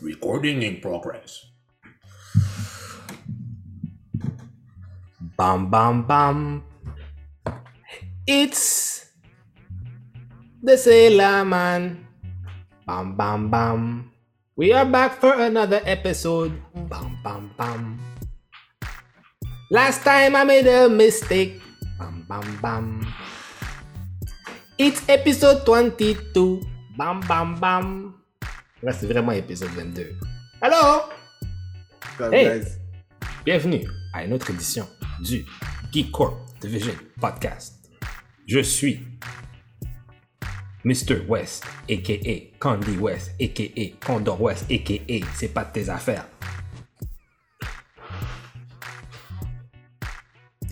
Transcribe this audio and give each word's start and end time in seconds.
Recording 0.00 0.64
in 0.64 0.80
progress. 0.80 1.44
Bam 5.36 5.68
bam 5.68 6.08
bam. 6.08 6.64
It's 8.24 9.04
the 10.64 10.80
Sailor 10.80 11.44
Man. 11.44 12.08
Bam 12.88 13.12
bam 13.12 13.52
bam. 13.52 14.08
We 14.56 14.72
are 14.72 14.88
back 14.88 15.20
for 15.20 15.36
another 15.36 15.84
episode. 15.84 16.56
Bam 16.88 17.20
bam 17.20 17.52
bam. 17.60 18.00
Last 19.68 20.00
time 20.00 20.32
I 20.32 20.44
made 20.48 20.64
a 20.64 20.88
mistake. 20.88 21.60
Bam 22.00 22.24
bam 22.24 22.48
bam. 22.64 23.04
It's 24.80 25.04
episode 25.12 25.68
22. 25.68 26.64
Bam 26.96 27.20
bam 27.28 27.60
bam. 27.60 28.19
Là, 28.82 28.92
c'est 28.92 29.06
vraiment 29.06 29.32
épisode 29.32 29.70
22. 29.70 30.16
Allô? 30.60 31.02
Hey. 32.32 32.62
Bienvenue 33.44 33.86
à 34.12 34.24
une 34.24 34.32
autre 34.32 34.50
édition 34.50 34.86
du 35.20 35.44
Geek 35.92 36.10
Corp 36.10 36.36
Division 36.60 36.94
Podcast. 37.20 37.74
Je 38.46 38.60
suis 38.60 39.06
Mr. 40.84 41.24
West, 41.28 41.64
a.k.a. 41.90 42.58
Candy 42.58 42.96
West, 42.96 43.32
a.k.a. 43.40 44.04
Condor 44.06 44.40
West, 44.40 44.64
a.k.a. 44.70 45.26
C'est 45.34 45.48
pas 45.52 45.64
de 45.64 45.72
tes 45.72 45.88
affaires. 45.88 46.26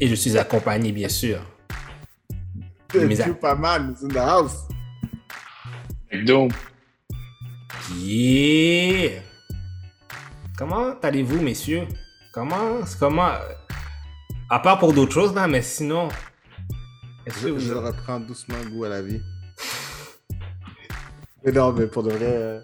Et 0.00 0.08
je 0.08 0.14
suis 0.14 0.38
accompagné, 0.38 0.92
bien 0.92 1.08
sûr. 1.08 1.40
À- 2.94 3.24
Superman 3.24 3.94
is 3.98 4.04
in 4.04 4.08
the 4.08 4.16
house. 4.16 4.68
Yeah! 7.96 9.22
Comment 10.56 10.94
allez-vous, 11.02 11.40
messieurs? 11.40 11.86
Comment, 12.32 12.80
comment, 13.00 13.28
euh, 13.28 13.38
à 14.50 14.58
part 14.60 14.78
pour 14.78 14.92
d'autres 14.92 15.12
choses, 15.12 15.34
là, 15.34 15.46
mais 15.46 15.62
sinon, 15.62 16.08
est-ce 17.26 17.44
que 17.46 17.50
vous... 17.50 17.60
je 17.60 17.72
reprends 17.72 18.20
doucement 18.20 18.56
goût 18.70 18.84
à 18.84 18.88
la 18.90 19.02
vie. 19.02 19.20
Mais 21.44 21.52
non, 21.52 21.72
mais 21.72 21.86
pour 21.86 22.02
de 22.02 22.10
vrai. 22.10 22.26
euh, 22.26 22.60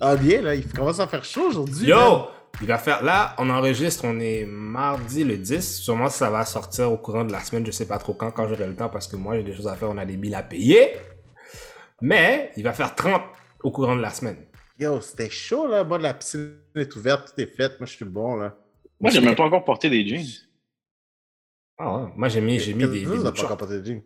Ah, 0.00 0.14
bien, 0.16 0.40
là, 0.42 0.54
il 0.54 0.66
commence 0.68 1.00
à 1.00 1.08
faire 1.08 1.24
chaud 1.24 1.48
aujourd'hui. 1.48 1.88
man. 1.88 1.98
Yo! 1.98 2.26
Il 2.60 2.66
va 2.68 2.78
faire, 2.78 3.02
là, 3.02 3.34
on 3.38 3.50
enregistre, 3.50 4.04
on 4.06 4.20
est 4.20 4.44
mardi 4.46 5.24
le 5.24 5.36
10, 5.38 5.80
sûrement 5.80 6.08
ça 6.08 6.30
va 6.30 6.44
sortir 6.44 6.92
au 6.92 6.98
courant 6.98 7.24
de 7.24 7.32
la 7.32 7.40
semaine, 7.40 7.64
je 7.66 7.70
sais 7.72 7.86
pas 7.88 7.98
trop 7.98 8.12
quand, 8.14 8.30
quand 8.30 8.46
j'aurai 8.46 8.66
le 8.66 8.76
temps, 8.76 8.90
parce 8.90 9.08
que 9.08 9.16
moi 9.16 9.36
j'ai 9.36 9.42
des 9.42 9.54
choses 9.56 9.66
à 9.66 9.74
faire, 9.74 9.88
on 9.90 9.96
a 9.98 10.04
des 10.04 10.16
billes 10.16 10.34
à 10.34 10.42
payer. 10.42 10.92
Mais, 12.00 12.52
il 12.56 12.62
va 12.62 12.72
faire 12.72 12.94
30 12.94 13.22
au 13.64 13.70
courant 13.72 13.96
de 13.96 14.02
la 14.02 14.10
semaine. 14.10 14.36
Yo, 14.78 15.00
c'était 15.00 15.30
chaud, 15.30 15.66
là. 15.68 15.84
Moi, 15.84 15.98
la 15.98 16.14
piscine 16.14 16.58
est 16.74 16.94
ouverte, 16.96 17.32
tout 17.34 17.40
est 17.40 17.46
fait. 17.46 17.78
Moi, 17.78 17.86
je 17.86 17.92
suis 17.96 18.04
bon, 18.04 18.36
là. 18.36 18.56
Moi, 19.00 19.10
j'ai 19.10 19.20
même 19.20 19.34
pas 19.36 19.44
encore 19.44 19.64
porté 19.64 19.90
des 19.90 20.06
jeans. 20.06 20.26
Ah 21.78 21.96
ouais, 21.96 22.12
moi 22.14 22.28
j'ai 22.28 22.40
mis, 22.40 22.60
j'ai 22.60 22.74
mis 22.74 22.84
des, 22.86 23.00
des 23.00 23.06
de 23.06 23.22
pas 23.30 23.42
encore 23.44 23.56
porté 23.56 23.80
de 23.80 23.84
jeans? 23.84 24.02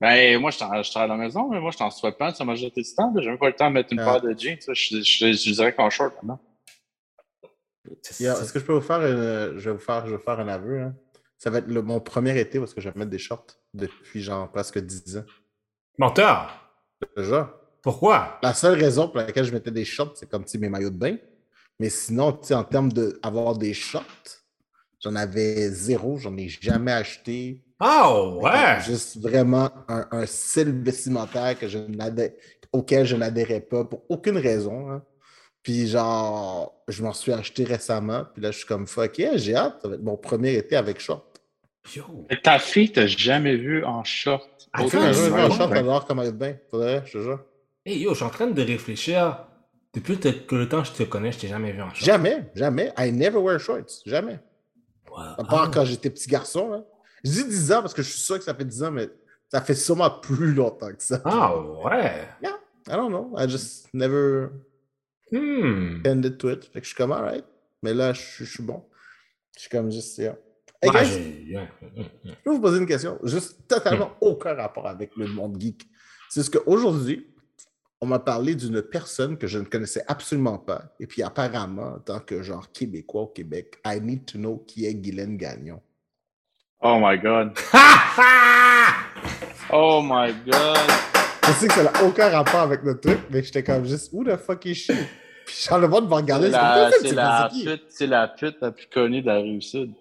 Ben, 0.00 0.38
moi, 0.40 0.50
je 0.50 0.58
travaille 0.58 0.82
à 0.96 1.06
la 1.06 1.16
maison, 1.16 1.48
mais 1.50 1.58
moi, 1.60 1.70
je 1.70 1.76
suis 1.76 1.84
en 1.84 1.90
sweatpants, 1.90 2.34
ça 2.34 2.44
m'a 2.44 2.54
jeté 2.54 2.82
du 2.82 2.94
temps. 2.94 3.12
J'ai 3.18 3.28
même 3.30 3.38
pas 3.38 3.48
le 3.48 3.54
temps 3.56 3.68
de 3.68 3.74
mettre 3.74 3.92
une 3.92 4.00
Ah. 4.00 4.04
paire 4.04 4.20
de 4.20 4.38
jeans. 4.38 4.58
Je, 4.68 4.72
je, 4.74 5.02
je, 5.02 5.32
je 5.32 5.52
dirais 5.52 5.74
qu'en 5.74 5.90
short 5.90 6.14
maintenant. 6.22 6.40
Est-ce 7.90 8.52
que 8.52 8.60
je 8.60 8.64
peux 8.64 8.72
vous 8.74 8.80
faire 8.80 9.00
une... 9.04 9.58
Je 9.58 9.70
vais 9.70 9.76
vous 9.76 9.82
faire, 9.82 10.06
je 10.06 10.12
vais 10.12 10.16
vous 10.16 10.22
faire 10.22 10.40
un 10.40 10.48
aveu, 10.48 10.80
hein? 10.80 10.94
Ça 11.36 11.50
va 11.50 11.58
être 11.58 11.66
le- 11.66 11.82
mon 11.82 12.00
premier 12.00 12.38
été 12.38 12.58
parce 12.58 12.72
que 12.72 12.80
je 12.80 12.88
vais 12.88 12.98
mettre 12.98 13.10
des 13.10 13.18
shorts 13.18 13.46
depuis 13.74 14.22
genre 14.22 14.50
presque 14.50 14.78
10 14.78 15.18
ans. 15.18 15.24
Menteur! 15.98 16.70
Déjà. 17.16 17.60
Pourquoi? 17.84 18.38
La 18.42 18.54
seule 18.54 18.78
raison 18.82 19.08
pour 19.08 19.18
laquelle 19.18 19.44
je 19.44 19.52
mettais 19.52 19.70
des 19.70 19.84
shorts, 19.84 20.12
c'est 20.16 20.28
comme 20.28 20.44
mes 20.58 20.68
maillots 20.70 20.88
de 20.90 20.96
bain. 20.96 21.16
Mais 21.78 21.90
sinon, 21.90 22.32
tu 22.32 22.46
sais, 22.48 22.54
en 22.54 22.64
termes 22.64 22.90
d'avoir 22.90 23.58
des 23.58 23.74
shorts, 23.74 24.02
j'en 25.02 25.14
avais 25.14 25.68
zéro, 25.68 26.16
j'en 26.16 26.34
ai 26.38 26.48
jamais 26.48 26.92
acheté. 26.92 27.62
Ah 27.78 28.22
ouais! 28.22 28.80
Juste 28.80 29.18
vraiment 29.20 29.70
un, 29.88 30.06
un 30.12 30.24
style 30.24 30.70
vestimentaire 30.82 31.58
que 31.58 31.68
je 31.68 31.78
n'adhé- 31.78 32.34
auquel 32.72 33.04
je 33.04 33.16
n'adhérais 33.16 33.60
pas 33.60 33.84
pour 33.84 34.02
aucune 34.08 34.38
raison. 34.38 34.90
hein. 34.90 35.02
Puis 35.62 35.88
genre, 35.88 36.82
je 36.88 37.02
m'en 37.02 37.12
suis 37.12 37.32
acheté 37.32 37.64
récemment. 37.64 38.24
Puis 38.32 38.42
là, 38.42 38.50
je 38.50 38.58
suis 38.58 38.66
comme 38.66 38.86
fuck 38.86 39.18
yeah, 39.18 39.36
j'ai 39.36 39.56
hâte. 39.56 39.80
Ça 39.82 39.88
va 39.88 39.96
être 39.96 40.02
mon 40.02 40.16
premier 40.16 40.54
été 40.54 40.76
avec 40.76 41.00
short. 41.00 41.38
Yo! 41.94 42.26
Ta 42.42 42.58
fille 42.58 42.90
t'a 42.92 43.06
jamais 43.06 43.56
vu 43.56 43.84
en 43.84 44.04
short? 44.04 44.48
Vais 44.78 44.86
que 44.88 44.96
en 44.96 45.50
short, 45.50 45.70
ouais. 45.70 45.78
alors 45.78 46.06
comme 46.06 46.16
maillot 46.18 46.32
de 46.32 46.36
bain. 46.36 46.54
Faudrait, 46.70 47.02
je 47.04 47.12
te 47.18 47.22
jure. 47.22 47.44
Hey 47.86 47.98
yo, 48.00 48.10
je 48.10 48.16
suis 48.16 48.24
en 48.24 48.30
train 48.30 48.46
de 48.46 48.62
réfléchir. 48.62 49.46
Depuis 49.92 50.18
que 50.18 50.54
le 50.56 50.68
temps 50.68 50.82
que 50.82 50.88
je 50.88 50.92
te 50.92 51.02
connais, 51.04 51.30
je 51.32 51.38
t'ai 51.40 51.48
jamais 51.48 51.72
vu 51.72 51.80
en 51.82 51.90
short. 51.90 52.04
Jamais, 52.04 52.50
jamais. 52.54 52.92
I 52.98 53.12
never 53.12 53.38
wear 53.38 53.60
shorts. 53.60 54.02
Jamais. 54.06 54.40
Ouais. 55.10 55.24
À 55.38 55.44
part 55.44 55.64
Ah. 55.66 55.70
quand 55.72 55.84
j'étais 55.84 56.10
petit 56.10 56.28
garçon. 56.28 56.70
Là. 56.70 56.84
Je 57.22 57.30
dis 57.30 57.44
10 57.44 57.72
ans 57.72 57.80
parce 57.82 57.94
que 57.94 58.02
je 58.02 58.10
suis 58.10 58.20
sûr 58.20 58.38
que 58.38 58.44
ça 58.44 58.54
fait 58.54 58.64
10 58.64 58.82
ans, 58.82 58.90
mais 58.90 59.08
ça 59.48 59.60
fait 59.60 59.74
sûrement 59.74 60.10
plus 60.10 60.52
longtemps 60.52 60.88
que 60.92 61.02
ça. 61.02 61.20
Ah 61.24 61.56
ouais! 61.56 62.26
I 62.42 62.90
don't 62.92 63.08
know. 63.10 63.32
I 63.38 63.48
just 63.48 63.88
never 63.94 64.48
Hmm. 65.30 66.02
tended 66.02 66.38
to 66.38 66.50
it. 66.50 66.64
Fait 66.64 66.80
que 66.80 66.84
je 66.84 66.88
suis 66.88 66.96
comme, 66.96 67.12
alright. 67.12 67.44
Mais 67.82 67.94
là, 67.94 68.12
je, 68.12 68.20
suis- 68.20 68.44
je 68.46 68.50
suis 68.52 68.62
bon. 68.62 68.82
Je 69.56 69.60
suis 69.60 69.70
comme 69.70 69.90
juste, 69.90 70.18
yeah. 70.18 70.36
Hey, 70.82 70.90
guys, 70.90 71.54
ouais, 71.54 71.54
ouais, 71.56 71.68
ouais. 71.96 72.10
je 72.24 72.30
peux 72.44 72.50
vous 72.50 72.60
poser 72.60 72.78
une 72.78 72.86
question, 72.86 73.18
juste 73.22 73.66
totalement 73.68 74.12
aucun 74.20 74.54
rapport 74.54 74.86
avec 74.86 75.16
le 75.16 75.26
monde 75.28 75.58
geek. 75.60 75.88
C'est 76.28 76.42
ce 76.42 76.50
qu'aujourd'hui, 76.50 77.26
on 78.04 78.06
m'a 78.06 78.18
parlé 78.18 78.54
d'une 78.54 78.82
personne 78.82 79.38
que 79.38 79.46
je 79.46 79.58
ne 79.58 79.64
connaissais 79.64 80.04
absolument 80.06 80.58
pas. 80.58 80.94
Et 81.00 81.06
puis 81.06 81.22
apparemment, 81.22 81.94
en 81.94 81.98
tant 82.00 82.20
que 82.20 82.42
genre 82.42 82.70
Québécois 82.70 83.22
au 83.22 83.26
Québec, 83.28 83.78
I 83.82 83.98
need 83.98 84.26
to 84.26 84.36
know 84.36 84.62
qui 84.66 84.84
est 84.84 84.94
Guylaine 84.94 85.38
Gagnon. 85.38 85.80
Oh 86.82 86.98
my 87.00 87.18
god. 87.18 87.56
Ha 87.72 87.78
ha! 88.18 88.94
Oh 89.72 90.02
my 90.04 90.34
god. 90.44 90.76
Je 91.46 91.52
sais 91.52 91.66
que 91.66 91.72
ça 91.72 91.84
n'a 91.84 92.04
aucun 92.04 92.28
rapport 92.28 92.60
avec 92.60 92.82
notre 92.82 93.00
truc, 93.00 93.20
mais 93.30 93.42
j'étais 93.42 93.62
comme 93.62 93.86
juste, 93.86 94.10
où 94.12 94.22
the 94.22 94.36
fuck 94.36 94.66
is 94.66 94.74
she? 94.74 94.92
Puis 95.46 95.66
va 95.70 95.76
regarder, 96.16 96.50
C'est 96.50 97.08
c'est 97.08 97.14
la, 97.14 97.50
c'est 97.50 97.80
c'est 97.88 98.06
la 98.06 98.28
pute, 98.28 98.40
la 98.40 98.50
pute 98.50 98.56
la 98.60 98.70
plus 98.70 98.86
connue 98.86 99.22
de 99.22 99.26
la 99.26 99.36
rive 99.36 99.60
sud. 99.60 99.92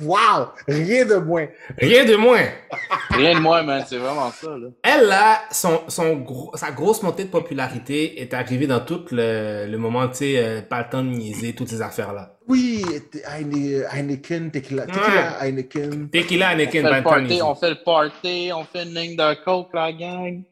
Wow! 0.00 0.48
Rien 0.68 1.04
de 1.06 1.16
moins. 1.16 1.46
Rien 1.78 2.04
de 2.04 2.16
moins. 2.16 2.44
Rien 3.10 3.34
de 3.34 3.40
moins, 3.40 3.62
man. 3.62 3.84
C'est 3.86 3.98
vraiment 3.98 4.30
ça, 4.30 4.50
là. 4.50 4.68
Elle, 4.82 5.08
là, 5.08 5.40
son, 5.50 5.82
son 5.88 6.16
gros, 6.16 6.52
sa 6.54 6.70
grosse 6.70 7.02
montée 7.02 7.24
de 7.24 7.30
popularité 7.30 8.20
est 8.20 8.34
arrivée 8.34 8.66
dans 8.66 8.80
tout 8.80 9.04
le, 9.10 9.66
le 9.66 9.78
moment, 9.78 10.08
tu 10.08 10.16
sais, 10.16 10.38
euh, 10.38 10.62
pas 10.62 10.82
le 10.82 10.88
temps 10.90 11.02
de 11.02 11.08
niaiser, 11.08 11.54
toutes 11.54 11.68
ces 11.68 11.82
affaires-là. 11.82 12.38
Oui, 12.48 12.84
Heineken, 13.24 14.50
Tequila, 14.50 14.86
tequila 14.86 15.38
Heineken. 15.40 16.10
Tequila, 16.10 16.48
On 16.48 16.52
Anakin, 16.52 16.82
fait, 16.82 17.02
party, 17.02 17.42
on 17.42 17.54
fait 17.54 17.70
le 17.70 17.84
party, 17.84 18.50
on 18.54 18.64
fait 18.64 18.82
une 18.82 18.94
ligne 18.94 19.16
de 19.16 19.44
coke, 19.44 19.70
la 19.72 19.92
gang. 19.92 20.42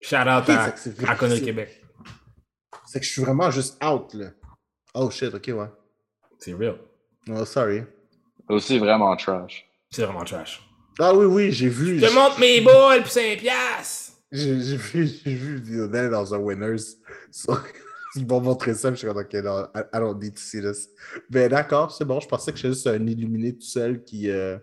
Shout 0.00 0.16
out 0.16 0.48
à, 0.48 0.64
à 0.64 1.14
Québec. 1.40 1.77
C'est 2.90 3.00
que 3.00 3.04
je 3.04 3.10
suis 3.10 3.22
vraiment 3.22 3.50
juste 3.50 3.76
out, 3.84 4.14
là. 4.14 4.30
Oh 4.94 5.10
shit, 5.10 5.34
ok, 5.34 5.46
ouais. 5.48 5.66
C'est 6.38 6.54
real. 6.54 6.78
Oh, 7.28 7.44
sorry. 7.44 7.82
Aussi 8.48 8.78
vraiment 8.78 9.14
trash. 9.14 9.68
C'est 9.90 10.04
vraiment 10.04 10.24
trash. 10.24 10.62
Ah 10.98 11.14
oui, 11.14 11.26
oui, 11.26 11.52
j'ai 11.52 11.68
vu. 11.68 12.00
Je 12.00 12.06
te 12.06 12.14
montre 12.14 12.40
mes 12.40 12.62
balles 12.62 13.02
pour 13.02 13.12
5 13.12 13.38
piastres. 13.38 14.12
J'ai 14.32 14.60
j'ai 14.62 14.76
vu, 14.76 15.06
j'ai 15.06 15.34
vu 15.34 15.58
Lionel 15.60 16.10
dans 16.10 16.34
un 16.34 16.38
Winners. 16.38 16.76
So, 17.30 17.58
ils 18.16 18.26
m'ont 18.26 18.40
montré 18.40 18.72
ça, 18.72 18.90
je 18.90 18.96
suis 18.96 19.06
comme, 19.06 19.18
ok, 19.18 19.34
non, 19.34 19.66
I, 19.74 19.82
don't 19.98 20.18
need 20.18 20.34
to 20.34 20.40
see 20.40 20.62
this. 20.62 20.88
Mais 21.30 21.46
d'accord, 21.50 21.92
c'est 21.92 22.06
bon, 22.06 22.20
je 22.20 22.26
pensais 22.26 22.52
que 22.52 22.56
j'étais 22.56 22.72
juste 22.72 22.86
un 22.86 23.06
illuminé 23.06 23.52
tout 23.54 23.66
seul 23.66 24.02
qui. 24.02 24.30
euh, 24.30 24.56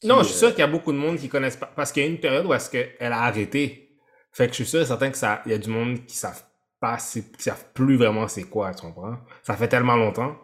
qui, 0.00 0.06
Non, 0.06 0.22
je 0.22 0.28
suis 0.28 0.36
euh, 0.36 0.38
sûr 0.38 0.50
qu'il 0.50 0.60
y 0.60 0.62
a 0.62 0.68
beaucoup 0.68 0.92
de 0.92 0.98
monde 0.98 1.18
qui 1.18 1.28
connaissent 1.28 1.56
pas. 1.56 1.70
Parce 1.74 1.90
qu'il 1.90 2.04
y 2.04 2.06
a 2.06 2.08
une 2.08 2.20
période 2.20 2.46
où 2.46 2.54
est-ce 2.54 2.70
qu'elle 2.70 3.12
a 3.12 3.22
arrêté. 3.22 3.98
Fait 4.30 4.46
que 4.46 4.52
je 4.52 4.62
suis 4.62 4.66
sûr 4.66 4.80
et 4.80 4.86
certain 4.86 5.10
que 5.10 5.18
ça, 5.18 5.42
il 5.46 5.50
y 5.50 5.54
a 5.54 5.58
du 5.58 5.68
monde 5.68 6.06
qui 6.06 6.16
savent 6.16 6.44
pas, 6.80 6.98
c'est- 6.98 7.36
qui 7.36 7.42
savent 7.44 7.72
plus 7.74 7.96
vraiment 7.96 8.28
c'est 8.28 8.44
quoi, 8.44 8.74
tu 8.74 8.82
comprends? 8.86 9.18
Ça 9.42 9.56
fait 9.56 9.68
tellement 9.68 9.96
longtemps. 9.96 10.36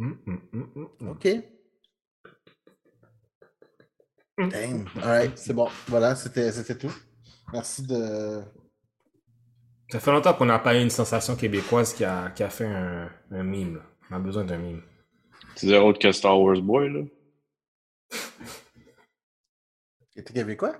Hum, 0.00 0.18
hum, 0.26 0.40
hum, 0.52 0.72
hum, 0.74 0.90
hum. 1.00 1.08
Ok. 1.10 1.26
Damn. 4.38 4.86
Alright, 5.02 5.36
c'est 5.38 5.52
bon. 5.52 5.68
Voilà, 5.88 6.14
c'était 6.16 6.50
c'était 6.52 6.76
tout. 6.78 6.92
Merci 7.52 7.82
de. 7.86 8.42
Ça 9.90 10.00
fait 10.00 10.10
longtemps 10.10 10.32
qu'on 10.34 10.46
n'a 10.46 10.58
pas 10.58 10.74
eu 10.78 10.82
une 10.82 10.88
sensation 10.90 11.36
québécoise 11.36 11.92
qui 11.92 12.04
a, 12.04 12.30
qui 12.30 12.42
a 12.42 12.48
fait 12.50 12.64
un, 12.66 13.10
un 13.30 13.42
mime. 13.42 13.76
là. 13.76 13.82
On 14.10 14.16
a 14.16 14.18
besoin 14.18 14.44
d'un 14.44 14.56
mime. 14.58 14.82
C'est 15.56 15.68
zéro 15.68 15.90
autre 15.90 16.00
que 16.00 16.12
Star 16.12 16.40
Wars 16.40 16.60
Boy, 16.62 16.90
là. 16.92 17.00
T'es 20.14 20.22
québécois? 20.22 20.76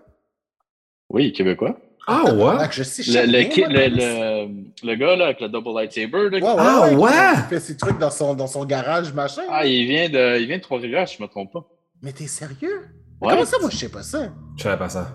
Oui, 1.10 1.32
québécois. 1.34 1.78
Ah 2.12 2.34
ouais? 2.34 2.68
je 2.70 2.82
sais, 2.82 3.02
je 3.02 3.12
Le, 3.12 3.18
sais 3.18 3.26
le, 3.26 3.42
ki- 3.44 3.64
le, 3.68 3.88
le, 3.88 4.90
le 4.90 4.94
gars, 4.96 5.16
là, 5.16 5.24
avec 5.26 5.40
le 5.40 5.48
double 5.48 5.72
lightsaber, 5.74 6.30
là, 6.30 6.38
Ouais, 6.38 6.42
ouais, 6.42 6.54
Ah, 6.58 6.90
ouais? 6.92 7.10
Il 7.36 7.48
fait 7.48 7.60
ses 7.60 7.76
trucs 7.76 7.98
dans 7.98 8.10
son, 8.10 8.34
dans 8.34 8.46
son 8.46 8.64
garage, 8.64 9.12
machin. 9.12 9.42
Ah, 9.48 9.66
il 9.66 9.86
vient 9.86 10.08
de, 10.08 10.38
il 10.40 10.46
vient 10.46 10.56
de 10.58 10.62
Trois-Rivières, 10.62 11.08
si 11.08 11.16
je 11.18 11.22
me 11.22 11.28
trompe 11.28 11.52
pas. 11.52 11.64
Mais 12.02 12.12
t'es 12.12 12.26
sérieux? 12.26 12.88
Ouais. 13.20 13.30
Comment 13.30 13.44
ça, 13.44 13.58
moi, 13.60 13.70
je 13.70 13.76
sais 13.76 13.90
pas 13.90 14.02
ça? 14.02 14.30
Je 14.56 14.62
savais 14.62 14.78
pas 14.78 14.88
ça. 14.88 15.12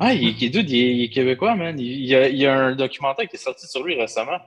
Ah, 0.00 0.12
il, 0.14 0.28
est- 0.28 0.48
dude, 0.50 0.70
il 0.70 0.76
est, 0.76 0.94
il 0.96 1.04
est 1.04 1.08
québécois, 1.10 1.54
man. 1.56 1.78
Il, 1.78 1.86
il 1.86 2.06
y 2.06 2.14
a, 2.14 2.28
il 2.28 2.36
y 2.36 2.46
a 2.46 2.54
un 2.56 2.74
documentaire 2.76 3.28
qui 3.28 3.36
est 3.36 3.38
sorti 3.40 3.66
sur 3.66 3.82
lui 3.84 3.98
récemment. 4.00 4.38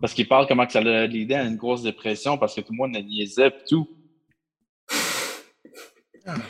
Parce 0.00 0.14
qu'il 0.14 0.26
parle 0.26 0.46
comment 0.48 0.66
que 0.66 0.72
ça 0.72 0.80
l'a 0.80 1.04
aidé 1.04 1.34
à 1.34 1.44
une 1.44 1.56
grosse 1.56 1.82
dépression 1.82 2.36
parce 2.36 2.54
que 2.54 2.60
tout 2.60 2.72
le 2.72 2.76
monde 2.78 2.94
le 2.94 3.02
niaisait 3.02 3.48
et 3.48 3.52
tout. 3.68 3.88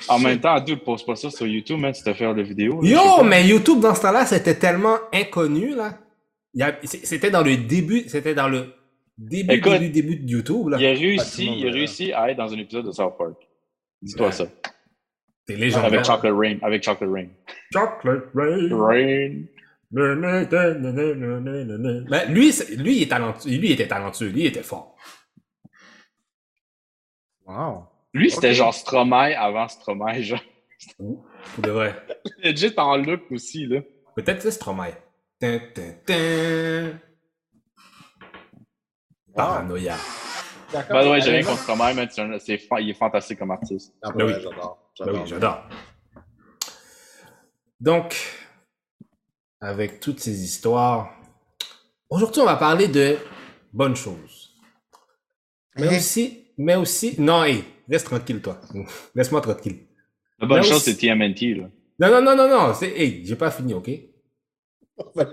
En 0.09 0.19
même 0.19 0.39
temps, 0.41 0.61
dude, 0.61 0.81
pose 0.85 1.05
pas 1.05 1.17
ça 1.17 1.31
sur 1.31 1.47
YouTube, 1.47 1.79
man, 1.79 1.93
tu 1.93 2.03
te 2.03 2.13
faire 2.13 2.35
de 2.35 2.45
sais 2.45 2.55
Yo, 2.57 3.23
mais 3.25 3.47
YouTube 3.47 3.81
dans 3.81 3.95
ce 3.95 4.03
temps-là, 4.03 4.27
c'était 4.27 4.55
tellement 4.59 4.97
inconnu, 5.13 5.75
là. 5.75 5.99
C'était 6.85 7.31
dans 7.31 7.43
le 7.43 7.57
début, 7.57 8.09
c'était 8.09 8.35
dans 8.35 8.49
le 8.49 8.67
début, 9.17 9.55
Écoute, 9.55 9.73
début, 9.73 9.89
début 9.91 10.17
de 10.17 10.29
YouTube, 10.31 10.69
là. 10.69 10.77
Il 10.79 10.87
a 10.87 10.91
Ah, 10.91 10.95
réussi, 10.95 11.47
monde, 11.49 11.59
il 11.59 11.69
a 11.69 11.73
réussi 11.73 12.13
à 12.13 12.31
être 12.31 12.37
dans 12.37 12.53
un 12.53 12.59
épisode 12.59 12.87
de 12.87 12.93
South 12.93 13.17
Park. 13.17 13.37
Dis-toi 14.03 14.27
Ouais. 14.27 14.33
ça. 14.33 14.45
C'est 15.47 15.57
légendaire. 15.57 15.87
Avec 15.87 16.05
Chocolate 16.05 16.35
Rain. 16.37 16.59
Avec 16.63 16.83
Chocolate 16.83 17.13
Rain. 17.13 17.29
Chocolate 17.73 18.25
Rain. 18.35 18.69
Rain. 18.71 19.43
Mais 22.11 22.27
lui, 22.29 22.53
c'est- 22.53 22.77
lui, 22.77 22.97
il 22.97 23.03
est 23.03 23.09
talentueux. 23.11 23.51
Lui, 23.51 23.69
il 23.69 23.73
était 23.73 23.89
talentueux. 23.89 24.29
Lui, 24.29 24.41
il 24.43 24.47
était 24.47 24.63
fort. 24.63 24.97
Wow. 27.47 27.87
Lui, 28.15 28.31
c'était 28.31 28.55
genre 28.55 28.75
Stromae 28.75 29.35
avant 29.37 29.69
Stromae, 29.69 30.21
genre. 30.23 30.41
Pour 30.99 31.25
de 31.59 31.71
vrai. 31.71 31.95
Legit 32.43 32.75
en 32.77 32.97
look 32.97 33.23
aussi, 33.31 33.67
là. 33.67 33.81
Peut-être 34.15 34.37
que 34.39 34.43
c'est 34.43 34.51
Stromae. 34.53 34.93
Tin, 35.41 35.59
tin, 35.75 35.93
tin. 36.07 36.99
Paranoïa. 39.35 39.97
The 40.71 40.91
way, 40.93 41.21
j'ai 41.21 41.31
rien 41.31 41.45
contre 41.45 41.63
Stromae, 41.63 41.95
mais 41.95 42.09
c'est 42.41 42.59
fa- 42.59 42.81
il 42.81 42.91
est 42.91 42.95
fantastique 42.95 43.39
comme 43.39 43.51
artiste. 43.51 43.95
Ah, 44.03 44.11
Ben 44.13 44.27
ouais, 44.27 44.35
oui. 44.35 44.41
j'adore. 44.43 44.79
Ben 45.01 45.13
oui, 45.13 45.21
j'adore. 45.27 45.65
Donc, 47.81 48.15
avec 49.61 50.01
toutes 50.01 50.21
ces 50.21 50.43
histoires, 50.45 51.15
aujourd'hui, 52.09 52.43
on 52.43 52.47
va 52.47 52.57
parler 52.57 52.89
de 52.89 53.17
bonnes 53.73 53.97
choses. 53.97 54.55
Mais 55.77 55.97
aussi, 55.97 56.53
mais 56.59 56.77
aussi, 56.77 57.19
non, 57.21 57.45
hey, 57.45 57.65
reste 57.89 58.07
tranquille, 58.07 58.41
toi. 58.41 58.61
Laisse-moi 59.15 59.41
tranquille. 59.41 59.87
La 60.39 60.47
bonne 60.47 60.63
chose, 60.63 60.83
c'est 60.83 60.97
TMNT, 60.97 61.55
là. 61.55 61.71
Non, 61.99 62.11
non, 62.11 62.23
non, 62.23 62.37
non, 62.37 62.49
non, 62.49 62.75
c'est, 62.75 62.91
hey, 62.99 63.25
j'ai 63.25 63.37
pas 63.37 63.51
fini, 63.51 63.75
ok? 63.75 63.89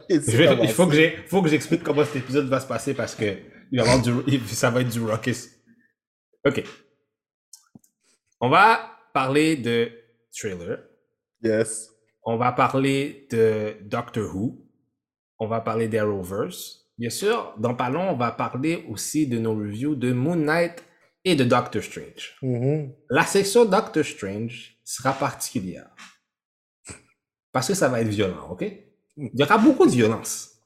Il 0.10 0.70
faut 0.70 0.88
que 0.88 0.96
j'ai, 0.96 1.18
faut 1.28 1.42
que 1.42 1.50
j'explique 1.50 1.84
comment 1.84 2.04
cet 2.06 2.18
épisode 2.18 2.48
va 2.48 2.60
se 2.60 2.68
passer 2.68 2.94
parce 2.94 3.16
que 3.16 3.38
il 3.72 3.80
va 3.80 3.86
y 3.86 3.90
avoir 3.90 4.02
du, 4.02 4.40
ça 4.48 4.70
va 4.70 4.82
être 4.82 4.90
du 4.90 5.02
ruckus. 5.02 5.50
Ok. 6.46 6.64
On 8.40 8.50
va 8.50 8.98
parler 9.14 9.58
de 9.58 9.92
trailer. 10.34 10.80
Yes. 11.44 11.90
On 12.24 12.38
va 12.38 12.52
parler 12.52 13.28
de 13.32 13.76
Doctor 13.82 14.36
Who. 14.36 14.66
On 15.40 15.48
va 15.48 15.62
parler 15.62 15.88
d'Arrowverse. 15.88 16.90
Bien 16.98 17.10
sûr, 17.10 17.54
dans 17.58 17.76
pas 17.76 17.90
long, 17.90 18.10
on 18.10 18.16
va 18.16 18.32
parler 18.32 18.86
aussi 18.90 19.28
de 19.28 19.38
nos 19.38 19.56
reviews 19.56 19.96
de 19.96 20.12
Moon 20.12 20.36
Knight 20.36 20.84
et 21.26 21.36
de 21.36 21.44
Doctor 21.44 21.84
Strange. 21.84 22.38
Mhm. 22.42 22.94
La 23.10 23.24
section 23.26 23.66
Doctor 23.66 24.04
Strange 24.06 24.78
sera 24.84 25.14
particulière. 25.14 25.90
Parce 27.52 27.68
que 27.68 27.74
ça 27.74 27.90
va 27.90 28.02
être 28.02 28.08
violent, 28.10 28.50
ok? 28.52 28.64
Il 29.18 29.32
y 29.34 29.44
aura 29.44 29.58
beaucoup 29.58 29.86
de 29.86 29.92
violence. 29.92 30.62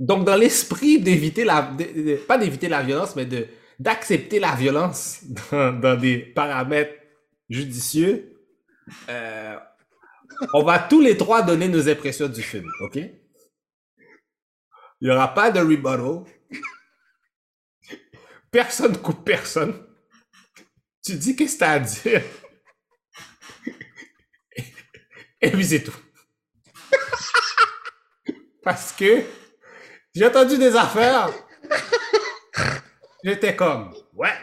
Donc, 0.00 0.24
dans 0.24 0.36
l'esprit 0.36 1.00
d'éviter 1.00 1.44
la... 1.44 1.62
de- 1.62 2.02
de- 2.02 2.16
pas 2.16 2.38
d'éviter 2.38 2.68
la 2.68 2.82
violence, 2.82 3.14
mais 3.16 3.26
de 3.26 3.46
d'accepter 3.78 4.40
la 4.40 4.56
violence 4.56 5.20
dans, 5.52 5.72
dans 5.78 5.96
des 5.96 6.18
paramètres 6.18 6.94
judicieux, 7.48 8.34
euh, 9.08 9.56
on 10.52 10.64
va 10.64 10.80
tous 10.80 11.00
les 11.00 11.16
trois 11.16 11.42
donner 11.42 11.68
nos 11.68 11.88
impressions 11.88 12.28
du 12.28 12.42
film, 12.42 12.66
ok? 12.80 12.96
Il 12.96 13.12
n'y 15.02 15.10
aura 15.10 15.32
pas 15.32 15.52
de 15.52 15.60
rebuttal. 15.60 16.24
Personne 18.50 18.96
coupe 18.98 19.24
personne. 19.24 19.86
Tu 21.04 21.14
dis 21.14 21.36
qu'est-ce 21.36 21.54
que 21.54 21.58
t'as 21.60 21.72
à 21.72 21.78
dire? 21.78 22.22
Et 25.40 25.50
puis 25.50 25.82
tout. 25.82 25.96
Parce 28.62 28.92
que 28.92 29.22
j'ai 30.14 30.26
entendu 30.26 30.58
des 30.58 30.74
affaires. 30.74 31.30
J'étais 33.22 33.54
comme, 33.54 33.94
ouais, 34.14 34.34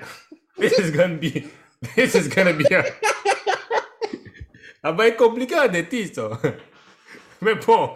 this 0.60 0.78
is 0.78 0.92
gonna 0.92 1.16
be, 1.16 1.44
this 1.96 2.13
is 2.16 2.30
gonna 2.30 2.54
be. 2.54 2.63
Ça 4.81 4.92
va 4.92 5.07
être 5.07 5.18
compliqué 5.18 5.56
été, 5.74 6.13
ça. 6.13 6.30
Mais 7.42 7.56
bon. 7.56 7.96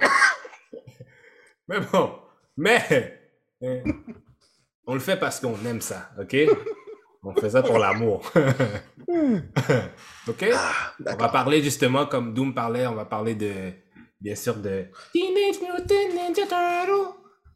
Mais 1.68 1.80
bon. 1.80 2.20
Mais, 2.58 3.22
euh, 3.64 3.84
on 4.90 4.96
le 4.96 5.00
fait 5.00 5.18
parce 5.18 5.40
qu'on 5.40 5.64
aime 5.66 5.82
ça, 5.82 6.10
ok? 6.20 6.36
On 7.22 7.36
fait 7.36 7.52
ça 7.52 7.62
pour 7.62 7.78
l'amour. 7.78 8.24
ok? 10.28 10.46
Ah, 10.52 10.94
On 11.06 11.16
va 11.16 11.30
parler 11.30 11.62
justement, 11.62 12.08
comme 12.08 12.34
Doom 12.34 12.56
parlait, 12.56 12.88
on 12.88 12.96
va 12.96 13.06
parler 13.06 13.36
de, 13.36 13.72
bien 14.20 14.34
sûr, 14.34 14.56
de 14.56 14.88
Teenage 15.14 15.62
Mutant 15.62 15.94
Ninja 16.16 16.42
Turtle, 16.42 17.14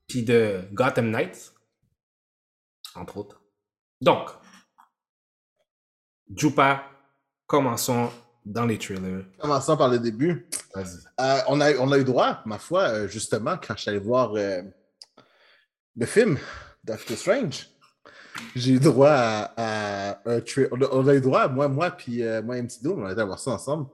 puis 0.08 0.22
de 0.22 0.60
Gotham 0.74 1.10
Knights, 1.10 1.56
entre 2.94 3.18
autres. 3.18 3.42
Donc, 4.00 4.30
Jupa, 6.36 6.84
commençons 7.48 8.12
dans 8.46 8.68
les 8.68 8.78
trailers. 8.78 9.26
Commençons 9.40 9.76
par 9.76 9.90
le 9.90 9.98
début. 9.98 10.48
Euh, 10.76 10.84
on, 11.48 11.60
a, 11.62 11.74
on 11.80 11.92
a 11.92 11.98
eu 11.98 12.04
droit, 12.04 12.42
ma 12.46 12.60
foi, 12.60 12.82
euh, 12.90 13.08
justement, 13.08 13.58
quand 13.58 13.76
je 13.76 13.82
suis 13.82 13.90
allé 13.90 13.98
voir 13.98 14.36
euh, 14.36 14.62
le 15.96 16.06
film 16.06 16.38
Doctor 16.84 17.18
Strange, 17.18 17.70
j'ai 18.56 18.72
eu 18.74 18.80
droit 18.80 19.10
à, 19.10 19.54
à 19.56 20.20
un 20.30 20.40
tra- 20.40 20.68
on, 20.92 21.08
a, 21.08 21.12
a 21.12 21.16
eu 21.16 21.22
droit, 21.22 21.48
moi, 21.48 21.68
moi, 21.68 21.92
puis 21.92 22.22
euh, 22.24 22.42
moi 22.42 22.58
et 22.58 22.64
Doom, 22.82 23.04
on 23.04 23.06
a 23.06 23.14
été 23.14 23.24
voir 23.24 23.40
ça 23.40 23.52
ensemble. 23.52 23.88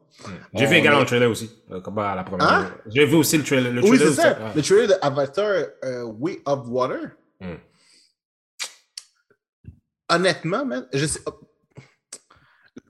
J'ai 0.53 0.65
vu 0.65 0.75
également 0.75 0.99
est- 0.99 1.01
le 1.01 1.07
trailer 1.07 1.29
aussi, 1.29 1.51
euh, 1.71 1.81
comme 1.81 1.99
à 1.99 2.15
la 2.15 2.23
première. 2.23 2.47
Hein? 2.51 2.71
J'ai 2.87 3.05
vu 3.05 3.15
aussi 3.15 3.37
le 3.37 3.43
trailer. 3.43 3.71
Le 3.71 3.81
Oui, 3.83 3.97
trailer 3.97 4.07
c'est 4.13 4.21
ça. 4.21 4.31
aussi. 4.47 4.55
Le 4.57 4.61
trailer 4.63 4.87
de 4.87 4.93
Avatar 5.01 5.45
euh, 5.85 6.03
Way 6.03 6.41
of 6.45 6.67
Water. 6.67 7.11
Hmm. 7.39 7.55
Honnêtement, 10.11 10.65
man, 10.65 10.87
je 10.93 11.05
sais. 11.05 11.19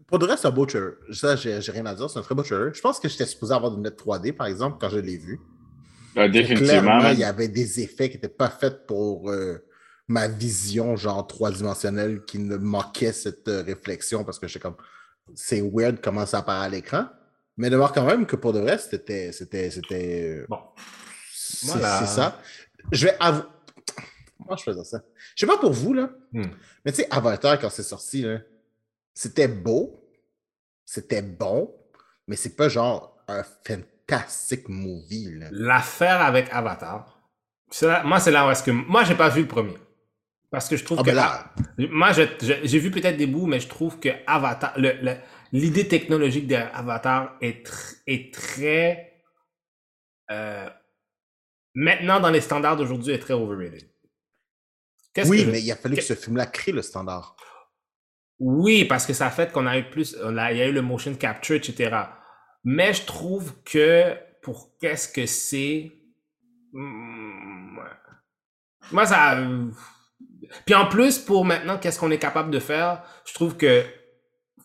Pour 0.07 0.17
de 0.17 0.25
vrai, 0.25 0.37
c'est 0.37 0.47
un 0.47 0.51
beau 0.51 0.65
trailer. 0.65 0.93
Ça, 1.11 1.35
j'ai 1.35 1.59
rien 1.71 1.85
à 1.85 1.93
dire. 1.93 2.09
C'est 2.09 2.17
un 2.19 2.23
très 2.23 2.33
beau 2.33 2.41
trailer. 2.43 2.73
Je 2.73 2.81
pense 2.81 2.99
que 2.99 3.07
j'étais 3.09 3.25
supposé 3.25 3.53
avoir 3.53 3.75
une 3.75 3.83
lettre 3.83 4.03
3D, 4.03 4.33
par 4.33 4.47
exemple, 4.47 4.77
quand 4.79 4.89
je 4.89 4.97
l'ai 4.99 5.17
vu. 5.17 5.39
Définitivement, 6.15 6.57
Clairement, 6.67 6.97
man. 7.03 7.13
il 7.13 7.19
y 7.19 7.23
avait 7.23 7.47
des 7.47 7.81
effets 7.81 8.09
qui 8.09 8.15
n'étaient 8.15 8.27
pas 8.29 8.49
faits 8.49 8.87
pour 8.87 9.29
euh, 9.29 9.63
ma 10.09 10.27
vision, 10.27 10.97
genre 10.97 11.25
trois-dimensionnelle, 11.25 12.25
qui 12.25 12.39
ne 12.39 12.57
manquait 12.57 13.13
cette 13.13 13.47
euh, 13.47 13.61
réflexion 13.63 14.25
parce 14.25 14.37
que 14.39 14.47
j'étais 14.47 14.59
comme. 14.59 14.75
C'est 15.35 15.61
weird 15.61 16.01
comment 16.01 16.25
ça 16.25 16.39
apparaît 16.39 16.65
à 16.65 16.69
l'écran. 16.69 17.05
Mais 17.55 17.69
de 17.69 17.75
voir 17.77 17.93
quand 17.93 18.03
même 18.05 18.25
que 18.25 18.35
pour 18.35 18.51
de 18.51 18.59
vrai, 18.59 18.77
c'était. 18.77 19.31
C'était. 19.31 19.69
C'était. 19.71 20.39
euh, 20.41 20.45
Bon. 20.49 20.59
c'est 21.31 21.67
Voilà. 21.67 21.99
c'est 21.99 22.07
ça. 22.07 22.41
Je 22.91 23.05
vais 23.05 23.15
avouer. 23.19 23.43
Moi, 24.39 24.55
je 24.57 24.63
faisais 24.63 24.83
ça? 24.83 25.01
Je 25.35 25.45
sais 25.45 25.47
pas 25.51 25.57
pour 25.59 25.71
vous, 25.71 25.93
là. 25.93 26.09
Hmm. 26.33 26.45
Mais 26.83 26.91
tu 26.91 27.01
sais, 27.01 27.07
Avatar, 27.11 27.59
quand 27.59 27.69
c'est 27.69 27.83
sorti, 27.83 28.23
là, 28.23 28.39
c'était 29.13 29.47
beau. 29.47 30.03
C'était 30.85 31.21
bon. 31.21 31.75
Mais 32.27 32.35
c'est 32.35 32.55
pas 32.55 32.67
genre 32.69 33.15
un 33.27 33.43
fantastic 33.43 34.67
movie, 34.69 35.35
là. 35.37 35.49
L'affaire 35.51 36.21
avec 36.21 36.47
Avatar, 36.51 37.21
là- 37.83 38.03
moi, 38.03 38.19
c'est 38.19 38.31
là 38.31 38.47
où 38.47 38.51
est-ce 38.51 38.63
que. 38.63 38.71
Moi, 38.71 39.03
j'ai 39.03 39.15
pas 39.15 39.29
vu 39.29 39.41
le 39.43 39.47
premier. 39.47 39.77
Parce 40.51 40.67
que 40.67 40.77
je 40.77 40.83
trouve 40.83 40.97
Ah, 40.99 41.03
que. 41.03 41.07
ben 41.09 41.15
là. 41.15 41.53
Moi, 41.77 42.11
j'ai 42.11 42.79
vu 42.79 42.89
peut-être 42.91 43.17
des 43.17 43.27
bouts, 43.27 43.45
mais 43.45 43.59
je 43.59 43.67
trouve 43.67 43.99
que 43.99 44.09
Avatar. 44.25 44.73
L'idée 45.51 45.87
technologique 45.87 46.47
d'Avatar 46.47 47.37
est, 47.41 47.65
tr- 47.67 47.97
est 48.07 48.33
très. 48.33 49.23
euh, 50.31 50.69
maintenant, 51.75 52.19
dans 52.19 52.29
les 52.31 52.41
standards 52.41 52.77
d'aujourd'hui, 52.77 53.13
est 53.13 53.19
très 53.19 53.33
overrated. 53.33 53.89
Oui, 55.25 55.43
que 55.45 55.51
mais 55.51 55.61
il 55.61 55.71
a 55.71 55.75
fallu 55.75 55.95
que 55.95 55.99
que- 56.01 56.05
ce 56.05 56.13
film-là 56.15 56.45
crée 56.45 56.71
le 56.71 56.81
standard. 56.81 57.35
Oui, 58.39 58.85
parce 58.85 59.05
que 59.05 59.13
ça 59.13 59.27
a 59.27 59.31
fait 59.31 59.51
qu'on 59.51 59.65
a 59.67 59.77
eu 59.77 59.89
plus, 59.89 60.15
on 60.23 60.37
a, 60.37 60.51
il 60.53 60.57
y 60.59 60.61
a 60.61 60.67
eu 60.67 60.71
le 60.71 60.81
motion 60.81 61.13
capture, 61.15 61.55
etc. 61.57 61.95
Mais 62.63 62.93
je 62.93 63.05
trouve 63.05 63.61
que 63.63 64.15
pour 64.41 64.77
qu'est-ce 64.79 65.09
que 65.09 65.25
c'est, 65.25 65.91
hmm, 66.71 67.77
moi 68.91 69.05
ça. 69.05 69.35
Puis 70.65 70.75
en 70.75 70.87
plus, 70.87 71.19
pour 71.19 71.45
maintenant, 71.45 71.77
qu'est-ce 71.77 71.99
qu'on 71.99 72.11
est 72.11 72.19
capable 72.19 72.51
de 72.51 72.59
faire, 72.59 73.03
je 73.25 73.33
trouve 73.33 73.55
que 73.57 73.83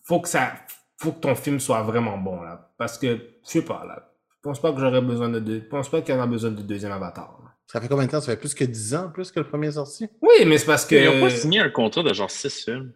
faut 0.04 0.20
que 0.20 0.28
ça, 0.28 0.54
faut 0.98 1.12
que 1.12 1.20
ton 1.20 1.34
film 1.34 1.60
soit 1.60 1.82
vraiment 1.82 2.18
bon 2.18 2.40
là, 2.42 2.72
parce 2.78 2.98
que 2.98 3.16
je 3.16 3.48
sais 3.50 3.62
pas 3.64 3.84
là, 3.86 4.10
je 4.30 4.40
pense 4.42 4.60
pas 4.60 4.72
que 4.72 4.80
j'aurais 4.80 5.00
besoin 5.00 5.28
de 5.28 5.40
deux, 5.40 5.60
je 5.60 5.68
pense 5.68 5.88
pas 5.88 6.02
qu'il 6.02 6.14
y 6.14 6.18
en 6.18 6.22
a 6.22 6.26
besoin 6.26 6.50
de 6.50 6.62
deuxième 6.62 6.92
Avatar. 6.92 7.38
là. 7.42 7.50
Ça 7.66 7.80
fait 7.80 7.88
combien 7.88 8.04
de 8.06 8.10
temps? 8.10 8.20
Ça 8.20 8.32
fait 8.32 8.36
plus 8.38 8.52
que 8.54 8.64
10 8.64 8.94
ans, 8.94 9.10
plus 9.10 9.32
que 9.32 9.40
le 9.40 9.48
premier 9.48 9.72
sorti? 9.72 10.06
Oui, 10.20 10.44
mais 10.46 10.58
c'est 10.58 10.66
parce 10.66 10.84
que. 10.84 10.94
Ils 10.94 11.06
n'ont 11.06 11.26
pas 11.26 11.30
signé 11.34 11.60
un 11.60 11.70
contrat 11.70 12.02
de 12.02 12.12
genre 12.12 12.30
6 12.30 12.64
films. 12.64 12.92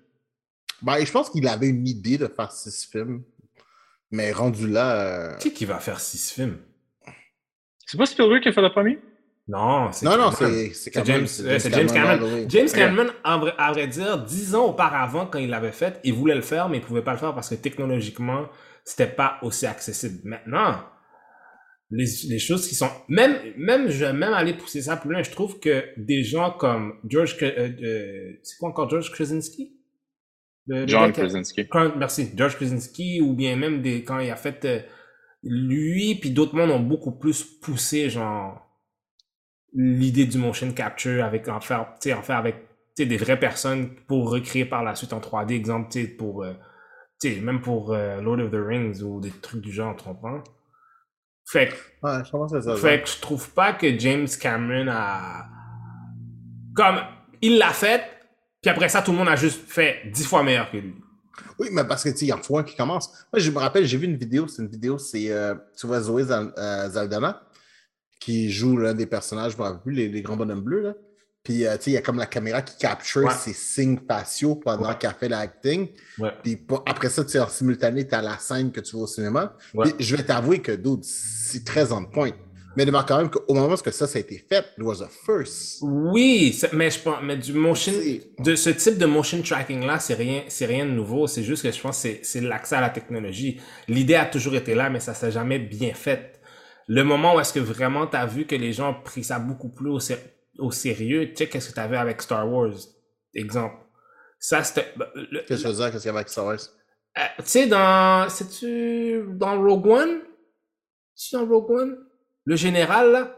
Ben, 0.83 1.03
je 1.05 1.11
pense 1.11 1.31
qu'il 1.31 1.49
avait 1.49 1.69
une 1.69 1.89
idée 1.89 2.19
de 2.19 2.29
faire 2.29 2.53
six 2.53 2.85
films. 2.85 3.25
Mais 4.11 4.31
rendu 4.31 4.69
là. 4.69 5.01
euh, 5.01 5.37
Qui 5.39 5.53
qui 5.53 5.65
va 5.65 5.79
faire 5.81 5.99
six 5.99 6.31
films? 6.33 6.59
C'est 7.87 7.97
pas 7.99 8.07
Spielberg 8.07 8.43
qui 8.43 8.49
a 8.51 8.53
fait 8.53 8.61
le 8.63 8.71
premier? 8.71 8.99
Non, 9.49 9.91
c'est 9.93 10.05
Non, 10.05 10.31
c'est 10.31 10.93
James, 11.07 11.27
c'est 11.27 11.47
euh, 11.47 11.59
c'est 11.59 11.73
James 11.73 11.87
Cameron. 11.91 12.47
James. 12.49 12.69
Cameron, 12.69 13.07
à 13.25 13.39
vrai, 13.39 13.55
à 13.57 13.73
vrai 13.73 13.87
dire, 13.87 14.19
dix 14.23 14.55
ans 14.55 14.67
auparavant, 14.67 15.27
quand 15.27 15.39
il 15.39 15.49
l'avait 15.49 15.73
fait, 15.73 16.01
il 16.05 16.13
voulait 16.13 16.35
le 16.35 16.43
faire, 16.43 16.69
mais 16.69 16.79
il 16.79 16.83
pouvait 16.83 17.03
pas 17.03 17.13
le 17.13 17.19
faire 17.19 17.35
parce 17.35 17.49
que 17.49 17.55
technologiquement, 17.55 18.47
c'était 18.85 19.07
pas 19.07 19.39
aussi 19.43 19.65
accessible. 19.67 20.21
Maintenant, 20.25 20.77
les, 21.91 22.05
les 22.29 22.39
choses 22.39 22.69
qui 22.69 22.75
sont, 22.75 22.91
même, 23.09 23.37
même, 23.57 23.89
je 23.89 24.05
vais 24.05 24.13
même 24.13 24.35
aller 24.35 24.53
pousser 24.53 24.83
ça 24.83 24.97
plus 24.99 25.11
loin, 25.11 25.23
je 25.23 25.31
trouve 25.31 25.59
que 25.59 25.85
des 25.97 26.23
gens 26.23 26.51
comme 26.51 26.95
George, 27.09 27.37
euh, 27.41 27.71
euh, 27.83 28.33
c'est 28.43 28.59
quoi 28.59 28.69
encore, 28.69 28.91
George 28.91 29.11
Krasinski? 29.11 29.75
John 30.87 31.13
Krasinski. 31.13 31.67
quand- 31.67 31.97
merci, 31.97 32.31
George 32.37 32.57
Krasinski, 32.57 33.23
ou 33.23 33.33
bien 33.33 33.57
même 33.57 33.81
des, 33.81 34.05
quand 34.05 34.19
il 34.19 34.31
a 34.31 34.37
fait, 34.37 34.63
euh, 34.67 34.81
lui 35.43 36.17
puis 36.17 36.31
d'autres 36.31 36.55
mondes 36.55 36.71
ont 36.71 36.81
beaucoup 36.81 37.13
plus 37.13 37.43
poussé, 37.43 38.11
genre, 38.11 38.68
l'idée 39.75 40.27
du 40.27 40.39
motion 40.39 40.73
capture 40.73 41.25
avec, 41.25 41.49
en 41.49 41.61
faire, 41.61 41.87
tu 42.01 42.11
sais, 42.11 42.15
en 42.15 42.23
faire 42.23 42.37
avec, 42.39 42.57
tu 42.97 43.03
sais, 43.03 43.07
des 43.07 43.17
vraies 43.17 43.39
personnes 43.39 43.91
pour 44.07 44.31
recréer 44.31 44.65
par 44.65 44.83
la 44.83 44.95
suite 44.95 45.13
en 45.13 45.21
3D, 45.21 45.53
exemple, 45.55 45.89
tu 45.91 46.03
sais, 46.03 46.09
pour, 46.09 46.45
euh, 46.45 46.55
tu 47.21 47.35
sais, 47.35 47.41
même 47.41 47.61
pour 47.61 47.93
euh, 47.93 48.21
Lord 48.21 48.41
of 48.41 48.51
the 48.51 48.57
Rings 48.65 49.03
ou 49.03 49.21
des 49.21 49.31
trucs 49.31 49.61
du 49.61 49.73
genre, 49.73 49.95
tu 49.97 50.05
comprends? 50.05 50.43
Fait 51.51 51.69
que, 51.69 51.75
Ouais, 52.07 52.25
je 52.25 52.31
pense 52.31 52.53
que 52.53 52.61
ça. 52.61 52.77
fait 52.77 53.03
que 53.03 53.09
je 53.09 53.21
trouve 53.21 53.51
pas 53.51 53.73
que 53.73 53.99
James 53.99 54.29
Cameron 54.41 54.89
a. 54.91 55.47
Comme, 56.75 57.01
il 57.43 57.59
l'a 57.59 57.73
fait, 57.73 58.03
puis 58.63 58.71
après 58.71 58.89
ça, 58.89 59.03
tout 59.03 59.13
le 59.13 59.19
monde 59.19 59.29
a 59.29 59.37
juste 59.37 59.69
fait 59.69 60.03
dix 60.13 60.27
fois 60.27 60.43
meilleur 60.43 60.71
que 60.71 60.77
lui. 60.77 60.95
Oui, 61.59 61.69
mais 61.73 61.85
parce 61.85 62.05
que, 62.05 62.11
tu 62.11 62.25
il 62.25 62.29
y 62.29 62.33
en 62.33 62.39
faut 62.39 62.59
un 62.59 62.63
qui 62.65 62.77
commence. 62.77 63.09
Moi, 63.33 63.41
je 63.41 63.51
me 63.51 63.59
rappelle, 63.59 63.85
j'ai 63.85 63.97
vu 63.97 64.07
une 64.07 64.17
vidéo, 64.17 64.47
c'est 64.49 64.63
une 64.63 64.69
vidéo, 64.69 64.99
c'est, 64.99 65.31
euh, 65.31 65.55
tu 65.77 65.87
vois, 65.87 66.01
Zoé 66.01 66.25
Zal- 66.25 66.53
Zaldana, 66.91 67.43
qui 68.21 68.51
joue 68.51 68.77
l'un 68.77 68.95
des 68.95 69.07
personnages, 69.07 69.53
je 69.53 69.57
me 69.59 69.63
rappelle 69.63 69.83
plus, 69.83 69.93
les, 69.95 70.09
les 70.09 70.23
grands 70.23 70.37
bonhommes 70.37 70.63
bleus, 70.63 70.83
là. 70.83 70.95
Puis, 71.45 71.65
euh, 71.67 71.77
tu 71.77 71.85
sais, 71.85 71.91
il 71.93 71.95
y 71.95 71.97
a 71.97 72.03
comme 72.03 72.19
la 72.19 72.27
caméra 72.27 72.61
qui 72.61 72.77
capture 72.77 73.25
Ouais. 73.25 73.33
ses 73.33 73.55
signes 73.55 73.99
faciaux 74.07 74.57
pendant 74.57 74.89
Ouais. 74.89 74.97
qu'elle 74.99 75.15
fait 75.19 75.29
l'acting. 75.31 75.89
Ouais. 76.19 76.31
Puis, 76.43 76.59
après 76.85 77.09
ça, 77.09 77.25
tu 77.25 77.31
sais, 77.31 77.39
en 77.39 77.49
simultané, 77.49 78.07
tu 78.07 78.15
as 78.15 78.21
la 78.21 78.37
scène 78.39 78.71
que 78.71 78.81
tu 78.81 78.97
vois 78.97 79.05
au 79.05 79.07
cinéma. 79.07 79.57
Puis, 79.81 79.93
je 79.99 80.17
vais 80.17 80.23
t'avouer 80.25 80.61
que, 80.61 80.73
dude, 80.73 81.05
c'est 81.05 81.65
très 81.65 81.93
on 81.93 82.05
point. 82.05 82.33
Mais 82.77 82.85
demeure 82.85 83.07
quand 83.07 83.17
même 83.17 83.31
qu'au 83.31 83.55
moment 83.55 83.75
où 83.75 83.77
ça, 83.77 84.07
ça 84.07 84.19
a 84.19 84.21
été 84.21 84.45
fait, 84.49 84.65
it 84.77 84.85
was 84.85 85.03
a 85.03 85.09
first. 85.09 85.79
Oui, 85.81 86.61
mais 86.75 86.91
je 86.91 87.01
pense, 87.01 87.17
mais 87.25 87.37
du 87.37 87.53
motion, 87.53 87.93
de 88.39 88.55
ce 88.55 88.71
type 88.71 88.99
de 88.99 89.07
motion 89.07 89.41
tracking 89.43 89.85
là, 89.85 89.99
c'est 89.99 90.15
rien, 90.15 90.43
c'est 90.49 90.67
rien 90.67 90.85
de 90.87 90.91
nouveau. 90.93 91.27
C'est 91.27 91.43
juste 91.43 91.63
que 91.65 91.73
je 91.73 91.81
pense 91.81 91.97
que 91.97 92.03
c'est, 92.03 92.21
c'est 92.23 92.41
l'accès 92.41 92.77
à 92.77 92.81
la 92.81 92.91
technologie. 92.91 93.59
L'idée 93.89 94.15
a 94.15 94.27
toujours 94.27 94.55
été 94.55 94.75
là, 94.77 94.91
mais 94.91 95.01
ça 95.01 95.15
s'est 95.15 95.33
jamais 95.33 95.59
bien 95.59 95.93
fait. 95.95 96.38
Le 96.89 97.03
moment 97.05 97.35
où 97.37 97.41
est-ce 97.41 97.53
que 97.53 97.61
vraiment 97.61 98.07
t'as 98.07 98.27
vu 98.27 98.47
que 98.47 98.57
les 98.57 98.73
gens 98.73 98.91
ont 98.91 99.03
pris 99.03 99.23
ça 99.25 99.39
beaucoup 99.39 99.69
plus 99.69 99.91
au, 99.91 100.01
sé- 100.01 100.19
au 100.59 100.71
sérieux, 100.73 101.29
tu 101.31 101.37
sais, 101.37 101.49
qu'est-ce 101.49 101.71
que 101.71 101.75
t'avais 101.75 101.99
avec 101.99 102.21
Star 102.23 102.51
Wars, 102.51 102.73
exemple. 103.35 103.77
Ça, 104.41 104.63
c'était, 104.65 104.93
bah, 104.97 105.11
le- 105.15 105.41
Qu'est-ce 105.43 105.63
que 105.65 105.69
je 105.69 105.73
veux 105.75 105.75
dire? 105.83 105.91
Qu'est-ce 105.93 106.03
qu'il 106.03 106.09
y 106.09 106.11
avait 106.11 106.19
avec 106.21 106.29
Star 106.31 106.47
Wars? 106.47 106.59
Euh, 107.19 107.23
tu 107.39 107.45
sais, 107.47 107.67
dans. 107.67 108.29
C'est-tu 108.31 109.25
dans 109.33 109.61
Rogue 109.61 109.87
One? 109.87 110.21
Tu 111.17 111.35
dans 111.35 111.47
Rogue 111.47 111.71
One? 111.71 111.99
Le 112.45 112.57
général, 112.57 113.13
là? 113.13 113.37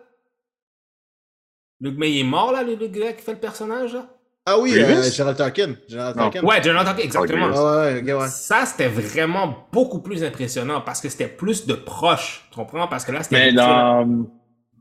Le, 1.81 1.91
mais 1.93 2.13
il 2.13 2.21
est 2.21 2.25
mort, 2.25 2.53
là, 2.53 2.63
le, 2.63 2.75
le 2.77 2.87
gars 2.89 3.13
qui 3.15 3.23
fait 3.23 3.33
le 3.33 3.41
personnage, 3.41 3.95
là? 3.95 4.09
Ah 4.53 4.59
oui, 4.59 4.73
euh, 4.77 5.03
Gerald 5.11 5.37
Tarkin. 5.37 5.75
Gerald 5.89 6.17
Non. 6.17 6.31
Tarkin. 6.31 6.47
Ouais, 6.47 6.63
Jonathan, 6.63 6.97
exactement. 6.99 7.47
Ouais, 7.49 8.03
ouais, 8.03 8.13
ouais. 8.13 8.29
Ça, 8.29 8.65
c'était 8.67 8.89
vraiment 8.89 9.67
beaucoup 9.73 10.01
plus 10.01 10.23
impressionnant 10.25 10.81
parce 10.81 11.01
que 11.01 11.09
c'était 11.09 11.29
plus 11.29 11.67
de 11.67 11.75
proche. 11.75 12.47
Tu 12.51 12.57
comprends? 12.57 12.89
Parce 12.89 13.05
que 13.05 13.13
là, 13.13 13.23
c'était. 13.23 13.37
Mais 13.37 13.53
dans, 13.53 14.27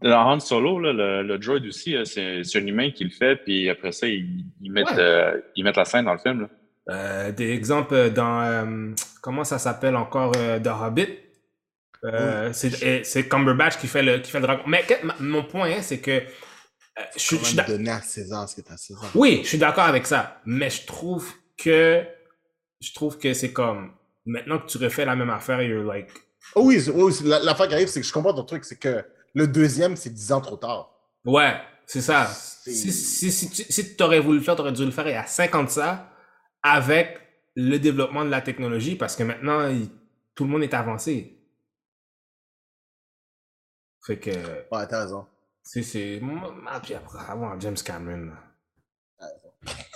dans 0.02 0.30
Han 0.32 0.40
Solo, 0.40 0.80
là, 0.80 0.94
le, 0.94 1.24
le 1.24 1.38
droid 1.38 1.60
aussi, 1.68 1.96
c'est 2.06 2.44
c'est 2.44 2.60
un 2.60 2.66
humain 2.68 2.90
qui 2.92 3.04
le 3.04 3.10
fait, 3.12 3.36
puis 3.38 3.70
après 3.70 3.92
ça, 3.92 4.08
ils, 4.08 4.46
ils 4.62 4.72
mettent, 4.72 4.88
Ouais. 4.92 4.96
euh, 5.00 5.38
ils 5.56 5.64
mettent 5.64 5.78
la 5.78 5.86
scène 5.86 6.06
dans 6.06 6.14
le 6.14 6.20
film. 6.20 6.42
Là. 6.42 6.48
Euh, 6.92 7.32
des 7.32 7.52
exemples 7.52 7.94
euh, 7.94 8.10
dans. 8.10 8.42
euh, 8.42 8.92
comment 9.22 9.44
ça 9.44 9.60
s'appelle 9.60 9.96
encore? 9.96 10.32
euh, 10.38 10.60
The 10.60 10.70
Hobbit? 10.70 11.08
Euh, 12.06 12.50
c'est- 12.54 13.28
Cumberbatch 13.30 13.78
qui 13.78 13.88
fait 13.88 14.02
le, 14.02 14.20
qui 14.20 14.32
fait 14.32 14.40
le 14.40 14.48
dragon. 14.48 14.64
Mais 14.68 14.84
que- 14.84 15.06
ma- 15.06 15.16
mon 15.20 15.44
point, 15.44 15.70
hein, 15.70 15.82
c'est 15.82 16.00
que. 16.00 16.22
Euh, 17.00 17.04
je 17.16 17.20
suis- 17.20 17.56
donné 17.68 17.90
à 17.90 18.02
César 18.02 18.48
ce 18.50 18.56
qui 18.56 18.62
est 18.62 18.72
à 18.72 18.78
César. 18.78 19.10
Oui, 19.16 19.42
je 19.44 19.48
suis 19.50 19.58
d'accord 19.58 19.86
avec 19.86 20.06
ça. 20.06 20.42
Mais 20.46 20.70
je 20.70 20.86
trouve 20.86 21.32
que. 21.58 22.06
Je 22.82 22.94
trouve 22.94 23.18
que 23.18 23.34
c'est 23.34 23.52
comme. 23.54 23.94
Maintenant 24.26 24.60
que 24.60 24.68
tu 24.68 24.78
refais 24.78 25.06
la 25.06 25.16
même 25.16 25.30
affaire, 25.30 25.62
you're 25.62 25.84
like. 25.86 26.10
Oh 26.56 26.62
oui, 26.66 26.82
oui, 26.94 27.14
l'affaire 27.24 27.68
qui 27.68 27.74
arrive, 27.74 27.88
c'est 27.88 28.00
que 28.02 28.08
je 28.08 28.14
comprends 28.14 28.34
ton 28.34 28.44
truc, 28.44 28.64
c'est 28.66 28.78
que 28.80 29.04
le 29.34 29.48
deuxième, 29.48 29.96
c'est 29.96 30.10
10 30.10 30.32
ans 30.32 30.42
trop 30.42 30.58
tard. 30.58 30.92
Ouais, 31.26 31.54
c'est 31.86 32.02
ça. 32.02 32.28
Si, 32.28 32.92
si, 32.92 33.32
si, 33.32 33.50
tu 33.50 33.64
si 33.72 33.96
t'aurais 33.96 34.20
voulu 34.20 34.38
le 34.40 34.44
faire, 34.44 34.56
t'aurais 34.56 34.72
dû 34.72 34.86
le 34.86 34.92
faire 34.92 35.08
il 35.08 35.12
y 35.14 35.16
a 35.16 35.26
50 35.26 35.70
ça 35.70 36.12
avec 36.64 37.20
le 37.56 37.78
développement 37.80 38.24
de 38.26 38.30
la 38.30 38.42
technologie 38.42 38.96
parce 38.96 39.16
que 39.16 39.24
maintenant, 39.24 39.68
il- 39.68 39.90
tout 40.36 40.44
le 40.46 40.50
monde 40.52 40.64
est 40.64 40.74
avancé. 40.74 41.36
Fait 44.06 44.18
que. 44.20 44.30
Ouais, 44.30 44.88
t'as 44.88 45.02
raison. 45.04 45.26
C'est. 45.72 45.84
c'est- 45.84 46.20
Ah, 46.68 46.80
puis 46.82 46.96
après, 46.96 47.20
avoir 47.30 47.60
James 47.62 47.76
Cameron. 47.86 48.32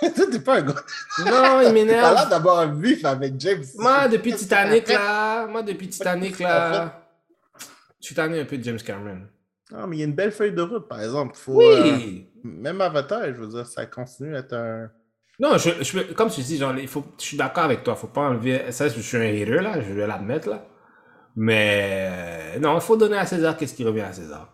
Toi, 0.02 0.26
t'es 0.32 0.40
pas 0.40 0.58
un 0.58 0.62
gars. 0.62 0.74
Non, 1.20 1.26
il 1.26 1.26
T'as 1.26 1.62
l'air 1.64 1.74
m'énerve. 1.74 2.30
d'avoir 2.30 2.60
un 2.60 2.68
bif 2.68 3.04
avec 3.06 3.40
James. 3.40 3.64
Moi, 3.80 4.08
depuis 4.08 4.34
Titanic, 4.36 4.88
là. 4.90 5.48
Moi, 5.48 5.64
depuis 5.64 5.88
Titanic, 5.90 6.38
là. 6.40 7.02
Je 8.00 8.06
suis 8.06 8.14
tanné 8.16 8.42
un 8.42 8.46
peu 8.46 8.58
de 8.58 8.64
James 8.64 8.78
Cameron. 8.78 9.22
Non, 9.72 9.88
mais 9.88 9.96
il 9.96 10.00
y 10.02 10.04
a 10.04 10.06
une 10.06 10.14
belle 10.14 10.32
feuille 10.32 10.52
de 10.54 10.62
route, 10.62 10.88
par 10.88 11.02
exemple. 11.02 11.36
Faut, 11.36 11.60
euh, 11.60 11.82
Oui! 11.82 12.30
même 12.44 12.80
Avatar, 12.82 13.24
je 13.26 13.32
veux 13.32 13.48
dire, 13.48 13.66
ça 13.66 13.88
continue 13.88 14.36
à 14.36 14.40
être 14.40 14.54
un. 14.54 14.92
Non, 15.40 15.58
je, 15.58 15.72
je, 15.82 16.14
comme 16.14 16.30
tu 16.30 16.42
dis, 16.42 16.58
genre, 16.58 16.78
il 16.78 16.88
faut, 16.88 17.04
je 17.18 17.24
suis 17.24 17.38
d'accord 17.38 17.64
avec 17.64 17.82
toi. 17.84 17.96
Faut 17.96 18.08
pas 18.08 18.22
enlever. 18.30 18.72
Ça, 18.72 18.90
je 18.90 19.00
suis 19.00 19.18
un 19.18 19.22
hater, 19.22 19.62
là. 19.62 19.82
Je 19.82 19.92
vais 19.94 20.06
l'admettre, 20.06 20.50
là. 20.50 20.68
Mais. 21.36 22.60
Non, 22.60 22.76
il 22.76 22.82
faut 22.82 22.96
donner 22.98 23.18
à 23.18 23.26
César 23.26 23.58
qu'est-ce 23.58 23.74
qui 23.74 23.84
revient 23.84 24.02
à 24.02 24.14
César. 24.14 24.53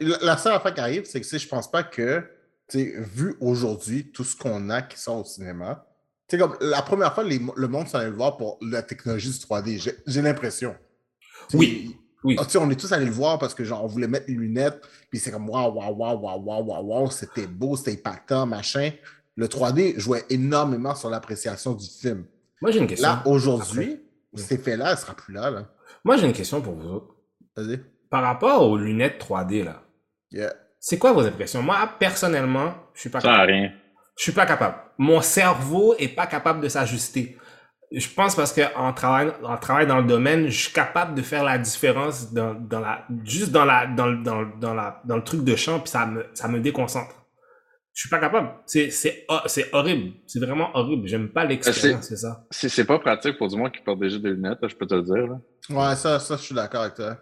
La, 0.00 0.18
la 0.22 0.36
seule 0.36 0.54
affaire 0.54 0.74
qui 0.74 0.80
arrive, 0.80 1.04
c'est 1.04 1.20
que 1.20 1.38
je 1.38 1.48
pense 1.48 1.70
pas 1.70 1.82
que, 1.82 2.24
vu 2.72 3.36
aujourd'hui 3.40 4.10
tout 4.10 4.24
ce 4.24 4.34
qu'on 4.36 4.70
a 4.70 4.82
qui 4.82 4.98
sort 4.98 5.18
au 5.20 5.24
cinéma, 5.24 5.86
tu 6.28 6.36
sais, 6.36 6.42
comme 6.42 6.56
la 6.60 6.82
première 6.82 7.14
fois, 7.14 7.22
les- 7.24 7.40
le 7.56 7.68
monde 7.68 7.86
s'en 7.86 7.98
allait 7.98 8.10
le 8.10 8.16
voir 8.16 8.36
pour 8.36 8.58
la 8.60 8.82
technologie 8.82 9.30
du 9.30 9.38
3D. 9.38 9.78
J'ai- 9.78 10.22
l'impression. 10.22 10.74
Oui. 11.54 11.96
Oui. 12.24 12.36
Ah, 12.40 12.46
on 12.58 12.68
est 12.70 12.80
tous 12.80 12.90
allés 12.92 13.04
le 13.04 13.12
voir 13.12 13.38
parce 13.38 13.54
que 13.54 13.62
genre 13.62 13.84
on 13.84 13.86
voulait 13.86 14.08
mettre 14.08 14.26
les 14.26 14.34
lunettes, 14.34 14.80
puis 15.10 15.20
c'est 15.20 15.30
comme 15.30 15.48
waouh, 15.48 15.72
waouh, 15.74 15.94
waouh, 15.94 16.42
waouh, 16.42 16.84
waouh, 16.84 17.10
c'était 17.10 17.46
beau, 17.46 17.76
c'était 17.76 17.92
impactant, 17.92 18.46
machin. 18.46 18.90
Le 19.36 19.46
3D 19.46 19.94
jouait 20.00 20.24
énormément 20.30 20.94
sur 20.96 21.08
l'appréciation 21.10 21.74
du 21.74 21.86
film. 21.86 22.24
Moi, 22.60 22.72
j'ai 22.72 22.80
une 22.80 22.86
question. 22.88 23.06
Là, 23.08 23.22
aujourd'hui, 23.26 24.00
cet 24.34 24.52
effet-là, 24.58 24.92
elle 24.92 24.98
sera 24.98 25.14
plus 25.14 25.34
là. 25.34 25.50
là. 25.50 25.68
Moi, 26.04 26.16
j'ai 26.16 26.26
une 26.26 26.32
question 26.32 26.60
pour 26.60 26.74
vous 26.74 26.88
autres. 26.88 27.14
Vas-y. 27.54 27.80
Par 28.10 28.22
rapport 28.22 28.68
aux 28.68 28.76
lunettes 28.76 29.18
3D, 29.20 29.64
là. 29.64 29.82
Yeah. 30.30 30.52
C'est 30.80 30.98
quoi 30.98 31.12
vos 31.12 31.20
impressions? 31.24 31.62
Moi, 31.62 31.76
personnellement, 31.98 32.74
je 32.94 33.00
suis 33.00 33.10
pas 33.10 33.20
Ça 33.20 33.28
a 33.28 33.32
capable. 33.32 33.52
rien. 33.52 33.72
Je 34.18 34.22
suis 34.22 34.32
pas 34.32 34.46
capable. 34.46 34.76
Mon 34.98 35.20
cerveau 35.20 35.94
est 35.98 36.08
pas 36.08 36.26
capable 36.26 36.60
de 36.60 36.68
s'ajuster. 36.68 37.36
Je 37.92 38.08
pense 38.08 38.34
parce 38.34 38.52
qu'en 38.52 38.92
travaillant, 38.92 39.32
en 39.44 39.56
travaillant 39.56 39.88
dans 39.88 40.00
le 40.00 40.06
domaine, 40.06 40.48
je 40.48 40.58
suis 40.64 40.72
capable 40.72 41.14
de 41.14 41.22
faire 41.22 41.44
la 41.44 41.58
différence 41.58 42.32
dans, 42.32 42.54
dans 42.54 42.80
la, 42.80 43.04
juste 43.24 43.52
dans 43.52 43.64
la, 43.64 43.86
dans, 43.86 44.06
le- 44.06 44.22
dans, 44.22 44.40
le- 44.42 44.52
dans 44.60 44.74
la, 44.74 45.00
dans 45.04 45.16
le 45.16 45.22
truc 45.22 45.44
de 45.44 45.54
champ, 45.54 45.78
puis 45.80 45.90
ça 45.90 46.06
me, 46.06 46.24
ça 46.34 46.48
me 46.48 46.58
déconcentre. 46.60 47.14
Je 47.94 48.00
suis 48.02 48.10
pas 48.10 48.18
capable. 48.18 48.50
C'est, 48.66 48.90
c'est, 48.90 49.24
ho- 49.28 49.38
c'est 49.46 49.72
horrible. 49.72 50.14
C'est 50.26 50.40
vraiment 50.40 50.70
horrible. 50.74 51.06
J'aime 51.06 51.28
pas 51.30 51.44
l'expérience, 51.44 52.08
c'est 52.08 52.16
ça. 52.16 52.44
C'est 52.50 52.68
c'est 52.68 52.84
pas 52.84 52.98
pratique 52.98 53.38
pour 53.38 53.48
du 53.48 53.56
monde 53.56 53.72
qui 53.72 53.82
porte 53.82 54.00
déjà 54.00 54.18
des 54.18 54.30
lunettes, 54.30 54.58
je 54.68 54.74
peux 54.74 54.86
te 54.86 54.94
le 54.94 55.02
dire. 55.02 55.26
là. 55.26 55.38
Ouais, 55.70 55.94
ça, 55.96 56.18
ça, 56.18 56.36
je 56.36 56.42
suis 56.42 56.54
d'accord 56.54 56.82
avec 56.82 56.94
toi. 56.94 57.16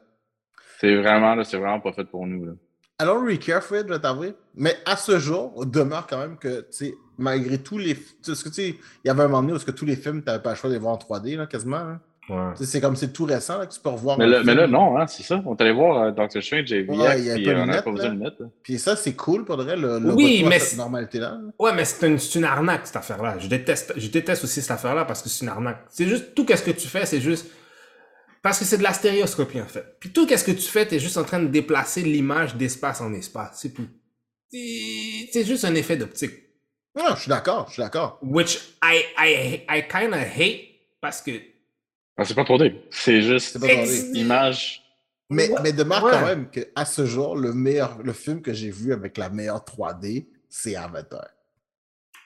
C'est 0.89 0.97
vraiment, 0.97 1.35
là, 1.35 1.45
c'est 1.45 1.57
vraiment 1.57 1.81
pas 1.81 1.93
fait 1.93 2.05
pour 2.05 2.27
nous. 2.27 2.45
Là. 2.45 2.53
Alors, 2.99 3.23
Recare, 3.25 3.63
Fred, 3.63 3.87
je 3.89 3.93
vais 3.93 3.99
t'avouer. 3.99 4.35
Mais 4.55 4.77
à 4.87 4.97
ce 4.97 5.19
jour, 5.19 5.53
on 5.57 5.65
demeure 5.65 6.07
quand 6.07 6.19
même 6.19 6.37
que, 6.37 6.61
tu 6.61 6.67
sais, 6.71 6.95
malgré 7.19 7.59
tous 7.59 7.79
les. 7.79 7.95
Tu 7.97 8.05
sais, 8.23 8.35
ce 8.35 8.45
que, 8.45 8.49
tu 8.51 8.55
sais, 8.55 8.69
il 8.69 9.09
y 9.09 9.11
avait 9.11 9.23
un 9.23 9.29
moment 9.29 9.43
donné 9.43 9.55
où 9.55 9.59
que 9.65 9.71
tous 9.71 9.85
les 9.85 9.97
films, 9.97 10.21
tu 10.23 10.27
n'avais 10.27 10.43
pas 10.43 10.51
le 10.51 10.57
choix 10.57 10.69
de 10.71 10.75
les 10.75 10.81
voir 10.81 10.95
en 10.95 10.99
3D, 10.99 11.37
là, 11.37 11.47
quasiment. 11.47 11.77
hein. 11.77 12.01
Ouais. 12.31 12.53
C'est 12.55 12.81
comme 12.81 12.97
c'est 12.97 13.13
tout 13.13 13.27
récent 13.27 13.59
là, 13.59 13.67
que 13.67 13.75
tu 13.75 13.81
peux 13.81 13.91
revoir. 13.91 14.17
Mais 14.19 14.27
là, 14.27 14.43
mais 14.43 14.55
là, 14.55 14.67
non, 14.67 14.97
hein, 14.97 15.07
c'est 15.07 15.23
ça. 15.23 15.43
On 15.45 15.55
est 15.57 15.61
allé 15.61 15.73
voir 15.73 16.05
euh, 16.05 16.11
Doctor 16.11 16.43
Strange 16.43 16.73
et 16.73 16.83
VX, 16.83 16.89
Ouais, 16.97 17.19
il 17.21 17.25
y 17.27 17.31
a 17.31 17.35
euh, 17.35 17.37
on 17.37 17.41
n'avait 17.43 17.65
lunettes, 17.67 17.85
pas 17.85 17.91
besoin 17.91 18.09
de 18.09 18.15
lunettes. 18.15 18.43
Puis 18.63 18.79
ça, 18.79 18.97
c'est 18.97 19.13
cool 19.13 19.45
pour 19.45 19.57
vrai, 19.57 19.77
le, 19.77 19.99
le 19.99 20.15
Oui, 20.15 20.37
retour 20.37 20.47
à 20.47 20.51
mais 20.51 20.59
cette 20.59 20.79
normalité-là. 20.79 21.39
Ouais, 21.59 21.73
mais 21.75 21.85
c'est 21.85 22.07
une, 22.07 22.19
c'est 22.19 22.39
une 22.39 22.47
arnaque, 22.47 22.87
cette 22.87 22.97
affaire-là. 22.97 23.35
Je 23.41 23.47
déteste, 23.47 23.93
je 23.99 24.09
déteste 24.09 24.43
aussi 24.45 24.63
cette 24.63 24.71
affaire-là 24.71 25.05
parce 25.05 25.21
que 25.21 25.29
c'est 25.29 25.45
une 25.45 25.51
arnaque. 25.51 25.85
C'est 25.91 26.07
juste, 26.07 26.35
tout 26.35 26.47
qu'est-ce 26.47 26.63
que 26.63 26.71
tu 26.71 26.89
fais, 26.89 27.05
c'est 27.05 27.21
juste, 27.21 27.51
parce 28.45 28.59
que 28.61 28.65
c'est 28.65 28.79
de 28.79 28.83
la 28.85 28.93
stéréoscopie, 28.93 29.61
en 29.61 29.67
fait. 29.67 29.97
Puis 29.99 30.11
tout 30.13 30.27
qu'est-ce 30.27 30.45
que 30.45 30.53
tu 30.53 30.63
fais, 30.69 30.87
t'es 30.87 31.01
juste 31.01 31.17
en 31.17 31.25
train 31.25 31.41
de 31.41 31.49
déplacer 31.49 32.03
l'image 32.03 32.55
d'espace 32.55 33.01
en 33.01 33.13
espace. 33.15 33.59
C'est 33.61 33.71
tout. 33.75 33.89
C'est 34.53 35.45
juste 35.45 35.65
un 35.65 35.75
effet 35.75 35.97
d'optique. 35.97 36.33
Non, 36.97 37.17
je 37.17 37.23
suis 37.23 37.29
d'accord, 37.29 37.67
je 37.69 37.73
suis 37.75 37.83
d'accord. 37.83 38.19
Which 38.23 38.59
I, 38.85 39.01
I, 39.19 39.63
I 39.69 39.83
kind 39.89 40.13
of 40.15 40.21
hate 40.37 40.61
parce 41.01 41.21
que 41.23 41.33
Ah, 42.17 42.25
c'est 42.25 42.35
pas 42.35 42.45
3D. 42.45 42.77
C'est 42.91 43.21
juste 43.23 43.55
C'est 43.55 43.59
pas 43.59 43.67
3D. 43.67 44.15
image. 44.17 44.81
Mais, 45.31 45.51
mais 45.63 45.73
demeure 45.73 46.05
Ouais. 46.05 46.13
quand 46.13 46.27
même 46.27 46.51
qu'à 46.51 46.85
ce 46.85 47.07
jour, 47.07 47.35
le 47.35 47.53
meilleur, 47.53 47.99
le 48.05 48.13
film 48.13 48.43
que 48.43 48.53
j'ai 48.53 48.71
vu 48.71 48.93
avec 48.93 49.17
la 49.19 49.29
meilleure 49.31 49.65
3D, 49.65 50.27
c'est 50.49 50.77
Avatar. 50.77 51.27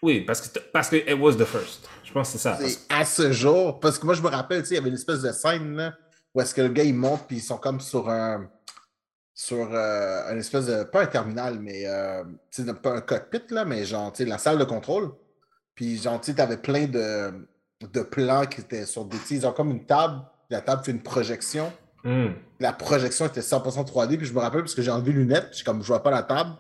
Oui, 0.02 0.20
parce 0.22 0.40
que, 0.46 0.58
parce 0.72 0.88
que 0.90 0.96
it 0.96 1.14
was 1.18 1.34
the 1.36 1.44
first. 1.44 1.88
Je 2.04 2.12
pense 2.12 2.28
que 2.32 2.38
c'est 2.38 2.42
ça. 2.42 2.58
parce- 2.60 2.84
à 2.88 3.04
ce 3.04 3.32
jour, 3.32 3.80
parce 3.80 3.98
que 3.98 4.04
moi 4.04 4.14
je 4.14 4.20
me 4.22 4.28
rappelle, 4.28 4.62
tu 4.62 4.68
sais, 4.68 4.74
il 4.74 4.78
y 4.78 4.80
avait 4.80 4.88
une 4.90 4.94
espèce 4.96 5.22
de 5.22 5.32
scène 5.32 5.76
là, 5.76 5.96
où 6.34 6.40
est-ce 6.40 6.54
que 6.54 6.60
le 6.60 6.68
gars 6.68 6.84
il 6.84 6.94
monte 6.94 7.26
puis 7.26 7.36
ils 7.36 7.42
sont 7.42 7.56
comme 7.56 7.80
sur 7.80 8.08
un 8.08 8.48
sur 9.34 9.72
euh, 9.72 10.32
une 10.32 10.38
espèce 10.38 10.66
de 10.66 10.82
pas 10.82 11.02
un 11.02 11.06
terminal 11.06 11.60
mais 11.60 11.86
euh, 11.86 12.24
pas 12.82 12.94
un 12.94 13.00
cockpit 13.00 13.42
là, 13.50 13.64
mais 13.64 13.84
genre 13.84 14.12
tu 14.12 14.24
sais 14.24 14.28
la 14.28 14.38
salle 14.38 14.58
de 14.58 14.64
contrôle. 14.64 15.12
Puis 15.74 15.96
genre 15.98 16.20
tu 16.20 16.30
sais 16.30 16.36
t'avais 16.36 16.56
plein 16.56 16.86
de 16.86 17.32
de 17.80 18.02
plans 18.02 18.46
qui 18.46 18.60
étaient 18.60 18.84
sur 18.84 19.04
des 19.04 19.18
ils 19.30 19.46
ont 19.46 19.52
comme 19.52 19.70
une 19.70 19.86
table, 19.86 20.20
la 20.50 20.60
table 20.60 20.82
fait 20.84 20.90
une 20.90 21.02
projection. 21.02 21.72
Hmm. 22.04 22.30
La 22.60 22.72
projection 22.72 23.26
était 23.26 23.40
100% 23.40 23.86
3D 23.86 24.16
puis 24.16 24.26
je 24.26 24.34
me 24.34 24.40
rappelle 24.40 24.62
parce 24.62 24.74
que 24.74 24.82
j'ai 24.82 24.90
enlevé 24.90 25.12
les 25.12 25.18
lunettes, 25.18 25.50
puis 25.52 25.62
comme 25.62 25.82
je 25.82 25.86
vois 25.86 26.02
pas 26.02 26.10
la 26.10 26.22
table. 26.22 26.50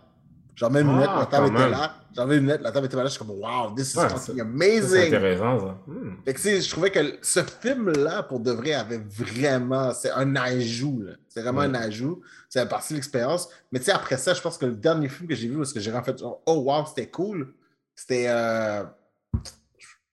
Les 0.60 0.66
Ah, 0.66 0.82
lunettes, 0.82 1.08
la 1.18 1.26
table 1.26 1.46
était 1.48 1.68
là. 1.70 1.94
J'enlève 2.14 2.30
les 2.32 2.40
lunettes, 2.40 2.60
la 2.62 2.72
table 2.72 2.86
était 2.86 2.96
là. 2.96 3.04
Je 3.04 3.08
suis 3.10 3.18
comme, 3.18 3.30
wow, 3.30 3.74
this 3.76 3.90
is 3.90 3.94
fucking 3.94 4.16
Ça, 4.16 4.32
C'est 4.32 4.40
amazing. 4.40 5.06
intéressant, 5.06 5.58
ça. 5.60 5.78
Hmm. 5.86 6.16
Fait 6.24 6.32
que, 6.34 6.38
tu 6.38 6.42
sais, 6.42 6.60
je 6.60 6.70
trouvais 6.70 6.90
que 6.90 7.00
ce 7.22 7.40
film-là, 7.42 8.22
pour 8.24 8.40
de 8.40 8.50
vrai, 8.50 8.74
avait 8.74 8.98
vraiment. 8.98 9.92
C'est 9.92 10.10
un 10.10 10.34
ajout. 10.36 11.02
là. 11.02 11.12
C'est 11.28 11.42
vraiment 11.42 11.60
un 11.60 11.74
ajout. 11.74 12.20
C'est 12.48 12.68
partie 12.68 12.94
de 12.94 12.98
l'expérience. 12.98 13.48
Mais 13.70 13.78
tu 13.78 13.84
sais, 13.86 13.92
après 13.92 14.16
ça, 14.16 14.34
je 14.34 14.40
pense 14.40 14.58
que 14.58 14.66
le 14.66 14.72
dernier 14.72 15.08
film 15.08 15.28
que 15.28 15.34
j'ai 15.34 15.48
vu, 15.48 15.56
parce 15.58 15.72
que 15.72 15.80
j'ai 15.80 15.92
en 15.92 16.02
fait, 16.02 16.18
genre, 16.18 16.42
oh 16.46 16.54
wow, 16.66 16.84
c'était 16.86 17.08
cool. 17.08 17.54
C'était. 17.94 18.26
euh, 18.28 18.82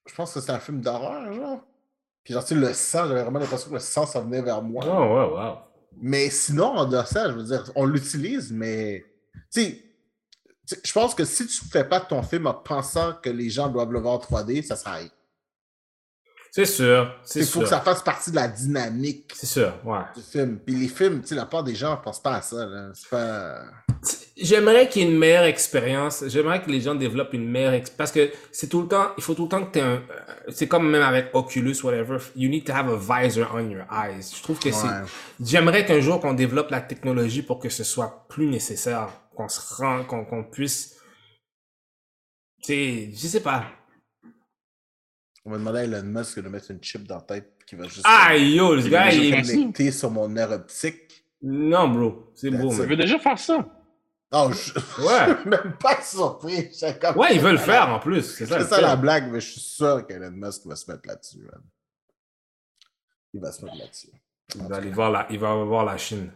Je 0.06 0.14
pense 0.14 0.32
que 0.32 0.40
c'était 0.40 0.52
un 0.52 0.58
film 0.60 0.80
d'horreur, 0.80 1.32
genre. 1.32 1.60
Puis 2.22 2.34
genre, 2.34 2.44
tu 2.44 2.54
sais, 2.54 2.60
le 2.60 2.72
sang, 2.72 3.06
j'avais 3.08 3.22
vraiment 3.22 3.38
l'impression 3.38 3.68
que 3.68 3.74
le 3.74 3.80
sang, 3.80 4.06
ça 4.06 4.20
venait 4.20 4.42
vers 4.42 4.62
moi. 4.62 4.84
Oh, 4.86 5.14
ouais, 5.14 5.34
wow. 5.44 5.54
Mais 6.00 6.28
sinon, 6.30 6.66
en 6.66 6.84
dehors 6.84 7.04
de 7.04 7.08
ça, 7.08 7.30
je 7.30 7.36
veux 7.36 7.44
dire, 7.44 7.64
on 7.74 7.84
l'utilise, 7.86 8.52
mais. 8.52 9.04
Tu 9.52 9.62
sais, 9.62 9.82
je 10.84 10.92
pense 10.92 11.14
que 11.14 11.24
si 11.24 11.46
tu 11.46 11.64
ne 11.64 11.70
fais 11.70 11.84
pas 11.84 12.00
ton 12.00 12.22
film 12.22 12.46
en 12.46 12.54
pensant 12.54 13.14
que 13.22 13.30
les 13.30 13.50
gens 13.50 13.68
doivent 13.68 13.92
le 13.92 14.00
voir 14.00 14.14
en 14.14 14.18
3D, 14.18 14.62
ça 14.64 14.76
rien. 14.90 15.08
C'est 16.50 16.64
sûr. 16.64 17.14
C'est 17.22 17.40
Il 17.40 17.44
faut 17.46 17.52
sûr. 17.60 17.62
que 17.64 17.68
ça 17.68 17.80
fasse 17.80 18.02
partie 18.02 18.30
de 18.30 18.36
la 18.36 18.48
dynamique 18.48 19.30
C'est 19.34 19.44
sûr, 19.46 19.74
ouais. 19.84 19.98
du 20.16 20.22
film. 20.22 20.58
Puis 20.64 20.74
les 20.74 20.88
films, 20.88 21.20
tu 21.20 21.28
sais, 21.28 21.34
la 21.34 21.44
part 21.44 21.62
des 21.62 21.74
gens 21.74 21.90
ne 21.98 22.02
pensent 22.02 22.22
pas 22.22 22.36
à 22.36 22.40
ça. 22.42 22.66
pas. 23.10 23.60
J'aimerais 24.38 24.88
qu'il 24.88 25.02
y 25.02 25.04
ait 25.04 25.08
une 25.10 25.18
meilleure 25.18 25.44
expérience. 25.44 26.24
J'aimerais 26.28 26.62
que 26.62 26.70
les 26.70 26.80
gens 26.80 26.94
développent 26.94 27.34
une 27.34 27.48
meilleure 27.50 27.74
expérience. 27.74 27.96
Parce 27.98 28.12
que 28.12 28.30
c'est 28.52 28.68
tout 28.68 28.80
le 28.82 28.88
temps, 28.88 29.08
il 29.18 29.22
faut 29.22 29.34
tout 29.34 29.44
le 29.44 29.48
temps 29.50 29.64
que 29.66 29.72
tu 29.72 29.80
un. 29.80 29.96
euh, 29.96 30.00
C'est 30.48 30.66
comme 30.68 30.88
même 30.88 31.02
avec 31.02 31.28
Oculus, 31.34 31.76
whatever. 31.82 32.18
You 32.36 32.48
need 32.48 32.64
to 32.66 32.72
have 32.72 32.88
a 32.88 32.96
visor 33.22 33.48
on 33.54 33.68
your 33.68 33.84
eyes. 33.92 34.32
Je 34.34 34.42
trouve 34.42 34.58
que 34.58 34.72
c'est. 34.72 34.86
J'aimerais 35.42 35.84
qu'un 35.84 36.00
jour 36.00 36.20
qu'on 36.20 36.32
développe 36.34 36.70
la 36.70 36.80
technologie 36.80 37.42
pour 37.42 37.58
que 37.58 37.68
ce 37.68 37.84
soit 37.84 38.24
plus 38.30 38.46
nécessaire. 38.46 39.08
Qu'on 39.36 39.48
se 39.48 39.74
rend, 39.74 40.04
qu'on 40.04 40.24
qu'on 40.24 40.44
puisse. 40.44 40.96
Tu 42.62 42.72
sais, 42.72 43.10
je 43.12 43.26
sais 43.28 43.42
pas. 43.42 43.66
On 45.44 45.50
va 45.50 45.58
demander 45.58 45.80
à 45.80 45.84
Elon 45.84 46.02
Musk 46.02 46.40
de 46.40 46.48
mettre 46.48 46.70
une 46.70 46.82
chip 46.82 47.06
dans 47.06 47.16
la 47.16 47.20
tête 47.22 47.62
qui 47.66 47.76
va 47.76 47.84
juste 47.84 48.04
Aïe 48.04 48.54
yo, 48.56 48.80
ce 48.80 48.88
gars, 48.88 49.12
il 49.12 49.32
est. 49.34 49.44
ça. 49.44 49.52
connecter 49.52 49.92
sur 49.92 50.10
mon 50.10 50.28
nerf 50.28 50.50
optique. 50.50 51.24
Non, 51.42 51.88
bro. 51.88 52.32
C'est 52.34 52.50
beau, 52.50 52.72
man. 52.72 52.86
veux 52.88 52.96
déjà 52.96 53.18
faire 53.18 53.38
ça? 53.38 53.64
Oh, 54.32 54.50
je, 54.52 54.72
Ouais. 55.04 55.34
je 55.36 55.40
suis 55.40 55.48
même 55.50 55.76
pas 55.78 56.00
surpris. 56.02 56.70
Comme- 57.00 57.16
Ouais, 57.18 57.34
ils 57.36 57.40
veulent 57.40 57.52
le 57.52 57.58
faire 57.58 57.88
en 57.90 58.00
plus. 58.00 58.22
C'est 58.22 58.46
ça. 58.46 58.58
Le 58.58 58.64
ça 58.64 58.80
la 58.80 58.96
blague, 58.96 59.30
mais 59.30 59.40
je 59.40 59.50
suis 59.52 59.60
sûr 59.60 60.04
qu'Elon 60.06 60.32
Musk 60.32 60.66
va 60.66 60.74
se 60.76 60.90
mettre 60.90 61.06
là-dessus. 61.06 61.42
man. 61.42 61.62
Il 63.34 63.40
va 63.40 63.52
se 63.52 63.64
mettre 63.64 63.76
là-dessus. 63.76 64.08
Il 64.54 64.62
va 64.62 64.76
aller 64.76 64.90
voir 64.90 65.10
la, 65.12 65.26
il 65.30 65.38
va 65.38 65.54
voir 65.62 65.84
la 65.84 65.96
Chine. 65.98 66.32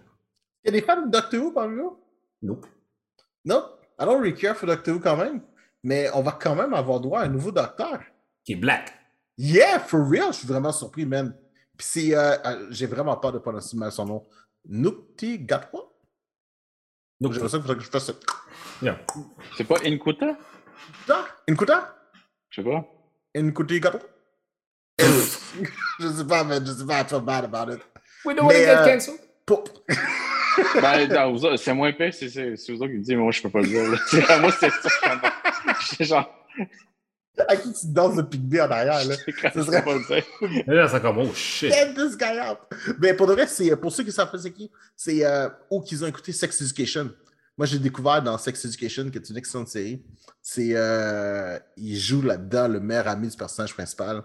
Il 0.63 0.67
y 0.67 0.77
a 0.77 0.81
des 0.81 0.87
fans 0.87 1.01
de 1.07 1.11
Doctor 1.11 1.43
Who 1.43 1.53
parmi 1.53 1.81
vous? 1.81 1.99
Nope. 2.43 2.67
Non, 3.45 3.65
I 3.99 4.05
don't 4.05 4.21
really 4.21 4.35
care 4.35 4.55
for 4.55 4.67
Doctor 4.67 4.95
Who 4.95 5.01
quand 5.01 5.17
même, 5.17 5.41
mais 5.83 6.11
on 6.15 6.23
va 6.23 6.33
quand 6.33 6.55
même 6.55 6.75
avoir 6.75 7.01
droit 7.01 7.21
à 7.21 7.25
un 7.25 7.29
nouveau 7.29 7.53
docteur. 7.53 8.01
Qui 8.45 8.53
est 8.53 8.57
black. 8.57 8.93
Yeah, 9.39 9.79
for 9.81 10.01
real, 10.01 10.33
je 10.33 10.39
suis 10.39 10.49
vraiment 10.49 10.73
surpris, 10.73 11.07
man. 11.07 11.35
Puis 11.77 11.87
c'est, 11.91 12.15
euh, 12.15 12.37
euh, 12.45 12.67
j'ai 12.71 12.87
vraiment 12.87 13.17
peur 13.17 13.33
de 13.33 13.39
prononcer 13.39 13.77
mal 13.77 13.91
son 13.91 14.05
nom. 14.05 14.27
Nukti 14.69 15.39
Gatwa? 15.39 15.81
Donc, 17.21 17.33
J'ai 17.33 17.41
l'impression 17.41 17.75
que 17.75 17.81
je 17.81 17.91
fasse 17.91 18.07
ça. 18.07 18.13
yeah. 18.83 18.99
C'est 19.57 19.65
pas 19.65 19.77
Inkuta? 19.85 20.37
Inkuta? 21.49 21.97
Je 22.51 22.63
sais 22.63 22.69
pas. 22.69 22.85
Nkuti 23.35 23.81
Gatwa? 23.81 24.01
je 24.99 26.09
sais 26.09 26.27
pas, 26.27 26.45
man, 26.45 26.65
je 26.67 26.73
sais 26.73 26.87
pas, 26.87 27.01
I 27.01 27.05
feel 27.05 27.21
bad 27.21 27.45
about 27.45 27.73
it. 27.73 27.81
We 28.25 28.35
don't 28.35 28.45
want 28.47 28.53
to 28.53 28.59
get 28.59 28.77
euh, 28.77 28.85
cancelled. 28.85 29.21
Pour- 29.47 29.65
Ben, 30.81 31.57
c'est 31.57 31.75
moins 31.75 31.93
pire, 31.93 32.13
c'est 32.13 32.29
c'est- 32.29 32.57
c'est 32.57 32.73
vous 32.73 32.79
autres 32.83 32.91
qui 32.93 32.99
me 32.99 33.03
dites, 33.03 33.09
mais 33.17 33.23
moi, 33.23 33.33
je 33.33 33.43
peux 33.43 33.51
pas 33.51 33.61
le 33.61 33.67
dire. 33.69 34.41
moi, 34.41 34.53
c'est 34.59 34.71
ça. 34.71 34.89
C'est 35.97 36.05
genre, 36.05 36.47
à 37.49 37.57
qui 37.57 37.73
tu 37.73 37.87
danses 37.87 38.17
le 38.17 38.29
pygmée 38.29 38.61
en 38.61 38.71
arrière, 38.71 39.05
là? 39.07 39.15
Ce 39.55 39.63
serait- 39.63 39.83
peux 39.83 39.85
pas 39.85 39.95
le 39.95 40.07
dire. 40.07 40.65
Et 40.69 40.75
là, 40.75 40.89
c'est 40.89 41.01
comme, 41.01 41.19
oh 41.19 41.33
shit. 41.35 41.73
Get 41.73 41.95
this 41.95 42.17
guy 42.17 42.39
out! 42.41 42.59
Mais 43.01 43.15
pour 43.15 43.27
de 43.27 43.33
vrai, 43.33 43.47
c'est, 43.47 43.75
pour 43.77 43.93
ceux 43.93 44.05
qui 44.05 44.13
savent 44.13 44.31
pas 44.31 44.39
c'est 44.39 44.53
qui, 44.53 44.71
c'est 44.97 45.25
euh, 45.25 45.49
où 45.71 45.81
qu'ils 45.81 46.05
ont 46.05 46.07
écouté 46.07 46.33
Sex 46.33 46.61
Education. 46.61 47.11
Moi, 47.57 47.67
j'ai 47.67 47.79
découvert 47.79 48.23
dans 48.23 48.37
Sex 48.39 48.65
Education, 48.65 49.11
qui 49.11 49.19
est 49.19 49.29
une 49.31 49.37
excellente 49.37 49.69
série. 49.69 50.03
C'est, 50.43 50.71
euh, 50.75 51.59
il 51.77 51.99
joue 51.99 52.23
là-dedans 52.23 52.69
le 52.69 52.81
meilleur 52.81 53.09
ami 53.09 53.29
du 53.29 53.37
personnage 53.37 53.75
principal. 53.75 54.23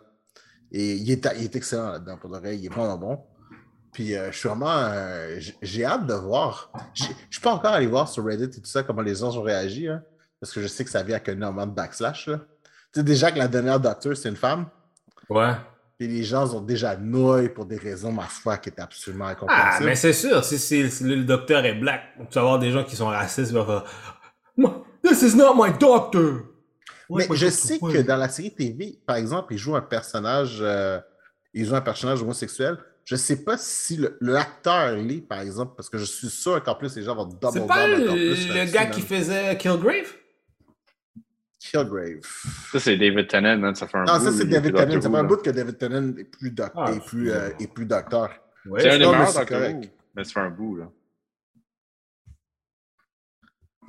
Et 0.71 0.93
il 0.93 1.12
est, 1.12 1.28
il 1.38 1.43
est 1.43 1.56
excellent 1.56 1.91
là-dedans, 1.91 2.17
pour 2.17 2.30
de 2.30 2.38
vrai. 2.38 2.58
Il 2.58 2.65
est 2.65 2.69
vraiment 2.69 2.98
bon. 2.98 3.19
Puis 3.95 4.13
euh, 4.13 4.29
je 4.31 4.38
suis 4.38 4.49
vraiment. 4.49 4.75
euh, 4.75 5.39
j'ai- 5.62 5.86
hâte 5.86 6.05
de 6.05 6.13
voir. 6.13 6.69
Je 6.93 7.05
suis 7.31 7.41
pas 7.41 7.53
encore 7.53 7.71
allé 7.71 7.88
voir 7.88 8.10
sur 8.10 8.25
Reddit 8.25 8.43
et 8.43 8.49
tout 8.62 8.65
ça 8.65 8.84
comment 8.84 9.01
les 9.01 9.15
gens 9.15 9.36
ont 9.38 9.41
réagi. 9.41 9.88
hein, 9.88 10.03
parce 10.41 10.51
que 10.53 10.62
je 10.62 10.67
sais 10.67 10.84
que 10.84 10.89
ça 10.89 11.01
vient 11.01 11.15
avec 11.15 11.29
énormément 11.29 11.65
de 11.65 11.71
backslash. 11.73 12.27
là. 12.27 12.39
Tu 12.93 12.99
sais, 12.99 13.03
déjà 13.03 13.31
que 13.31 13.38
la 13.39 13.47
dernière 13.47 13.79
docteur, 13.79 14.15
c'est 14.17 14.27
une 14.27 14.36
femme. 14.36 14.65
Ouais. 15.29 15.53
Et 15.97 16.08
les 16.08 16.23
gens 16.25 16.53
ont 16.53 16.60
déjà 16.60 16.97
noué 16.97 17.47
pour 17.47 17.65
des 17.65 17.77
raisons, 17.77 18.12
ma 18.12 18.23
foi, 18.23 18.58
qui 18.58 18.67
est 18.67 18.79
absolument 18.81 19.27
Ah, 19.27 19.31
incompréhensible. 19.31 19.86
mais 19.86 19.95
c'est 19.95 20.12
sûr, 20.12 20.43
si, 20.43 20.60
si- 20.60 20.91
si 20.91 21.03
le 21.05 21.23
docteur 21.23 21.63
est 21.63 21.75
black, 21.75 22.01
tu 22.29 22.36
vas 22.36 22.41
avoir 22.41 22.60
des 22.60 22.71
gens 22.71 22.84
qui 22.84 22.97
sont 22.97 23.08
racistes, 23.08 23.53
ils 23.53 23.81
This 25.01 25.21
is 25.21 25.36
not 25.38 25.53
my 25.55 25.71
doctor! 25.77 26.41
Mais 27.10 27.27
je 27.34 27.47
sais 27.47 27.79
que 27.79 28.01
dans 28.01 28.17
la 28.17 28.27
série 28.27 28.53
TV, 28.53 28.99
par 29.05 29.15
exemple, 29.17 29.53
il 29.53 29.58
joue 29.58 29.75
un 29.75 29.81
personnage, 29.81 30.58
euh, 30.62 30.99
il 31.53 31.63
joue 31.65 31.75
un 31.75 31.81
personnage 31.81 32.21
homosexuel. 32.21 32.77
Je 33.06 33.15
sais 33.15 33.44
pas 33.44 33.56
si 33.58 33.98
le- 33.98 34.18
l'acteur 34.20 34.96
l'est, 34.98 35.22
par 35.22 35.39
exemple, 35.41 35.74
parce 35.78 35.89
que 35.89 35.98
je 36.00 36.06
suis 36.06 36.30
sûr 36.30 36.62
qu'en 36.63 36.74
plus 36.76 36.96
les 36.96 37.04
gens 37.04 37.15
vont 37.15 37.26
double 37.26 37.39
C'est 37.54 37.68
pas 37.68 37.88
le, 37.88 38.04
plus 38.06 38.72
gars 38.72 38.88
qui 38.88 39.02
faisait 39.02 39.56
Killgrave? 39.58 40.12
Killgrave. 41.60 42.22
Ça, 42.72 42.80
c'est 42.80 42.98
David 42.98 43.28
Tennant, 43.28 43.58
man, 43.58 43.76
ça 43.76 43.88
fait 43.88 43.98
un 43.98 44.06
Non, 44.06 44.18
bout, 44.18 44.26
ça 44.26 44.32
c'est 44.32 44.46
David 44.46 44.74
Tennant. 44.76 45.02
Ça 45.02 45.10
fait 45.10 45.15
un 45.18 45.24
bout 45.24 45.38
que 45.38 45.50
David 45.52 45.78
Tennant 45.78 46.18
est 46.18 46.24
plus, 46.24 46.50
doc- 46.52 46.72
Ah, 46.76 46.91
est 46.91 47.06
plus, 47.06 47.32
euh, 47.32 47.50
est 47.60 47.68
plus 47.72 47.86
docteur. 47.86 48.30
Ouais. 48.65 48.82
C'est 48.82 48.89
un 48.91 48.98
des 48.98 49.04
Non, 49.06 49.12
mais 49.12 49.18
meilleurs 49.20 49.34
c'est 49.34 49.39
Doctor 49.39 49.60
correct. 49.60 49.76
Who. 49.86 49.89
Mais 50.15 50.24
ça 50.24 50.32
fait 50.34 50.39
un 50.39 50.50
bout, 50.50 50.76
là. 50.78 50.91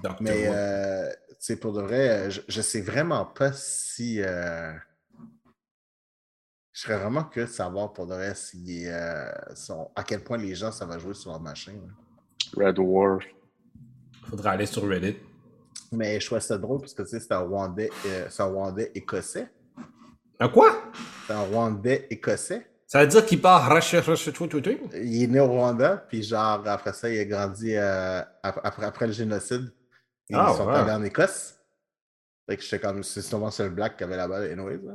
Doctor 0.02 0.16
Mais 0.20 0.48
euh, 0.50 1.10
c'est 1.38 1.58
pour 1.58 1.72
de 1.72 1.80
vrai, 1.80 2.08
euh, 2.10 2.30
je, 2.30 2.40
je 2.48 2.60
sais 2.60 2.82
vraiment 2.82 3.24
pas 3.24 3.52
si. 3.52 4.20
euh, 4.22 4.72
je 6.76 6.82
serais 6.82 6.98
vraiment 6.98 7.24
curieux 7.24 7.46
de 7.46 7.52
savoir 7.52 7.90
pour 7.94 8.06
de 8.06 8.12
vrai 8.12 8.34
si, 8.34 8.86
euh, 8.86 9.30
à 9.96 10.04
quel 10.04 10.22
point 10.22 10.36
les 10.36 10.54
gens 10.54 10.70
ça 10.70 10.84
va 10.84 10.98
jouer 10.98 11.14
sur 11.14 11.30
leur 11.30 11.40
machine. 11.40 11.80
Red 12.54 12.74
Dwarf. 12.74 13.24
Faudra 14.28 14.50
aller 14.50 14.66
sur 14.66 14.86
Reddit. 14.86 15.16
Mais 15.90 16.20
je 16.20 16.26
trouvais 16.26 16.40
ça 16.42 16.58
drôle 16.58 16.80
parce 16.80 16.92
que 16.92 17.02
tu 17.02 17.08
sais, 17.08 17.20
c'est 17.20 17.32
un 17.32 17.38
Rwandais, 17.38 17.90
euh, 18.04 18.26
c'est 18.28 18.42
un 18.42 18.46
Rwandais 18.46 18.92
écossais. 18.94 19.48
Un 20.38 20.50
quoi? 20.50 20.82
C'est 21.26 21.32
un 21.32 21.40
Rwandais 21.44 22.08
écossais. 22.10 22.66
Ça 22.86 23.00
veut 23.00 23.06
dire 23.06 23.24
qu'il 23.24 23.40
part 23.40 23.62
rache, 23.70 23.94
rache, 23.94 24.30
tout, 24.32 24.46
tout, 24.46 24.60
tout? 24.60 24.76
Il 24.94 25.22
est 25.22 25.26
né 25.28 25.40
au 25.40 25.46
Rwanda, 25.46 25.96
puis 26.08 26.22
genre 26.22 26.62
après 26.68 26.92
ça, 26.92 27.08
il 27.08 27.18
a 27.18 27.24
grandi 27.24 27.74
euh, 27.74 28.20
ap- 28.42 28.60
après, 28.62 28.84
après 28.84 29.06
le 29.06 29.12
génocide. 29.14 29.72
Ils 30.28 30.36
Ah, 30.38 30.52
sont 30.54 30.66
ouais. 30.66 30.74
allés 30.74 30.92
en 30.92 31.02
Écosse. 31.02 31.54
Fait 32.46 32.56
que 32.58 32.62
j'étais 32.62 32.78
comme, 32.80 33.02
c'est 33.02 33.22
sûrement 33.22 33.50
seul 33.50 33.70
black 33.70 33.96
qui 33.96 34.04
avait 34.04 34.16
la 34.18 34.28
balle, 34.28 34.50
anyways. 34.52 34.78
là. 34.84 34.92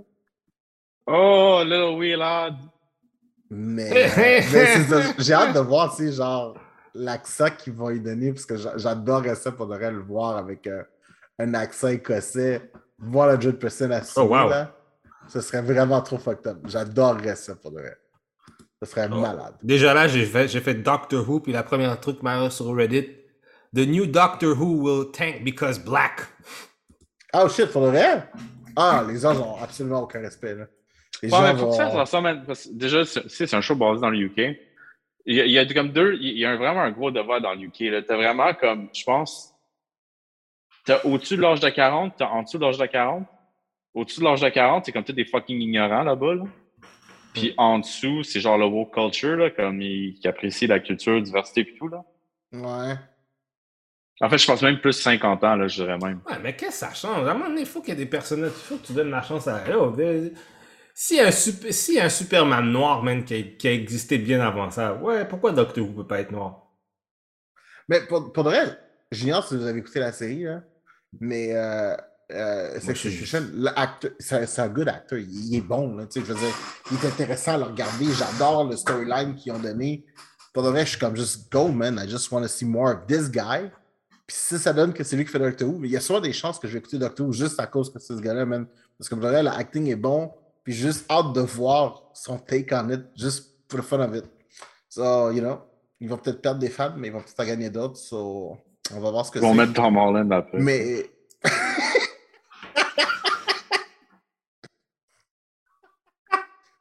Oh, 1.13 1.61
Little 1.63 1.97
Wee 1.97 2.15
Lad. 2.15 2.55
Mais, 3.49 3.89
mais 4.17 4.41
j'ai 5.19 5.33
hâte 5.33 5.53
de 5.55 5.59
voir, 5.59 5.93
tu 5.95 6.05
sais, 6.07 6.13
genre, 6.13 6.55
l'accent 6.93 7.49
qu'ils 7.57 7.73
vont 7.73 7.89
lui 7.89 7.99
donner, 7.99 8.31
parce 8.31 8.45
que 8.45 8.55
j'a- 8.55 8.77
j'adorerais 8.77 9.35
ça 9.35 9.51
pour 9.51 9.67
de 9.67 9.75
vrai 9.75 9.91
le 9.91 9.99
voir 9.99 10.37
avec 10.37 10.67
euh, 10.67 10.83
un 11.37 11.53
accent 11.53 11.89
écossais, 11.89 12.71
voir 12.97 13.27
la 13.27 13.39
Jude 13.39 13.57
Person 13.59 13.91
assis 13.91 14.13
Oh, 14.17 14.21
wow. 14.23 14.49
là. 14.49 14.73
Ce 15.27 15.41
serait 15.41 15.61
vraiment 15.61 16.01
trop 16.01 16.17
fucked 16.17 16.47
up. 16.47 16.57
J'adorerais 16.65 17.35
ça 17.35 17.55
pour 17.55 17.71
de 17.71 17.79
vrai. 17.79 17.97
Ce 18.81 18.89
serait 18.89 19.07
Oh. 19.11 19.15
malade. 19.19 19.53
Déjà 19.61 19.93
là, 19.93 20.07
j'ai 20.07 20.25
fait, 20.25 20.47
j'ai 20.47 20.61
fait 20.61 20.75
Doctor 20.75 21.27
Who, 21.29 21.41
puis 21.41 21.51
la 21.51 21.63
première 21.63 21.99
truc 21.99 22.23
m'a 22.23 22.49
sur 22.49 22.73
Reddit. 22.75 23.07
The 23.75 23.79
new 23.87 24.05
Doctor 24.05 24.49
Who 24.57 24.81
will 24.81 25.11
tank 25.11 25.43
because 25.43 25.77
black. 25.79 26.21
Oh 27.33 27.47
shit, 27.47 27.71
pour 27.71 27.83
de 27.83 27.87
vrai? 27.89 28.29
Ah, 28.75 29.03
les 29.07 29.19
gens 29.19 29.37
ont 29.39 29.61
absolument 29.61 30.01
aucun 30.03 30.19
respect, 30.21 30.55
là. 30.55 30.65
Les 31.21 31.31
Ouais, 31.31 31.39
mais 31.41 31.47
gens 31.51 31.57
faut 31.57 31.69
que 31.69 31.75
ça, 31.75 31.87
ressemble 31.89 32.27
à- 32.29 32.35
parce 32.35 32.65
que 32.67 32.73
déjà, 32.73 33.05
c'est 33.05 33.53
un 33.53 33.61
show 33.61 33.75
basé 33.75 34.01
dans 34.01 34.09
le 34.09 34.17
UK. 34.19 34.57
Il 35.25 35.35
y 35.35 35.41
a, 35.41 35.45
il 35.45 35.51
y 35.51 35.59
a 35.59 35.65
comme 35.73 35.91
deux, 35.91 36.15
il 36.19 36.37
y 36.37 36.45
a 36.45 36.51
un- 36.51 36.55
vraiment 36.57 36.81
un 36.81 36.91
gros 36.91 37.11
devoir 37.11 37.39
dans 37.41 37.53
le 37.53 37.61
UK. 37.61 38.05
T'as 38.07 38.15
vraiment 38.15 38.53
comme, 38.55 38.89
je 38.93 39.03
pense, 39.03 39.53
t'as 40.85 40.99
au-dessus 41.03 41.37
de 41.37 41.41
l'âge 41.41 41.59
de 41.59 41.69
40, 41.69 42.15
t'as 42.17 42.27
en 42.29 42.41
dessous 42.43 42.57
de 42.57 42.65
l'âge 42.65 42.77
de 42.79 42.85
40. 42.87 43.27
Au-dessus 43.93 44.19
de 44.21 44.25
l'âge 44.25 44.41
de 44.41 44.49
40, 44.49 44.85
c'est 44.85 44.91
comme 44.91 45.03
tous 45.03 45.13
des 45.13 45.25
fucking 45.25 45.59
ignorants 45.61 46.03
là-bas. 46.03 46.33
Là. 46.35 46.43
Puis 47.33 47.53
en 47.57 47.79
dessous, 47.79 48.23
c'est 48.23 48.39
genre 48.39 48.57
le 48.57 48.65
woke 48.65 48.93
culture, 48.93 49.37
là, 49.37 49.49
comme 49.51 49.81
ils, 49.81 50.15
qui 50.15 50.27
apprécient 50.27 50.67
la 50.69 50.79
culture, 50.79 51.21
diversité 51.21 51.61
et 51.61 51.75
tout. 51.77 51.87
Là. 51.87 52.03
Ouais. 52.53 52.95
En 54.21 54.29
fait, 54.29 54.37
je 54.37 54.45
pense 54.47 54.61
même 54.61 54.79
plus 54.79 54.93
50 54.93 55.43
ans, 55.43 55.55
là, 55.55 55.67
je 55.67 55.83
dirais 55.83 55.97
même. 55.97 56.21
Ouais, 56.29 56.37
mais 56.41 56.55
qu'est-ce 56.55 56.81
que 56.85 56.87
ça 56.87 56.93
change? 56.93 57.27
À 57.27 57.31
un 57.31 57.33
moment 57.33 57.47
donné, 57.49 57.61
il 57.61 57.67
faut 57.67 57.81
qu'il 57.81 57.89
y 57.89 57.91
ait 57.93 57.95
des 57.95 58.05
personnages. 58.05 58.51
Il 58.55 58.61
faut 58.67 58.77
que 58.77 58.87
tu 58.87 58.93
donnes 58.93 59.09
la 59.11 59.21
chance 59.21 59.47
à. 59.47 59.67
Yo, 59.69 59.95
a 61.19 61.27
un 61.27 61.31
super... 61.31 61.71
a 62.01 62.05
un 62.05 62.09
Superman 62.09 62.71
noir, 62.71 63.03
man, 63.03 63.23
qui 63.23 63.33
a, 63.33 63.43
qui 63.43 63.67
a 63.67 63.73
existé 63.73 64.17
bien 64.17 64.41
avant 64.41 64.69
ça, 64.69 64.95
ouais, 64.95 65.25
pourquoi 65.27 65.51
Doctor 65.51 65.83
Who 65.83 65.93
peut 65.93 66.07
pas 66.07 66.19
être 66.19 66.31
noir? 66.31 66.67
Mais 67.89 68.01
pour, 68.01 68.31
pour 68.31 68.43
de 68.43 68.49
vrai, 68.49 68.79
j'ignore 69.11 69.47
si 69.47 69.55
vous 69.55 69.65
avez 69.65 69.79
écouté 69.79 69.99
la 69.99 70.11
série, 70.11 70.43
là, 70.43 70.63
mais 71.19 71.53
euh, 71.53 71.95
euh, 72.31 72.79
c'est 72.79 74.59
un 74.59 74.69
good 74.69 74.87
acteur. 74.87 75.19
Il, 75.19 75.47
il 75.47 75.57
est 75.57 75.61
bon, 75.61 75.95
là, 75.95 76.05
tu 76.05 76.19
sais, 76.19 76.25
je 76.25 76.31
veux 76.31 76.39
dire, 76.39 76.55
il 76.91 76.97
est 76.97 77.07
intéressant 77.07 77.55
à 77.55 77.57
le 77.57 77.63
regarder. 77.63 78.05
J'adore 78.13 78.69
le 78.69 78.77
storyline 78.77 79.35
qu'ils 79.35 79.51
ont 79.51 79.59
donné. 79.59 80.05
Pour 80.53 80.63
de 80.63 80.69
vrai, 80.69 80.85
je 80.85 80.91
suis 80.91 80.99
comme 80.99 81.15
juste 81.15 81.51
go, 81.51 81.67
man. 81.69 82.01
I 82.01 82.09
just 82.09 82.31
want 82.31 82.41
to 82.41 82.47
see 82.47 82.65
more 82.65 82.91
of 82.91 83.07
this 83.07 83.29
guy. 83.29 83.69
Puis 84.27 84.37
si 84.37 84.59
ça 84.59 84.71
donne 84.71 84.93
que 84.93 85.03
c'est 85.03 85.17
lui 85.17 85.25
qui 85.25 85.31
fait 85.31 85.39
Doctor 85.39 85.67
Who, 85.67 85.79
mais 85.79 85.89
il 85.89 85.91
y 85.91 85.97
a 85.97 86.01
souvent 86.01 86.21
des 86.21 86.31
chances 86.31 86.59
que 86.59 86.67
je 86.67 86.73
vais 86.73 86.79
écouter 86.79 86.97
Doctor 86.97 87.25
Who 87.25 87.33
juste 87.33 87.59
à 87.59 87.67
cause 87.67 87.91
que 87.91 87.99
c'est 87.99 88.15
ce 88.15 88.21
gars-là, 88.21 88.45
man. 88.45 88.65
Parce 88.97 89.09
que 89.09 89.15
pour 89.15 89.25
de 89.25 89.29
vrai, 89.29 89.43
l'acting 89.43 89.87
est 89.87 89.95
bon. 89.95 90.31
Puis 90.63 90.73
juste 90.73 91.09
hâte 91.11 91.33
de 91.33 91.41
voir 91.41 92.03
son 92.13 92.37
take 92.37 92.73
on 92.75 92.89
it, 92.89 93.01
juste 93.15 93.67
pour 93.67 93.77
le 93.77 93.83
fun 93.83 93.99
of 93.99 94.15
it. 94.15 94.25
So, 94.89 95.31
you 95.31 95.41
know, 95.41 95.59
ils 95.99 96.09
vont 96.09 96.17
peut-être 96.17 96.41
perdre 96.41 96.59
des 96.59 96.69
fans, 96.69 96.93
mais 96.97 97.07
ils 97.07 97.11
vont 97.13 97.21
peut-être 97.21 97.39
en 97.39 97.45
gagner 97.45 97.69
d'autres. 97.69 97.97
So, 97.97 98.57
on 98.93 98.99
va 98.99 99.11
voir 99.11 99.25
ce 99.25 99.31
que 99.31 99.39
Ils 99.39 99.41
vont 99.41 99.51
c'est. 99.51 99.57
mettre 99.57 99.73
Tom 99.73 99.97
Holland 99.97 100.31
après. 100.31 100.59
Mais. 100.59 101.05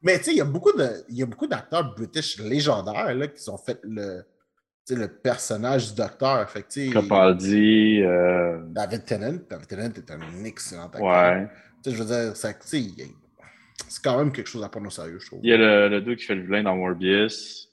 Mais 0.03 0.17
tu 0.19 0.25
sais, 0.25 0.31
il 0.33 0.39
y 0.39 0.41
a 0.41 0.45
beaucoup 0.47 0.73
de, 0.73 1.05
il 1.11 1.17
y 1.19 1.23
a 1.23 1.27
beaucoup 1.27 1.47
d'acteurs 1.47 1.95
british 1.95 2.39
légendaires 2.39 3.15
là, 3.15 3.27
qui 3.29 3.51
ont 3.51 3.59
fait 3.59 3.79
le, 3.83 4.23
le 4.89 5.07
personnage 5.09 5.91
du 5.91 5.95
docteur. 5.97 6.49
Fait 6.49 6.63
que, 6.63 6.93
Capaldi, 6.95 8.01
euh, 8.03 8.61
David 8.69 9.05
Tennant, 9.05 9.39
David 9.49 9.67
Tennant 9.67 9.93
est 9.95 10.11
un 10.11 10.45
excellent 10.45 10.87
acteur. 10.87 11.03
ouais. 11.03 11.49
Tu 11.83 11.91
sais, 11.91 11.97
je 11.97 12.03
veux 12.03 12.09
dire, 12.09 12.37
ça- 12.37 12.53
c'est 13.91 14.03
quand 14.05 14.17
même 14.19 14.33
quelque 14.33 14.47
chose 14.49 14.63
à 14.63 14.69
prendre 14.69 14.87
au 14.87 14.91
sérieux, 14.91 15.19
je 15.19 15.27
trouve. 15.27 15.41
Il 15.43 15.51
y 15.51 15.53
a 15.53 15.57
le, 15.57 15.89
le 15.89 16.01
dude 16.01 16.19
qui 16.19 16.25
fait 16.25 16.35
le 16.35 16.43
vilain 16.43 16.63
dans 16.63 16.77
Morbius. 16.77 17.69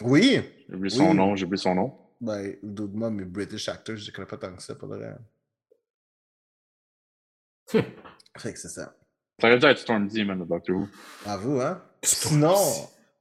Oui, 0.00 0.40
J'ai 0.68 0.74
oublié 0.74 0.96
son 0.96 1.10
Oui. 1.10 1.16
nom, 1.16 1.36
j'ai 1.36 1.44
oublié 1.44 1.62
son 1.62 1.74
nom. 1.74 1.98
ben, 2.20 2.56
d'autres 2.62 2.94
moi, 2.94 3.10
mes 3.10 3.24
british 3.24 3.68
actors, 3.68 3.96
je 3.96 4.10
ne 4.10 4.14
connais 4.14 4.26
pas 4.26 4.36
tant 4.38 4.54
que 4.56 4.62
ça, 4.62 4.74
pour 4.74 4.88
le 4.88 4.96
vrai. 4.96 5.14
Fait 8.38 8.52
que 8.52 8.58
c'est 8.58 8.68
ça. 8.68 8.94
Ça 9.40 9.46
aurait 9.48 9.58
dû 9.58 9.66
être 9.66 9.78
Stormzy, 9.78 10.24
man, 10.24 10.38
le 10.38 10.46
Doctor 10.46 10.76
Who. 10.76 10.88
À 11.26 11.36
vous, 11.36 11.60
hein? 11.60 11.82
Sinon. 12.02 12.54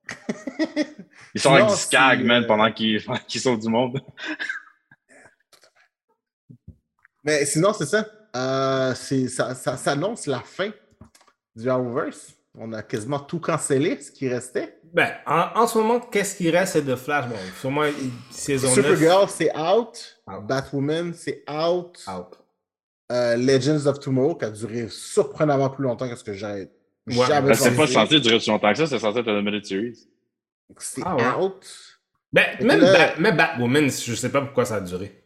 Ils 1.33 1.39
sont 1.41 1.53
avec 1.53 1.67
du 1.67 1.75
skag, 1.75 2.19
c'est, 2.19 2.25
man, 2.25 2.43
euh, 2.43 2.47
pendant 2.47 2.71
qu'ils 2.71 3.01
qu'ils 3.27 3.41
sauvent 3.41 3.59
du 3.59 3.69
monde. 3.69 4.01
Mais 7.23 7.45
sinon, 7.45 7.73
c'est 7.73 7.85
ça. 7.85 8.05
Euh, 8.35 8.93
c'est- 8.95 9.27
ça, 9.27 9.53
ça 9.55 9.77
s'annonce 9.77 10.25
la 10.27 10.39
fin 10.39 10.71
du 11.55 11.69
Arrowverse. 11.69 12.33
On 12.57 12.73
a 12.73 12.81
quasiment 12.83 13.19
tout 13.19 13.39
cancellé, 13.39 13.99
ce 14.01 14.11
qui 14.11 14.27
restait. 14.27 14.77
Ben, 14.93 15.09
en, 15.25 15.47
en 15.55 15.67
ce 15.67 15.77
moment, 15.77 15.99
qu'est-ce 16.01 16.35
qui 16.35 16.49
reste 16.49 16.73
c'est 16.73 16.81
de 16.85 16.95
Flash? 16.95 17.27
Bon, 17.29 17.35
sûrement 17.59 17.85
saison 18.29 18.67
9. 18.67 18.75
Supergirl, 18.75 19.29
c'est 19.29 19.57
out. 19.57 20.19
Out. 20.27 20.45
Batwoman, 20.45 21.13
c'est 21.13 21.43
out. 21.49 21.97
Out. 22.09 22.37
Euh, 23.11 23.37
Legends 23.37 23.85
of 23.87 23.99
Tomorrow, 23.99 24.35
qui 24.35 24.45
a 24.45 24.49
duré 24.51 24.87
surprenamment 24.89 25.69
plus 25.69 25.83
longtemps 25.83 26.09
que 26.09 26.15
ce 26.15 26.23
que 26.23 26.33
j'avais 26.33 26.69
Ouais, 27.07 27.25
jamais 27.25 27.47
Ben, 27.49 27.53
c'est 27.55 27.75
pas 27.75 27.87
censé 27.87 28.19
durer 28.19 28.35
aussi 28.35 28.49
longtemps 28.49 28.71
que 28.71 28.77
ça, 28.77 28.87
c'est 28.87 28.99
censé 28.99 29.19
être 29.19 29.27
une 29.29 29.41
minute 29.43 29.65
series. 29.65 29.97
C'est 30.77 31.01
Ah 31.05 31.15
ouais. 31.15 31.43
out. 31.45 31.65
Ben, 32.31 32.45
même, 32.61 32.79
là- 32.81 32.93
Bat- 33.13 33.19
même 33.19 33.35
Batwoman, 33.37 33.85
je 33.89 34.13
sais 34.15 34.29
pas 34.29 34.41
pourquoi 34.41 34.65
ça 34.65 34.75
a 34.75 34.81
duré. 34.81 35.23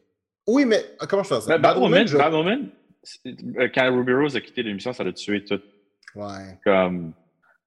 Oui, 0.48 0.66
mais 0.66 0.84
comment 1.10 1.24
je 1.24 1.28
fais 1.30 1.42
ça? 1.42 1.48
Ben, 1.48 1.58
Batwoman, 1.62 2.08
je- 2.08 2.18
Batwoman, 2.18 2.70
c'est- 3.04 3.36
euh, 3.60 3.68
quand 3.74 3.94
Ruby 3.96 4.14
Rose 4.14 4.36
a 4.36 4.42
quitté 4.42 4.64
l'émission, 4.64 4.94
ça 4.94 5.04
l'a 5.04 5.12
tué 5.12 5.44
tout. 5.44 5.60
Ouais. 6.16 6.58
Comme, 6.64 7.14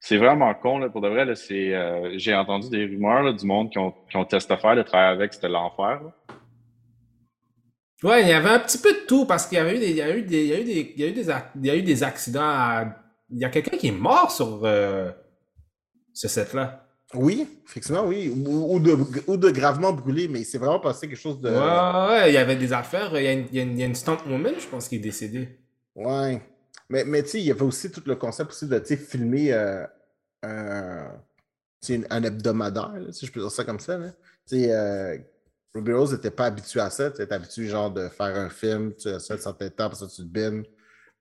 c'est 0.00 0.16
vraiment 0.16 0.52
con, 0.54 0.78
là, 0.78 0.88
pour 0.88 1.00
de 1.00 1.08
vrai. 1.08 1.24
Là, 1.24 1.34
c'est, 1.34 1.74
euh, 1.74 2.12
j'ai 2.16 2.34
entendu 2.34 2.68
des 2.70 2.84
rumeurs 2.84 3.22
là, 3.22 3.32
du 3.32 3.44
monde 3.46 3.70
qui 3.70 3.78
ont, 3.78 3.92
qui 4.10 4.16
ont 4.16 4.24
testé 4.24 4.56
faire, 4.56 4.76
de 4.76 4.82
travailler 4.82 5.12
avec, 5.16 5.34
c'était 5.34 5.48
l'enfer. 5.48 6.00
Ouais, 8.04 8.22
il 8.22 8.28
y 8.28 8.32
avait 8.32 8.50
un 8.50 8.60
petit 8.60 8.78
peu 8.78 8.92
de 8.92 9.06
tout 9.08 9.26
parce 9.26 9.46
qu'il 9.46 9.58
y 9.58 9.60
avait 9.60 9.76
eu 9.76 9.80
des, 9.80 9.90
il 9.90 9.96
y 9.96 10.02
a 10.02 10.16
eu 10.16 10.22
des, 10.22 10.44
il 10.44 10.48
y 10.48 10.52
a 10.54 10.60
eu 10.60 10.64
des, 10.64 10.92
il 10.96 11.00
y 11.00 11.04
a 11.04 11.08
eu 11.08 11.12
des, 11.12 11.28
ac- 11.28 11.50
il 11.56 11.66
y 11.66 11.70
a 11.70 11.76
eu 11.76 11.82
des 11.82 12.02
accidents. 12.04 12.40
à- 12.42 12.94
Il 13.30 13.38
y 13.38 13.44
a 13.44 13.48
quelqu'un 13.50 13.76
qui 13.76 13.88
est 13.88 13.92
mort 13.92 14.30
sur 14.30 14.60
euh, 14.64 15.10
ce 16.14 16.28
set-là. 16.28 16.84
Oui, 17.14 17.48
effectivement, 17.66 18.04
oui. 18.04 18.32
Ou, 18.46 18.74
ou 18.76 18.78
de, 18.80 18.96
ou 19.26 19.36
de 19.36 19.50
gravement 19.50 19.92
brûlé, 19.92 20.28
mais 20.28 20.44
c'est 20.44 20.58
vraiment 20.58 20.78
passé 20.78 21.08
quelque 21.08 21.18
chose 21.18 21.40
de. 21.40 21.48
Ouais, 21.50 22.08
ouais, 22.20 22.30
il 22.30 22.34
y 22.34 22.38
avait 22.38 22.54
des 22.56 22.72
affaires. 22.72 23.10
Il 23.18 23.24
y 23.24 23.26
a 23.26 23.32
une, 23.32 23.46
il 23.50 23.56
y 23.56 23.60
a 23.60 23.62
une, 23.64 23.72
il 23.72 23.78
y 23.80 23.82
a 23.82 23.86
une 23.86 23.94
stunt 23.96 24.18
woman, 24.28 24.54
je 24.58 24.66
pense, 24.68 24.88
qui 24.88 24.96
est 24.96 25.00
décédée. 25.00 25.48
Ouais. 25.96 26.40
Mais, 26.90 27.04
mais 27.04 27.22
tu 27.22 27.30
sais, 27.30 27.38
il 27.40 27.44
y 27.46 27.50
avait 27.50 27.62
aussi 27.62 27.90
tout 27.90 28.02
le 28.06 28.16
concept 28.16 28.50
aussi 28.50 28.66
de 28.66 28.78
tu 28.78 28.86
sais, 28.86 28.96
filmer 28.96 29.52
euh, 29.52 29.84
un, 30.42 31.10
tu 31.84 32.04
un 32.10 32.22
hebdomadaire, 32.22 32.92
là, 32.98 33.12
si 33.12 33.26
je 33.26 33.32
peux 33.32 33.40
dire 33.40 33.50
ça 33.50 33.64
comme 33.64 33.80
ça. 33.80 33.98
Là. 33.98 34.08
Tu 34.48 34.56
sais, 34.62 34.72
euh, 34.72 35.16
Ruby 35.74 35.92
Rose 35.92 36.12
n'était 36.12 36.30
pas 36.30 36.46
habitué 36.46 36.80
à 36.80 36.90
ça. 36.90 37.10
Tu 37.10 37.20
es 37.22 37.32
habitué 37.32 37.66
genre 37.66 37.90
de 37.90 38.08
faire 38.08 38.34
un 38.36 38.48
film, 38.48 38.94
tu 38.94 39.08
as 39.08 39.18
ça 39.20 39.34
un 39.34 39.38
certain 39.38 39.68
temps, 39.68 39.92
ça 39.94 40.06
tu 40.06 40.16
te 40.16 40.22
bines. 40.22 40.64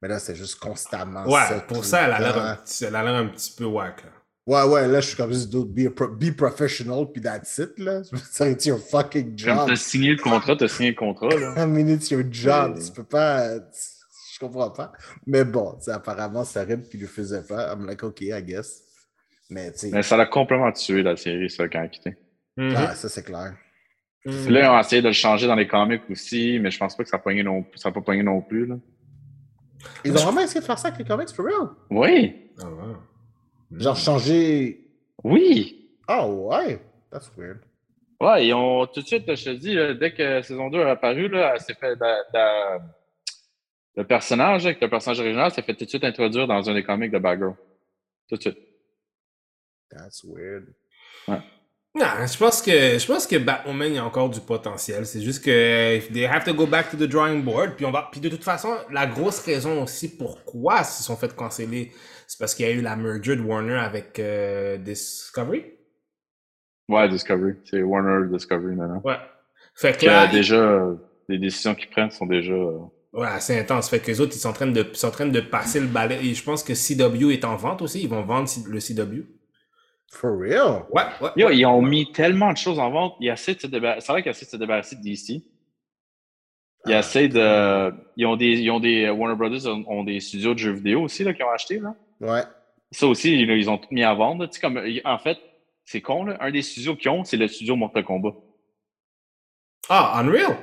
Mais 0.02 0.08
là, 0.08 0.20
c'est 0.20 0.36
juste 0.36 0.60
constamment 0.60 1.26
Ouais, 1.26 1.42
ça. 1.50 1.60
pour 1.68 1.84
ça, 1.84 2.04
elle 2.04 2.14
a 2.14 2.20
l'air 2.20 2.38
un, 2.38 2.56
petit- 2.56 2.86
elle 2.86 2.96
a 2.96 3.04
l'air 3.04 3.16
un 3.16 3.28
petit 3.28 3.52
peu 3.56 3.66
whack. 3.66 4.04
là. 4.04 4.10
Ouais, 4.46 4.72
ouais, 4.72 4.88
là, 4.88 5.02
je 5.02 5.08
suis 5.08 5.18
comme 5.18 5.34
juste 5.34 5.50
d'autres. 5.50 5.72
Be, 5.72 5.88
a 5.88 5.90
pro- 5.90 6.08
be 6.08 6.32
professional, 6.32 7.06
puis 7.12 7.22
that's 7.22 7.58
it, 7.58 7.78
là. 7.80 8.02
C'est 8.32 8.52
it's 8.54 8.66
your 8.66 8.80
fucking 8.80 9.38
job. 9.38 9.68
t'as 9.68 9.76
signé 9.76 10.12
le 10.12 10.22
contrat, 10.22 10.56
t'as 10.56 10.68
signé 10.70 10.92
le 10.92 10.96
contrat. 10.96 11.28
Là. 11.36 11.56
I 11.58 11.68
mean, 11.68 11.90
it's 11.90 12.10
your 12.12 12.24
job. 12.32 12.76
Ouais. 12.78 12.84
Tu 12.86 12.92
peux 12.92 13.04
pas. 13.04 13.60
tu- 13.60 13.97
Je 14.40 14.46
comprends 14.46 14.70
pas. 14.70 14.92
Mais 15.26 15.44
bon, 15.44 15.76
apparemment, 15.88 16.44
c'est 16.44 16.62
Rib 16.62 16.84
qui 16.84 16.98
le 16.98 17.08
faisait 17.08 17.42
pas. 17.44 17.74
I'm 17.74 17.88
like, 17.88 18.04
OK, 18.04 18.22
I 18.22 18.44
guess. 18.44 18.84
Mais 19.50 19.72
Mais 19.92 20.04
ça 20.04 20.16
l'a 20.16 20.28
complètement 20.28 20.72
tué, 20.72 21.02
la 21.02 21.16
série, 21.18 21.50
ça, 21.50 21.68
quand 21.68 21.80
elle 21.80 21.86
a 21.86 21.88
quitté. 21.88 22.18
Mhm. 22.56 22.74
ah, 22.78 22.94
ça, 22.94 23.10
c'est 23.10 23.24
clair. 23.24 23.56
Mhm. 24.26 24.50
Là, 24.50 24.62
ils 24.64 24.68
ont 24.70 24.80
essayé 24.80 25.02
de 25.02 25.08
le 25.08 25.14
changer 25.14 25.48
dans 25.48 25.56
les 25.56 25.68
comics 25.68 26.04
aussi, 26.12 26.60
mais 26.60 26.70
je 26.70 26.78
pense 26.78 26.96
pas 26.96 27.04
que 27.04 27.10
ça 27.10 27.16
a 27.18 27.20
pogné 27.20 27.42
non, 27.42 27.66
ça 27.76 27.90
a 27.90 27.92
pas 27.92 28.02
pogné 28.02 28.22
non 28.22 28.42
plus. 28.42 28.68
Là. 28.68 28.76
Ils 30.06 30.12
ont 30.12 30.16
vraiment 30.26 30.42
essayé 30.42 30.60
de 30.60 30.66
faire 30.66 30.78
ça 30.78 30.90
avec 30.90 31.00
les 31.00 31.06
comics, 31.06 31.30
for 31.34 31.46
real? 31.46 31.70
Oui, 31.90 32.52
Ah 32.62 32.66
ouais. 32.70 33.80
Genre 33.80 33.96
changer. 33.98 34.86
oui. 35.24 35.90
Oh, 36.10 36.50
ouais. 36.52 36.80
That's 37.12 37.32
weird. 37.38 37.60
Ouais, 38.22 38.48
ils 38.48 38.54
ont 38.54 38.86
tout 38.88 39.02
de 39.02 39.06
suite, 39.08 39.24
je 39.36 39.46
te 39.46 39.50
dis, 39.52 39.74
là, 39.74 39.94
dès 39.94 40.14
que 40.14 40.42
saison 40.42 40.70
2 40.70 40.80
est 40.80 40.90
apparu, 40.90 41.28
là, 41.30 41.54
elle 41.56 41.62
s'est 41.62 41.74
fait 41.76 41.96
da- 41.96 42.24
da- 42.34 42.80
le 43.98 44.04
personnage, 44.06 44.66
avec 44.66 44.80
le 44.80 44.90
personnage 44.90 45.20
original, 45.20 45.52
s'est 45.52 45.64
fait 45.64 45.74
tout 45.74 45.84
de 45.84 45.90
suite 45.90 46.04
introduire 46.04 46.48
dans 46.48 46.70
un 46.70 46.74
des 46.74 46.84
comics 46.84 47.12
de 47.12 47.18
Batgirl. 47.18 47.56
Tout 48.30 48.36
de 48.38 48.42
suite. 48.42 48.58
That's 49.90 50.24
weird. 50.24 50.68
Non, 51.96 52.06
je 52.32 52.38
pense 52.38 52.62
que 52.62 52.72
je 52.72 53.08
pense 53.08 53.26
que 53.26 53.38
Batwoman 53.38 53.92
il 53.92 53.96
y 53.96 53.98
a 53.98 54.06
encore 54.06 54.30
du 54.30 54.40
potentiel. 54.40 55.06
C'est 55.08 55.22
juste 55.22 55.44
que 55.44 55.98
they 56.14 56.26
have 56.26 56.44
to 56.44 56.54
go 56.54 56.68
back 56.68 56.92
to 56.92 56.98
the 56.98 57.10
drawing 57.10 57.42
board. 57.44 57.76
Puis 57.76 57.86
on 57.86 57.92
va. 57.92 58.10
Puis 58.12 58.22
de 58.22 58.30
toute 58.30 58.44
façon, 58.44 58.78
la 58.92 59.08
grosse 59.08 59.40
raison 59.44 59.82
aussi 59.82 60.16
pourquoi 60.16 60.80
ils 60.82 60.86
se 60.86 61.02
sont 61.02 61.16
fait 61.16 61.36
canceller, 61.36 61.92
c'est 62.28 62.38
parce 62.38 62.54
qu'il 62.54 62.68
y 62.68 62.70
a 62.70 62.72
eu 62.72 62.82
la 62.82 62.96
merger 62.96 63.36
de 63.36 63.42
Warner 63.42 63.80
avec 63.80 64.20
euh, 64.20 64.78
Discovery. 64.78 65.66
Ouais, 66.88 67.10
Discovery. 67.10 67.56
C'est 67.66 67.82
Warner 67.82 68.28
Discovery 68.32 68.76
maintenant. 68.76 69.02
Ouais. 69.04 69.18
Fait 69.74 69.94
que 69.94 70.02
Que, 70.02 70.06
là, 70.06 70.28
déjà, 70.28 70.56
euh, 70.56 70.96
les 71.28 71.40
décisions 71.40 71.74
qu'ils 71.74 71.90
prennent 71.90 72.12
sont 72.12 72.28
déjà. 72.28 72.54
euh, 72.54 72.78
ouais, 73.18 73.40
c'est 73.40 73.60
intense. 73.60 73.90
Fait 73.90 74.00
que 74.00 74.08
les 74.08 74.22
autres 74.22 74.34
ils 74.36 74.40
sont 74.40 74.50
en 74.50 74.54
train 74.54 74.68
de 74.68 74.86
sont 74.94 75.08
en 75.08 75.12
train 75.12 75.26
de 75.28 75.42
passer 75.42 75.80
le 75.82 75.88
balai. 75.88 76.20
Et 76.26 76.34
je 76.34 76.44
pense 76.44 76.64
que 76.64 76.74
CW 76.74 77.32
est 77.32 77.44
en 77.44 77.56
vente 77.58 77.82
aussi. 77.82 78.02
Ils 78.02 78.10
vont 78.10 78.22
vendre 78.24 78.50
le 78.68 78.80
CW. 78.80 79.24
For 80.14 80.32
real? 80.40 80.86
Ouais, 80.92 81.04
ouais. 81.22 81.30
Yo, 81.36 81.50
ils 81.50 81.66
ont 81.66 81.82
mis 81.82 82.10
tellement 82.14 82.54
de 82.54 82.58
choses 82.58 82.80
en 82.80 82.90
vente. 82.90 83.16
Ils 83.20 83.30
essaient 83.30 83.56
de 83.56 83.60
se 83.60 83.68
débarrasser. 83.68 84.06
C'est 84.06 84.12
vrai 84.14 84.24
qu'ils 84.24 84.30
essaient 84.32 84.46
de 84.46 84.52
se 84.52 84.58
débarrasser 84.58 84.96
de 84.96 85.02
DC. 85.02 85.44
Ils 86.86 86.94
Ah, 86.94 87.00
essaient 87.00 87.28
de. 87.28 87.94
Ils 88.16 88.26
ont 88.26 88.38
des. 88.38 88.54
Ils 88.62 88.72
ont 88.72 88.80
des. 88.80 89.10
Warner 89.10 89.36
Brothers 89.36 89.68
ont, 89.68 89.84
ont 89.88 90.04
des 90.06 90.22
studios 90.22 90.54
de 90.54 90.60
jeux 90.60 90.72
vidéo 90.72 91.02
aussi 91.02 91.26
là, 91.26 91.34
qu'ils 91.34 91.44
ont 91.44 91.50
acheté. 91.52 91.80
Là. 91.80 91.94
Ouais. 92.22 92.44
Ça 92.92 93.06
aussi, 93.08 93.34
ils, 93.34 93.50
ils 93.50 93.70
ont 93.70 93.78
tout 93.78 93.90
mis 93.92 94.04
à 94.04 94.14
vendre. 94.14 94.46
Tu 94.46 94.54
sais, 94.54 94.62
comme, 94.62 94.82
en 95.04 95.18
fait, 95.20 95.38
c'est 95.84 96.00
con, 96.02 96.24
là. 96.24 96.38
Un 96.40 96.52
des 96.52 96.62
studios 96.62 96.96
qu'ils 96.96 97.12
ont, 97.12 97.26
c'est 97.26 97.36
le 97.36 97.50
studio 97.50 97.76
Mortal 97.76 98.06
Kombat. 98.06 98.34
Ah, 99.90 100.20
Unreal? 100.20 100.56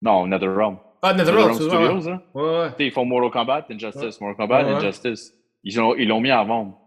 Non, 0.00 0.26
NetherRealm. 0.26 0.78
Ah, 1.08 1.14
NetherRealm, 1.14 1.52
vrai, 1.52 1.64
ouais. 1.64 1.68
Studios, 1.94 2.10
là. 2.10 2.22
Ouais, 2.34 2.42
ouais. 2.78 2.86
Ils 2.86 2.92
font 2.92 3.04
Mortal 3.04 3.30
Kombat, 3.30 3.66
Injustice. 3.70 4.20
Mortal 4.20 4.36
Kombat, 4.36 4.58
Ouais, 4.64 4.70
ouais. 4.70 4.74
Injustice. 4.76 5.32
Ils 5.64 5.76
l'ont 5.76 5.94
ils 5.94 6.06
l'ont 6.08 6.20
mis 6.20 6.30
à 6.30 6.42
vendre. 6.44 6.78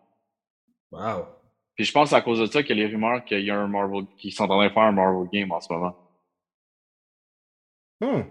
Wow. 0.92 1.26
Puis 1.76 1.86
je 1.86 1.92
pense 1.92 2.12
à 2.14 2.22
cause 2.22 2.40
de 2.40 2.46
ça 2.46 2.62
qu'il 2.64 2.78
y 2.78 2.82
a 2.84 2.86
les 2.88 2.92
rumeurs 2.94 3.24
qu'il 3.26 3.42
y 3.44 3.52
a 3.52 3.58
un 3.58 3.68
Marvel, 3.68 4.06
qu'ils 4.18 4.34
sont 4.34 4.44
en 4.44 4.48
train 4.48 4.68
de 4.68 4.74
faire 4.74 4.84
un 4.84 4.92
Marvel 4.92 5.28
game 5.32 5.52
en 5.52 5.60
ce 5.62 5.72
moment. 5.72 5.96
Hmm. 8.02 8.22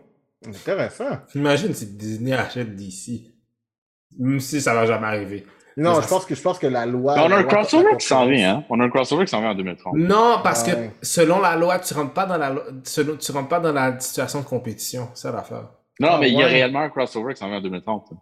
Intéressant. 0.47 1.19
Imagine 1.35 1.75
si 1.75 1.87
Disney 1.97 2.33
achète 2.33 2.75
DC. 2.77 3.33
Même 4.19 4.41
si 4.41 4.61
ça 4.61 4.75
va 4.75 4.87
jamais 4.87 5.07
arriver. 5.07 5.47
Non, 5.77 5.95
je 5.97 6.01
ça- 6.03 6.09
pense 6.09 6.27
que 6.27 6.35
je 6.35 6.43
pense 6.43 6.59
que 6.59 6.67
la 6.67 6.87
loi. 6.87 7.15
Mais 7.15 7.23
on 7.23 7.31
a 7.31 7.37
un 7.37 7.45
crossover 7.45 7.97
qui 7.99 8.07
s'en 8.07 8.27
vient, 8.27 8.57
hein? 8.59 8.65
On 8.69 8.81
a 8.81 8.85
un 8.85 8.91
crossover 8.91 9.25
qui 9.27 9.31
s'en 9.31 9.41
vient 9.41 9.51
en 9.51 9.55
2030. 9.55 9.95
Non, 9.97 10.41
parce 10.43 10.67
Ouais. 10.67 10.93
que 11.01 11.07
selon 11.07 11.41
la 11.41 11.55
loi, 11.57 11.79
tu 11.79 11.95
rentres 11.95 12.15
pas 12.15 12.27
dans 12.27 12.37
la, 12.37 12.53
tu 12.85 13.33
rentres 13.33 13.49
pas 13.49 13.61
dans 13.61 13.73
la 13.73 13.99
situation 14.01 14.41
de 14.41 14.45
compétition. 14.47 15.09
C'est 15.15 15.23
ça 15.29 15.33
l'affaire. 15.33 15.69
Non, 16.01 16.09
Ah, 16.13 16.19
mais 16.19 16.31
il 16.31 16.39
y 16.39 16.43
a 16.43 16.47
réellement 16.47 16.81
un 16.81 16.91
crossover 16.91 17.35
qui 17.35 17.41
s'en 17.41 17.49
vient 17.49 17.59
en 17.59 17.63
2030. 17.63 18.13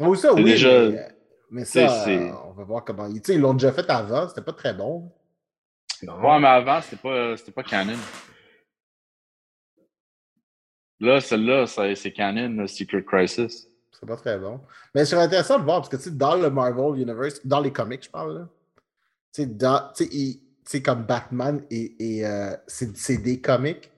Oui, 0.00 0.16
ça, 0.18 0.32
oui. 0.34 0.44
déjà- 0.44 0.88
Mais, 0.90 1.08
mais 1.50 1.64
ça, 1.64 2.08
euh, 2.08 2.32
on 2.46 2.52
va 2.52 2.64
voir 2.64 2.84
comment. 2.84 3.06
Ils 3.08 3.40
l'ont 3.40 3.52
déjà 3.54 3.72
fait 3.72 3.88
avant, 3.90 4.28
c'était 4.28 4.42
pas 4.42 4.52
très 4.52 4.74
bon. 4.74 5.12
Non. 6.02 6.20
Ouais, 6.20 6.38
mais 6.40 6.48
avant, 6.48 6.80
c'était 6.82 6.96
pas, 6.96 7.36
c'était 7.36 7.52
pas 7.52 7.62
canon. 7.62 7.96
Là, 11.00 11.20
celle-là, 11.20 11.66
ça- 11.66 11.94
c'est 11.94 12.12
canon, 12.12 12.48
le 12.62 12.66
Secret 12.66 13.04
Crisis. 13.04 13.68
C'est 13.92 14.06
pas 14.06 14.16
très 14.16 14.38
bon. 14.38 14.60
Mais 14.94 15.04
c'est 15.04 15.16
intéressant 15.16 15.58
de 15.58 15.64
voir 15.64 15.78
parce 15.80 15.88
que 15.88 15.96
tu 15.96 16.02
sais, 16.04 16.10
dans 16.10 16.36
le 16.36 16.50
Marvel 16.50 17.00
Universe, 17.00 17.46
dans 17.46 17.60
les 17.60 17.72
comics, 17.72 18.04
je 18.04 18.10
parle, 18.10 18.38
là, 18.38 18.48
tu 19.32 19.42
sais, 19.42 19.46
dans- 19.46 19.90
tu 19.94 20.04
sais, 20.04 20.10
il- 20.12 20.38
tu 20.38 20.42
sais, 20.64 20.82
comme 20.82 21.04
Batman 21.04 21.64
et, 21.70 22.16
et 22.18 22.26
euh, 22.26 22.54
c'est 22.66 22.94
c'est 22.96 23.18
des 23.18 23.40
comics. 23.40 23.90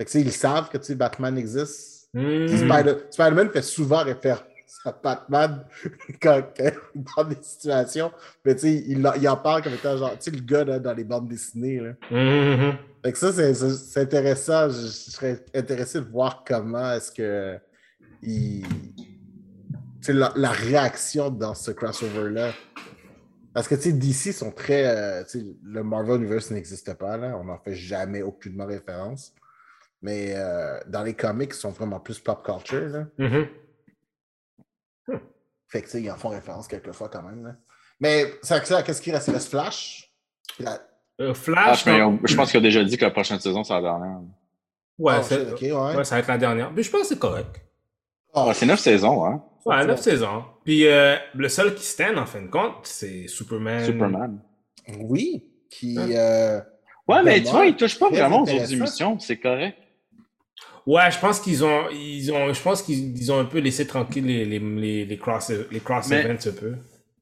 Fait 0.00 0.06
que, 0.06 0.18
ils 0.18 0.32
savent 0.32 0.70
que 0.70 0.78
tu 0.78 0.84
sais, 0.84 0.94
Batman 0.94 1.36
existe. 1.36 2.08
Hmm. 2.14 2.46
Spider- 2.48 2.96
Spider-Man 3.10 3.50
fait 3.50 3.60
souvent 3.62 4.02
référence 4.02 4.44
à 4.86 4.92
Batman 4.92 5.62
quand, 6.22 6.42
dans 6.94 7.24
des 7.24 7.36
situations. 7.42 8.10
Mais 8.44 8.54
tu 8.54 8.60
sais, 8.62 8.84
il, 8.88 9.06
en- 9.06 9.12
il 9.12 9.28
en 9.28 9.36
parle 9.36 9.62
comme 9.62 9.74
étant 9.74 9.96
genre, 9.98 10.12
tu 10.12 10.16
sais, 10.20 10.30
le 10.30 10.40
gars 10.40 10.64
là, 10.64 10.78
dans 10.78 10.94
les 10.94 11.04
bandes 11.04 11.28
dessinées. 11.28 11.80
Là. 11.80 11.92
Mhm. 12.10 12.78
Fait 13.04 13.12
que 13.12 13.18
ça, 13.18 13.30
c'est- 13.32 13.52
c'est 13.52 13.70
c'est 13.70 14.00
intéressant. 14.00 14.70
Je, 14.70 14.80
je 14.86 15.10
serais 15.10 15.44
intéressé 15.54 16.00
de 16.00 16.06
voir 16.06 16.44
comment 16.46 16.92
est-ce 16.92 17.12
que 17.12 17.58
il... 18.22 18.64
la, 20.08 20.32
la 20.34 20.50
réaction 20.50 21.28
dans 21.30 21.54
ce 21.54 21.70
crossover-là. 21.72 22.52
Parce 23.52 23.66
que 23.68 23.74
tu 23.74 23.82
sais, 23.82 23.92
DC 23.92 24.32
sont 24.32 24.50
très. 24.52 24.86
euh, 24.86 25.22
le 25.64 25.82
Marvel 25.82 26.16
Universe 26.22 26.50
n'existe 26.52 26.94
pas, 26.94 27.16
là. 27.16 27.36
On 27.38 27.44
n'en 27.44 27.58
fait 27.58 27.74
jamais 27.74 28.22
aucunement 28.22 28.64
référence. 28.66 29.34
Mais 30.02 30.32
euh, 30.34 30.78
dans 30.86 31.02
les 31.02 31.14
comics, 31.14 31.50
ils 31.52 31.56
sont 31.58 31.70
vraiment 31.70 32.00
plus 32.00 32.18
pop 32.18 32.44
culture. 32.44 32.88
Là. 32.88 33.04
Fait 35.68 35.82
que 35.82 35.86
tu 35.86 35.92
sais, 35.92 36.02
ils 36.02 36.10
en 36.10 36.16
font 36.16 36.30
référence 36.30 36.66
quelquefois 36.66 37.08
quand 37.08 37.22
même. 37.22 37.44
Là. 37.44 37.54
Mais 38.00 38.24
c'est 38.42 38.64
ça, 38.66 38.82
qu'est-ce 38.82 39.00
qui 39.02 39.12
reste? 39.12 39.28
Il 39.28 39.34
reste 39.34 39.50
Flash? 39.50 40.12
La- 40.58 40.80
Euh, 41.20 41.32
Ah, 41.32 41.34
Flash, 41.34 41.86
on- 41.86 42.18
je 42.24 42.34
pense 42.34 42.50
qu'il 42.50 42.58
a 42.58 42.62
déjà 42.62 42.82
dit 42.82 42.96
que 42.96 43.04
la 43.04 43.10
prochaine 43.10 43.38
saison, 43.38 43.62
c'est 43.62 43.74
la 43.74 43.82
dernière. 43.82 44.20
ouais, 44.98 45.14
Oh, 45.18 45.22
c'est- 45.22 45.52
ok, 45.52 45.60
ouais. 45.60 45.96
ouais, 45.96 46.04
ça 46.04 46.14
va 46.14 46.20
être 46.20 46.28
la 46.28 46.38
dernière. 46.38 46.72
Mais 46.72 46.82
je 46.82 46.90
pense 46.90 47.02
que 47.02 47.06
c'est 47.08 47.18
correct. 47.18 47.60
Oh, 48.32 48.46
Ah, 48.48 48.54
c'est 48.54 48.64
neuf 48.64 48.80
saisons, 48.80 49.24
hein? 49.26 49.44
Ouais, 49.66 49.84
9 49.84 50.00
saisons. 50.00 50.44
Puis 50.64 50.86
euh, 50.86 51.16
le 51.34 51.48
seul 51.50 51.74
qui 51.74 51.84
stand, 51.84 52.16
en 52.16 52.24
fin 52.24 52.40
de 52.40 52.46
compte, 52.46 52.76
c'est 52.86 53.28
Superman. 53.28 53.84
Superman. 53.84 54.40
Oui. 55.00 55.44
Qui. 55.68 55.98
Hein? 55.98 56.64
Ouais, 57.06 57.22
mais 57.22 57.42
tu 57.42 57.50
vois, 57.50 57.66
il 57.66 57.76
touche 57.76 57.98
pas 57.98 58.08
vraiment 58.08 58.38
aux 58.44 58.50
autres 58.50 58.72
émissions, 58.72 59.18
c'est 59.18 59.36
correct. 59.38 59.76
Ouais, 60.90 61.08
je 61.10 61.18
pense 61.20 61.38
qu'ils 61.38 61.64
ont, 61.64 61.88
ils 61.90 62.32
ont, 62.32 62.52
je 62.52 62.60
pense 62.60 62.82
qu'ils 62.82 63.16
ils 63.16 63.30
ont 63.30 63.38
un 63.38 63.44
peu 63.44 63.58
laissé 63.58 63.86
tranquille 63.86 64.26
les, 64.26 64.44
les, 64.44 64.58
les, 64.58 65.04
les 65.04 65.18
cross, 65.18 65.52
les 65.70 65.78
cross 65.80 66.08
Mais- 66.08 66.24
events 66.24 66.48
un 66.48 66.52
peu. 66.52 66.74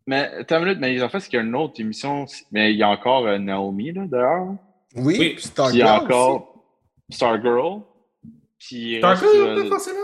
Mais, 0.06 0.22
attends 0.38 0.60
une 0.60 0.64
minute, 0.64 0.78
mais 0.80 1.02
en 1.02 1.10
fait, 1.10 1.20
c'est 1.20 1.28
qu'il 1.28 1.38
y 1.38 1.42
a 1.42 1.44
une 1.44 1.54
autre 1.54 1.78
émission, 1.78 2.24
mais 2.50 2.72
il 2.72 2.78
y 2.78 2.82
a 2.82 2.88
encore 2.88 3.26
euh, 3.26 3.36
Naomi, 3.36 3.92
là, 3.92 4.06
d'ailleurs. 4.06 4.54
Oui, 4.96 5.16
Oui. 5.18 5.34
puis 5.34 5.42
Stargirl. 5.42 5.70
Puis 5.74 5.80
il 5.80 5.84
y 5.84 5.88
a 5.88 6.00
encore 6.02 6.64
Stargirl. 7.10 7.82
Puis. 8.58 8.96
Stargirl, 8.98 9.36
euh, 9.36 9.62
pas 9.64 9.68
forcément? 9.68 9.98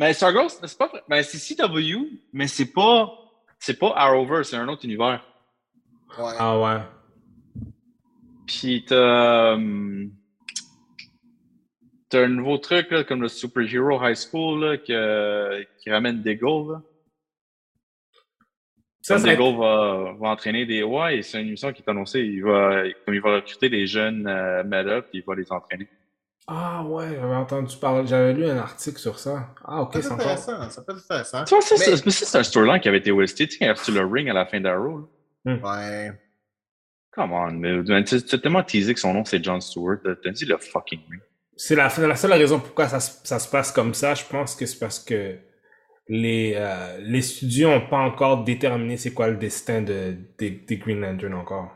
Mais 0.00 0.12
Stargirl, 0.14 0.50
c'est 0.50 0.66
c'est 0.66 0.76
pas. 0.78 0.90
Ben, 1.08 1.22
c'est 1.22 1.38
CW, 1.38 2.08
mais 2.32 2.48
c'est 2.48 2.72
pas. 2.72 3.12
C'est 3.60 3.78
pas 3.78 3.92
Arrowverse, 3.94 4.48
c'est 4.50 4.56
un 4.56 4.66
autre 4.66 4.84
univers. 4.84 5.24
Ouais. 6.18 6.32
Ah 6.36 6.58
ouais. 6.58 6.80
Puis 8.48 8.84
t'as. 8.84 9.56
T'as 12.14 12.24
un 12.26 12.28
nouveau 12.28 12.58
truc, 12.58 12.92
là, 12.92 13.02
comme 13.02 13.22
le 13.22 13.28
Superhero 13.28 13.98
High 14.00 14.14
School, 14.16 14.64
là, 14.64 14.76
qui 14.78 15.90
ramène 15.90 16.22
Deagle, 16.22 16.72
là. 16.72 16.82
Ça, 19.02 19.18
c'est 19.18 19.36
Deagle 19.36 19.58
va, 19.58 20.14
va 20.18 20.28
entraîner 20.28 20.64
des. 20.64 20.84
Ouais, 20.84 21.18
et 21.18 21.22
c'est 21.22 21.40
une 21.40 21.48
émission 21.48 21.72
qui 21.72 21.82
est 21.82 21.90
annoncée. 21.90 22.20
Il 22.20 22.44
va, 22.44 22.84
comme 23.04 23.14
il 23.14 23.20
va 23.20 23.34
recruter 23.34 23.68
des 23.68 23.88
jeunes 23.88 24.28
euh, 24.28 24.62
meta, 24.62 25.02
puis 25.02 25.18
il 25.18 25.24
va 25.24 25.34
les 25.34 25.50
entraîner. 25.50 25.88
Ah 26.46 26.84
ouais, 26.84 27.08
j'avais 27.20 27.34
entendu 27.34 27.76
parler, 27.78 28.06
j'avais 28.06 28.32
lu 28.32 28.46
un 28.46 28.58
article 28.58 28.98
sur 28.98 29.18
ça. 29.18 29.48
Ah 29.64 29.82
ok, 29.82 29.94
Ça 29.94 30.02
c'est 30.02 30.06
encore. 30.12 30.20
intéressant. 30.20 30.70
Ça 30.70 30.82
peut 30.82 30.92
être 30.92 31.02
intéressant. 31.04 31.44
Tu 31.44 31.54
vois, 31.54 31.62
ça, 31.62 31.74
Mais- 31.78 31.96
c'est 31.96 32.10
ça, 32.10 32.26
c'est 32.26 32.38
un 32.38 32.42
storyline 32.44 32.80
qui 32.80 32.88
avait 32.88 32.98
été 32.98 33.10
OST, 33.10 33.48
tu 33.48 33.50
sais, 33.50 33.58
quand 33.58 33.64
il 33.64 33.68
a 33.70 33.74
reçu 33.74 33.92
le 33.92 34.06
ring 34.06 34.28
à 34.30 34.34
la 34.34 34.46
fin 34.46 34.60
d'Arrow. 34.60 35.08
là. 35.44 35.54
Ouais. 35.56 36.12
Come 37.10 37.32
on, 37.32 37.50
mais 37.52 37.72
mais 37.82 37.94
as 38.14 38.38
tellement 38.40 38.62
teasé 38.62 38.94
que 38.94 39.00
son 39.00 39.12
nom 39.14 39.24
c'est 39.24 39.42
John 39.42 39.60
Stewart. 39.60 39.98
T'as 40.22 40.30
dit 40.30 40.44
le 40.46 40.56
fucking 40.58 41.00
ring. 41.10 41.20
C'est 41.56 41.76
la, 41.76 41.88
la 41.98 42.16
seule 42.16 42.32
raison 42.32 42.60
pourquoi 42.60 42.88
ça, 42.88 43.00
se- 43.00 43.26
ça 43.26 43.38
se 43.38 43.48
passe 43.48 43.70
comme 43.72 43.94
ça. 43.94 44.14
Je 44.14 44.24
pense 44.24 44.54
que 44.56 44.66
c'est 44.66 44.78
parce 44.78 44.98
que 44.98 45.38
les, 46.08 46.54
euh, 46.56 46.98
les 47.00 47.22
studios 47.22 47.70
n'ont 47.70 47.88
pas 47.88 47.98
encore 47.98 48.44
déterminé 48.44 48.96
c'est 48.96 49.12
quoi 49.14 49.28
le 49.28 49.36
destin 49.36 49.82
de, 49.82 50.16
des, 50.38 50.50
Green 50.76 51.00
Lantern 51.00 51.34
encore. 51.34 51.72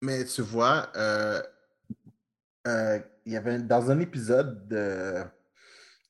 Mais 0.00 0.24
tu 0.24 0.42
vois, 0.42 0.88
euh, 0.96 1.42
euh, 2.66 2.98
il 3.26 3.32
y 3.32 3.36
avait 3.36 3.58
dans 3.58 3.90
un 3.90 4.00
épisode 4.00 4.68
de, 4.68 5.14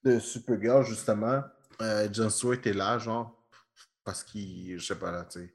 de 0.04 0.18
Supergirl, 0.18 0.84
justement, 0.84 1.42
euh, 1.80 2.08
John 2.12 2.30
Stewart 2.30 2.58
est 2.64 2.72
là, 2.72 2.98
genre, 2.98 3.34
parce 4.04 4.22
qu'il, 4.24 4.78
je 4.78 4.84
sais 4.86 4.98
pas, 4.98 5.10
là, 5.10 5.24
tu 5.30 5.40
sais, 5.40 5.54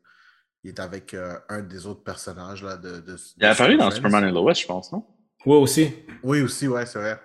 il 0.64 0.70
est 0.72 0.80
avec 0.80 1.14
euh, 1.14 1.38
un 1.50 1.62
des 1.62 1.86
autres 1.86 2.04
personnages, 2.04 2.64
là, 2.64 2.78
de. 2.78 3.00
de 3.00 3.18
Il 3.38 3.46
a 3.46 3.50
de 3.50 3.54
apparu 3.54 3.78
dans. 3.78 3.92
Superman 3.92 4.26
et 4.26 4.32
Lois, 4.32 4.54
je 4.54 4.66
pense, 4.66 4.92
non? 4.92 5.06
Ouais, 5.46 5.58
aussi. 5.58 5.94
Oui, 6.24 6.42
aussi, 6.42 6.68
ouais, 6.68 6.86
c'est 6.86 7.00
vrai. 7.00 7.20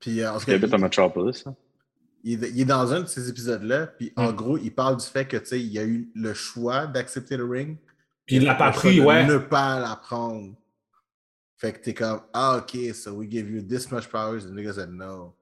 Puis, 0.00 0.20
euh, 0.22 0.32
en 0.32 0.38
tout 0.38 0.44
Il 0.48 0.54
habite 0.54 0.72
à 0.74 0.78
Metropolis. 0.78 1.44
hein. 1.46 1.54
il, 2.24 2.42
est- 2.44 2.50
il 2.50 2.60
est 2.62 2.64
dans 2.64 2.92
un 2.92 3.00
de 3.00 3.06
ces 3.06 3.28
épisodes-là, 3.28 3.86
puis 3.86 4.12
en 4.16 4.32
Mm. 4.32 4.36
gros, 4.36 4.58
il 4.58 4.70
parle 4.74 4.96
du 4.96 5.04
fait 5.06 5.26
que, 5.26 5.36
tu 5.36 5.46
sais, 5.46 5.60
il 5.60 5.68
y 5.72 5.78
a 5.78 5.84
eu 5.84 6.10
le 6.14 6.34
choix 6.34 6.86
d'accepter 6.86 7.36
le 7.36 7.44
ring. 7.44 7.76
Puis 8.26 8.36
il 8.36 8.44
l'a 8.44 8.54
pas 8.54 8.70
pris, 8.70 8.96
de 8.98 9.02
ouais. 9.04 9.26
Ne 9.26 9.38
pas 9.38 9.78
la 9.80 9.96
prendre. 9.96 10.54
Fait 11.58 11.72
que 11.72 11.78
t'es 11.78 11.94
comme, 11.94 12.20
ah, 12.32 12.58
ok, 12.58 12.94
so 12.94 13.12
we 13.12 13.28
give 13.30 13.50
you 13.50 13.60
this 13.62 13.90
much 13.90 14.08
powers, 14.08 14.44
and 14.46 14.50
the 14.50 14.54
nigga 14.54 14.72
said 14.72 14.90
no. 14.90 15.34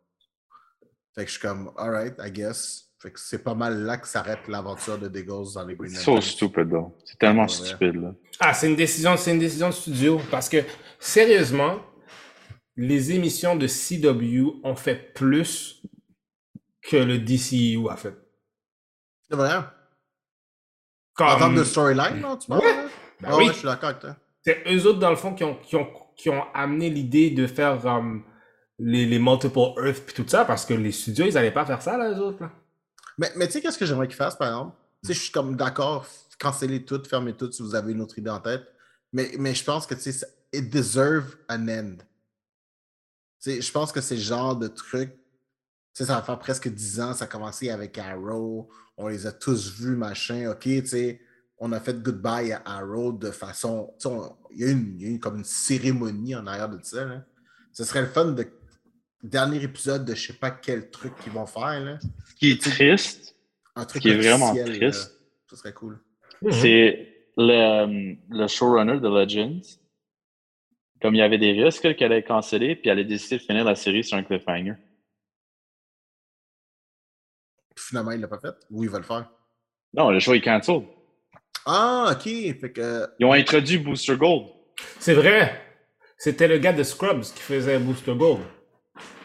Fait 1.15 1.25
que 1.25 1.31
je 1.31 1.39
suis 1.39 1.41
comme, 1.47 1.71
alright, 1.77 2.15
I 2.25 2.31
guess. 2.31 2.85
Fait 3.01 3.13
que 3.13 3.21
c'est 3.21 3.39
pas 3.45 3.55
mal 3.55 3.85
là 3.85 3.97
que 3.97 4.09
s'arrête 4.09 4.49
l'aventure 4.49 4.99
de 4.99 5.07
Deagles 5.07 5.53
dans 5.55 5.65
les 5.65 5.77
Green 5.77 5.91
So 5.95 6.15
Lanterns. 6.15 6.31
stupid, 6.33 6.69
though. 6.71 6.97
C'est 7.05 7.17
tellement 7.19 7.43
Ouais. 7.43 7.49
stupide, 7.49 7.95
là. 7.95 8.13
Ah, 8.41 8.53
c'est 8.55 8.69
une 8.69 8.75
décision, 8.75 9.17
c'est 9.17 9.33
une 9.33 9.39
décision 9.39 9.69
de 9.69 9.75
studio. 9.75 10.21
Parce 10.33 10.49
que, 10.49 10.59
sérieusement, 10.99 11.79
les 12.79 13.13
émissions 13.13 13.57
de 13.57 13.67
CW 13.67 14.61
ont 14.65 14.77
fait 14.77 15.13
plus 15.13 15.83
que 16.83 16.97
le 16.97 17.19
DCU 17.19 17.89
a 17.91 17.97
fait. 17.97 18.17
C'est 19.29 19.37
vrai? 19.37 19.51
hein? 19.51 19.71
Comme, 21.15 21.27
En 21.27 21.37
termes 21.39 21.57
de 21.57 21.65
storyline, 21.65 22.21
non, 22.21 22.37
tu 22.37 22.47
parles? 22.49 22.61
Ouais. 22.61 22.77
là? 22.77 22.89
Ben 23.21 23.29
Ah 23.33 23.37
oui. 23.37 23.47
ouais, 23.49 23.53
je 23.53 23.59
suis 23.59 23.67
d'accord 23.67 23.89
avec 23.91 24.01
toi. 24.01 24.17
c'est 24.45 24.63
eux 24.69 24.87
autres, 24.87 25.01
dans 25.01 25.11
le 25.11 25.17
fond, 25.17 25.35
qui 25.35 25.43
ont, 25.43 25.57
qui 25.57 25.75
ont, 25.77 25.89
qui 26.17 26.31
ont 26.31 26.45
amené 26.55 26.89
l'idée 26.89 27.31
de 27.31 27.47
faire 27.49 27.85
um, 27.85 28.23
les, 28.79 29.05
les 29.07 29.19
multiple 29.19 29.59
Earth 29.85 30.05
puis 30.07 30.15
tout 30.15 30.29
ça, 30.29 30.45
parce 30.45 30.65
que 30.65 30.75
les 30.75 30.93
studios, 30.93 31.27
ils 31.27 31.37
allaient 31.37 31.51
pas 31.51 31.67
faire 31.67 31.83
ça, 31.83 31.97
là, 31.99 32.11
eux 32.13 32.19
autres. 32.21 32.43
Là. 32.43 32.53
Mais, 33.19 33.33
mais 33.37 33.47
tu 33.49 33.55
sais, 33.55 33.61
qu'est-ce 33.61 33.77
que 33.79 33.85
j'aimerais 33.87 34.07
qu'ils 34.07 34.17
fassent, 34.17 34.37
par 34.39 34.47
exemple? 34.49 34.77
Tu 35.03 35.09
sais, 35.09 35.15
je 35.15 35.21
suis 35.25 35.33
comme 35.33 35.57
d'accord, 35.57 36.07
cancellez 36.39 36.85
tout, 36.85 37.03
fermez 37.11 37.33
tout 37.37 37.51
si 37.51 37.61
vous 37.63 37.75
avez 37.75 37.91
une 37.93 38.01
autre 38.01 38.17
idée 38.19 38.31
en 38.31 38.39
tête. 38.41 38.63
Mais, 39.13 39.33
mais 39.37 39.53
je 39.55 39.65
pense 39.65 39.85
que, 39.87 39.95
tu 39.95 40.13
sais, 40.13 40.25
it 40.53 40.73
deserve 40.73 41.37
an 41.51 41.67
end. 41.69 41.97
Tu 43.43 43.51
sais, 43.53 43.61
je 43.61 43.73
pense 43.73 43.93
que 43.93 44.01
c'est 44.01 44.17
le 44.17 44.21
genre 44.21 44.57
de 44.57 44.69
truc. 44.69 45.11
Tu 45.13 45.19
sais, 45.95 46.05
ça 46.07 46.17
va 46.17 46.23
faire 46.23 46.39
presque 46.39 46.69
10 46.69 47.01
ans, 47.01 47.15
ça 47.15 47.25
a 47.25 47.29
commencé 47.29 47.71
avec 47.71 47.97
Arrow, 47.99 48.69
on 48.97 49.09
les 49.09 49.27
a 49.27 49.33
tous 49.33 49.73
vus, 49.81 49.97
machin, 49.97 50.51
ok, 50.51 50.61
tu 50.63 50.87
sais, 50.87 51.21
on 51.59 51.73
a 51.73 51.81
fait 51.81 52.01
goodbye 52.03 52.53
à 52.53 52.63
Arrow 52.65 53.13
de 53.13 53.31
façon. 53.31 53.93
tu 53.99 54.03
sais, 54.03 54.09
on- 54.09 54.37
Il 54.53 54.61
y, 54.61 54.65
a 54.65 54.71
une- 54.71 54.97
il 54.99 55.03
y 55.03 55.11
a 55.11 55.15
eu 55.15 55.19
comme 55.21 55.37
une 55.39 55.45
cérémonie 55.45 56.35
en 56.35 56.47
arrière 56.47 56.69
de 56.69 56.79
ça. 56.83 57.05
Là. 57.05 57.25
Ce 57.73 57.85
serait 57.85 58.01
le 58.03 58.07
fun 58.09 58.27
de. 58.33 58.47
Dernier 59.23 59.61
épisode 59.63 60.05
de 60.05 60.15
je 60.15 60.29
sais 60.29 60.33
pas 60.33 60.51
quel 60.53 60.91
truc 60.91 61.13
qu'ils 61.19 61.33
vont 61.33 61.45
faire. 61.47 61.81
Là. 61.81 61.99
Ce 62.29 62.35
qui 62.37 62.53
est 62.53 62.63
triste, 62.63 63.35
Un 63.75 63.85
truc 63.85 64.03
qui 64.03 64.09
est 64.11 64.17
vraiment 64.17 64.55
triste. 64.55 64.81
là. 65.11 65.15
Ce 65.51 65.57
serait 65.57 65.73
cool. 65.73 65.99
Mhm. 66.41 66.53
c'est 66.53 67.15
le, 67.37 68.17
le 68.31 68.47
showrunner 68.47 69.01
de 69.01 69.09
Legends. 69.09 69.61
Comme 71.01 71.15
il 71.15 71.19
y 71.19 71.23
avait 71.23 71.39
des 71.39 71.53
risques 71.53 71.95
qu'elle 71.97 72.13
allait 72.13 72.23
canceller, 72.25 72.75
puis 72.77 72.91
elle 72.91 72.99
a 72.99 73.05
décidé 73.05 73.39
de 73.39 73.43
finir 73.43 73.65
la 73.65 73.75
série 73.75 74.03
sur 74.05 74.17
un 74.17 74.23
cliffhanger. 74.23 74.75
finalement, 77.77 78.11
il 78.11 78.21
l'a 78.21 78.29
pas 78.29 78.39
fait? 78.41 78.55
Ou 78.71 78.85
il 78.85 78.91
va 78.91 78.99
le 78.99 79.05
faire? 79.05 79.31
Non, 79.95 80.11
le 80.11 80.19
show 80.21 80.35
est 80.35 80.41
cancelled. 80.41 80.85
Ah, 81.65 82.11
ok. 82.13 82.23
Fait 82.23 82.73
que. 82.73 83.07
Ils 83.19 83.25
ont 83.27 83.33
introduit 83.33 83.79
Booster 83.79 84.17
Gold. 84.17 84.49
C'est 84.99 85.15
vrai. 85.15 85.61
C'était 86.17 86.49
le 86.49 86.59
gars 86.59 86.73
de 86.73 86.83
Scrubs 86.83 87.23
qui 87.23 87.41
faisait 87.41 87.79
Booster 87.79 88.15
Gold. 88.15 88.41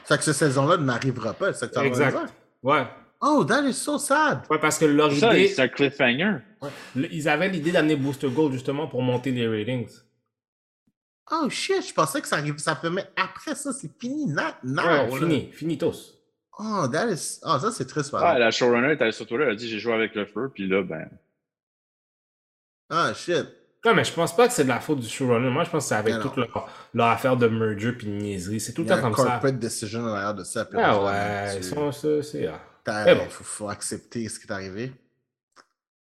Fait 0.06 0.18
que 0.18 0.24
cette 0.24 0.36
saison-là 0.36 0.78
n'arrivera 0.78 1.34
pas. 1.34 1.54
C'est 1.54 1.74
ça 1.74 1.82
que? 1.82 1.86
Exact. 1.88 2.18
Ouais. 2.62 2.84
Oh, 3.22 3.44
that 3.46 3.64
is 3.64 3.74
so 3.74 3.98
sad. 3.98 4.42
Ouais, 4.50 4.60
parce 4.60 4.78
que 4.78 4.86
leur 4.86 5.12
Ça, 5.14 5.36
idée, 5.36 5.48
c'est 5.48 5.62
un 5.62 5.68
cliffhanger. 5.70 6.38
le- 6.96 7.12
ils 7.14 7.28
avaient 7.30 7.50
l'idée 7.50 7.72
d'amener 7.72 7.96
Booster 7.96 8.30
Gold 8.30 8.54
justement 8.54 8.88
pour 8.88 9.02
monter 9.02 9.32
les 9.32 9.48
ratings. 9.48 9.90
Oh 11.32 11.50
shit, 11.50 11.88
je 11.88 11.94
pensais 11.94 12.22
que 12.22 12.28
ça 12.28 12.36
arrive, 12.38 12.58
ça 12.58 12.76
permet 12.76 13.06
après 13.16 13.56
ça, 13.56 13.72
c'est 13.74 13.90
fini. 14.00 14.28
Not 14.28 14.42
now. 14.64 14.84
Ouais, 15.12 15.18
fini, 15.20 15.52
finitos. 15.52 16.20
Oh, 16.60 16.88
that 16.92 17.10
is. 17.10 17.40
Oh, 17.44 17.58
ça 17.60 17.72
c'est 17.72 17.86
triste. 17.86 18.14
Ah, 18.18 18.38
la 18.38 18.52
showrunner 18.52 18.92
est 18.92 19.02
allée 19.02 19.12
sur 19.12 19.26
Twitter, 19.26 19.44
elle 19.44 19.52
a 19.52 19.56
dit 19.56 19.68
j'ai 19.70 19.80
joué 19.80 19.94
avec 19.94 20.14
le 20.16 20.26
feu, 20.26 20.52
puis 20.54 20.68
là, 20.68 20.84
ben. 20.84 21.10
Ah 22.90 23.14
shit. 23.14 23.48
Non, 23.86 23.94
mais 23.94 24.04
je 24.06 24.14
pense 24.14 24.34
pas 24.36 24.48
que 24.48 24.54
c'est 24.54 24.64
de 24.64 24.70
la 24.70 24.80
faute 24.80 25.00
du 25.00 25.08
showrunner. 25.10 25.50
Moi, 25.50 25.64
je 25.66 25.70
pense 25.70 25.84
que 25.84 25.90
c'est 25.90 25.96
avec 25.96 26.20
toute 26.22 26.38
leur, 26.38 26.70
leur 26.94 27.08
affaire 27.08 27.36
de 27.36 27.48
merger 27.48 27.92
puis 27.92 28.08
de 28.08 28.12
niaiserie. 28.14 28.60
C'est 28.62 28.72
tout 28.74 28.84
Il 28.84 28.86
le 28.88 28.90
y 28.92 28.94
a 28.94 29.02
temps 29.02 29.08
un 29.08 29.12
comme 29.12 29.26
ça. 29.26 29.32
corporate 29.32 29.60
decision 29.60 30.02
en 30.02 30.08
arrière 30.08 30.34
de 30.36 30.44
ça. 30.46 30.66
Ah 30.74 31.04
ouais, 31.04 31.58
ils 31.58 31.64
sont, 31.64 31.92
c'est, 31.92 32.22
c'est, 32.22 32.48
ah. 32.48 32.62
T'as- 32.86 33.16
faut, 33.30 33.44
faut 33.44 33.70
accepter 33.70 34.28
ce 34.30 34.40
qui 34.40 34.48
est 34.48 34.52
arrivé. 34.52 34.94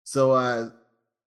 So, 0.04 0.36
uh, 0.40 0.70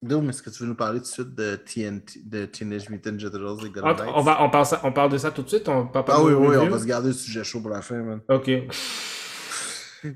Doom, 0.03 0.31
est-ce 0.31 0.43
que 0.43 0.49
tu 0.49 0.63
veux 0.63 0.69
nous 0.69 0.75
parler 0.75 0.99
tout 1.01 1.05
de 1.05 1.09
suite 1.11 1.35
de 1.35 1.57
TNT, 1.57 2.21
de 2.25 2.47
Teenage 2.47 2.89
Mutant 2.89 3.11
Ninja 3.13 3.29
Turtles 3.29 3.67
et 3.67 3.71
Golden 3.71 4.07
On, 4.15 4.23
va, 4.23 4.43
on, 4.43 4.49
parle 4.49 4.65
ça- 4.65 4.81
on 4.83 4.93
parle 4.93 5.11
de 5.13 5.19
ça 5.19 5.31
tout 5.31 5.43
de 5.43 5.49
suite? 5.49 5.69
On 5.69 5.87
parle 5.87 6.07
Ah 6.09 6.23
oui, 6.23 6.33
oui, 6.33 6.57
on 6.57 6.69
va 6.71 6.79
se 6.79 6.87
garder 6.87 7.09
le 7.09 7.15
sujet 7.15 7.45
chaud 7.45 7.61
pour 7.61 7.71
la 7.71 7.83
fin, 7.83 7.97
man. 7.97 8.21
Ok. 8.29 8.51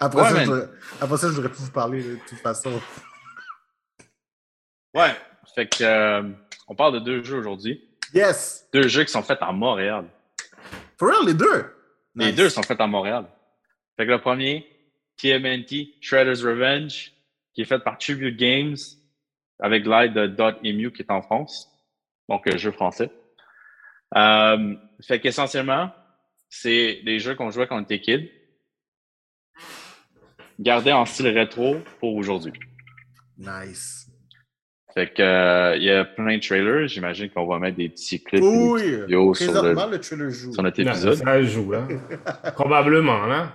après, 0.00 0.20
Ouais, 0.22 0.28
ça, 0.28 0.40
je 0.40 0.44
voudrais- 0.50 0.68
après 1.00 1.16
ça, 1.18 1.28
je 1.28 1.32
voudrais 1.34 1.48
plus 1.50 1.60
vous 1.62 1.70
parler 1.70 2.02
de 2.02 2.18
toute 2.28 2.38
façon. 2.38 2.72
Ouais. 4.94 5.14
Fait 5.54 5.68
que, 5.68 5.84
euh, 5.84 6.22
on 6.66 6.74
parle 6.74 6.94
de 6.94 6.98
deux 6.98 7.22
jeux 7.22 7.38
aujourd'hui. 7.38 7.88
Yes! 8.12 8.66
Deux 8.72 8.88
jeux 8.88 9.04
qui 9.04 9.12
sont 9.12 9.22
faits 9.22 9.38
à 9.40 9.52
Montréal. 9.52 10.06
For 10.98 11.08
real, 11.10 11.26
les 11.26 11.34
deux! 11.34 11.64
Les 12.16 12.26
Nice. 12.26 12.34
deux 12.34 12.48
sont 12.48 12.62
faits 12.64 12.80
à 12.80 12.86
Montréal. 12.88 13.26
Fait 13.96 14.04
que 14.04 14.10
le 14.10 14.20
premier, 14.20 14.66
TMNT, 15.16 15.94
Shredder's 16.00 16.42
Revenge, 16.42 17.12
qui 17.58 17.62
est 17.62 17.64
fait 17.64 17.80
par 17.80 17.98
Tribute 17.98 18.36
Games, 18.36 18.76
avec 19.58 19.84
l'aide 19.84 20.14
de 20.14 20.28
Dot.emu 20.28 20.92
qui 20.92 21.02
est 21.02 21.10
en 21.10 21.22
France. 21.22 21.68
Donc, 22.28 22.46
euh, 22.46 22.56
jeu 22.56 22.70
français. 22.70 23.10
Euh, 24.16 24.76
fait 25.02 25.18
qu'essentiellement, 25.18 25.90
c'est 26.48 27.00
des 27.04 27.18
jeux 27.18 27.34
qu'on 27.34 27.50
jouait 27.50 27.66
quand 27.66 27.76
on 27.76 27.82
était 27.82 27.98
kid, 28.00 28.30
gardés 30.60 30.92
en 30.92 31.04
style 31.04 31.26
rétro 31.36 31.78
pour 31.98 32.14
aujourd'hui. 32.14 32.52
Nice. 33.38 34.08
Fait 34.94 35.12
que, 35.12 35.20
euh, 35.20 35.76
il 35.76 35.82
y 35.82 35.90
a 35.90 36.04
plein 36.04 36.36
de 36.36 36.40
trailers. 36.40 36.86
J'imagine 36.86 37.28
qu'on 37.30 37.44
va 37.46 37.58
mettre 37.58 37.76
des 37.76 37.88
petits 37.88 38.22
clips 38.22 38.40
des 38.40 38.46
Oui! 38.46 38.82
petites 38.82 39.00
vidéos 39.00 39.34
sur, 39.34 39.62
le- 39.64 39.72
le 39.90 39.98
trailer 40.00 40.30
joue. 40.30 40.52
sur 40.52 40.62
notre 40.62 40.80
Non, 40.80 40.92
épisode. 40.92 41.14
ça 41.16 41.42
joue, 41.42 41.72
là. 41.72 41.88
Probablement, 42.54 43.26
là. 43.26 43.52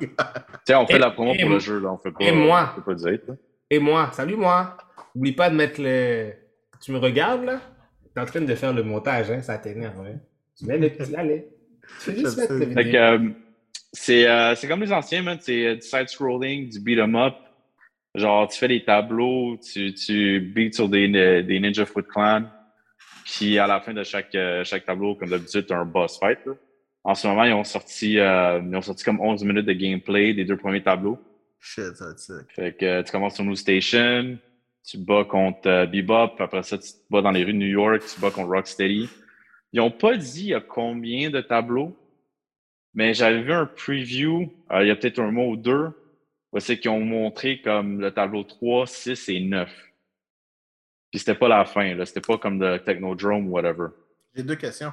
Tiens, 0.65 0.81
on 0.81 0.87
fait 0.87 0.95
Et- 0.97 0.99
la 0.99 1.11
promo 1.11 1.31
pour 1.33 1.41
moi- 1.45 1.53
le 1.53 1.59
jeu, 1.59 1.79
là. 1.79 1.93
On 1.93 1.97
fait 1.97 2.11
pas, 2.11 2.17
et 2.19 2.33
moi. 2.33 2.73
on 2.73 2.81
peut 2.81 2.93
pas 2.93 2.95
dire. 2.95 3.19
là. 3.29 3.35
Et 3.73 3.79
moi, 3.79 4.11
salut 4.13 4.35
moi. 4.35 4.77
Oublie 5.15 5.31
pas 5.31 5.49
de 5.49 5.55
mettre 5.55 5.81
le. 5.81 6.31
Tu 6.79 6.91
me 6.91 6.99
regardes 6.99 7.43
là? 7.43 7.59
T'es 8.13 8.21
en 8.21 8.25
train 8.25 8.41
de 8.41 8.53
faire 8.53 8.71
le 8.71 8.83
montage, 8.83 9.31
hein? 9.31 9.41
Ça 9.41 9.57
t'énerve, 9.57 9.99
hein? 10.01 10.19
Tu 10.55 10.65
mets 10.67 10.77
le 10.77 10.89
petit. 10.89 11.15
Allez. 11.17 11.47
Tu 11.81 12.11
fais 12.11 12.15
juste 12.19 12.37
mettre 12.37 12.53
le 12.53 12.95
euh, 12.95 13.29
c'est 13.91 14.27
euh, 14.27 14.53
c'est 14.53 14.67
comme 14.67 14.81
les 14.81 14.93
anciens, 14.93 15.23
man. 15.23 15.39
C'est 15.41 15.65
euh, 15.65 15.75
du 15.75 15.81
side-scrolling, 15.81 16.69
du 16.69 16.79
beat-em-up. 16.81 17.33
Genre, 18.13 18.47
tu 18.47 18.59
fais 18.59 18.67
des 18.67 18.85
tableaux, 18.85 19.57
tu, 19.57 19.91
tu 19.95 20.39
beats 20.55 20.71
sur 20.73 20.87
des, 20.87 21.07
des 21.41 21.59
Ninja 21.59 21.87
Foot 21.87 22.05
Clan. 22.07 22.43
Puis 23.25 23.57
à 23.57 23.65
la 23.65 23.81
fin 23.81 23.95
de 23.95 24.03
chaque, 24.03 24.35
euh, 24.35 24.63
chaque 24.63 24.85
tableau, 24.85 25.15
comme 25.15 25.29
d'habitude, 25.29 25.65
tu 25.65 25.73
as 25.73 25.79
un 25.79 25.85
boss 25.85 26.19
fight. 26.19 26.37
là. 26.45 26.53
En 27.03 27.15
ce 27.15 27.25
moment, 27.25 27.43
ils 27.43 27.53
ont 27.53 27.63
sorti 27.63 28.19
euh, 28.19 28.61
ils 28.63 28.75
ont 28.75 28.81
sorti 28.83 29.03
comme 29.03 29.19
11 29.19 29.43
minutes 29.43 29.65
de 29.65 29.73
gameplay 29.73 30.35
des 30.35 30.45
deux 30.45 30.57
premiers 30.57 30.83
tableaux. 30.83 31.17
Shit, 31.65 31.95
ça 31.95 32.05
va 32.05 32.11
être 32.11 32.19
sick. 32.19 32.51
Fait 32.53 32.75
que 32.75 32.85
euh, 32.85 33.03
tu 33.03 33.11
commences 33.13 33.35
sur 33.35 33.45
New 33.45 33.55
Station, 33.55 34.37
tu 34.83 34.97
bats 34.97 35.23
contre 35.23 35.69
euh, 35.69 35.85
Bebop, 35.85 36.35
après 36.39 36.61
ça, 36.61 36.77
tu 36.77 36.91
te 36.91 36.97
bats 37.09 37.21
dans 37.21 37.31
les 37.31 37.45
rues 37.45 37.53
de 37.53 37.57
New 37.57 37.67
York, 37.67 38.03
tu 38.05 38.19
bats 38.19 38.31
contre 38.31 38.49
Rocksteady. 38.49 39.09
Ils 39.71 39.79
ont 39.79 39.89
pas 39.89 40.17
dit 40.17 40.41
il 40.41 40.47
y 40.47 40.53
a 40.53 40.59
combien 40.59 41.29
de 41.29 41.39
tableaux, 41.39 41.97
mais 42.93 43.13
j'avais 43.13 43.41
vu 43.41 43.53
un 43.53 43.65
preview, 43.65 44.53
euh, 44.71 44.83
il 44.83 44.89
y 44.89 44.91
a 44.91 44.95
peut-être 44.97 45.19
un 45.19 45.31
mois 45.31 45.45
ou 45.45 45.55
deux, 45.55 45.91
où 46.51 46.59
c'est 46.59 46.77
qu'ils 46.77 46.91
ont 46.91 46.99
montré 46.99 47.61
comme 47.61 48.01
le 48.01 48.11
tableau 48.11 48.43
3, 48.43 48.85
6 48.85 49.29
et 49.29 49.39
9. 49.39 49.69
Puis 51.11 51.19
c'était 51.19 51.33
pas 51.33 51.47
la 51.47 51.63
fin, 51.63 51.95
là. 51.95 52.05
C'était 52.05 52.19
pas 52.19 52.37
comme 52.37 52.59
de 52.59 52.77
Technodrome 52.77 53.47
ou 53.47 53.51
whatever. 53.51 53.87
J'ai 54.35 54.43
deux 54.43 54.57
questions. 54.57 54.91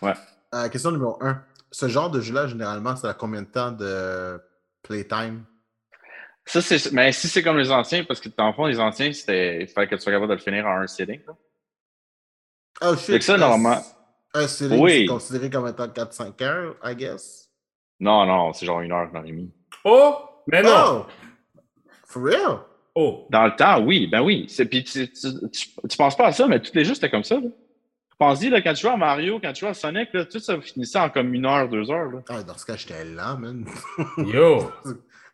Ouais. 0.00 0.14
Euh, 0.54 0.68
question 0.68 0.92
numéro 0.92 1.18
un. 1.20 1.42
Ce 1.72 1.88
genre 1.88 2.12
de 2.12 2.20
jeu-là, 2.20 2.46
généralement, 2.46 2.94
c'est 2.94 3.08
à 3.08 3.14
combien 3.14 3.42
de 3.42 3.48
temps 3.48 3.72
de 3.72 4.40
playtime? 4.82 5.44
Ça, 6.46 6.62
c'est, 6.62 6.92
mais 6.92 7.10
si 7.12 7.26
c'est 7.28 7.42
comme 7.42 7.58
les 7.58 7.70
anciens, 7.72 8.04
parce 8.04 8.20
que 8.20 8.28
dans 8.36 8.46
le 8.46 8.52
fond, 8.52 8.66
les 8.66 8.78
anciens, 8.78 9.12
c'était, 9.12 9.62
il 9.62 9.66
fallait 9.68 9.88
que 9.88 9.96
tu 9.96 10.00
sois 10.02 10.12
capable 10.12 10.30
de 10.30 10.34
le 10.36 10.40
finir 10.40 10.64
en 10.66 10.78
un 10.80 10.86
sitting, 10.86 11.20
là. 11.26 11.34
Oh 12.82 12.94
shit! 12.94 13.06
Fait 13.06 13.18
que 13.18 13.24
ça, 13.24 13.34
un- 13.34 13.38
normalement- 13.38 13.82
Un 14.34 14.46
sitting, 14.46 14.78
Oui. 14.78 15.00
c'est 15.00 15.06
considéré 15.06 15.50
comme 15.50 15.66
étant 15.66 15.88
4-5 15.88 16.40
heures, 16.42 16.76
I 16.84 16.94
guess. 16.94 17.50
Non, 17.98 18.26
non, 18.26 18.52
c'est 18.52 18.66
genre 18.66 18.80
une 18.80 18.92
heure, 18.92 19.08
une 19.10 19.16
heure 19.16 19.24
et 19.24 19.30
demie. 19.30 19.50
Oh! 19.84 20.16
Mais 20.46 20.62
non! 20.62 21.06
Oh! 21.06 21.60
For 22.06 22.22
real? 22.22 22.58
Oh! 22.94 23.26
Dans 23.30 23.46
le 23.46 23.56
temps, 23.56 23.80
oui, 23.82 24.06
ben 24.06 24.20
oui. 24.22 24.46
C'est, 24.48 24.66
puis 24.66 24.84
tu, 24.84 25.10
tu, 25.10 25.20
tu, 25.50 25.68
tu 25.88 25.96
penses 25.96 26.16
pas 26.16 26.26
à 26.28 26.32
ça, 26.32 26.46
mais 26.46 26.60
tous 26.60 26.74
les 26.74 26.84
jeux, 26.84 26.94
c'était 26.94 27.10
comme 27.10 27.24
ça. 27.24 27.36
Là. 27.40 27.48
Pense-y, 28.18 28.48
là, 28.50 28.62
quand 28.62 28.72
tu 28.72 28.82
jouais 28.82 28.92
à 28.92 28.96
Mario, 28.96 29.40
quand 29.42 29.52
tu 29.52 29.60
jouais 29.60 29.70
à 29.70 29.74
Sonic, 29.74 30.08
là, 30.14 30.24
tout 30.26 30.38
ça 30.38 30.58
finissait 30.60 30.98
en 30.98 31.10
comme 31.10 31.34
une 31.34 31.44
heure, 31.44 31.68
deux 31.68 31.90
heures. 31.90 32.10
Là. 32.10 32.22
Ah, 32.28 32.42
dans 32.42 32.56
ce 32.56 32.64
cas, 32.64 32.76
j'étais 32.76 33.04
là, 33.04 33.34
man. 33.36 33.66
Yo! 34.18 34.70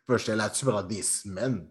Puis 0.07 0.17
j'étais 0.19 0.35
là-dessus 0.35 0.65
pendant 0.65 0.83
des 0.83 1.01
semaines. 1.01 1.67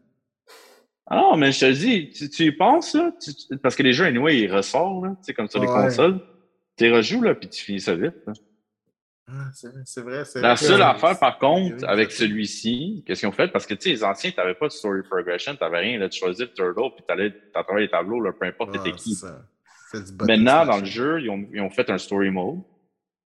Ah 1.07 1.17
non, 1.17 1.37
mais 1.37 1.53
je 1.53 1.61
te 1.61 1.73
dis, 1.73 2.11
tu, 2.11 2.31
tu 2.31 2.45
y 2.45 2.53
penses, 2.53 2.95
là, 2.95 3.13
tu- 3.23 3.35
tu- 3.35 3.59
parce 3.59 3.75
que 3.77 3.83
les 3.83 3.93
jeux, 3.93 4.05
anyway, 4.07 4.41
ils 4.41 4.53
ressortent, 4.55 5.05
là, 5.05 5.11
tu 5.19 5.25
sais, 5.25 5.35
comme 5.35 5.49
sur 5.49 5.61
les 5.61 5.67
Ouais. 5.67 5.73
consoles. 5.75 6.21
Tu 6.77 6.85
les 6.85 6.93
rejoues, 6.93 7.23
là, 7.23 7.35
puis 7.35 7.49
tu 7.49 7.63
finis 7.63 7.81
ça 7.81 7.95
vite. 7.95 8.15
là. 8.27 8.33
Ah, 9.29 9.47
c'est 9.55 9.69
c'est 9.85 10.01
vrai, 10.01 10.25
La 10.37 10.57
seule 10.57 10.83
affaire, 10.83 11.19
par 11.19 11.39
contre, 11.39 11.85
avec 11.87 12.11
celui-ci, 12.13 13.03
qu'est-ce 13.07 13.21
qu'ils 13.21 13.29
ont 13.29 13.33
fait? 13.33 13.49
Parce 13.53 13.67
que, 13.67 13.75
tu 13.75 13.83
sais, 13.83 13.89
les 13.91 14.05
anciens, 14.05 14.31
t'avais 14.31 14.55
pas 14.55 14.67
de 14.69 14.73
story 14.73 15.03
progression, 15.03 15.55
t'avais 15.57 15.79
rien, 15.79 15.99
là, 15.99 16.09
tu 16.09 16.19
choisissais 16.19 16.45
le 16.47 16.53
turtle, 16.53 16.95
puis 16.97 17.05
t'allais, 17.07 17.33
t'as 17.53 17.63
travaillé 17.63 17.87
les 17.87 17.91
tableaux, 17.91 18.21
là, 18.21 18.33
peu 18.33 18.47
importe 18.47 18.71
Ah, 18.75 18.79
t'étais 18.79 18.97
qui. 18.97 19.15
du 19.15 19.21
button 20.13 20.25
Maintenant, 20.27 20.67
dans 20.67 20.79
le 20.79 20.85
jeu, 20.85 21.21
ils 21.21 21.31
ont, 21.31 21.47
ils 21.53 21.61
ont 21.61 21.71
fait 21.71 21.89
un 21.91 21.99
story 21.99 22.31
mode. 22.31 22.61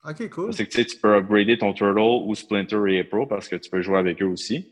Ok, 0.05 0.29
cool. 0.31 0.53
C'est 0.53 0.67
que 0.67 0.71
tu 0.73 0.85
tu 0.85 0.97
peux 0.99 1.15
upgrader 1.15 1.59
ton 1.59 1.73
Turtle 1.73 1.99
ou 2.01 2.35
Splinter 2.35 2.81
et 2.89 3.01
April 3.01 3.27
parce 3.29 3.49
que 3.49 3.57
tu 3.57 3.71
peux 3.71 3.83
jouer 3.83 3.99
avec 3.99 4.21
eux 4.21 4.27
aussi. 4.27 4.72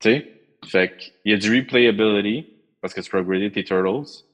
Tu 0.00 0.10
sais? 0.10 0.40
Fait 0.66 0.96
qu'il 0.96 1.32
y 1.32 1.34
a 1.34 1.38
du 1.38 1.56
replayability 1.58 2.46
parce 2.80 2.94
que 2.94 3.00
tu 3.00 3.10
peux 3.10 3.18
upgrader 3.18 3.50
tes 3.50 3.64
Turtles. 3.64 4.24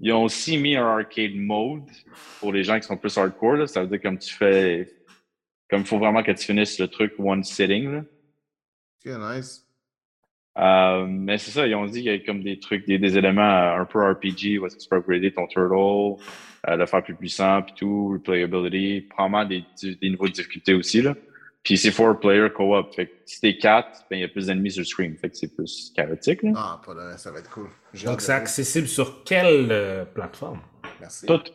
Ils 0.00 0.12
ont 0.12 0.24
aussi 0.24 0.58
mis 0.58 0.76
un 0.76 0.86
arcade 0.86 1.34
mode 1.34 1.88
pour 2.40 2.52
les 2.52 2.62
gens 2.62 2.78
qui 2.78 2.86
sont 2.86 2.96
plus 2.96 3.16
hardcore. 3.16 3.54
Là. 3.54 3.66
Ça 3.66 3.82
veut 3.82 3.88
dire 3.88 4.02
comme 4.02 4.18
tu 4.18 4.34
fais. 4.34 4.92
Comme 5.70 5.80
il 5.80 5.86
faut 5.86 5.98
vraiment 5.98 6.22
que 6.22 6.32
tu 6.32 6.44
finisses 6.44 6.78
le 6.78 6.88
truc 6.88 7.14
one 7.18 7.42
sitting. 7.42 7.90
Là. 7.90 8.04
Ok, 9.04 9.36
nice. 9.36 9.66
Euh, 10.58 11.06
mais 11.06 11.36
c'est 11.36 11.50
ça, 11.50 11.66
ils 11.66 11.74
ont 11.74 11.84
dit 11.84 12.02
qu'il 12.02 12.12
y 12.12 12.14
a 12.14 12.18
comme 12.18 12.42
des 12.42 12.58
trucs, 12.58 12.86
des, 12.86 12.98
des 12.98 13.18
éléments 13.18 13.42
euh, 13.42 13.80
un 13.80 13.84
peu 13.84 13.98
RPG 13.98 14.58
où 14.58 14.66
est-ce 14.66 14.76
que 14.76 14.82
tu 14.82 14.88
peux 14.88 14.96
upgrader 14.96 15.30
ton 15.30 15.46
turtle, 15.46 16.22
euh, 16.68 16.76
le 16.76 16.86
faire 16.86 17.02
plus 17.02 17.14
puissant, 17.14 17.60
puis 17.60 17.74
tout, 17.76 18.08
replayability, 18.12 19.02
probablement 19.02 19.44
des, 19.44 19.64
des 19.82 20.08
niveaux 20.08 20.28
de 20.28 20.32
difficulté 20.32 20.72
aussi, 20.72 21.02
là. 21.02 21.14
Puis 21.66 21.76
c'est 21.76 21.90
four 21.90 22.20
player 22.20 22.48
co-op. 22.54 22.94
Fait 22.94 23.06
que 23.08 23.12
si 23.26 23.40
t'es 23.40 23.58
4, 23.58 24.04
ben 24.08 24.16
il 24.18 24.20
y 24.20 24.24
a 24.24 24.28
plus 24.28 24.46
d'ennemis 24.46 24.70
sur 24.70 24.82
le 24.82 24.84
screen. 24.84 25.16
Fait 25.16 25.28
que 25.28 25.36
c'est 25.36 25.52
plus 25.52 25.90
chaotique, 25.96 26.44
là. 26.44 26.52
Ah, 26.54 26.80
pas 26.86 26.94
de 26.94 27.16
ça 27.16 27.32
va 27.32 27.40
être 27.40 27.50
cool. 27.50 27.66
Donc 28.04 28.20
c'est 28.20 28.30
accessible 28.32 28.86
sur 28.86 29.24
quelle 29.24 29.66
euh, 29.72 30.04
plateforme? 30.04 30.60
Merci. 31.00 31.26
Toutes, 31.26 31.52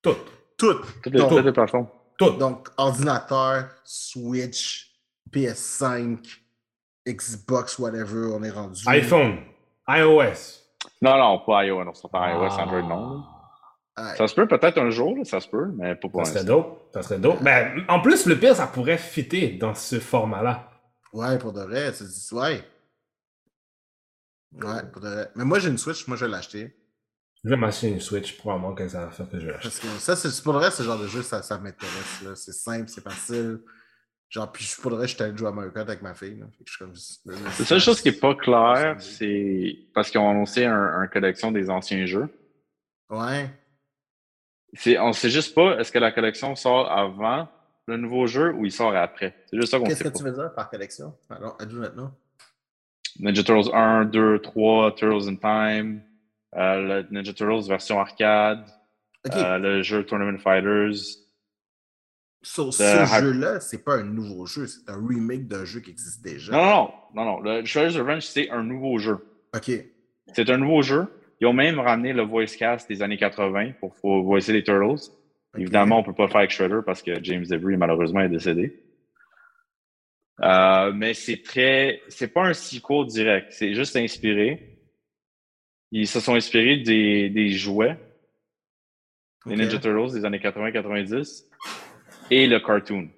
Toutes. 0.00 0.16
Tout. 0.56 0.74
toutes 1.02 1.12
les, 1.12 1.18
Donc- 1.18 1.28
toutes 1.28 1.44
les 1.44 1.52
plateformes. 1.52 1.86
Toutes. 2.18 2.38
Donc, 2.38 2.68
ordinateur, 2.78 3.68
Switch, 3.84 4.90
PS5, 5.30 6.18
Xbox, 7.06 7.78
whatever, 7.78 8.30
on 8.34 8.42
est 8.42 8.50
rendu. 8.50 8.82
iPhone. 8.86 9.38
iOS. 9.86 10.60
Non, 11.02 11.18
non, 11.18 11.38
pas 11.46 11.64
iOS, 11.66 11.84
non, 11.84 11.92
c'est 11.92 12.10
pas 12.10 12.30
iOS, 12.32 12.48
Ah. 12.58 12.62
Android, 12.64 12.82
non. 12.88 13.24
Ça 14.16 14.28
se 14.28 14.34
peut 14.34 14.46
peut-être 14.48 14.78
un 14.78 14.90
jour, 14.90 15.16
là, 15.16 15.24
ça 15.24 15.40
se 15.40 15.48
peut, 15.48 15.66
mais 15.76 15.94
pas 15.94 16.08
pour 16.08 16.26
Ça 16.26 16.32
serait 16.34 16.44
dope. 16.44 16.90
Ça 16.92 17.02
serait 17.02 17.18
dope. 17.18 17.42
Ben, 17.42 17.84
en 17.88 18.00
plus, 18.00 18.26
le 18.26 18.38
pire, 18.38 18.54
ça 18.56 18.66
pourrait 18.66 18.98
fitter 18.98 19.50
dans 19.52 19.74
ce 19.74 19.98
format-là. 20.00 20.70
Ouais, 21.12 21.38
pour 21.38 21.52
de 21.52 21.60
vrai. 21.62 21.92
c'est- 21.92 22.34
Ouais. 22.34 22.62
Ouais, 24.52 24.82
pour 24.92 25.00
de 25.02 25.08
vrai. 25.08 25.28
Mais 25.36 25.44
moi, 25.44 25.58
j'ai 25.58 25.68
une 25.68 25.78
Switch, 25.78 26.06
moi, 26.08 26.16
je 26.16 26.24
vais 26.24 26.30
l'acheter. 26.30 26.76
Je 27.44 27.48
vais 27.50 27.56
m'acheter 27.56 27.88
une 27.88 28.00
Switch, 28.00 28.36
probablement 28.36 28.74
que 28.74 28.86
ça 28.88 29.06
va 29.06 29.10
faire 29.10 29.28
que 29.28 29.40
je 29.40 29.46
vais 29.46 29.52
l'acheter. 29.52 29.68
Parce 29.68 29.80
que 29.80 29.88
ça, 30.00 30.16
c'est 30.16 30.42
pour 30.42 30.52
le 30.52 30.58
reste, 30.58 30.78
ce 30.78 30.82
genre 30.82 30.98
de 30.98 31.06
jeu, 31.06 31.22
ça, 31.22 31.42
ça 31.42 31.58
m'intéresse. 31.58 32.22
là. 32.24 32.34
C'est 32.36 32.52
simple, 32.52 32.88
c'est 32.88 33.02
facile. 33.02 33.60
Genre, 34.28 34.50
puis 34.52 34.64
je 34.64 34.80
pourrais, 34.80 35.08
j'étais 35.08 35.24
allé 35.24 35.36
jouer 35.36 35.48
à 35.48 35.52
Mario 35.52 35.70
Kart 35.72 35.88
avec 35.88 36.02
ma 36.02 36.14
fille. 36.14 36.36
Là. 36.38 36.46
Fait 36.56 36.64
que 36.64 36.70
je 36.70 36.72
suis 36.72 36.78
comme, 37.24 37.42
La 37.44 37.50
seule 37.50 37.80
chose 37.80 38.00
qui 38.00 38.10
n'est 38.10 38.16
pas 38.16 38.34
claire, 38.34 38.96
c'est 39.00 39.76
parce 39.94 40.10
qu'ils 40.10 40.20
ont 40.20 40.30
annoncé 40.30 40.64
un, 40.66 41.00
un 41.00 41.06
collection 41.08 41.50
des 41.50 41.68
anciens 41.70 42.06
jeux. 42.06 42.28
Ouais. 43.08 43.50
C'est, 44.74 44.98
on 44.98 45.12
sait 45.12 45.30
juste 45.30 45.54
pas, 45.54 45.78
est-ce 45.78 45.90
que 45.90 45.98
la 45.98 46.12
collection 46.12 46.54
sort 46.54 46.90
avant 46.90 47.48
le 47.86 47.96
nouveau 47.96 48.26
jeu 48.26 48.52
ou 48.54 48.64
il 48.64 48.72
sort 48.72 48.94
après? 48.94 49.34
C'est 49.46 49.56
juste 49.56 49.70
ça 49.72 49.78
qu'on 49.78 49.84
Qu'est-ce 49.84 49.98
sait 49.98 50.04
que 50.04 50.08
pas. 50.10 50.18
tu 50.18 50.24
veux 50.24 50.32
dire 50.32 50.52
par 50.54 50.70
collection? 50.70 51.14
Alors, 51.28 51.56
ajoute 51.60 51.80
maintenant? 51.80 52.12
Ninja 53.18 53.42
Turtles 53.42 53.74
1, 53.74 54.04
2, 54.06 54.38
3, 54.38 54.94
Turtles 54.94 55.28
in 55.28 55.36
Time, 55.36 56.02
euh, 56.56 57.02
le 57.02 57.06
Ninja 57.10 57.32
Turtles 57.32 57.68
version 57.68 57.98
arcade, 58.00 58.64
euh, 59.34 59.58
le 59.58 59.82
jeu 59.82 60.04
Tournament 60.06 60.38
Fighters. 60.38 60.94
so, 62.42 62.70
ce 62.70 63.04
jeu-là, 63.20 63.60
c'est 63.60 63.84
pas 63.84 63.96
un 63.96 64.04
nouveau 64.04 64.46
jeu, 64.46 64.66
c'est 64.68 64.88
un 64.88 64.96
remake 64.96 65.48
d'un 65.48 65.64
jeu 65.64 65.80
qui 65.80 65.90
existe 65.90 66.22
déjà. 66.22 66.52
Non, 66.52 66.62
non, 66.62 66.90
non, 67.14 67.24
non, 67.24 67.24
non. 67.24 67.40
Le 67.40 67.64
Shredder's 67.64 67.96
Revenge, 67.96 68.22
c'est 68.22 68.48
un 68.50 68.62
nouveau 68.62 68.98
jeu. 68.98 69.18
Ok. 69.54 69.72
C'est 70.32 70.48
un 70.48 70.56
nouveau 70.58 70.80
jeu. 70.82 71.06
Ils 71.40 71.46
ont 71.46 71.52
même 71.52 71.78
ramené 71.78 72.12
le 72.12 72.22
voice 72.22 72.56
cast 72.58 72.88
des 72.88 73.02
années 73.02 73.16
80 73.16 73.72
pour, 73.80 73.94
pour 73.94 74.22
voicer 74.22 74.52
les 74.52 74.62
Turtles. 74.62 75.10
Évidemment, 75.56 75.98
on 75.98 76.02
peut 76.02 76.12
pas 76.12 76.24
le 76.24 76.28
faire 76.28 76.38
avec 76.38 76.50
Shredder 76.50 76.80
parce 76.84 77.02
que 77.02 77.22
James 77.22 77.46
Avery, 77.50 77.76
malheureusement, 77.76 78.20
est 78.20 78.28
décédé. 78.28 78.82
Euh, 80.42 80.92
mais 80.92 81.14
c'est 81.14 81.42
très. 81.42 82.02
C'est 82.08 82.32
pas 82.32 82.44
un 82.44 82.54
sequel 82.54 83.06
direct. 83.06 83.48
C'est 83.50 83.74
juste 83.74 83.96
inspiré. 83.96 84.78
Ils 85.90 86.06
se 86.06 86.20
sont 86.20 86.34
inspirés 86.34 86.76
des, 86.76 87.30
des 87.30 87.50
jouets, 87.50 87.98
Ok. 89.46 89.52
Ninja 89.56 89.78
Turtles 89.78 90.12
des 90.12 90.24
années 90.24 90.38
80-90 90.38 91.46
et 92.30 92.46
le 92.46 92.60
cartoon. 92.60 93.08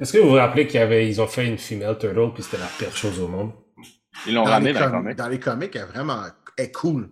Est-ce 0.00 0.12
que 0.12 0.18
vous 0.18 0.30
vous 0.30 0.34
rappelez 0.36 0.66
qu'ils 0.66 0.80
ils 0.80 1.20
ont 1.20 1.26
fait 1.26 1.46
une 1.46 1.58
female 1.58 1.98
turtle 1.98 2.32
puis 2.32 2.42
c'était 2.42 2.58
la 2.58 2.68
pire 2.78 2.96
chose 2.96 3.20
au 3.20 3.28
monde? 3.28 3.52
Ils 4.26 4.34
l'ont 4.34 4.44
ramené 4.44 4.72
les, 4.72 4.78
dans 4.78 4.86
le 4.86 4.90
com- 4.92 5.02
comic. 5.02 5.16
dans 5.18 5.28
les 5.28 5.40
comics, 5.40 5.76
elle 5.76 5.82
est 5.82 5.84
vraiment 5.86 6.22
elle 6.56 6.64
est 6.66 6.72
cool. 6.72 7.08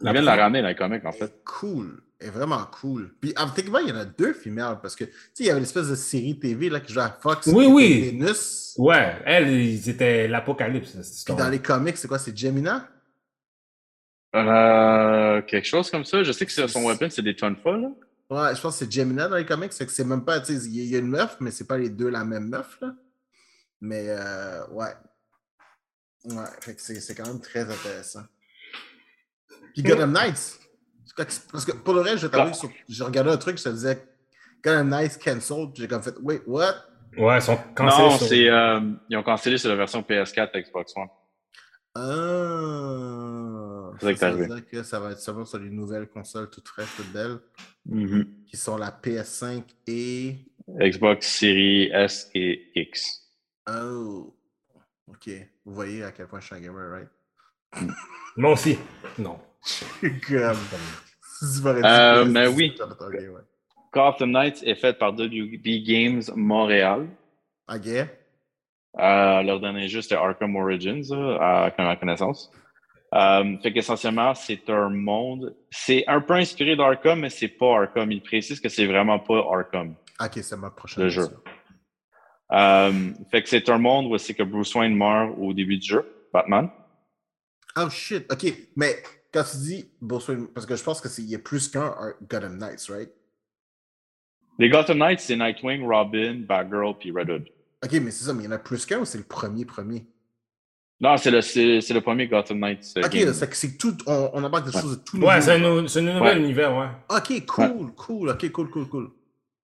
Ils 0.00 0.10
viennent 0.10 0.22
de 0.22 0.26
la 0.26 0.36
ramener 0.36 0.62
dans 0.62 0.68
le 0.68 0.74
comic, 0.74 1.04
en 1.04 1.10
Elle 1.10 1.18
fait. 1.18 1.24
est 1.24 1.44
cool. 1.44 2.02
Elle 2.18 2.28
est 2.28 2.30
vraiment 2.30 2.64
cool. 2.66 3.14
Puis, 3.20 3.32
en 3.38 3.48
techniquement, 3.50 3.78
il 3.80 3.88
y 3.88 3.92
en 3.92 3.96
a 3.96 4.04
deux 4.04 4.32
femelles 4.34 4.78
parce 4.82 4.94
que, 4.96 5.04
tu 5.04 5.10
sais, 5.34 5.44
il 5.44 5.46
y 5.46 5.50
avait 5.50 5.60
l'espèce 5.60 5.88
de 5.88 5.94
série 5.94 6.38
TV 6.38 6.68
là, 6.70 6.80
qui 6.80 6.92
jouait 6.92 7.02
à 7.02 7.10
Fox. 7.20 7.46
Oui, 7.48 7.66
oui. 7.66 8.10
Vénus. 8.10 8.74
Ouais, 8.78 9.16
elle, 9.24 9.48
ils 9.50 9.88
étaient 9.88 10.26
l'apocalypse. 10.28 10.90
cette 11.02 11.24
Puis 11.26 11.34
dans 11.34 11.48
les 11.50 11.60
comics, 11.60 11.96
c'est 11.96 12.08
quoi? 12.08 12.18
C'est 12.18 12.36
Gemina? 12.36 12.88
Euh, 14.34 15.42
quelque 15.42 15.66
chose 15.66 15.90
comme 15.90 16.04
ça. 16.04 16.22
Je 16.22 16.32
sais 16.32 16.46
que 16.46 16.52
c'est- 16.52 16.68
son 16.68 16.84
weapon, 16.86 17.08
c'est 17.10 17.22
des 17.22 17.34
tonfa, 17.34 17.72
là. 17.76 17.88
Ouais, 18.30 18.54
je 18.54 18.60
pense 18.60 18.78
que 18.78 18.84
c'est 18.84 18.92
Gemina 18.92 19.28
dans 19.28 19.36
les 19.36 19.44
comics. 19.46 19.72
C'est 19.72 19.86
que 19.86 19.92
c'est 19.92 20.04
même 20.04 20.24
pas, 20.24 20.40
tu 20.40 20.56
sais, 20.58 20.66
il 20.66 20.76
y 20.76 20.80
a- 20.80 20.84
il 20.84 20.90
y 20.90 20.96
a 20.96 20.98
une 21.00 21.08
meuf, 21.08 21.36
mais 21.40 21.50
c'est 21.50 21.66
pas 21.66 21.76
les 21.78 21.90
deux 21.90 22.08
la 22.08 22.24
même 22.24 22.48
meuf, 22.48 22.78
là. 22.80 22.94
Mais, 23.80 24.06
euh, 24.08 24.66
ouais. 24.68 24.92
Ouais, 26.24 26.44
fait 26.60 26.74
que 26.74 26.82
c'est 26.82 27.00
c'est 27.00 27.14
quand 27.14 27.26
même 27.26 27.40
très 27.40 27.60
intéressant. 27.70 28.22
Puis 29.74 29.82
Gotham 29.82 30.12
Knights. 30.12 30.58
Parce 31.16 31.64
que 31.64 31.72
pour 31.72 31.94
le 31.94 32.00
reste, 32.00 32.18
je 32.18 32.26
t'avoue, 32.28 32.52
Ah. 32.62 32.66
j'ai 32.88 33.04
regardé 33.04 33.30
un 33.30 33.36
truc, 33.36 33.58
je 33.58 33.64
te 33.64 33.68
disais 33.70 34.02
Gotham 34.64 34.88
Knights 34.88 35.18
cancelled. 35.22 35.72
puis 35.72 35.82
J'ai 35.82 35.88
comme 35.88 36.02
fait, 36.02 36.14
wait, 36.22 36.42
what? 36.46 36.74
Ouais, 37.18 37.38
ils 37.38 37.42
sont 37.42 37.58
cancellés 37.74 38.08
Non, 38.08 38.18
sur- 38.18 38.54
euh, 38.54 38.80
ils 39.08 39.16
ont 39.16 39.22
cancellé 39.22 39.58
sur 39.58 39.68
la 39.68 39.76
version 39.76 40.02
PS4 40.02 40.52
Xbox 40.62 40.92
One. 40.96 41.08
Ah. 41.94 43.90
C'est 44.00 44.16
ça 44.16 44.30
veut 44.30 44.46
dire 44.46 44.66
que 44.68 44.82
ça 44.82 45.00
va 45.00 45.10
être 45.12 45.18
seulement 45.20 45.44
sur 45.44 45.58
les 45.58 45.70
nouvelles 45.70 46.08
consoles 46.08 46.48
toutes 46.50 46.68
fraîches, 46.68 46.94
toutes 46.96 47.12
belles, 47.12 47.38
Mhm. 47.86 48.26
qui 48.46 48.56
sont 48.56 48.76
la 48.76 48.90
PS5 48.92 49.64
et. 49.86 50.36
Xbox 50.68 51.26
Series 51.26 51.90
S 51.92 52.30
et 52.34 52.70
X. 52.76 53.22
Oh. 53.68 54.34
Ok. 55.10 55.30
Vous 55.64 55.74
voyez 55.74 56.04
à 56.04 56.12
quel 56.12 56.26
point 56.26 56.40
je 56.40 56.46
suis 56.46 56.54
un 56.54 56.60
gamer, 56.60 56.90
right? 56.90 57.08
Moi 58.36 58.52
aussi. 58.52 58.78
Non. 59.18 59.38
Comme. 60.00 60.56
Si 61.40 61.60
dit 61.60 61.66
Euh, 61.84 62.24
mais 62.24 62.46
si 62.48 62.54
oui. 62.54 62.76
un 62.80 63.10
gamer. 63.10 63.42
Gotham 63.92 64.30
Knights 64.30 64.62
est 64.62 64.76
fait 64.76 64.98
par 64.98 65.12
WB 65.12 65.82
Games 65.84 66.22
Montréal. 66.36 67.08
Ok. 67.68 67.86
Euh, 68.98 69.42
leur 69.42 69.60
dernier 69.60 69.88
jeu, 69.88 70.00
c'était 70.00 70.16
Arkham 70.16 70.56
Origins, 70.56 71.04
à 71.40 71.72
ma 71.78 71.96
connaissance. 71.96 72.50
Euh, 73.14 73.58
fait 73.60 73.72
qu'essentiellement, 73.72 74.34
c'est 74.34 74.68
un 74.70 74.88
monde. 74.88 75.56
C'est 75.70 76.04
un 76.06 76.20
peu 76.20 76.34
inspiré 76.34 76.76
d'Arkham, 76.76 77.20
mais 77.20 77.30
c'est 77.30 77.48
pas 77.48 77.80
Arkham. 77.80 78.10
Il 78.12 78.22
précise 78.22 78.60
que 78.60 78.68
c'est 78.68 78.86
vraiment 78.86 79.18
pas 79.18 79.44
Arkham. 79.52 79.94
Ok, 80.20 80.38
c'est 80.42 80.56
ma 80.56 80.70
prochaine. 80.70 81.04
Le 81.04 81.10
jeu. 81.10 81.26
Euh, 82.52 82.92
fait 83.30 83.42
que 83.42 83.48
c'est 83.48 83.68
un 83.68 83.78
monde 83.78 84.06
où 84.12 84.18
c'est 84.18 84.34
que 84.34 84.42
Bruce 84.42 84.74
Wayne 84.74 84.96
meurt 84.96 85.34
au 85.38 85.52
début 85.52 85.78
du 85.78 85.86
jeu, 85.86 86.04
Batman. 86.32 86.68
Oh 87.76 87.88
shit. 87.88 88.26
Ok. 88.32 88.52
Mais 88.76 89.00
quand 89.32 89.44
tu 89.48 89.56
dis 89.58 89.88
Bruce 90.00 90.26
Wayne, 90.28 90.48
parce 90.48 90.66
que 90.66 90.74
je 90.74 90.82
pense 90.82 91.00
qu'il 91.00 91.26
y 91.26 91.34
a 91.34 91.38
plus 91.38 91.68
qu'un 91.68 91.94
Gotham 92.28 92.58
Knights, 92.58 92.86
right? 92.90 93.10
Les 94.58 94.68
Gotham 94.68 94.98
Knights, 94.98 95.20
c'est 95.20 95.36
Nightwing, 95.36 95.86
Robin, 95.86 96.42
Batgirl, 96.46 96.98
puis 96.98 97.12
Red 97.12 97.30
Hood. 97.30 97.44
Ok, 97.84 97.92
mais 97.92 98.10
c'est 98.10 98.24
ça, 98.24 98.34
mais 98.34 98.42
il 98.42 98.46
y 98.46 98.48
en 98.48 98.52
a 98.52 98.58
plus 98.58 98.84
qu'un 98.84 98.98
ou 98.98 99.04
c'est 99.04 99.16
le 99.18 99.24
premier 99.24 99.64
premier? 99.64 100.04
Non, 101.00 101.16
c'est 101.16 101.30
le, 101.30 101.40
c'est, 101.40 101.80
c'est 101.80 101.94
le 101.94 102.02
premier 102.02 102.26
Gotham 102.28 102.58
Knights. 102.58 102.92
euh, 102.98 103.02
Ok, 103.06 103.10
game. 103.12 103.32
c'est 103.32 103.48
que 103.48 103.56
c'est 103.56 103.78
tout. 103.78 103.96
On, 104.06 104.30
on 104.34 104.44
embarque 104.44 104.66
des 104.68 104.74
Ouais. 104.76 104.82
choses 104.82 104.98
de 104.98 105.02
tout 105.02 105.16
Ouais, 105.16 105.36
nouveau. 105.36 105.40
c'est 105.40 105.52
un, 105.52 105.58
nou- 105.58 105.88
c'est 105.88 106.00
un 106.00 106.02
nouvel 106.02 106.36
Ouais. 106.38 106.44
univers, 106.44 106.76
ouais. 106.76 106.88
Ok, 107.08 107.46
cool, 107.46 107.94
cool. 107.94 108.28
Ok, 108.28 108.50
cool, 108.52 108.68
cool, 108.70 108.88
cool. 108.88 109.10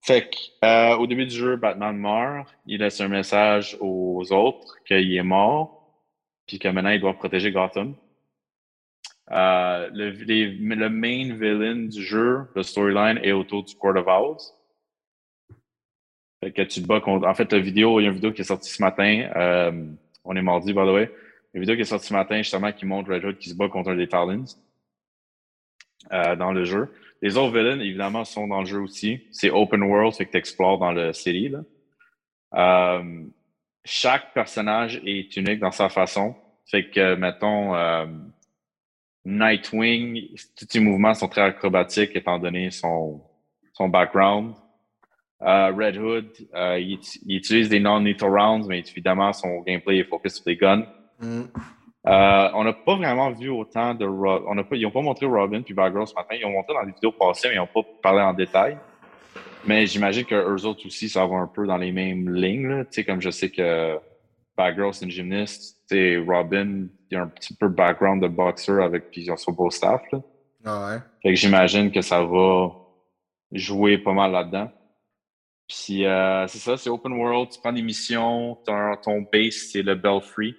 Fait 0.07 0.31
euh, 0.65 0.97
au 0.97 1.09
début 1.09 1.27
du 1.27 1.35
jeu, 1.35 1.57
Batman 1.57 1.97
meurt. 1.97 2.49
Il 2.65 2.79
laisse 2.79 3.01
un 3.01 3.09
message 3.09 3.77
aux 3.81 4.33
autres 4.33 4.77
qu'il 4.85 5.13
est 5.13 5.23
mort, 5.25 5.99
puis 6.47 6.61
que 6.61 6.69
maintenant 6.69 6.91
il 6.91 7.01
doit 7.01 7.15
protéger 7.15 7.51
Gotham. 7.51 7.97
Euh, 9.33 9.91
le, 9.93 10.11
le 10.11 10.89
main 10.89 11.35
villain 11.35 11.89
du 11.89 12.03
jeu, 12.05 12.47
le 12.55 12.63
storyline, 12.63 13.19
est 13.25 13.33
autour 13.33 13.65
du 13.65 13.75
Court 13.75 13.97
of 13.97 14.07
Owls. 14.07 14.39
Fait 16.41 16.53
que 16.53 16.63
tu 16.63 16.83
te 16.83 16.87
bats 16.87 17.01
contre. 17.01 17.27
En 17.27 17.35
fait, 17.35 17.53
la 17.53 17.59
vidéo, 17.59 17.99
il 17.99 18.05
y 18.05 18.07
a 18.07 18.11
une 18.11 18.15
vidéo 18.15 18.33
qui 18.33 18.43
est 18.43 18.45
sortie 18.45 18.71
ce 18.71 18.81
matin. 18.81 19.29
euh, 19.35 19.87
on 20.25 20.37
est 20.37 20.43
mardi, 20.43 20.73
by 20.73 20.81
the 20.81 20.93
way. 20.93 21.11
Une 21.53 21.63
vidéo 21.63 21.75
qui 21.75 21.81
est 21.83 21.85
sortie 21.85 22.07
ce 22.07 22.15
matin, 22.15 22.37
justement, 22.39 22.71
qui 22.71 22.87
montre 22.87 23.11
Red 23.11 23.25
Hood 23.25 23.39
qui 23.39 23.49
se 23.49 23.57
bat 23.57 23.69
contre 23.69 23.91
un 23.91 23.97
des 23.97 24.07
Talons 24.07 24.45
euh, 26.13 26.37
dans 26.37 26.53
le 26.53 26.65
jeu. 26.65 26.93
Les 27.27 27.37
autres 27.37 27.59
villains, 27.59 27.81
évidemment, 27.81 28.25
sont 28.25 28.47
dans 28.47 28.61
le 28.61 28.67
jeu 28.67 28.79
aussi. 28.79 29.21
C'est 29.33 29.51
open 29.51 29.83
world, 29.83 30.15
fait 30.15 30.27
que 30.27 30.31
tu 30.31 30.37
explores 30.37 30.79
dans 30.79 30.93
le. 30.93 31.11
Là. 31.51 31.65
Euh, 32.55 33.25
chaque 33.85 34.33
personnage 34.33 35.03
est 35.05 35.37
unique 35.37 35.59
dans 35.59 35.73
sa 35.73 35.89
façon. 35.89 36.37
Fait 36.71 36.89
que, 36.89 37.17
mettons, 37.17 37.75
euh, 37.75 38.07
Nightwing, 39.25 40.37
tous 40.57 40.67
ses 40.71 40.79
mouvements 40.79 41.15
sont 41.15 41.27
très 41.27 41.41
acrobatiques 41.41 42.15
étant 42.15 42.39
donné 42.39 42.71
son, 42.71 43.21
son 43.73 43.89
background. 43.89 44.55
Euh, 45.43 45.73
Red 45.73 45.97
Hood, 45.97 46.31
il, 46.79 47.01
il 47.27 47.37
utilise 47.39 47.69
des 47.69 47.81
non-lethal 47.81 48.31
rounds, 48.31 48.69
mais 48.69 48.79
évidemment, 48.79 49.33
son 49.33 49.63
gameplay 49.63 49.99
est 49.99 50.05
focus 50.05 50.35
sur 50.37 50.45
les 50.47 50.57
guns. 50.57 50.87
Hmm. 51.19 51.47
Euh, 52.09 52.49
on 52.55 52.63
n'a 52.65 52.73
pas 52.73 52.95
vraiment 52.97 53.31
vu 53.31 53.49
autant 53.51 53.95
de 53.95 54.07
Ro- 54.07 54.45
on 54.47 54.55
n'a 54.55 54.63
pas, 54.63 54.77
ils 54.77 54.83
n'ont 54.83 54.91
pas 54.93 55.01
montré 55.03 55.27
Robin 55.27 55.63
puis 55.63 55.75
Batgirl 55.75 56.07
ce 56.07 56.15
matin. 56.15 56.37
Ils 56.39 56.45
ont 56.45 56.51
montré 56.53 56.73
dans 56.75 56.83
les 56.83 56.93
vidéos 56.93 57.13
passées, 57.13 57.49
mais 57.49 57.55
ils 57.55 57.59
n'ont 57.59 57.67
pas 57.67 57.81
parlé 58.03 58.23
en 58.23 58.33
détail. 58.33 58.79
Mais 59.65 59.87
j'imagine 59.87 60.25
que 60.25 60.35
eux 60.35 60.65
autres 60.67 60.87
aussi, 60.87 61.09
ça 61.09 61.27
va 61.27 61.37
un 61.37 61.49
peu 61.49 61.67
dans 61.67 61.77
les 61.77 61.91
mêmes 61.91 62.33
lignes. 62.33 62.69
Là. 62.69 62.85
Tu 62.85 62.93
sais, 62.93 63.05
comme 63.05 63.21
je 63.21 63.31
sais 63.31 63.51
que 63.51 63.99
Batgirl, 64.57 64.95
c'est 64.95 65.05
une 65.05 65.11
sais, 65.47 66.25
Robin, 66.27 66.87
il 67.11 67.15
y 67.15 67.17
a 67.17 67.23
un 67.23 67.27
petit 67.29 67.55
peu 67.55 67.69
background 67.69 68.23
de 68.23 68.29
boxer 68.29 68.81
avec 68.83 69.11
puis 69.11 69.23
ils 69.23 69.31
ont 69.31 69.37
son 69.37 69.53
beau 69.53 69.71
staff. 69.71 70.03
Là. 70.13 70.21
Ah 70.65 70.87
ouais. 70.89 70.99
Fait 71.23 71.29
que 71.31 71.35
j'imagine 71.35 71.91
que 71.91 72.01
ça 72.01 72.23
va 72.23 72.71
jouer 73.53 73.99
pas 73.99 74.13
mal 74.13 74.33
là-dedans. 74.33 74.71
Puis 75.69 76.07
euh, 76.07 76.47
c'est 76.47 76.59
ça, 76.59 76.77
c'est 76.77 76.91
open 76.91 77.13
world, 77.13 77.51
tu 77.51 77.59
prends 77.61 77.73
des 77.73 77.83
missions, 77.83 78.57
ton, 78.65 78.97
ton 79.03 79.21
base, 79.33 79.69
c'est 79.73 79.83
le 79.83 79.97
Belfry. 79.97 80.55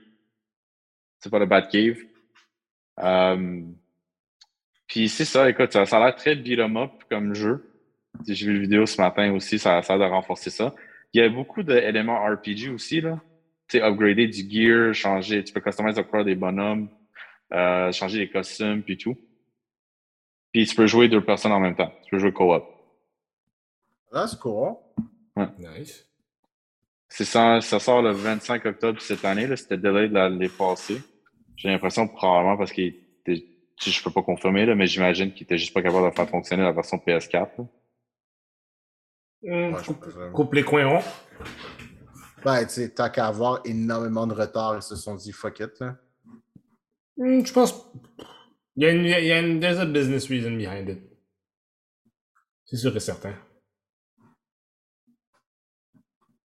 C'est 1.20 1.30
pas 1.30 1.40
le 1.40 1.46
Batcave. 1.46 1.98
Euh, 3.00 3.62
puis 4.88 5.10
c'est 5.10 5.26
ça, 5.26 5.50
écoute, 5.50 5.74
ça, 5.74 5.86
ça 5.86 5.98
a 5.98 6.06
l'air 6.06 6.16
très 6.16 6.36
beat 6.36 6.60
'em 6.60 6.78
up 6.78 6.92
comme 7.10 7.34
jeu. 7.34 7.72
J'ai 8.28 8.46
vu 8.46 8.54
la 8.54 8.60
vidéo 8.62 8.86
ce 8.86 9.00
matin 9.00 9.32
aussi, 9.34 9.60
ça, 9.60 9.82
ça 9.82 9.94
a 9.94 9.98
l'air 9.98 10.10
de 10.10 10.14
renforcer 10.14 10.50
ça. 10.50 10.74
Il 11.14 11.22
y 11.22 11.24
a 11.24 11.30
beaucoup 11.30 11.64
d'éléments 11.64 12.26
RPG 12.26 12.70
aussi, 12.74 13.02
là. 13.02 13.20
Tu 13.68 13.78
sais, 13.78 13.84
upgrader 13.84 14.28
du 14.28 14.50
gear, 14.50 14.94
changer, 14.94 15.44
tu 15.44 15.54
peux 15.54 15.60
customiser 15.60 16.04
corps 16.04 16.24
des 16.24 16.36
bonhommes, 16.36 16.90
euh, 17.54 17.92
changer 17.92 18.20
les 18.20 18.30
costumes, 18.30 18.82
puis 18.82 18.98
tout. 18.98 19.18
Puis 20.54 20.66
tu 20.66 20.76
peux 20.76 20.88
jouer 20.88 21.10
deux 21.10 21.24
personnes 21.24 21.52
en 21.52 21.60
même 21.60 21.76
temps. 21.76 21.92
Tu 22.04 22.12
peux 22.12 22.20
jouer 22.20 22.32
co-op. 22.32 22.66
C'est 24.14 24.40
cool. 24.40 24.76
Nice. 25.60 26.07
C'est 27.10 27.26
ça, 27.26 27.62
ça 27.62 27.80
sort 27.80 28.02
le 28.02 28.12
25 28.12 28.66
octobre 28.66 29.02
cette 29.02 29.24
année. 29.26 29.56
C'était 29.56 29.78
delay 29.78 30.10
de 30.10 30.14
l'année 30.14 30.50
passée. 30.50 31.02
J'ai 31.56 31.70
l'impression 31.70 32.08
probablement 32.08 32.58
parce 32.58 32.72
qu'il 32.72 32.96
était, 33.26 33.46
je 33.80 34.04
peux 34.04 34.12
pas 34.12 34.22
confirmer, 34.22 34.66
là, 34.66 34.76
mais 34.76 34.88
j'imagine 34.88 35.34
qu'il 35.34 35.44
était 35.44 35.58
juste 35.58 35.74
pas 35.74 35.82
capable 35.82 36.10
de 36.10 36.16
faire 36.16 36.30
fonctionner 36.30 36.64
la 36.64 36.72
version 36.72 36.98
PS4. 36.98 37.32
là. 37.34 37.48
Hmm, 39.44 39.74
Ouais, 39.74 39.80
je 39.84 40.32
coupe, 40.32 40.54
les 40.54 40.64
coins 40.64 40.88
ronds. 40.88 41.04
Ben, 42.44 42.64
tu 42.66 42.70
sais, 42.74 42.90
tant 42.94 43.10
qu'à 43.10 43.28
avoir 43.28 43.62
énormément 43.66 44.28
de 44.28 44.34
retard, 44.34 44.76
ils 44.76 44.82
se 44.82 44.96
sont 44.96 45.16
dit 45.16 45.32
fuck 45.32 45.60
it, 45.60 45.80
là. 45.80 45.98
Hmm, 47.18 47.44
je 47.46 47.54
pense. 47.54 47.74
Il 48.76 48.84
y 48.84 48.86
a 48.86 48.92
une, 48.92 49.06
il 49.06 49.26
y 49.26 49.32
a 49.32 49.40
une, 49.40 49.60
there's 49.60 49.80
a 49.80 49.86
business 49.86 50.28
reason 50.30 50.52
behind 50.56 50.90
it. 50.90 51.00
C'est 52.66 52.78
sûr 52.78 52.96
et 52.96 53.00
certain. 53.00 53.34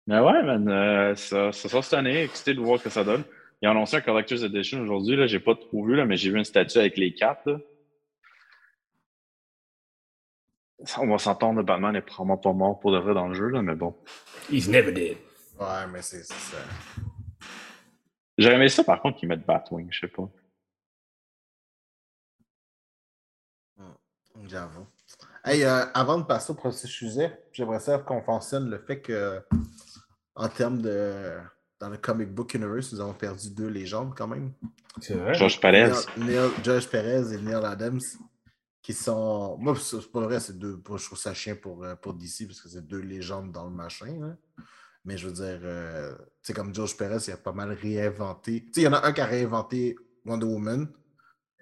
Mais 0.07 0.19
ouais, 0.19 0.43
man, 0.43 0.67
euh, 0.67 1.15
ça, 1.15 1.51
ça 1.51 1.69
sort 1.69 1.83
cette 1.83 1.93
année, 1.93 2.23
excité 2.23 2.53
de 2.53 2.59
voir 2.59 2.79
ce 2.79 2.83
que 2.83 2.89
ça 2.89 3.03
donne. 3.03 3.23
Ils 3.61 3.67
ont 3.67 3.71
annoncé 3.71 3.95
un 3.95 4.01
Collector's 4.01 4.43
Edition 4.43 4.81
aujourd'hui, 4.81 5.15
là, 5.15 5.27
j'ai 5.27 5.39
pas 5.39 5.55
trop 5.55 5.85
vu, 5.85 5.95
là, 5.95 6.05
mais 6.05 6.17
j'ai 6.17 6.29
vu 6.29 6.37
une 6.37 6.43
statue 6.43 6.79
avec 6.79 6.97
les 6.97 7.13
quatre, 7.13 7.49
là. 7.49 7.59
On 10.97 11.07
va 11.07 11.17
s'entendre, 11.17 11.63
Batman 11.63 11.95
est 11.95 12.01
probablement 12.01 12.37
pas 12.37 12.51
mort 12.51 12.79
pour 12.79 12.91
de 12.91 12.97
vrai 12.97 13.13
dans 13.13 13.29
le 13.29 13.33
jeu, 13.35 13.47
là, 13.47 13.61
mais 13.61 13.75
bon. 13.75 13.95
He's 14.51 14.67
never 14.67 14.91
dead. 14.91 15.17
Ouais, 15.57 15.87
mais 15.89 16.01
c'est 16.01 16.23
ça. 16.23 16.57
J'aurais 18.37 18.55
aimé 18.55 18.67
ça, 18.67 18.83
par 18.83 19.01
contre, 19.01 19.17
qu'ils 19.17 19.29
mettent 19.29 19.45
Batwing, 19.45 19.87
je 19.91 20.01
sais 20.01 20.07
pas. 20.07 20.29
J'avoue. 24.45 24.85
Hey, 25.45 25.63
euh, 25.63 25.85
avant 25.93 26.17
de 26.17 26.23
passer 26.23 26.51
au 26.51 26.55
prochain 26.55 26.87
sujet, 26.87 27.39
j'aimerais 27.53 27.79
savoir 27.79 28.03
qu'on 28.03 28.23
mentionne 28.25 28.69
le 28.69 28.79
fait 28.79 28.99
que, 28.99 29.41
en 30.35 30.49
termes 30.49 30.81
de. 30.81 31.37
Dans 31.79 31.89
le 31.89 31.97
comic 31.97 32.33
book 32.33 32.53
universe, 32.53 32.93
nous 32.93 33.01
avons 33.01 33.13
perdu 33.13 33.49
deux 33.49 33.67
légendes 33.67 34.13
quand 34.15 34.27
même. 34.27 34.53
C'est 35.01 35.15
vrai. 35.15 35.33
George 35.33 35.59
Perez. 35.59 35.91
Neil, 36.17 36.27
Neil- 36.27 36.51
George 36.63 36.87
Perez 36.87 37.33
et 37.33 37.37
Neil 37.37 37.55
Adams, 37.65 37.99
qui 38.81 38.93
sont. 38.93 39.57
Moi, 39.59 39.75
c'est 39.77 39.99
c'est 39.99 40.11
pas 40.11 40.21
vrai, 40.21 40.39
c'est 40.39 40.57
deux. 40.57 40.81
moi, 40.87 40.97
je 40.97 41.05
trouve 41.05 41.17
ça 41.19 41.33
chien 41.33 41.55
pour, 41.55 41.83
euh, 41.83 41.95
pour 41.95 42.13
DC 42.13 42.47
parce 42.47 42.61
que 42.61 42.69
c'est 42.69 42.85
deux 42.87 42.99
légendes 43.01 43.51
dans 43.51 43.65
le 43.65 43.71
machin. 43.75 44.17
là. 44.21 44.35
Mais 45.03 45.17
je 45.17 45.27
veux 45.27 45.33
dire, 45.33 45.59
euh, 45.63 46.13
tu 46.15 46.23
sais, 46.43 46.53
comme 46.53 46.73
George 46.73 46.95
Perez, 46.95 47.17
il 47.27 47.31
a 47.33 47.37
pas 47.37 47.51
mal 47.51 47.73
réinventé. 47.73 48.63
Tu 48.67 48.71
sais, 48.75 48.81
il 48.81 48.83
y 48.85 48.87
en 48.87 48.93
a 48.93 49.05
un 49.05 49.11
qui 49.11 49.19
a 49.19 49.25
réinventé 49.25 49.97
Wonder 50.25 50.45
Woman, 50.45 50.87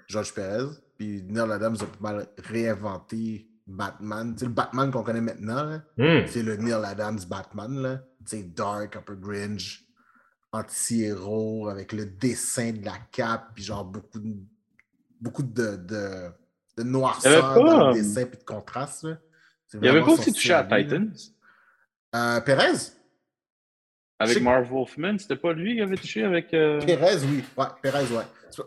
George 0.07 0.35
Perez, 0.35 0.67
puis 0.99 1.23
Neil 1.23 1.51
Adams 1.51 1.77
a 1.81 1.85
pas 1.85 2.13
mal 2.13 2.27
réinventé 2.37 3.47
Batman. 3.65 4.33
Tu 4.33 4.39
sais, 4.41 4.45
le 4.45 4.51
Batman 4.51 4.91
qu'on 4.91 5.01
connaît 5.03 5.21
maintenant, 5.21 5.81
Hmm. 5.97 6.27
c'est 6.27 6.43
le 6.43 6.57
Neil 6.57 6.73
Adams 6.85 7.19
Batman, 7.27 7.73
là. 7.81 8.03
Dark, 8.55 8.95
un 8.95 9.01
peu 9.01 9.15
Grinch, 9.15 9.85
anti-héros, 10.51 11.69
avec 11.69 11.93
le 11.93 12.05
dessin 12.05 12.71
de 12.73 12.85
la 12.85 12.97
cape, 13.11 13.51
puis 13.55 13.63
genre 13.63 13.85
beaucoup 13.85 14.19
de, 14.19 14.35
beaucoup 15.19 15.43
de, 15.43 15.75
de, 15.77 16.29
de 16.77 16.83
noirceur 16.83 17.45
avait 17.45 17.61
pas, 17.61 17.69
dans 17.69 17.85
euh, 17.85 17.87
le 17.89 17.93
dessin, 17.93 18.25
puis 18.25 18.37
de 18.37 18.43
contraste, 18.43 19.03
là. 19.03 19.17
Il 19.73 19.77
avait 19.87 19.99
vraiment 20.01 20.15
pas 20.15 20.21
aussi 20.21 20.33
touché 20.33 20.53
à. 20.53 20.63
Titans? 20.63 21.13
Euh, 22.13 22.41
Perez? 22.41 22.91
Avec 24.19 24.41
Marv 24.41 24.69
Wolfman, 24.69 25.17
c'était 25.17 25.37
pas 25.37 25.53
lui 25.53 25.75
qui 25.75 25.81
avait 25.81 25.95
touché 25.95 26.23
avec. 26.23 26.53
euh, 26.53 26.81
Perez, 26.81 27.23
oui. 27.25 27.43
Ouais, 27.57 27.65
Perez, 27.81 28.13
ouais. 28.13 28.23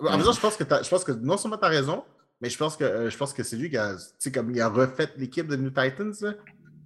En 0.09 0.19
faisant, 0.19 0.33
je 0.33 0.41
pense 0.41 0.57
que 0.57 0.65
je 0.65 0.89
pense 0.89 1.05
que 1.05 1.13
non 1.13 1.37
seulement 1.37 1.59
tu 1.59 1.65
as 1.67 1.69
raison, 1.69 2.05
mais 2.41 2.49
je 2.49 2.57
pense 2.57 2.77
que 2.77 2.85
euh, 2.85 3.11
je 3.11 3.17
pense 3.19 3.35
que 3.35 3.43
c'est 3.43 3.57
lui 3.57 3.69
qui 3.69 3.77
a, 3.77 3.97
comme 4.33 4.51
il 4.51 4.61
a 4.63 4.69
refait 4.69 5.11
l'équipe 5.19 5.47
de 5.47 5.57
New 5.57 5.69
Titans, 5.69 6.15
là, 6.23 6.33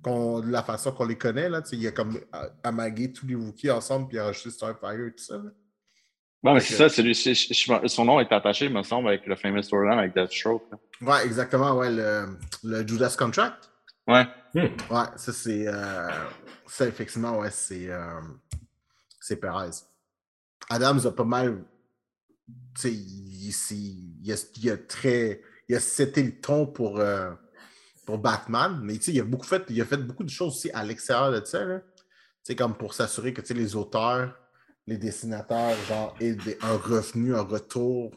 de 0.05 0.51
la 0.51 0.63
façon 0.63 0.93
qu'on 0.93 1.07
les 1.07 1.19
connaît, 1.19 1.49
là, 1.49 1.63
il 1.73 1.87
a 1.87 1.93
comme 1.93 2.17
euh, 2.17 2.49
amagué 2.63 3.13
tous 3.13 3.27
les 3.27 3.35
Wookiees 3.35 3.71
ensemble 3.71 4.09
puis 4.09 4.17
il 4.17 4.21
a 4.21 4.25
rajouté 4.27 4.51
Starfire 4.51 5.07
et 5.07 5.13
tout 5.13 5.25
ça. 5.25 5.37
là. 5.37 5.51
Mais 6.55 6.61
c'est 6.61 6.75
ça, 6.75 6.89
c'est 6.89 7.03
lui. 7.03 7.15
c'est- 7.17 7.35
je- 7.35 7.53
je- 7.53 7.89
Son 7.89 8.05
nom 8.05 8.21
est 8.21 8.31
attaché, 8.33 8.69
me 8.69 8.83
semble, 8.85 9.09
avec 9.09 9.27
le 9.27 9.35
famous 9.35 9.63
storyline 9.63 9.99
avec 9.99 10.15
Deathstroke. 10.15 10.63
là. 10.71 10.79
Ouais, 11.01 11.27
exactement, 11.27 11.77
ouais, 11.77 11.91
le, 11.91 12.39
le 12.63 12.87
Judas 12.87 13.15
Contract. 13.19 13.71
Ouais. 14.07 14.25
Ouais, 14.55 15.05
ça 15.17 15.33
c'est. 15.33 15.67
euh, 15.67 16.09
ça, 16.67 16.87
effectivement, 16.87 17.39
ouais, 17.41 17.51
c'est. 17.51 17.89
euh, 17.91 18.21
c'est 19.21 19.37
Perez. 19.37 19.71
Adams 20.71 21.01
a 21.07 21.11
pas 21.11 21.25
mal. 21.25 21.65
Tu 22.77 22.83
sais, 22.83 22.93
il, 22.93 23.53
il 24.23 24.33
a, 24.33 24.37
il 24.63 24.71
a 24.71 24.77
très. 24.79 25.43
Il 25.69 25.75
a 25.77 25.81
seté 25.81 26.23
le 26.23 26.41
ton 26.41 26.67
pour, 26.67 26.99
euh, 27.01 27.31
pour 28.09 28.17
Batman, 28.17 28.81
mais 28.83 28.95
tu 28.95 29.03
sais, 29.03 29.13
il 29.13 29.21
a, 29.21 29.25
beaucoup 29.25 29.45
fait, 29.47 29.65
il 29.69 29.79
a 29.83 29.85
fait 29.85 29.99
beaucoup 29.99 30.25
de 30.25 30.31
choses 30.31 30.55
aussi 30.55 30.71
à 30.71 30.83
l'extérieur 30.83 31.31
de 31.31 31.45
ça. 31.45 31.63
là. 31.63 31.83
Comme 32.57 32.75
pour 32.75 32.95
s'assurer 32.95 33.35
que 33.35 33.43
les 33.53 33.77
auteurs, 33.77 34.35
les 34.87 34.97
dessinateurs, 34.97 35.77
genre, 35.87 36.17
aient 36.19 36.33
des- 36.35 36.57
un 36.63 36.79
revenu, 36.79 37.35
un 37.35 37.43
retour 37.43 38.11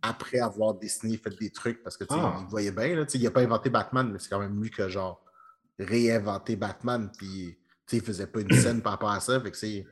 après 0.00 0.38
avoir 0.38 0.72
dessiné, 0.72 1.18
fait 1.18 1.38
des 1.38 1.50
trucs, 1.50 1.82
parce 1.82 1.98
que 1.98 2.04
tu 2.04 2.14
Ah. 2.14 2.38
il 2.40 2.46
voyait 2.48 2.70
bien, 2.70 2.96
là, 2.96 3.04
tu 3.04 3.12
sais, 3.12 3.18
il 3.18 3.24
n'a 3.24 3.30
pas 3.30 3.42
inventé 3.42 3.68
Batman, 3.68 4.08
mais 4.10 4.18
c'est 4.18 4.30
quand 4.30 4.38
même 4.40 4.58
lui 4.62 4.70
qui 4.70 4.80
a 4.80 4.88
genre 4.88 5.22
réinventé 5.78 6.56
Batman, 6.56 7.10
puis 7.18 7.58
tu 7.86 7.90
sais, 7.90 7.96
il 7.98 8.02
faisait 8.02 8.26
pas 8.26 8.40
une 8.40 8.48
scène 8.78 8.80
par 8.80 8.92
rapport 8.92 9.10
à 9.10 9.20
ça, 9.20 9.38
fait 9.38 9.50
que 9.50 9.56
c'est 9.58 9.86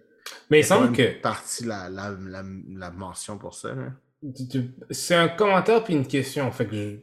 Mais 0.51 0.61
il 0.61 0.65
semble 0.65 0.93
que. 0.97 1.21
partie 1.21 1.65
la, 1.67 1.91
la, 1.91 2.13
la, 2.13 2.43
la 2.69 2.91
mention 2.91 3.37
pour 3.37 3.55
ça. 3.55 3.75
C'est 4.91 5.15
un 5.17 5.29
commentaire 5.29 5.85
puis 5.85 5.93
une 5.93 6.07
question. 6.07 6.51
Fait 6.51 6.67
que 6.67 6.97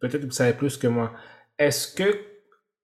peut-être 0.00 0.20
que 0.22 0.24
vous 0.24 0.30
savez 0.30 0.54
plus 0.54 0.78
que 0.78 0.86
moi. 0.86 1.12
Est-ce 1.58 1.88
que 1.94 2.24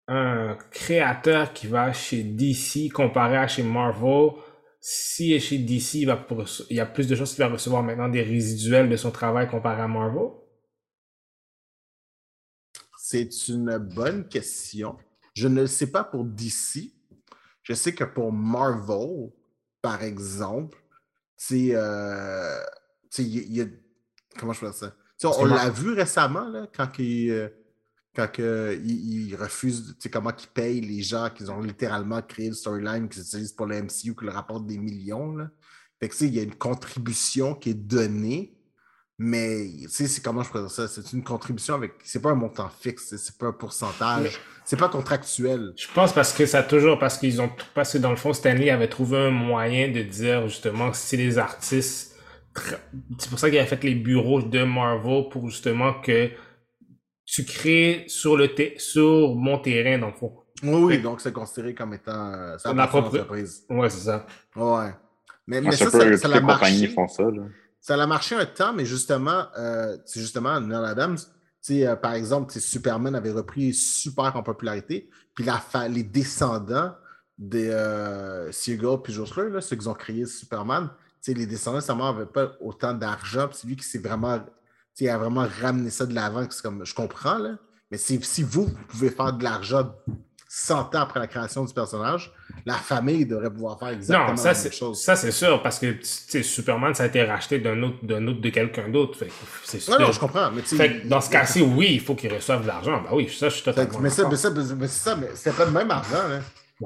un 0.09 0.57
créateur 0.73 1.53
qui 1.53 1.66
va 1.68 1.93
chez 1.93 2.23
DC 2.25 2.91
comparé 2.93 3.37
à 3.37 3.47
chez 3.49 3.62
Marvel, 3.62 4.31
si 4.81 5.33
est 5.35 5.41
chez 5.41 5.59
DC, 5.59 5.95
il, 6.01 6.07
va 6.07 6.16
pour- 6.16 6.45
il 6.71 6.77
y 6.77 6.81
a 6.81 6.87
plus 6.87 7.07
de 7.09 7.14
choses 7.16 7.31
qu'il 7.35 7.45
va 7.45 7.51
recevoir 7.51 7.83
maintenant 7.83 8.09
des 8.09 8.23
résiduels 8.23 8.89
de 8.89 8.97
son 8.97 9.11
travail 9.12 9.49
comparé 9.49 9.83
à 9.83 9.89
Marvel? 9.89 10.31
C'est 12.97 13.49
une 13.49 13.79
bonne 13.79 14.29
question. 14.29 14.97
Je 15.35 15.49
ne 15.49 15.62
le 15.62 15.66
sais 15.66 15.91
pas 15.91 16.05
pour 16.05 16.25
DC. 16.25 16.93
Je 17.62 17.75
sais 17.75 17.95
que 17.95 18.05
pour 18.05 18.33
Marvel, 18.33 19.31
par 19.83 20.03
exemple, 20.03 20.79
c'est. 21.37 21.71
euh, 21.75 22.61
il 23.18 23.27
y 23.27 23.57
y 23.59 23.61
a. 23.62 23.66
Comment 24.39 24.53
je 24.53 24.61
peux 24.61 24.66
dire 24.66 24.75
ça? 24.75 24.95
On 25.31 25.45
l'a 25.45 25.71
vu 25.71 25.93
récemment, 25.93 26.49
là, 26.49 26.68
quand 26.75 26.99
il. 26.99 27.53
Quand 28.15 28.29
que, 28.31 28.79
il, 28.85 29.29
il 29.29 29.37
refuse, 29.37 29.95
tu 29.95 29.95
sais, 30.01 30.11
comment 30.11 30.33
ils 30.37 30.49
payent 30.49 30.81
les 30.81 31.03
gens 31.03 31.31
qu'ils 31.31 31.51
ont 31.51 31.61
littéralement 31.61 32.21
créé 32.23 32.49
le 32.49 32.55
storyline 32.55 33.09
qu'ils 33.09 33.23
utilisent 33.23 33.53
pour 33.53 33.67
le 33.67 33.83
MCU, 33.83 34.15
qui 34.15 34.25
leur 34.25 34.35
rapporte 34.35 34.67
des 34.67 34.79
millions. 34.79 35.37
Là. 35.37 35.49
Fait 36.01 36.09
que, 36.09 36.13
tu 36.15 36.19
sais, 36.19 36.27
il 36.27 36.35
y 36.35 36.41
a 36.41 36.43
une 36.43 36.55
contribution 36.57 37.55
qui 37.55 37.71
est 37.71 37.75
donnée, 37.75 38.57
mais, 39.23 39.69
tu 39.83 39.89
sais, 39.91 40.07
c'est 40.09 40.23
comment 40.23 40.43
je 40.43 40.51
dire 40.51 40.71
ça? 40.71 40.89
C'est 40.89 41.13
une 41.13 41.23
contribution 41.23 41.75
avec. 41.75 41.93
C'est 42.05 42.23
pas 42.23 42.31
un 42.31 42.35
montant 42.35 42.71
fixe, 42.71 43.15
c'est- 43.17 43.37
pas 43.39 43.49
un 43.49 43.53
pourcentage, 43.53 44.41
c'est 44.65 44.79
pas 44.79 44.89
contractuel. 44.89 45.75
Je 45.77 45.87
pense 45.95 46.13
parce 46.15 46.33
que 46.33 46.47
ça 46.47 46.61
a 46.61 46.63
toujours, 46.63 46.99
parce 46.99 47.19
qu'ils 47.19 47.41
ont, 47.43 47.51
parce 47.75 47.93
que 47.93 47.99
dans 47.99 48.11
le 48.11 48.17
fond, 48.17 48.33
Stanley 48.33 48.71
avait 48.71 48.89
trouvé 48.89 49.19
un 49.19 49.31
moyen 49.31 49.91
de 49.93 50.03
dire 50.03 50.49
justement 50.49 50.93
si 50.95 51.19
les 51.19 51.37
artistes, 51.37 52.17
c'est 53.19 53.29
pour 53.29 53.39
ça 53.39 53.51
qu'il 53.51 53.59
a 53.59 53.67
fait 53.67 53.85
les 53.85 53.95
bureaux 53.95 54.41
de 54.43 54.65
Marvel 54.65 55.29
pour 55.31 55.51
justement 55.51 56.01
que 56.01 56.31
tu 57.33 57.45
crées 57.45 58.05
sur 58.09 58.37
le 58.37 58.55
te- 58.55 58.78
sur 58.78 59.35
mon 59.35 59.59
terrain 59.59 59.99
dans 59.99 60.09
le 60.09 60.14
fond. 60.14 60.35
Oui, 60.62 60.74
oui, 60.74 60.95
Fait- 60.97 61.03
donc 61.03 61.20
c'est 61.20 61.33
considéré 61.33 61.74
comme 61.74 61.95
étant. 61.95 62.33
Euh, 62.35 62.57
à 62.64 62.87
propre- 62.87 63.16
l'entreprise. 63.16 63.64
Ouais, 63.70 63.89
c'est 63.89 64.01
ça. 64.05 64.26
Ouais. 64.57 64.91
Mais, 65.47 65.59
Ah, 65.59 65.61
mais 65.62 65.72
ça, 65.72 65.91
ça, 65.91 66.16
ça 66.16 66.28
l'a 66.28 66.41
marché. 66.41 66.89
font 66.89 67.09
ça. 67.09 67.22
Là. 67.24 67.43
Ça 67.81 67.95
a 67.95 68.07
marché 68.07 68.35
un 68.35 68.45
temps, 68.47 68.72
mais 68.74 68.85
justement, 68.85 69.45
euh, 69.59 69.97
c'est 70.05 70.20
justement 70.20 70.61
Neil 70.61 70.85
Adams, 70.85 71.16
euh, 71.70 71.97
par 71.97 72.14
exemple, 72.14 72.53
Superman 72.53 73.14
avait 73.14 73.31
repris 73.33 73.72
super 73.72 74.37
en 74.37 74.43
popularité, 74.43 75.09
puis 75.35 75.45
la 75.45 75.55
fa- 75.59 75.89
les 75.89 76.03
descendants 76.03 76.95
des 77.39 77.70
euh, 77.70 78.53
Siegel 78.53 78.99
puis 79.03 79.12
Jossler, 79.14 79.49
là, 79.51 79.61
ceux 79.62 79.76
qui 79.76 79.89
ont 79.89 79.95
créé 79.95 80.26
Superman, 80.26 80.91
les 81.26 81.47
descendants, 81.47 81.81
ça 81.81 81.95
n'avaient 81.95 82.26
pas 82.26 82.53
autant 82.61 82.93
d'argent, 82.93 83.49
puis 83.49 83.57
c'est 83.61 83.66
lui 83.68 83.76
qui 83.76 83.85
s'est 83.85 83.99
vraiment, 83.99 84.41
a 85.09 85.18
vraiment 85.18 85.46
ramené 85.62 85.90
ça 85.90 86.07
de 86.07 86.14
l'avant, 86.14 86.46
comme, 86.62 86.84
je 86.84 86.94
comprends, 86.94 87.38
là, 87.38 87.57
mais 87.90 87.98
si, 87.98 88.18
vous, 88.42 88.66
vous 88.66 88.74
pouvez 88.88 89.11
faire 89.11 89.32
de 89.32 89.42
l'argent 89.44 89.92
100 90.48 90.96
ans 90.96 91.01
après 91.01 91.20
la 91.20 91.26
création 91.28 91.64
du 91.64 91.72
personnage, 91.72 92.32
la 92.66 92.74
famille 92.74 93.24
devrait 93.24 93.51
pouvoir 93.53 93.78
faire 93.78 93.88
exactement 93.90 94.30
Non, 94.30 94.36
ça 94.36 94.48
la 94.48 94.53
même 94.55 94.62
c'est 94.62 94.72
chose. 94.72 95.01
ça 95.01 95.14
c'est 95.14 95.30
sûr 95.30 95.62
parce 95.62 95.78
que 95.78 95.94
Superman 96.42 96.92
ça 96.92 97.05
a 97.05 97.07
été 97.07 97.22
racheté 97.22 97.61
d'un 97.61 97.80
autre 97.84 98.05
d'un 98.05 98.26
autre 98.26 98.40
de 98.40 98.48
quelqu'un 98.51 98.88
d'autre. 98.88 99.16
C'est 99.62 99.78
sûr. 99.78 99.96
Non, 99.96 100.07
non, 100.07 100.12
je 100.12 100.18
comprends, 100.18 100.51
mais 100.51 100.62
Fait 100.62 101.03
que 101.03 101.07
dans 101.07 101.20
ce 101.20 101.30
cas-ci, 101.30 101.62
oui, 101.62 101.88
il 101.92 102.01
faut 102.01 102.16
qu'ils 102.16 102.34
reçoivent 102.34 102.62
de 102.62 102.66
l'argent. 102.66 103.01
Bah 103.03 103.11
oui, 103.12 103.28
ça 103.28 103.48
je 103.48 103.55
suis 103.55 103.64
totalement. 103.64 104.01
mais 104.01 104.11
ça, 104.11 104.16
d'accord. 104.24 104.30
mais 104.32 104.36
ça, 104.36 104.51
mais 104.76 104.88
c'est 104.88 105.03
ça, 105.05 105.14
mais 105.16 105.28
c'était 105.34 105.57
pas 105.57 105.64
le 105.66 105.70
même 105.70 105.90
argent. 105.90 106.18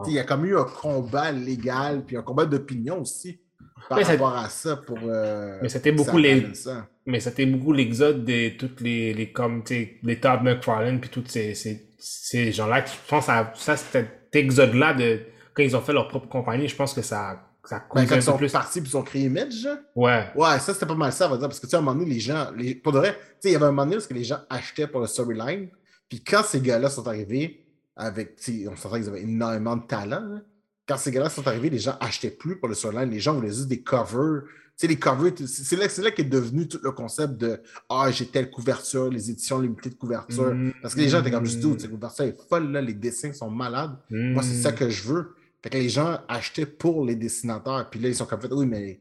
Il 0.06 0.12
y 0.12 0.18
a 0.18 0.24
comme 0.24 0.44
eu 0.44 0.58
un 0.58 0.64
combat 0.64 1.32
légal, 1.32 2.04
puis 2.04 2.16
un 2.18 2.22
combat 2.22 2.44
d'opinion 2.44 3.00
aussi 3.00 3.40
par 3.88 3.98
rapport 4.04 4.36
à 4.36 4.48
ça 4.50 4.76
pour. 4.76 4.98
euh, 5.06 5.58
Mais 5.62 5.68
c'était 5.70 5.92
beaucoup 5.92 6.18
les- 6.18 6.54
ça. 6.54 6.86
Mais 7.06 7.20
c'était 7.20 7.46
beaucoup 7.46 7.72
l'exode 7.72 8.24
de 8.24 8.50
toutes 8.56 8.80
les, 8.80 9.12
les 9.12 9.30
comme, 9.30 9.62
tu 9.62 9.74
sais, 9.74 9.96
les 10.02 10.18
Todd 10.18 10.42
McFarlane 10.42 11.00
puis 11.00 11.10
tous 11.10 11.24
ces, 11.26 11.54
ces, 11.54 11.88
ces 11.98 12.52
gens-là. 12.52 12.84
Je 12.84 12.92
pense 13.08 13.28
à 13.28 13.52
ça, 13.56 13.76
c'était 13.76 14.08
cet 14.32 14.36
exode-là 14.36 14.94
de, 14.94 15.20
quand 15.52 15.62
ils 15.62 15.76
ont 15.76 15.80
fait 15.80 15.92
leur 15.92 16.08
propre 16.08 16.28
compagnie, 16.28 16.66
je 16.68 16.76
pense 16.76 16.94
que 16.94 17.02
ça, 17.02 17.46
ça 17.64 17.84
Ben, 17.94 18.06
quand 18.06 18.16
ils 18.16 18.22
sont 18.22 18.36
plus. 18.36 18.50
partis 18.50 18.80
puis 18.80 18.90
ils 18.90 18.96
ont 18.96 19.02
créé 19.02 19.22
Image. 19.24 19.68
Ouais. 19.94 20.26
ouais, 20.34 20.58
ça 20.58 20.72
c'était 20.72 20.86
pas 20.86 20.94
mal 20.94 21.12
ça, 21.12 21.26
on 21.26 21.30
va 21.30 21.36
dire, 21.36 21.48
parce 21.48 21.60
que 21.60 21.66
tu 21.66 21.70
sais, 21.70 21.76
à 21.76 21.80
un 21.80 21.82
moment 21.82 21.98
donné, 21.98 22.14
les 22.14 22.20
gens, 22.20 22.50
les, 22.56 22.74
pour 22.74 22.92
de 22.92 22.98
vrai, 22.98 23.12
tu 23.12 23.18
sais, 23.40 23.48
il 23.50 23.52
y 23.52 23.56
avait 23.56 23.66
un 23.66 23.72
moment 23.72 23.86
donné 23.86 24.02
que 24.02 24.14
les 24.14 24.24
gens 24.24 24.38
achetaient 24.48 24.86
pour 24.86 25.00
le 25.00 25.06
storyline, 25.06 25.68
puis 26.08 26.22
quand 26.24 26.42
ces 26.42 26.60
gars-là 26.60 26.88
sont 26.88 27.06
arrivés, 27.06 27.64
avec, 27.96 28.38
on 28.68 28.76
sentait 28.76 29.00
qu'ils 29.00 29.08
avaient 29.08 29.22
énormément 29.22 29.76
de 29.76 29.86
talent. 29.86 30.40
Quand 30.86 30.96
ces 30.96 31.10
gars-là 31.10 31.30
sont 31.30 31.46
arrivés, 31.46 31.70
les 31.70 31.78
gens 31.78 31.96
achetaient 32.00 32.30
plus 32.30 32.58
pour 32.58 32.68
le 32.68 32.74
storyline. 32.74 33.10
Les 33.10 33.20
gens 33.20 33.34
voulaient 33.34 33.48
juste 33.48 33.68
des 33.68 33.82
covers. 33.82 34.42
Sais, 34.76 34.88
les 34.88 34.98
covers, 34.98 35.32
c'est 35.46 35.76
là, 35.76 35.86
là 36.02 36.10
qu'est 36.10 36.24
devenu 36.24 36.66
tout 36.66 36.80
le 36.82 36.90
concept 36.90 37.34
de 37.36 37.60
Ah, 37.88 38.10
j'ai 38.10 38.26
telle 38.26 38.50
couverture, 38.50 39.08
les 39.08 39.30
éditions 39.30 39.60
limitées 39.60 39.90
de 39.90 39.94
couverture. 39.94 40.52
Mm. 40.52 40.72
Parce 40.82 40.94
que 40.96 41.00
les 41.00 41.08
gens 41.08 41.20
étaient 41.20 41.30
comme 41.30 41.44
juste 41.46 41.58
Mm. 41.64 41.70
Dude, 41.70 41.80
cette 41.80 41.90
couverture 41.92 42.24
est 42.24 42.36
folle, 42.48 42.72
là, 42.72 42.80
les 42.80 42.94
dessins 42.94 43.32
sont 43.32 43.50
malades. 43.50 43.96
Moi, 44.10 44.42
c'est 44.42 44.60
ça 44.60 44.72
que 44.72 44.88
je 44.90 45.02
veux. 45.04 45.34
Fait 45.62 45.70
que 45.70 45.76
les 45.78 45.88
gens 45.88 46.18
achetaient 46.28 46.66
pour 46.66 47.04
les 47.04 47.14
dessinateurs. 47.14 47.88
Puis 47.88 48.00
là, 48.00 48.08
ils 48.08 48.14
sont 48.16 48.26
comme 48.26 48.40
fait, 48.40 48.52
oui, 48.52 48.66
mais 48.66 49.00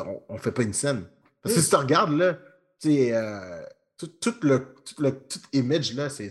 on, 0.00 0.20
on 0.30 0.36
fait 0.38 0.50
pas 0.52 0.62
une 0.64 0.72
scène. 0.72 1.04
Parce 1.42 1.54
que 1.54 1.60
Mm. 1.60 1.62
si 1.62 1.70
tu 1.70 1.76
regardes, 1.76 2.12
là, 2.18 2.34
tu 2.80 2.88
sais, 2.90 3.14
euh, 3.16 3.62
tout, 3.96 4.08
tout 4.20 4.34
le, 4.42 4.74
tout 4.84 5.00
le 5.00 5.12
tout 5.12 5.38
image, 5.52 5.94
là, 5.94 6.08
c'est 6.08 6.30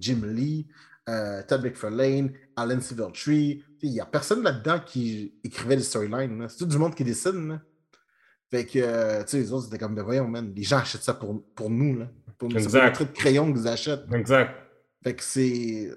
Jim 0.00 0.22
Lee, 0.24 0.66
euh, 1.10 1.42
Todd 1.46 1.62
McFarlane, 1.62 2.32
Alan 2.56 2.80
Silvertree. 2.80 3.62
Il 3.82 3.90
n'y 3.92 4.00
a 4.00 4.06
personne 4.06 4.42
là-dedans 4.42 4.80
qui 4.84 5.34
écrivait 5.44 5.76
des 5.76 5.82
storylines. 5.82 6.46
C'est 6.48 6.56
tout 6.58 6.66
du 6.66 6.78
monde 6.78 6.94
qui 6.94 7.04
dessine. 7.04 7.48
là. 7.48 7.60
Fait 8.50 8.64
que, 8.64 8.78
euh, 8.78 9.22
tu 9.24 9.30
sais, 9.30 9.38
les 9.38 9.52
autres, 9.52 9.64
c'était 9.64 9.78
comme, 9.78 9.94
ben 9.94 10.02
voyons, 10.02 10.26
man, 10.26 10.52
les 10.54 10.62
gens 10.62 10.78
achètent 10.78 11.02
ça 11.02 11.14
pour, 11.14 11.44
pour 11.54 11.68
nous, 11.70 11.98
là. 11.98 12.08
Pour 12.38 12.50
Exact. 12.56 12.86
le 12.86 12.92
truc 12.92 13.08
de 13.08 13.16
crayon 13.16 13.52
qu'ils 13.52 13.66
achètent. 13.68 14.04
Exact. 14.12 14.54
Fait 15.02 15.14
que 15.14 15.22
c'est. 15.22 15.90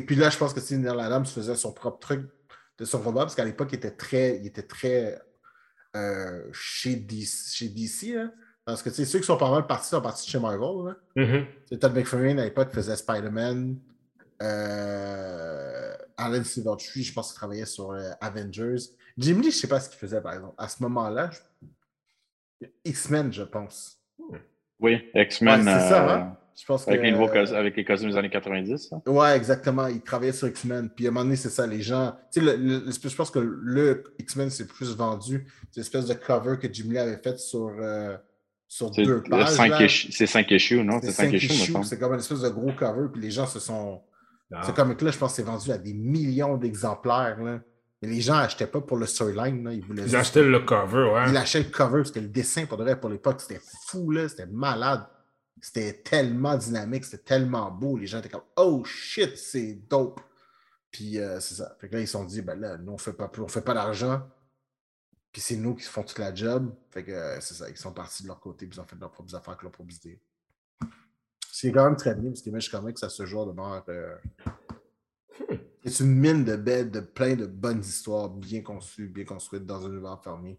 Puis 0.00 0.16
là, 0.16 0.30
je 0.30 0.36
pense 0.36 0.52
que 0.52 0.60
c'est 0.60 0.76
Neil 0.76 1.00
Adams 1.00 1.26
faisait 1.26 1.54
son 1.54 1.72
propre 1.72 1.98
truc 1.98 2.26
de 2.78 2.84
son 2.84 3.00
robot, 3.00 3.20
parce 3.20 3.34
qu'à 3.34 3.44
l'époque, 3.44 3.68
il 3.72 3.76
était 3.76 3.92
très, 3.92 4.38
il 4.38 4.46
était 4.46 4.62
très 4.62 5.18
euh, 5.94 6.42
chez 6.52 6.96
DC. 6.96 7.52
Chez 7.54 7.68
DC 7.68 8.14
là. 8.14 8.30
Parce 8.64 8.82
que 8.82 8.90
tu 8.90 8.96
sais, 8.96 9.04
ceux 9.04 9.20
qui 9.20 9.26
sont 9.26 9.36
pas 9.36 9.50
mal 9.50 9.66
partis 9.66 9.88
sont 9.88 10.00
partis 10.00 10.26
de 10.26 10.30
chez 10.30 10.40
Marvel. 10.40 10.86
Là. 10.86 10.96
C'est 11.70 11.78
Todd 11.78 11.94
McFarlane 11.94 12.40
à 12.40 12.44
l'époque 12.44 12.72
faisait 12.72 12.96
Spider-Man. 12.96 13.78
Euh, 14.42 15.94
Alan 16.16 16.42
Silvertree, 16.42 17.02
je 17.04 17.12
pense 17.12 17.28
qu'il 17.28 17.36
travaillait 17.36 17.64
sur 17.64 17.92
euh, 17.92 18.10
Avengers. 18.20 18.76
Jim 19.18 19.40
Lee, 19.40 19.50
je 19.50 19.56
sais 19.56 19.68
pas 19.68 19.80
ce 19.80 19.88
qu'il 19.88 19.98
faisait, 19.98 20.20
par 20.20 20.34
exemple. 20.34 20.54
À 20.58 20.68
ce 20.68 20.82
moment-là, 20.82 21.30
je- 22.60 22.66
X-Men, 22.84 23.32
je 23.32 23.42
pense. 23.42 23.98
Oui, 24.80 25.04
X-Men. 25.14 25.60
Ouais, 25.60 25.72
c'est 25.80 25.88
ça, 25.88 26.04
euh, 26.08 26.14
hein? 26.16 26.36
Je 26.58 26.64
pense 26.64 26.88
avec, 26.88 27.00
que- 27.00 27.04
les 27.06 27.12
nouveaux 27.12 27.28
cos- 27.28 27.52
avec 27.52 27.76
les 27.76 27.84
costumes 27.84 28.10
des 28.10 28.16
années 28.16 28.30
90. 28.30 28.90
hein. 28.92 29.02
Ouais, 29.06 29.36
exactement. 29.36 29.88
Il 29.88 30.00
travaillait 30.00 30.32
sur 30.32 30.48
X-Men. 30.48 30.88
Puis 30.88 31.06
à 31.06 31.08
un 31.08 31.12
moment 31.12 31.24
donné, 31.24 31.36
c'est 31.36 31.50
ça, 31.50 31.66
les 31.66 31.82
gens. 31.82 32.16
Tu 32.32 32.40
sais, 32.40 32.46
le- 32.46 32.56
le- 32.56 32.90
je 32.90 33.14
pense 33.14 33.30
que 33.30 33.38
le 33.38 34.04
X-Men, 34.18 34.48
c'est 34.48 34.66
plus 34.66 34.96
vendu. 34.96 35.46
C'est 35.70 35.80
l'espèce 35.80 36.06
de 36.06 36.14
cover 36.14 36.56
que 36.58 36.72
Jim 36.72 36.86
Lee 36.88 36.98
avait 36.98 37.18
fait 37.18 37.38
sur, 37.38 37.74
euh, 37.78 38.16
sur 38.68 38.92
C'est 38.94 39.02
deux 39.02 39.18
euh, 39.18 39.22
pages. 39.28 39.58
là. 39.68 39.86
c'est 39.88 40.26
5 40.26 40.50
issues, 40.50 40.82
non? 40.82 40.98
C'est 41.00 41.08
C'est 41.08 41.12
5 41.12 41.24
cinq 41.30 41.32
issues. 41.34 41.72
C'est 41.84 41.98
comme 41.98 42.12
une 42.14 42.20
espèce 42.20 42.40
de 42.40 42.48
gros 42.48 42.72
cover. 42.72 43.08
Puis 43.12 43.20
les 43.20 43.30
gens 43.30 43.46
se 43.46 43.60
sont. 43.60 44.02
Ah. 44.50 44.62
Ce 44.62 44.70
comic-là, 44.72 45.10
je 45.10 45.18
pense 45.18 45.32
que 45.32 45.36
c'est 45.36 45.42
vendu 45.42 45.70
à 45.72 45.76
des 45.78 45.92
millions 45.92 46.56
d'exemplaires. 46.56 47.36
Mais 48.02 48.08
les 48.08 48.20
gens 48.20 48.36
n'achetaient 48.36 48.66
pas 48.66 48.80
pour 48.80 48.98
le 48.98 49.06
storyline. 49.06 49.68
Ils 49.72 49.84
voulaient 49.84 50.04
Ils 50.04 50.16
achetaient 50.16 50.42
le 50.42 50.60
cover, 50.60 51.10
ouais. 51.14 51.30
il 51.30 51.36
achetait 51.36 51.62
le 51.62 51.70
cover 51.70 51.98
parce 51.98 52.10
que 52.10 52.20
le 52.20 52.28
dessin, 52.28 52.66
pour 52.66 52.76
de 52.76 52.82
vrai, 52.82 52.98
pour 53.00 53.08
l'époque, 53.08 53.40
c'était 53.40 53.60
fou, 53.86 54.10
là, 54.10 54.28
c'était 54.28 54.46
malade. 54.46 55.06
C'était 55.62 55.94
tellement 55.94 56.56
dynamique, 56.56 57.04
c'était 57.06 57.24
tellement 57.24 57.70
beau. 57.70 57.96
Les 57.96 58.06
gens 58.06 58.18
étaient 58.18 58.28
comme 58.28 58.42
Oh 58.56 58.84
shit, 58.84 59.36
c'est 59.38 59.74
dope. 59.88 60.20
Puis 60.90 61.18
euh, 61.18 61.40
c'est 61.40 61.54
ça. 61.54 61.76
Fait 61.80 61.88
que 61.88 61.94
là, 61.94 62.00
ils 62.00 62.06
se 62.06 62.12
sont 62.12 62.24
dit, 62.24 62.42
ben 62.42 62.58
là, 62.60 62.76
nous, 62.76 62.92
on 62.92 62.98
fait 62.98 63.14
pas 63.14 63.28
plus, 63.28 63.42
on 63.42 63.48
fait 63.48 63.62
pas 63.62 63.74
d'argent. 63.74 64.22
Puis 65.32 65.40
c'est 65.40 65.56
nous 65.56 65.74
qui 65.74 65.84
font 65.84 66.02
toute 66.02 66.18
la 66.18 66.34
job. 66.34 66.74
Fait 66.90 67.04
que 67.04 67.12
euh, 67.12 67.40
c'est 67.40 67.54
ça. 67.54 67.68
Ils 67.68 67.76
sont 67.76 67.92
partis 67.92 68.22
de 68.22 68.28
leur 68.28 68.40
côté, 68.40 68.66
puis 68.66 68.76
ils 68.76 68.80
ont 68.80 68.86
fait 68.86 68.96
leurs 69.00 69.10
propres 69.10 69.34
affaires 69.34 69.50
avec 69.50 69.62
leur 69.62 69.72
propre 69.72 69.92
idée. 69.92 70.20
C'est 71.50 71.72
quand 71.72 71.84
même 71.84 71.96
très 71.96 72.14
bien, 72.14 72.30
parce 72.30 72.42
qu'Image 72.42 72.70
Comics, 72.70 72.98
ça 72.98 73.08
se 73.08 73.24
joue 73.24 73.44
demeure. 73.46 73.82
Euh... 73.88 74.14
C'est 75.84 76.02
une 76.04 76.14
mine 76.16 76.44
de 76.44 76.56
bêtes, 76.56 76.90
de 76.90 77.00
plein 77.00 77.36
de 77.36 77.46
bonnes 77.46 77.80
histoires 77.80 78.28
bien 78.28 78.60
conçues, 78.62 79.08
bien 79.08 79.24
construites 79.24 79.64
dans 79.66 79.84
un 79.86 79.92
univers 79.92 80.20
fermé. 80.22 80.58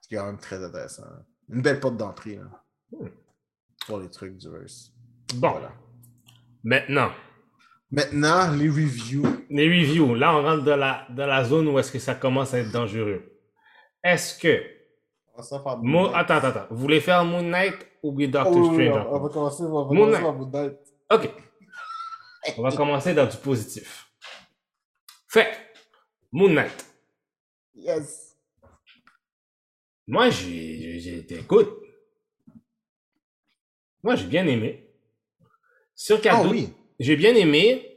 Ce 0.00 0.08
qui 0.08 0.14
est 0.14 0.18
quand 0.18 0.26
même 0.26 0.38
très 0.38 0.62
intéressant. 0.62 1.02
Une 1.48 1.62
belle 1.62 1.80
porte 1.80 1.96
d'entrée 1.96 2.36
hein, 2.36 2.50
Hmm. 2.92 3.08
pour 3.86 3.98
les 4.00 4.10
trucs 4.10 4.36
du 4.36 4.50
verse. 4.50 4.92
Bon. 5.36 5.50
Voilà. 5.52 5.72
Maintenant, 6.62 7.10
Maintenant, 7.90 8.52
les 8.54 8.68
reviews. 8.68 9.24
les 9.50 9.66
reviews. 9.66 10.14
Là, 10.14 10.36
on 10.36 10.42
rentre 10.42 10.64
dans 10.64 10.76
la, 10.76 11.06
dans 11.10 11.26
la 11.26 11.42
zone 11.44 11.68
où 11.68 11.78
est-ce 11.78 11.90
que 11.90 11.98
ça 11.98 12.14
commence 12.14 12.54
à 12.54 12.58
être 12.58 12.70
dangereux. 12.70 13.22
Est-ce 14.04 14.38
que... 14.38 14.62
On 15.34 15.40
va 15.42 15.58
faire 15.62 15.78
Moon. 15.78 16.12
Attends, 16.14 16.34
attends, 16.34 16.46
attends. 16.48 16.66
Vous 16.70 16.76
voulez 16.76 17.00
faire 17.00 17.24
Moon 17.24 17.42
Knight 17.42 17.74
ou 18.02 18.12
bien 18.12 18.28
Doctor 18.28 18.54
Oh, 18.56 18.72
Strange 18.74 19.06
on, 19.10 19.18
va 19.20 19.28
commencer, 19.30 19.62
on 19.62 19.86
va 19.88 19.94
Moon 19.94 20.06
Knight. 20.08 20.22
Moon 20.22 20.50
Knight. 20.50 20.78
Ok. 21.10 21.30
On 22.58 22.62
va 22.62 22.72
commencer 22.72 23.14
dans 23.14 23.26
du 23.26 23.36
positif. 23.36 24.10
Fait, 25.28 25.48
Moon 26.32 26.48
Knight. 26.50 26.84
Yes. 27.74 28.36
Moi, 30.06 30.30
j'ai 30.30 30.98
j'ai- 31.00 31.38
écoute. 31.38 31.70
Moi, 34.02 34.16
j'ai 34.16 34.26
bien 34.26 34.46
aimé. 34.46 34.88
Sur 35.94 36.18
Ah 36.18 36.20
cadeau, 36.22 36.50
oui. 36.50 36.72
j'ai 36.98 37.16
bien 37.16 37.34
aimé. 37.34 37.88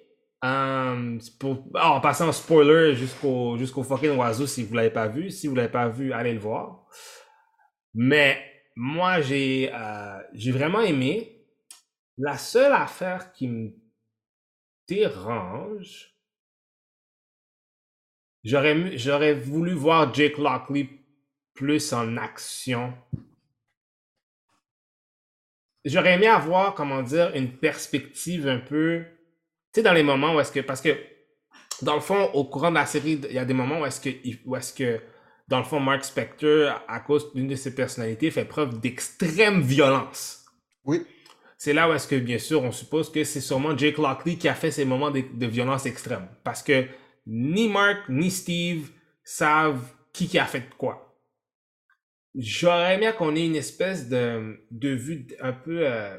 Euh, 0.43 1.17
pour, 1.39 1.65
ah, 1.73 1.93
en 1.93 2.01
passant 2.01 2.31
spoiler 2.31 2.93
jusqu'au 2.95 3.57
jusqu'au 3.57 3.81
fucking 3.83 4.15
oiseau 4.15 4.45
si 4.45 4.63
vous 4.63 4.75
l'avez 4.75 4.91
pas 4.91 5.07
vu. 5.07 5.31
Si 5.31 5.47
vous 5.47 5.55
l'avez 5.55 5.71
pas 5.71 5.89
vu, 5.89 6.13
allez 6.13 6.33
le 6.33 6.39
voir. 6.39 6.85
Mais 7.95 8.43
moi, 8.75 9.21
j'ai 9.21 9.71
euh, 9.73 10.19
j'ai 10.33 10.51
vraiment 10.51 10.81
aimé. 10.81 11.47
La 12.17 12.37
seule 12.37 12.73
affaire 12.73 13.31
qui 13.33 13.47
me 13.47 13.71
dérange, 14.87 16.15
j'aurais 18.43 19.33
voulu 19.33 19.73
voir 19.73 20.13
Jake 20.13 20.37
Lockley 20.37 20.89
plus 21.53 21.93
en 21.93 22.17
action. 22.17 22.93
J'aurais 25.83 26.13
aimé 26.13 26.27
avoir, 26.27 26.73
comment 26.73 27.01
dire, 27.03 27.31
une 27.35 27.57
perspective 27.57 28.47
un 28.47 28.59
peu, 28.59 29.03
tu 29.71 29.79
sais, 29.79 29.83
dans 29.83 29.93
les 29.93 30.03
moments 30.03 30.35
où 30.35 30.39
est-ce 30.39 30.51
que, 30.51 30.59
parce 30.59 30.81
que, 30.81 30.97
dans 31.81 31.95
le 31.95 32.01
fond, 32.01 32.25
au 32.33 32.45
courant 32.45 32.69
de 32.69 32.75
la 32.75 32.85
série, 32.85 33.19
il 33.29 33.33
y 33.33 33.37
a 33.37 33.45
des 33.45 33.53
moments 33.53 33.81
où 33.81 33.85
est-ce 33.85 34.01
que, 34.01 34.09
où 34.45 34.55
est-ce 34.55 34.73
que, 34.73 35.01
dans 35.47 35.59
le 35.59 35.63
fond, 35.63 35.79
Mark 35.79 36.03
Spector, 36.03 36.83
à 36.87 36.99
cause 37.01 37.31
d'une 37.33 37.47
de 37.47 37.55
ses 37.55 37.75
personnalités, 37.75 38.31
fait 38.31 38.45
preuve 38.45 38.79
d'extrême 38.79 39.61
violence. 39.61 40.45
Oui. 40.85 41.05
C'est 41.57 41.73
là 41.73 41.89
où 41.89 41.93
est-ce 41.93 42.07
que, 42.07 42.15
bien 42.15 42.37
sûr, 42.37 42.61
on 42.63 42.71
suppose 42.71 43.11
que 43.11 43.23
c'est 43.23 43.41
sûrement 43.41 43.77
Jake 43.77 43.97
Lockley 43.97 44.35
qui 44.35 44.47
a 44.47 44.53
fait 44.55 44.71
ces 44.71 44.85
moments 44.85 45.11
de, 45.11 45.23
de 45.33 45.45
violence 45.45 45.85
extrême. 45.85 46.27
Parce 46.43 46.61
que 46.61 46.85
ni 47.25 47.69
Mark 47.69 48.09
ni 48.09 48.29
Steve 48.29 48.89
savent 49.23 49.81
qui 50.13 50.27
qui 50.27 50.37
a 50.37 50.45
fait 50.45 50.69
quoi. 50.77 51.17
J'aurais 52.37 52.95
aimé 52.95 53.11
qu'on 53.17 53.35
ait 53.35 53.45
une 53.45 53.55
espèce 53.55 54.09
de, 54.09 54.59
de 54.69 54.89
vue 54.89 55.27
un 55.39 55.53
peu 55.53 55.87
euh, 55.87 56.17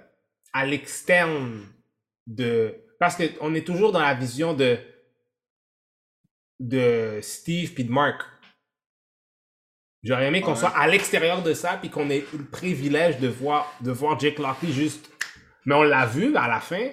à 0.55 0.65
l'externe 0.65 1.61
de... 2.27 2.75
Parce 2.99 3.17
qu'on 3.17 3.55
est 3.55 3.67
toujours 3.67 3.93
dans 3.93 4.01
la 4.01 4.15
vision 4.15 4.55
de, 4.55 4.79
de 6.61 7.19
Steve 7.21 7.75
puis 7.75 7.85
de 7.85 7.93
Mark. 7.93 8.23
J'aurais 10.03 10.29
aimé 10.29 10.41
qu'on 10.41 10.53
Ouais. 10.53 10.57
soit 10.57 10.71
à 10.71 10.87
l'extérieur 10.89 11.43
de 11.43 11.53
ça 11.53 11.77
puis 11.77 11.91
qu'on 11.91 12.09
ait 12.09 12.25
le 12.33 12.45
privilège 12.45 13.19
de 13.19 13.29
voir, 13.29 13.71
de 13.83 13.91
voir 13.91 14.19
Jake 14.19 14.39
Lockley 14.39 14.73
juste... 14.73 15.11
Mais 15.67 15.75
on 15.75 15.83
l'a 15.83 16.07
vu 16.07 16.35
à 16.37 16.49
la 16.49 16.61
fin, 16.61 16.89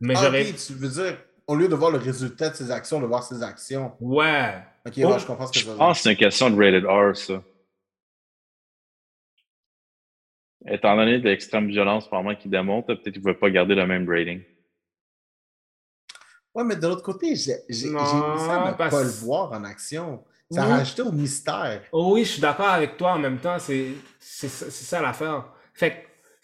mais 0.00 0.14
Ah, 0.16 0.20
j'aurais... 0.24 0.48
ok, 0.50 0.56
tu 0.56 0.72
veux 0.74 0.88
dire, 0.88 1.18
au 1.46 1.56
lieu 1.56 1.66
de 1.66 1.74
voir 1.74 1.90
le 1.90 1.98
résultat 1.98 2.50
de 2.50 2.54
ses 2.54 2.70
actions, 2.70 3.00
de 3.00 3.06
voir 3.06 3.22
ses 3.24 3.42
actions. 3.42 3.96
Ouais. 4.00 4.54
Ok, 4.86 4.94
Oh, 4.98 5.06
ouais, 5.12 5.18
je 5.18 5.26
comprends 5.26 5.46
ce 5.46 5.52
que 5.52 5.58
Je 5.58 5.64
tu 5.64 5.68
veux 5.70 5.74
dire. 5.74 5.78
pense 5.78 5.96
que 5.98 6.02
c'est 6.04 6.10
une 6.12 6.16
question 6.18 6.50
de 6.50 6.56
rated 6.56 6.84
R, 6.84 7.16
ça. 7.16 7.42
Étant 10.66 10.96
donné 10.96 11.18
de 11.18 11.24
l'extrême 11.28 11.68
violence 11.68 12.08
par 12.10 12.22
moment 12.22 12.34
qu'il 12.36 12.50
démontre, 12.50 12.88
peut-être 12.88 13.02
qu'il 13.04 13.12
ne 13.14 13.20
pouvait 13.20 13.34
pas 13.34 13.50
garder 13.50 13.74
le 13.74 13.86
même 13.86 14.08
rating. 14.08 14.42
Ouais, 16.54 16.64
mais 16.64 16.76
de 16.76 16.86
l'autre 16.86 17.02
côté, 17.02 17.34
j'ai 17.36 17.52
aimé 17.52 17.98
ça 17.98 18.64
de 18.64 18.70
ne 18.70 18.74
parce- 18.76 18.90
pas 18.94 19.02
le 19.02 19.08
voir 19.08 19.52
en 19.52 19.64
action. 19.64 20.24
Ça 20.50 20.64
Oui. 20.66 20.72
rajoutait 20.72 21.02
au 21.02 21.12
mystère. 21.12 21.82
Oh 21.92 22.14
oui, 22.14 22.24
je 22.24 22.32
suis 22.32 22.40
d'accord 22.40 22.68
avec 22.70 22.96
toi 22.96 23.12
en 23.12 23.18
même 23.18 23.38
temps, 23.38 23.58
c'est 23.58 23.88
c'est 24.18 24.48
ça 24.48 24.66
c'est 24.70 24.84
ça 24.84 25.02
l'affaire. 25.02 25.44
Fait 25.74 25.90
que 25.90 25.96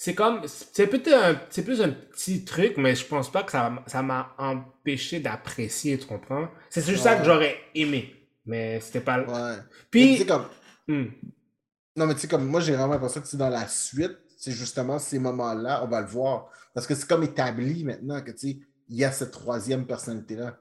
c'est 0.05 0.15
comme 0.15 0.43
c'est 0.47 0.87
peut-être 0.87 1.13
un 1.15 1.41
c'est 1.51 1.65
plus 1.65 1.81
un 1.81 1.91
petit 1.91 2.45
truc 2.45 2.77
mais 2.77 2.95
je 2.95 3.07
pense 3.07 3.33
pas 3.33 3.43
que 3.43 3.51
ça 3.53 3.73
ça 3.87 4.03
m'a 4.03 4.35
empêché 4.39 5.21
d'apprécier, 5.21 5.99
tu 5.99 6.07
comprends? 6.07 6.49
C'est 6.69 6.85
juste 6.87 7.03
ça 7.05 7.17
que 7.17 7.25
j'aurais 7.25 7.57
aimé, 7.75 8.15
mais 8.45 8.81
c'était 8.81 9.01
pas 9.01 9.19
le- 9.19 9.27
Ouais. 9.27 9.57
Puis 9.91 10.27
comme, 10.27 10.47
hmm, 10.89 11.07
Non, 11.97 12.07
mais 12.07 12.15
tu 12.15 12.21
sais, 12.21 12.29
comme 12.29 12.47
moi, 12.47 12.61
j'ai 12.61 12.73
vraiment 12.75 12.95
l'impression 12.95 13.21
que 13.21 13.29
c'est 13.29 13.37
dans 13.37 13.49
la 13.51 13.69
suite, 13.69 14.19
c'est 14.37 14.53
justement 14.53 14.99
ces 14.99 15.19
moments-là, 15.19 15.83
on 15.85 15.89
va 15.89 16.01
le 16.01 16.07
voir. 16.09 16.51
Parce 16.75 16.87
que 16.87 16.95
c'est 16.95 17.07
comme 17.09 17.23
établi 17.23 17.85
maintenant 17.85 18.21
que, 18.21 18.33
tu 18.33 18.39
sais, 18.39 18.59
il 18.89 18.97
y 18.97 19.05
a 19.05 19.13
cette 19.13 19.31
troisième 19.31 19.87
personnalité-là. 19.87 20.59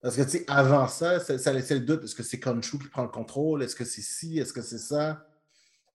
Parce 0.00 0.16
que, 0.16 0.22
tu 0.22 0.30
sais, 0.30 0.44
avant 0.48 0.88
ça, 0.88 1.20
ça, 1.20 1.38
ça 1.38 1.52
laissait 1.52 1.74
le 1.74 1.80
doute. 1.86 2.04
Est-ce 2.04 2.14
que 2.14 2.22
c'est 2.24 2.40
Conchu 2.40 2.78
qui 2.78 2.88
prend 2.88 3.02
le 3.04 3.08
contrôle? 3.08 3.62
Est-ce 3.62 3.76
que 3.76 3.84
c'est 3.84 4.02
ci? 4.02 4.38
Est-ce 4.38 4.52
que 4.52 4.62
c'est 4.62 4.78
ça? 4.78 5.24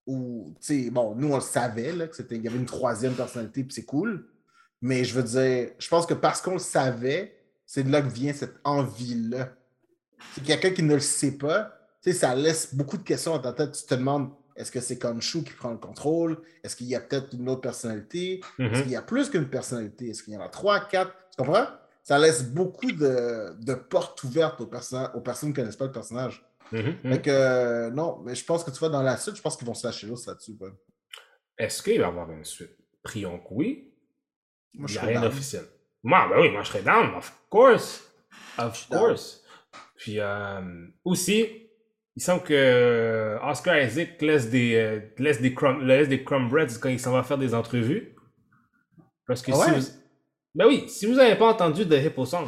Ou, 0.08 0.55
tu 0.62 0.86
sais, 0.86 0.89
bon, 0.89 1.14
nous, 1.16 1.32
on 1.32 1.36
le 1.36 1.41
savait, 1.41 1.91
là, 1.91 2.08
que 2.08 2.16
c'était, 2.16 2.36
il 2.38 2.41
y 2.41 2.47
avait 2.47 2.58
une 2.58 2.66
troisième 2.66 3.14
personnalité, 3.14 3.64
puis 3.64 3.74
c'est 3.74 3.84
cool. 3.86 4.26
Mais 4.82 5.03
je 5.03 5.14
veux 5.14 5.24
dire, 5.24 5.72
je 5.78 5.88
pense 5.89 6.05
que 6.05 6.14
parce 6.14 6.41
qu'on 6.41 6.53
le 6.53 6.60
savait, 6.60 7.36
c'est 7.66 7.84
de 7.84 7.91
là 7.91 8.01
que 8.01 8.08
vient 8.10 8.32
cette 8.34 8.55
envie-là. 8.64 9.49
C'est 10.34 10.43
quelqu'un 10.43 10.70
qui 10.72 10.84
ne 10.84 10.93
le 10.93 10.99
sait 11.01 11.34
pas, 11.38 11.74
tu 12.01 12.12
sais, 12.12 12.18
ça 12.20 12.34
laisse 12.36 12.74
beaucoup 12.74 12.97
de 12.97 13.03
questions 13.03 13.34
dans 13.34 13.41
ta 13.41 13.53
tête. 13.53 13.74
Tu 13.74 13.86
te 13.86 13.95
demandes, 13.95 14.30
est-ce 14.55 14.72
que 14.72 14.80
c'est 14.80 14.97
Chou 15.20 15.43
qui 15.43 15.53
prend 15.53 15.72
le 15.72 15.78
contrôle? 15.78 16.41
Est-ce 16.64 16.76
qu'il 16.76 16.88
y 16.88 16.95
a 16.95 16.99
peut-être 17.01 17.34
une 17.34 17.49
autre 17.49 17.62
personnalité? 17.62 18.39
Est-ce 18.60 18.64
Mhm. 18.78 18.82
qu'il 18.84 18.91
y 18.91 18.95
a 18.95 19.01
plus 19.01 19.30
qu'une 19.30 19.49
personnalité? 19.49 20.10
Est-ce 20.10 20.24
qu'il 20.24 20.34
y 20.34 20.38
en 20.38 20.41
a 20.41 20.49
trois, 20.49 20.80
quatre? 20.80 21.12
Tu 21.32 21.38
comprends? 21.43 21.66
Ça 22.01 22.18
laisse 22.18 22.43
beaucoup 22.43 22.91
de, 22.91 23.53
de 23.60 23.74
portes 23.74 24.24
ouvertes 24.24 24.62
aux, 24.62 24.68
perso- 24.68 25.10
aux 25.14 25.22
personnes 25.22 25.49
qui 25.53 25.60
ne 25.60 25.66
connaissent 25.66 25.76
pas 25.76 25.86
le 25.86 25.91
personnage. 25.91 26.47
Fait 26.72 27.22
que, 27.22 27.30
euh, 27.30 27.89
non, 27.91 28.20
mais 28.24 28.36
je 28.36 28.43
pense 28.45 28.63
que 28.63 28.72
tu 28.72 28.78
vois, 28.80 28.89
dans 28.89 29.01
la 29.03 29.18
suite, 29.18 29.36
je 29.36 29.41
pense 29.41 29.55
qu'ils 29.55 29.68
vont 29.68 29.74
se 29.74 29.86
lâcher 29.88 30.07
là-dessus. 30.07 30.57
quoi. 30.57 30.70
Est-ce 31.57 31.82
qu'il 31.82 31.99
va 31.99 32.07
y 32.07 32.09
avoir 32.09 32.30
une 32.32 32.43
suite? 32.45 32.76
Prions 33.03 33.39
que 33.39 33.47
oui. 33.51 33.93
Moi, 34.74 34.88
Il 34.89 34.93
je 34.93 34.99
n'y 34.99 35.05
a 35.05 35.07
rien 35.09 35.22
d'officiel. 35.22 35.63
Moi, 36.03 36.28
ben 36.30 36.39
oui, 36.41 36.49
moi 36.51 36.61
je 36.63 36.68
serais 36.70 36.84
down, 36.84 37.15
of 37.15 37.34
course. 37.49 38.03
Of 38.57 38.88
course. 38.89 39.43
Puis 39.95 40.20
euh, 40.20 40.88
aussi, 41.03 41.47
il 42.15 42.22
semble 42.22 42.43
que 42.43 42.53
euh, 42.53 43.39
Oscar 43.41 43.80
Isaac 43.80 44.22
laisse 44.22 44.49
des, 44.49 44.76
euh, 44.76 44.99
laisse 45.18 45.41
des, 45.41 45.53
crumb, 45.53 45.82
laisse 45.82 46.07
des 46.09 46.24
crumbreads 46.24 46.80
quand 46.80 46.89
il 46.89 46.99
s'en 46.99 47.11
va 47.13 47.24
faire 47.24 47.38
des 47.38 47.53
entrevues. 47.53 48.15
Parce 49.26 49.41
que 49.41 49.51
Ah 49.53 49.65
si 49.65 49.72
vous. 49.72 49.88
Ben 50.55 50.65
oui, 50.68 50.88
si 50.89 51.05
vous 51.05 51.13
n'avez 51.15 51.36
pas 51.36 51.47
entendu 51.49 51.86
de 51.86 51.95
Hippo 51.95 52.26
Song, 52.26 52.47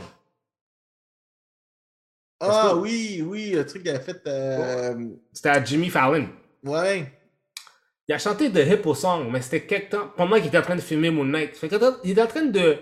Ah 2.41 2.69
que- 2.73 2.77
oui, 2.79 3.21
oui, 3.25 3.51
le 3.51 3.65
truc 3.65 3.83
qu'il 3.83 3.91
avait 3.91 4.03
fait. 4.03 4.21
euh, 4.27 5.09
c'était 5.33 5.49
à 5.49 5.63
Jimmy 5.63 5.89
Fallon. 5.89 6.29
Ouais. 6.63 7.11
Il 8.07 8.13
a 8.13 8.17
chanté 8.17 8.49
de 8.49 8.61
Hippo 8.61 8.95
Song, 8.95 9.29
mais 9.31 9.41
c'était 9.41 9.65
quelque 9.65 9.91
temps 9.91 10.09
pendant 10.15 10.37
qu'il 10.37 10.47
était 10.47 10.57
en 10.57 10.61
train 10.63 10.75
de 10.75 10.81
filmer 10.81 11.11
Moon 11.11 11.25
Knight. 11.25 11.55
Fait 11.55 11.69
il 12.03 12.11
était 12.11 12.21
en 12.21 12.27
train 12.27 12.45
de, 12.45 12.77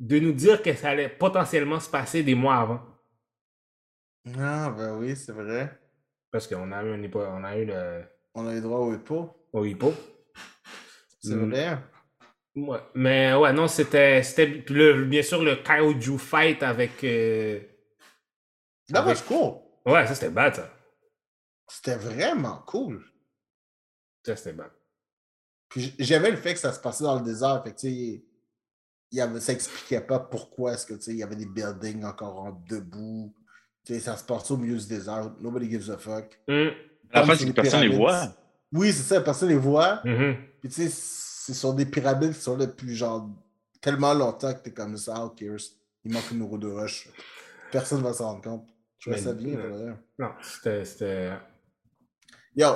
de 0.00 0.18
nous 0.18 0.32
dire 0.32 0.62
que 0.62 0.72
ça 0.74 0.90
allait 0.90 1.08
potentiellement 1.10 1.78
se 1.80 1.90
passer 1.90 2.22
des 2.22 2.34
mois 2.34 2.56
avant. 2.56 2.80
Ah, 4.38 4.70
ben 4.76 4.96
oui, 4.98 5.14
c'est 5.16 5.32
vrai. 5.32 5.78
Parce 6.30 6.46
qu'on 6.46 6.72
a 6.72 6.82
eu, 6.82 7.04
hypo- 7.04 7.20
on 7.26 7.44
a 7.44 7.56
eu 7.58 7.66
le, 7.66 8.02
On 8.34 8.46
a 8.48 8.54
les 8.54 8.60
droits 8.60 8.80
au 8.80 8.94
hippo. 8.94 9.30
au 9.52 9.64
hippo. 9.64 9.92
C'est 11.22 11.34
Mm. 11.34 11.50
vrai. 11.50 11.78
Ouais. 12.56 12.78
Mais 12.94 13.34
ouais, 13.34 13.52
non, 13.52 13.68
c'était. 13.68 14.22
bien 15.06 15.22
sûr, 15.22 15.42
le 15.42 15.56
Kaiju 15.56 16.18
fight 16.18 16.62
avec. 16.62 17.04
euh, 17.04 17.60
That 18.88 19.00
Avec- 19.00 19.16
was 19.16 19.22
cool. 19.26 19.60
Ouais, 19.92 20.06
ça 20.06 20.14
c'était 20.14 20.30
bad, 20.30 20.54
ça. 20.54 20.70
C'était 21.68 21.96
vraiment 21.96 22.58
cool. 22.66 23.02
Ça 24.24 24.36
c'était 24.36 24.52
bad. 24.52 24.70
Puis 25.68 25.80
j- 25.82 25.94
j'aimais 25.98 26.30
le 26.30 26.36
fait 26.36 26.54
que 26.54 26.60
ça 26.60 26.72
se 26.72 26.80
passait 26.80 27.04
dans 27.04 27.16
le 27.16 27.24
désert. 27.24 27.62
Fait 27.64 27.72
que, 27.72 27.78
tu 27.80 27.88
sais, 27.88 27.92
il 29.10 29.18
y 29.18 29.20
avait, 29.20 29.40
ça 29.40 29.52
expliquait 29.52 30.00
pas 30.00 30.18
pourquoi 30.18 30.74
est-ce 30.74 30.86
que, 30.86 30.94
tu 30.94 31.02
sais, 31.02 31.10
il 31.12 31.18
y 31.18 31.22
avait 31.22 31.36
des 31.36 31.46
buildings 31.46 32.04
encore 32.04 32.38
en 32.40 32.52
debout. 32.68 33.34
Tu 33.84 33.94
sais, 33.94 34.00
ça 34.00 34.16
se 34.16 34.24
passait 34.24 34.52
au 34.52 34.56
milieu 34.56 34.76
du 34.78 34.86
désert. 34.86 35.32
Nobody 35.40 35.70
gives 35.70 35.90
a 35.90 35.98
fuck. 35.98 36.38
La 36.48 36.70
Comme 37.20 37.26
fin, 37.26 37.36
sur 37.36 37.38
c'est 37.38 37.46
que 37.46 37.52
personne 37.60 37.80
ne 37.82 37.88
les 37.88 37.96
voit. 37.96 38.34
Oui, 38.72 38.92
c'est 38.92 39.02
ça, 39.02 39.20
personne 39.20 39.48
les 39.50 39.56
voit. 39.56 40.00
mhm. 40.04 40.36
Puis 40.60 40.68
tu 40.70 40.74
sais, 40.74 40.88
c'est 40.90 41.54
sur 41.54 41.74
des 41.74 41.86
pyramides 41.86 42.32
qui 42.34 42.40
sont 42.40 42.56
là 42.56 42.66
depuis 42.66 42.94
genre 42.94 43.28
tellement 43.80 44.14
longtemps 44.14 44.52
que 44.54 44.60
t'es 44.60 44.72
comme 44.72 44.96
ça, 44.96 45.14
ah, 45.18 45.24
ok, 45.26 45.40
il 45.42 46.12
manque 46.12 46.30
une 46.30 46.40
euro 46.42 46.56
de 46.58 46.68
rush. 46.68 47.08
Personne 47.70 48.02
va 48.02 48.12
s'en 48.14 48.32
rendre 48.32 48.42
compte. 48.42 48.68
Je 49.04 49.10
vois 49.10 49.18
Mais- 49.18 49.24
ça 49.24 49.32
bien, 49.34 49.54
ouais. 49.56 49.68
pour 49.68 49.76
vrai. 49.78 49.94
Non, 50.18 50.28
c'était. 50.40 51.32
Yo, 52.56 52.66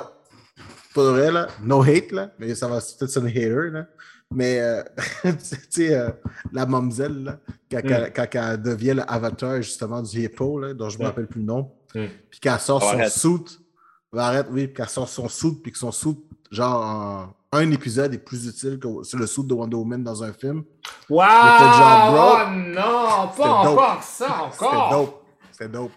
pour 0.93 1.03
de 1.03 1.09
vrai, 1.09 1.31
là, 1.31 1.47
no 1.63 1.81
hate, 1.81 2.11
là, 2.11 2.31
mais 2.37 2.53
ça 2.55 2.67
va 2.67 2.79
peut-être 2.79 3.09
sonner 3.09 3.31
hater, 3.31 3.69
là. 3.71 3.87
Mais, 4.31 4.59
euh, 4.59 4.83
tu 5.23 5.57
sais, 5.69 5.95
euh, 5.95 6.09
la 6.51 6.65
mamzelle, 6.67 7.23
là, 7.23 7.39
quand, 7.71 7.81
quand- 7.83 8.27
quand 8.31 8.51
elle 8.51 8.61
devient 8.61 8.93
l'avatar, 8.93 9.55
justement, 9.61 10.01
du 10.03 10.19
hippo, 10.23 10.59
là, 10.59 10.73
dont 10.75 10.89
je 10.89 10.99
me 10.99 11.03
Mm. 11.03 11.07
rappelle 11.07 11.27
plus 11.27 11.39
le 11.39 11.45
nom, 11.47 11.71
Mm. 11.95 12.05
puis 12.29 12.39
qu'elle 12.39 12.59
sort 12.59 12.81
Oh, 12.83 12.91
son 12.91 12.99
arrête. 12.99 13.11
suit, 13.11 13.59
Ben, 14.11 14.19
arrête, 14.23 14.47
oui, 14.51 14.65
puis 14.67 14.73
qu'elle 14.75 14.89
sort 14.89 15.07
son 15.09 15.27
suit, 15.29 15.53
puis 15.63 15.71
que 15.71 15.77
son 15.77 15.91
suit, 15.91 16.17
genre, 16.51 16.83
en 16.83 17.57
un 17.57 17.71
épisode 17.71 18.13
est 18.13 18.17
plus 18.19 18.47
utile 18.47 18.79
que 18.79 19.03
sur 19.03 19.17
le 19.19 19.25
suit 19.27 19.43
de 19.43 19.53
Wonder 19.53 19.75
Woman 19.77 20.03
dans 20.03 20.23
un 20.23 20.33
film. 20.33 20.63
Waouh! 21.09 21.27
fait 21.29 21.77
genre, 21.77 22.11
bro, 22.11 22.21
Oh 22.21 22.49
non, 22.69 23.27
pas 23.37 23.49
encore 23.49 24.03
ça, 24.03 24.49
C'était 24.51 24.65
encore! 24.65 24.89
dope. 24.91 25.23
C'était 25.51 25.69
dope. 25.69 25.91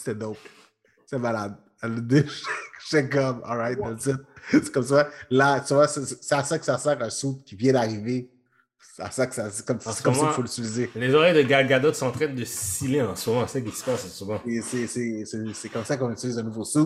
C'était 0.00 0.14
dope. 0.14 0.38
C'est 1.04 1.18
malade. 1.18 1.54
Elle 1.82 1.96
le 1.96 2.00
dit, 2.00 2.24
j'étais 2.90 3.08
comme, 3.10 3.42
alright, 3.44 3.78
that's 3.78 4.06
it. 4.06 4.16
C'est 4.50 4.72
comme 4.72 4.82
ça. 4.82 5.10
Là, 5.28 5.60
tu 5.60 5.74
vois, 5.74 5.86
c'est 5.88 6.34
à 6.34 6.42
ça 6.42 6.58
que 6.58 6.64
ça 6.64 6.78
sert 6.78 7.00
un 7.02 7.10
saut 7.10 7.38
qui 7.44 7.54
vient 7.54 7.74
d'arriver. 7.74 8.30
C'est 8.96 9.02
à 9.02 9.10
ça 9.10 9.26
que 9.26 9.34
ça, 9.34 9.50
comme, 9.66 9.78
ça 9.78 9.92
qu'il 10.02 10.14
faut 10.14 10.40
l'utiliser. 10.42 10.90
Les 10.94 11.14
oreilles 11.14 11.34
de 11.34 11.42
Gal 11.46 11.66
Gadot 11.66 11.92
sont 11.92 12.06
en 12.06 12.12
train 12.12 12.28
de 12.28 12.44
sciller 12.44 13.02
en 13.02 13.14
ce 13.14 13.28
moment, 13.28 13.46
c'est 13.46 13.62
qui 13.62 13.70
se 13.72 13.84
passe 13.84 14.10
souvent. 14.10 14.40
C'est- 14.62 15.68
comme 15.70 15.84
ça 15.84 15.98
qu'on 15.98 16.10
utilise 16.10 16.38
un 16.38 16.42
nouveau 16.42 16.64
suit. 16.64 16.80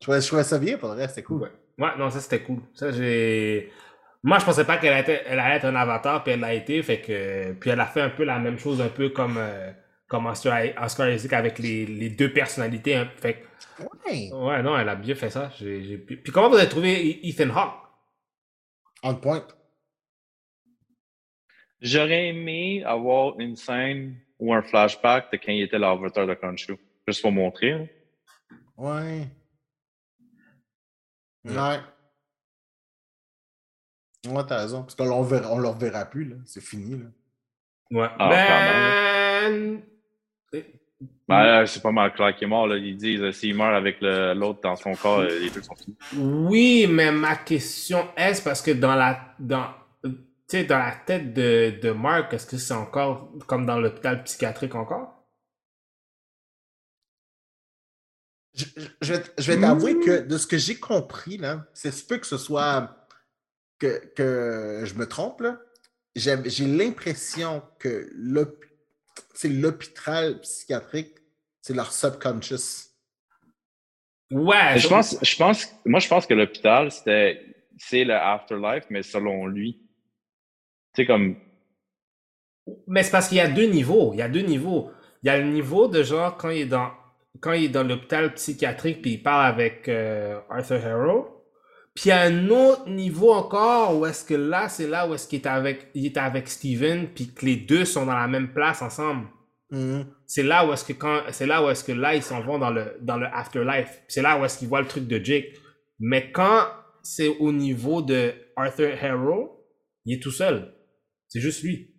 Je 0.00 0.06
trouvais, 0.06 0.20
je 0.20 0.26
trouvais 0.26 0.44
ça 0.44 0.58
bien, 0.58 0.76
pour 0.78 0.88
le 0.88 0.96
reste, 0.96 1.10
c'était 1.14 1.22
cool. 1.22 1.42
Ouais. 1.42 1.50
ouais, 1.78 1.90
non, 1.96 2.10
ça 2.10 2.18
c'était 2.20 2.42
cool. 2.42 2.58
Ça, 2.74 2.90
j'ai. 2.90 3.70
Moi, 4.24 4.38
je 4.40 4.44
pensais 4.44 4.64
pas 4.64 4.78
qu'elle 4.78 4.92
allait 4.92 5.56
être 5.56 5.64
un 5.64 5.76
avatar, 5.76 6.24
puis 6.24 6.32
elle 6.32 6.40
l'a 6.40 6.54
été, 6.54 6.82
fait 6.82 7.00
que. 7.00 7.52
Puis 7.52 7.70
elle 7.70 7.80
a 7.80 7.86
fait 7.86 8.00
un 8.02 8.10
peu 8.10 8.24
la 8.24 8.40
même 8.40 8.58
chose, 8.58 8.80
un 8.80 8.88
peu 8.88 9.10
comme, 9.10 9.36
euh, 9.38 9.70
comme 10.10 10.26
Oscar, 10.26 10.60
Oscar 10.82 11.08
Isaac 11.08 11.32
avec 11.32 11.58
les, 11.60 11.86
les 11.86 12.10
deux 12.10 12.32
personnalités. 12.32 12.96
hein. 12.96 13.08
Fait 13.16 13.44
Ouais. 13.78 14.30
ouais, 14.32 14.62
non, 14.62 14.76
elle 14.76 14.88
a 14.90 14.96
bien 14.96 15.14
fait 15.14 15.30
ça. 15.30 15.50
J'ai- 15.58 15.84
j'ai- 15.84 15.96
Puis 15.98 16.32
comment 16.32 16.50
vous 16.50 16.56
avez 16.56 16.68
trouvé 16.68 17.26
Ethan 17.26 17.48
Hawke? 17.50 17.80
On 19.02 19.14
point. 19.14 19.46
J'aurais 21.80 22.28
aimé 22.28 22.82
avoir 22.84 23.38
une 23.40 23.56
scène 23.56 24.16
ou 24.38 24.52
un 24.52 24.60
flashback 24.62 25.32
de 25.32 25.38
quand 25.38 25.52
il 25.52 25.62
était 25.62 25.78
l'avatar 25.78 26.26
de 26.26 26.34
Khonshu. 26.34 26.76
Juste 27.06 27.22
pour 27.22 27.32
montrer. 27.32 27.72
hein. 27.72 27.86
Ouais. 28.76 29.26
Ouais. 31.44 31.52
Ouais. 31.56 31.78
Ouais, 34.28 34.42
t'as 34.46 34.60
raison. 34.62 34.82
Parce 34.82 34.94
qu'on 34.94 35.22
ne 35.24 35.26
verra, 35.28 35.50
on 35.52 35.58
le 35.58 35.68
reverra 35.68 36.04
plus, 36.04 36.24
là. 36.26 36.36
C'est 36.44 36.60
fini, 36.62 36.98
là. 36.98 37.06
Ouais. 37.90 38.08
Ah, 38.18 38.28
ben... 39.48 39.82
Ben, 40.52 41.44
là, 41.44 41.66
c'est 41.66 41.80
pas 41.80 41.92
mal 41.92 42.12
clair 42.12 42.34
qu'il 42.34 42.44
est 42.46 42.48
mort. 42.50 42.66
Là. 42.66 42.76
Ils 42.76 42.96
disent 42.96 43.22
euh, 43.22 43.32
s'il 43.32 43.54
meurt 43.54 43.74
avec 43.74 44.00
le- 44.00 44.34
l'autre 44.34 44.60
dans 44.62 44.76
son 44.76 44.92
corps, 44.94 45.20
euh, 45.20 45.38
les 45.38 45.50
deux 45.50 45.62
sont 45.62 45.74
finis. 45.76 45.96
Oui, 46.16 46.86
mais 46.90 47.10
ma 47.12 47.36
question 47.36 48.08
est 48.16 48.42
parce 48.44 48.60
que 48.60 48.72
dans 48.72 48.94
la 48.94 49.34
dans 49.38 49.68
tu 50.02 50.10
sais 50.48 50.64
dans 50.64 50.78
la 50.78 50.92
tête 51.06 51.32
de, 51.32 51.78
de 51.80 51.90
Mark, 51.92 52.34
est-ce 52.34 52.46
que 52.46 52.58
c'est 52.58 52.74
encore 52.74 53.32
comme 53.46 53.64
dans 53.64 53.78
l'hôpital 53.78 54.24
psychiatrique 54.24 54.74
encore? 54.74 55.24
Je, 58.52 58.64
je- 58.76 58.88
je 59.00 59.12
vais, 59.12 59.22
t- 59.22 59.30
je 59.38 59.52
vais 59.52 59.60
t'avouer 59.60 59.98
que 60.00 60.20
de 60.22 60.36
ce 60.36 60.46
que 60.46 60.58
j'ai 60.58 60.74
compris, 60.74 61.36
là, 61.38 61.66
c'est 61.72 61.92
se 61.92 62.04
peut 62.04 62.18
que 62.18 62.26
ce 62.26 62.36
soit 62.36 63.06
que, 63.78 64.04
que 64.16 64.82
je 64.84 64.94
me 64.94 65.06
trompe, 65.06 65.40
là. 65.42 65.60
J'ai 66.16 66.36
j'ai 66.50 66.66
l'impression 66.66 67.62
que 67.78 68.10
l'hôp- 68.16 68.64
c'est 69.34 69.48
l'hôpital 69.48 70.40
psychiatrique, 70.40 71.14
c'est 71.60 71.74
leur 71.74 71.92
subconscious. 71.92 72.88
Ouais, 74.30 74.78
Je 74.78 74.88
pense, 74.88 75.16
je 75.20 75.36
pense, 75.36 75.74
moi, 75.84 75.98
je 75.98 76.08
pense 76.08 76.26
que 76.26 76.34
l'hôpital, 76.34 76.90
c'était, 76.92 77.44
c'est 77.78 78.04
le 78.04 78.14
afterlife, 78.14 78.84
mais 78.90 79.02
selon 79.02 79.46
lui. 79.46 79.80
Tu 80.94 81.02
sais, 81.02 81.06
comme, 81.06 81.36
mais 82.86 83.02
c'est 83.02 83.10
parce 83.10 83.28
qu'il 83.28 83.38
y 83.38 83.40
a 83.40 83.48
deux 83.48 83.66
niveaux. 83.66 84.12
Il 84.12 84.18
y 84.18 84.22
a 84.22 84.28
deux 84.28 84.42
niveaux. 84.42 84.90
Il 85.22 85.26
y 85.26 85.30
a 85.30 85.38
le 85.38 85.48
niveau 85.48 85.88
de 85.88 86.02
genre 86.02 86.36
quand 86.36 86.50
il 86.50 86.62
est 86.62 86.66
dans 86.66 86.90
quand 87.40 87.52
il 87.52 87.64
est 87.64 87.68
dans 87.68 87.84
l'hôpital 87.84 88.34
psychiatrique 88.34 89.02
puis 89.02 89.12
il 89.12 89.22
parle 89.22 89.46
avec 89.46 89.88
euh, 89.88 90.40
Arthur 90.48 90.84
Harrow. 90.84 91.39
Puis 92.00 92.10
a 92.10 92.22
un 92.22 92.48
autre 92.48 92.88
niveau 92.88 93.32
encore 93.32 93.98
où 93.98 94.06
est-ce 94.06 94.24
que 94.24 94.34
là, 94.34 94.68
c'est 94.68 94.86
là 94.86 95.06
où 95.06 95.14
est-ce 95.14 95.28
qu'il 95.28 95.40
est 95.40 95.46
avec 95.46 95.90
il 95.94 96.06
est 96.06 96.16
avec 96.16 96.48
Steven 96.48 97.08
puis 97.08 97.32
que 97.32 97.44
les 97.44 97.56
deux 97.56 97.84
sont 97.84 98.06
dans 98.06 98.16
la 98.16 98.28
même 98.28 98.52
place 98.52 98.82
ensemble. 98.82 99.26
Mhm. 99.72 100.04
c'est 100.26 100.42
là 100.42 100.66
où 100.66 100.72
est-ce 100.72 100.84
que 100.84 100.92
quand 100.94 101.20
c'est 101.30 101.46
là 101.46 101.64
où 101.64 101.70
est-ce 101.70 101.84
que 101.84 101.92
là 101.92 102.16
ils 102.16 102.24
s'en 102.24 102.40
vont 102.40 102.58
dans 102.58 102.70
le 102.70 102.96
dans 103.02 103.16
le 103.16 103.26
afterlife 103.26 104.02
c'est 104.08 104.20
là 104.20 104.36
où 104.36 104.44
est-ce 104.44 104.58
qu'ils 104.58 104.66
voient 104.66 104.80
le 104.80 104.88
truc 104.88 105.06
de 105.06 105.24
Jake 105.24 105.46
mais 106.00 106.32
quand 106.32 106.66
c'est 107.04 107.28
au 107.38 107.52
niveau 107.52 108.02
de 108.02 108.34
Arthur 108.56 108.92
Harrow 109.00 109.64
il 110.04 110.14
est 110.14 110.20
tout 110.20 110.32
seul 110.32 110.74
c'est 111.30 111.40
juste 111.40 111.62
lui 111.62 111.94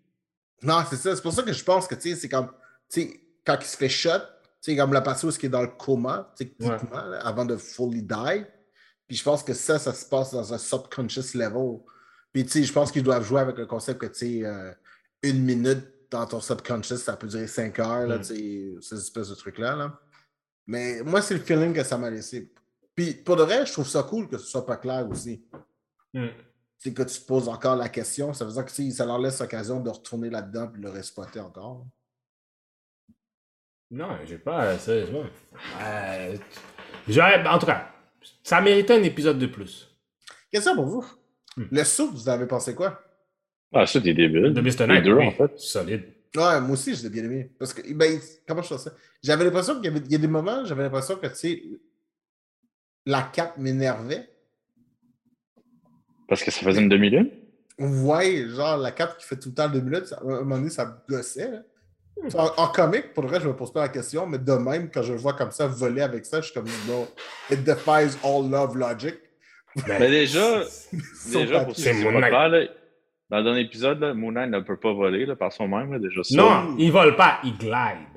Non, 0.61 0.83
c'est 0.87 0.97
ça. 0.97 1.15
C'est 1.15 1.21
pour 1.21 1.31
ça 1.31 1.41
que 1.41 1.53
je 1.53 1.63
pense 1.63 1.87
que, 1.87 1.95
tu 1.95 2.09
sais, 2.09 2.15
c'est 2.15 2.29
comme, 2.29 2.51
tu 2.91 3.01
sais, 3.01 3.19
quand 3.45 3.57
il 3.59 3.65
se 3.65 3.77
fait 3.77 3.89
shot, 3.89 4.19
tu 4.19 4.71
sais, 4.71 4.75
comme 4.75 4.93
la 4.93 5.01
personne 5.01 5.31
qui 5.31 5.45
est 5.45 5.49
dans 5.49 5.61
le 5.61 5.69
coma, 5.69 6.33
techniquement, 6.37 7.05
là, 7.05 7.25
avant 7.25 7.45
de 7.45 7.55
fully 7.55 8.03
die. 8.03 8.45
Puis 9.11 9.17
je 9.17 9.25
pense 9.25 9.43
que 9.43 9.53
ça, 9.53 9.77
ça 9.77 9.93
se 9.93 10.05
passe 10.05 10.31
dans 10.31 10.53
un 10.53 10.57
subconscious 10.57 11.37
level. 11.37 11.81
Puis, 12.31 12.45
tu 12.45 12.49
sais, 12.49 12.63
je 12.63 12.71
pense 12.71 12.93
qu'ils 12.93 13.03
doivent 13.03 13.25
jouer 13.25 13.41
avec 13.41 13.57
le 13.57 13.65
concept 13.65 13.99
que, 13.99 14.05
tu 14.05 14.13
sais, 14.13 14.45
euh, 14.45 14.71
une 15.21 15.43
minute 15.43 15.85
dans 16.09 16.25
ton 16.25 16.39
subconscious, 16.39 16.95
ça 16.95 17.17
peut 17.17 17.27
durer 17.27 17.47
cinq 17.47 17.77
heures, 17.79 18.07
là, 18.07 18.19
Mm. 18.19 18.21
tu 18.21 18.27
sais, 18.27 18.71
ces 18.79 18.95
espèces 18.95 19.27
de 19.27 19.35
trucs-là, 19.35 19.75
là. 19.75 19.99
Mais 20.65 21.03
moi, 21.03 21.21
c'est 21.21 21.33
le 21.33 21.41
feeling 21.41 21.73
que 21.73 21.83
ça 21.83 21.97
m'a 21.97 22.09
laissé. 22.09 22.53
Puis, 22.95 23.13
pour 23.15 23.35
de 23.35 23.43
vrai, 23.43 23.65
je 23.65 23.73
trouve 23.73 23.85
ça 23.89 24.03
cool 24.03 24.29
que 24.29 24.37
ce 24.37 24.45
soit 24.47 24.65
pas 24.65 24.77
clair 24.77 25.05
aussi. 25.09 25.45
Hmm. 26.13 26.29
c'est 26.77 26.93
que 26.93 27.03
tu 27.03 27.19
te 27.19 27.25
poses 27.25 27.49
encore 27.49 27.75
la 27.75 27.89
question. 27.89 28.31
Ça 28.31 28.45
veut 28.45 28.53
dire 28.53 28.63
que 28.63 28.71
tu 28.71 28.89
sais, 28.89 28.91
ça 28.91 29.05
leur 29.05 29.19
laisse 29.19 29.41
l'occasion 29.41 29.81
de 29.81 29.89
retourner 29.89 30.29
là-dedans 30.29 30.71
et 30.73 30.77
de 30.77 30.83
le 30.83 30.89
respotter 30.89 31.41
encore. 31.41 31.85
Non, 33.89 34.17
j'ai 34.25 34.37
pas, 34.37 34.77
sérieusement. 34.77 35.25
Euh, 35.81 36.37
en 37.45 37.59
tout 37.59 37.65
cas, 37.65 37.91
ça 38.43 38.61
méritait 38.61 38.93
un 38.93 39.03
épisode 39.03 39.39
de 39.39 39.47
plus. 39.47 39.87
Question 40.51 40.75
pour 40.75 40.85
vous. 40.85 41.05
Hmm. 41.57 41.63
Le 41.71 41.83
saut, 41.83 42.09
vous 42.11 42.29
avez 42.29 42.45
pensé 42.47 42.75
quoi? 42.75 43.01
Ah, 43.73 43.85
ça, 43.85 44.01
t'es 44.01 44.13
débile. 44.13 44.53
De 44.53 44.61
Mr. 44.61 44.79
Les 44.81 44.87
Knight, 44.87 45.03
deux, 45.05 45.13
oui, 45.15 45.25
en 45.27 45.31
fait. 45.31 45.57
solide. 45.59 46.03
Ouais, 46.35 46.61
moi 46.61 46.71
aussi, 46.71 46.95
je 46.95 47.03
l'ai 47.03 47.09
bien 47.09 47.23
aimé. 47.25 47.51
Parce 47.59 47.73
que, 47.73 47.81
ben, 47.93 48.19
comment 48.47 48.61
je 48.61 48.67
fais 48.69 48.77
ça? 48.77 48.91
J'avais 49.21 49.43
l'impression 49.45 49.75
qu'il 49.75 49.85
y 49.85 49.87
avait 49.87 49.99
il 49.99 50.11
y 50.11 50.15
a 50.15 50.17
des 50.17 50.27
moments, 50.27 50.63
j'avais 50.65 50.83
l'impression 50.83 51.15
que, 51.17 51.27
tu 51.27 51.35
sais, 51.35 51.63
la 53.05 53.23
cape 53.23 53.57
m'énervait. 53.57 54.29
Parce 56.27 56.43
que 56.43 56.51
ça 56.51 56.61
faisait 56.61 56.81
une 56.81 56.89
demi-lune? 56.89 57.29
Ouais, 57.79 58.47
genre, 58.49 58.77
la 58.77 58.91
cape 58.91 59.17
qui 59.17 59.25
fait 59.25 59.37
tout 59.39 59.49
le 59.49 59.55
temps 59.55 59.67
deux 59.69 59.81
minutes, 59.81 60.05
ça- 60.07 60.17
à 60.17 60.23
un 60.23 60.39
moment 60.41 60.57
donné, 60.57 60.69
ça 60.69 60.85
me 60.85 61.15
gossait. 61.15 61.49
là. 61.51 61.63
En, 62.35 62.51
en 62.57 62.67
comique, 62.67 63.13
pour 63.13 63.23
le 63.23 63.29
reste, 63.29 63.43
je 63.43 63.47
me 63.47 63.55
pose 63.55 63.73
pas 63.73 63.81
la 63.81 63.89
question, 63.89 64.27
mais 64.27 64.37
de 64.37 64.51
même, 64.53 64.89
quand 64.91 65.01
je 65.01 65.13
le 65.13 65.19
vois 65.19 65.33
comme 65.33 65.51
ça, 65.51 65.67
voler 65.67 66.01
avec 66.01 66.25
ça, 66.25 66.39
je 66.41 66.45
suis 66.45 66.53
comme, 66.53 66.67
non, 66.87 67.07
it 67.49 67.63
defies 67.63 68.15
all 68.23 68.49
love 68.49 68.77
logic. 68.77 69.15
Ben, 69.87 69.97
Mais 69.99 70.09
déjà, 70.09 70.61
déjà, 71.33 71.61
pour. 71.65 71.75
C'est 71.75 71.93
clairs, 71.93 72.49
là, 72.49 72.65
dans 73.29 73.37
le 73.37 73.43
dernier 73.43 73.61
épisode, 73.61 73.99
là, 74.01 74.13
Moon 74.13 74.33
Knight 74.33 74.49
ne 74.51 74.59
peut 74.59 74.75
pas 74.77 74.91
voler 74.93 75.25
là, 75.25 75.35
par 75.37 75.53
soi-même. 75.53 75.93
là, 75.93 75.99
Déjà, 75.99 76.21
ça. 76.23 76.35
Non, 76.35 76.75
il 76.77 76.91
vole 76.91 77.15
pas, 77.15 77.39
il 77.43 77.57
glide. 77.57 78.10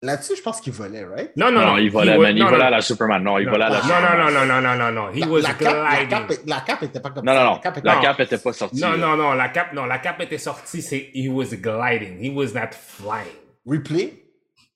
Là-dessus, 0.00 0.36
je 0.36 0.42
pense 0.42 0.60
qu'il 0.60 0.72
volait, 0.72 1.04
right? 1.04 1.32
Non, 1.36 1.50
non, 1.50 1.60
Non, 1.60 1.66
non. 1.72 1.76
il 1.78 1.90
volait, 1.90 2.16
man, 2.16 2.36
il 2.36 2.38
non, 2.40 2.46
volait 2.50 2.58
non. 2.60 2.66
à 2.66 2.70
la 2.70 2.80
Superman. 2.80 3.20
Non, 3.22 3.38
il 3.38 3.46
Non, 3.46 3.50
volait 3.50 3.64
à 3.64 3.68
la 3.68 3.76
non, 3.78 3.82
Superman. 3.82 4.18
non, 4.18 4.30
non, 4.30 4.46
non, 4.46 4.60
non, 4.60 4.76
non, 4.76 4.92
non, 4.92 5.10
He 5.12 5.20
La, 5.20 5.26
was 5.26 5.40
la 5.40 5.54
cape, 5.54 5.60
la, 5.74 5.96
gliding. 5.96 6.08
cape, 6.08 6.32
la 6.46 6.60
cape 6.60 6.82
était 6.84 7.00
pas 7.00 7.10
comme 7.10 7.24
Non, 7.24 7.32
ça. 7.32 7.38
non, 7.40 7.44
La 7.44 7.50
non. 7.54 7.58
cape 7.60 7.76
était 7.78 7.86
La 7.88 7.94
Non. 7.96 8.00
cape 8.02 8.20
était 8.20 8.38
pas 8.38 8.52
sortie. 8.52 8.80
Non, 8.80 8.96
non, 8.96 9.16
non, 9.16 9.32
la 9.32 9.48
cape, 9.48 9.72
non, 9.72 9.86
la 9.86 9.98
cape 9.98 10.20
était 10.20 10.38
sortie, 10.38 10.82
c'est 10.82 11.10
he 11.14 11.28
was 11.28 11.46
gliding. 11.56 12.18
He 12.22 12.30
was 12.32 12.52
not 12.54 12.70
flying. 12.72 13.26
replay? 13.66 14.22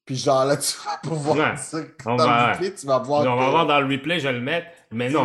Puis 0.04 0.16
genre 0.16 0.44
là, 0.44 0.56
tu 0.56 0.72
vas 0.84 0.98
pouvoir 1.00 1.54
On 2.04 2.16
dans 2.16 2.26
va- 2.26 2.46
le 2.48 2.52
replay, 2.54 2.74
tu 2.74 2.86
vas 2.88 2.98
voir. 2.98 3.20
on 3.24 3.36
va 3.36 3.48
voir 3.50 3.66
dans 3.66 3.78
le 3.80 3.86
replay, 3.86 4.18
je 4.18 4.26
vais 4.26 4.32
le 4.32 4.40
mettre. 4.40 4.66
Mais 4.90 5.06
tu 5.06 5.14
non, 5.14 5.22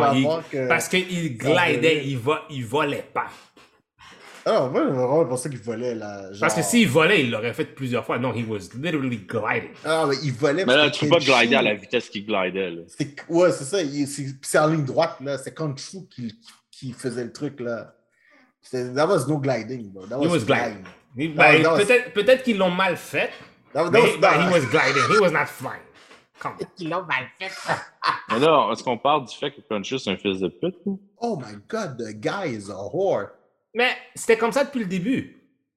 parce 0.68 0.88
qu'il 0.88 1.36
Ça 1.42 1.66
glidait, 1.66 2.04
il 2.04 2.64
volait 2.66 3.04
pas. 3.12 3.26
Ah, 4.50 4.68
moi, 4.72 4.82
j'ai 4.86 4.92
vraiment 4.92 5.24
pensé 5.26 5.50
qu'il 5.50 5.58
volait 5.60 5.94
là. 5.94 6.32
Genre... 6.32 6.40
Parce 6.40 6.54
que 6.54 6.62
s'il 6.62 6.88
volait, 6.88 7.22
il 7.22 7.30
l'aurait 7.30 7.52
fait 7.52 7.66
plusieurs 7.66 8.04
fois. 8.04 8.18
Non, 8.18 8.32
he 8.32 8.44
was 8.48 8.70
literally 8.80 9.18
gliding. 9.18 9.70
Ah, 9.84 10.06
mais 10.08 10.16
il 10.22 10.32
volait. 10.32 10.64
Mais 10.64 10.74
là, 10.76 10.90
tu 10.90 11.04
peux 11.04 11.10
pas 11.10 11.18
glider 11.18 11.56
à 11.56 11.62
la 11.62 11.74
vitesse 11.74 12.08
qu'il 12.08 12.24
glidait. 12.24 12.70
Là. 12.70 12.82
C'est- 12.86 13.14
Ouais, 13.28 13.52
c'est 13.52 13.64
ça. 13.64 13.82
il- 13.82 14.08
C'est 14.08 14.58
en 14.58 14.68
ligne 14.68 14.84
droite, 14.84 15.16
là. 15.20 15.36
C'est 15.36 15.54
Conchu 15.54 15.98
qui, 16.10 16.34
qui 16.70 16.92
faisait 16.92 17.24
le 17.24 17.32
truc, 17.32 17.60
là. 17.60 17.94
C'était- 18.62 18.92
That 18.94 19.06
was 19.06 19.26
no 19.28 19.38
gliding, 19.38 19.92
bro. 19.92 20.06
That 20.06 20.16
He 20.22 20.26
was 20.26 20.40
flying. 20.40 20.82
gliding. 21.14 21.34
Non, 21.36 21.42
ben, 21.42 21.62
non, 21.62 21.76
Peut-être 21.76 22.12
peut-être 22.14 22.42
qu'ils 22.42 22.58
l'ont 22.58 22.70
mal 22.70 22.96
fait, 22.96 23.30
That, 23.74 23.84
that 23.84 23.90
mais 23.90 24.00
was, 24.00 24.06
he 24.08 24.52
was 24.52 24.60
gliding. 24.70 25.02
He 25.14 25.20
was 25.20 25.30
not 25.30 25.46
flying. 25.46 25.82
Ils 26.78 26.88
l'ont 26.88 27.02
mal 27.04 27.26
fait. 27.38 27.50
Mais 28.30 28.36
est-ce 28.72 28.82
qu'on 28.84 28.96
parle 28.98 29.26
du 29.26 29.34
fait 29.36 29.50
que 29.50 29.60
Conchus 29.68 29.98
c'est 29.98 30.10
un 30.10 30.16
fils 30.16 30.38
de 30.40 30.48
pute? 30.48 30.76
Oh 31.20 31.36
my 31.36 31.56
god, 31.68 31.98
the 31.98 32.12
guy 32.14 32.54
is 32.56 32.70
a 32.70 32.74
whore. 32.74 33.30
Mais 33.74 33.90
c'était 34.14 34.36
comme 34.38 34.52
ça 34.52 34.64
depuis 34.64 34.80
le 34.80 34.86
début. 34.86 35.34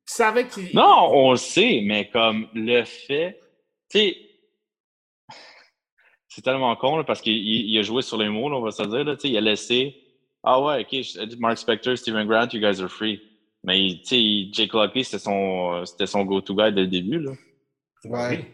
Tu 0.07 0.13
savais 0.15 0.47
qu'il. 0.47 0.75
Non, 0.75 1.09
on 1.11 1.31
le 1.31 1.37
sait, 1.37 1.81
mais 1.85 2.09
comme 2.09 2.47
le 2.53 2.83
fait. 2.83 3.39
Tu 3.89 3.99
sais. 3.99 4.17
C'est 6.27 6.41
tellement 6.41 6.75
con 6.77 6.97
là, 6.97 7.03
parce 7.03 7.19
qu'il 7.21 7.33
il- 7.35 7.69
il 7.69 7.77
a 7.77 7.81
joué 7.81 8.01
sur 8.01 8.17
les 8.17 8.29
mots, 8.29 8.49
là, 8.49 8.55
on 8.57 8.61
va 8.61 8.71
se 8.71 8.83
dire. 8.83 9.03
Là, 9.03 9.15
tu 9.15 9.21
sais, 9.23 9.29
il 9.29 9.37
a 9.37 9.41
laissé. 9.41 9.95
Ah 10.43 10.59
ouais, 10.61 10.81
ok, 10.89 11.37
Mark 11.39 11.57
Spector, 11.57 11.97
Steven 11.97 12.25
Grant, 12.27 12.47
you 12.53 12.59
guys 12.61 12.81
are 12.81 12.89
free. 12.89 13.21
Mais 13.63 13.77
tu 13.99 14.05
sais, 14.05 14.21
il- 14.23 14.53
Jake 14.53 14.73
Lockley, 14.73 15.03
c'était 15.03 15.19
son, 15.19 15.85
c'était 15.85 16.07
son 16.07 16.23
go-to 16.25 16.55
guy 16.55 16.71
dès 16.73 16.81
le 16.81 16.87
début. 16.87 17.19
Là. 17.19 17.31
Ouais. 18.05 18.45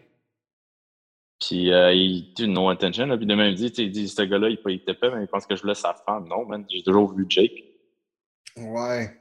Puis 1.40 1.72
euh, 1.72 1.94
il 1.94 2.34
dit 2.34 2.48
no 2.48 2.68
intention. 2.68 3.06
Là, 3.06 3.16
puis 3.16 3.26
de 3.28 3.36
même 3.36 3.54
dit, 3.54 3.70
tu 3.70 3.76
sais, 3.76 3.84
il 3.84 3.92
dit, 3.92 4.10
ce 4.10 4.24
gars-là, 4.24 4.50
il, 4.50 4.60
il 4.66 4.74
était 4.76 4.96
pas, 4.96 5.12
mais 5.16 5.24
il 5.24 5.28
pense 5.28 5.46
que 5.46 5.56
je 5.56 5.62
voulais 5.62 5.76
sa 5.76 5.94
femme. 5.94 6.28
Non, 6.28 6.46
man, 6.46 6.66
j'ai 6.70 6.82
toujours 6.84 7.14
vu 7.14 7.26
Jake. 7.30 7.64
Ouais. 8.58 9.16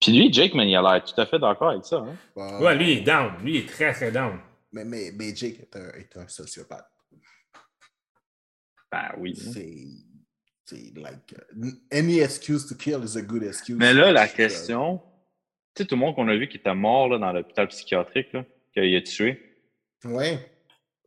Puis 0.00 0.12
lui, 0.12 0.32
Jake, 0.32 0.54
man, 0.54 0.66
il 0.68 0.74
a 0.76 0.80
l'air 0.82 1.04
tout 1.04 1.20
à 1.20 1.26
fait 1.26 1.38
d'accord 1.38 1.70
avec 1.70 1.84
ça. 1.84 1.96
Hein? 1.98 2.16
Ouais. 2.34 2.58
Ouais, 2.64 2.74
lui 2.76 2.92
il 2.92 2.98
est 2.98 3.02
down. 3.02 3.32
Lui 3.42 3.56
il 3.56 3.64
est 3.64 3.68
très 3.68 3.92
très 3.92 4.10
down. 4.10 4.38
Mais, 4.72 4.84
mais, 4.84 5.10
mais 5.14 5.34
Jake 5.34 5.60
est 5.60 5.76
un, 5.76 5.88
est 5.92 6.16
un 6.16 6.26
sociopathe. 6.28 6.86
Ben 8.90 9.12
oui. 9.18 9.34
C'est. 9.36 9.76
C'est 10.64 10.92
like. 10.96 11.34
uh, 11.56 11.70
any 11.90 12.20
excuse 12.20 12.66
to 12.66 12.74
kill 12.76 13.02
is 13.04 13.16
a 13.16 13.22
good 13.22 13.42
excuse. 13.42 13.76
Mais 13.76 13.92
là, 13.92 14.12
la 14.12 14.24
Euh, 14.24 14.28
question, 14.28 14.98
tu 15.74 15.82
sais, 15.82 15.84
tout 15.86 15.96
le 15.96 16.00
monde 16.00 16.14
qu'on 16.14 16.28
a 16.28 16.36
vu 16.36 16.48
qui 16.48 16.58
était 16.58 16.74
mort 16.74 17.08
là, 17.08 17.18
dans 17.18 17.32
l'hôpital 17.32 17.66
psychiatrique, 17.68 18.32
là, 18.32 18.44
qu'il 18.72 18.94
a 18.94 19.02
tué, 19.02 19.40
Ouais. 20.04 20.38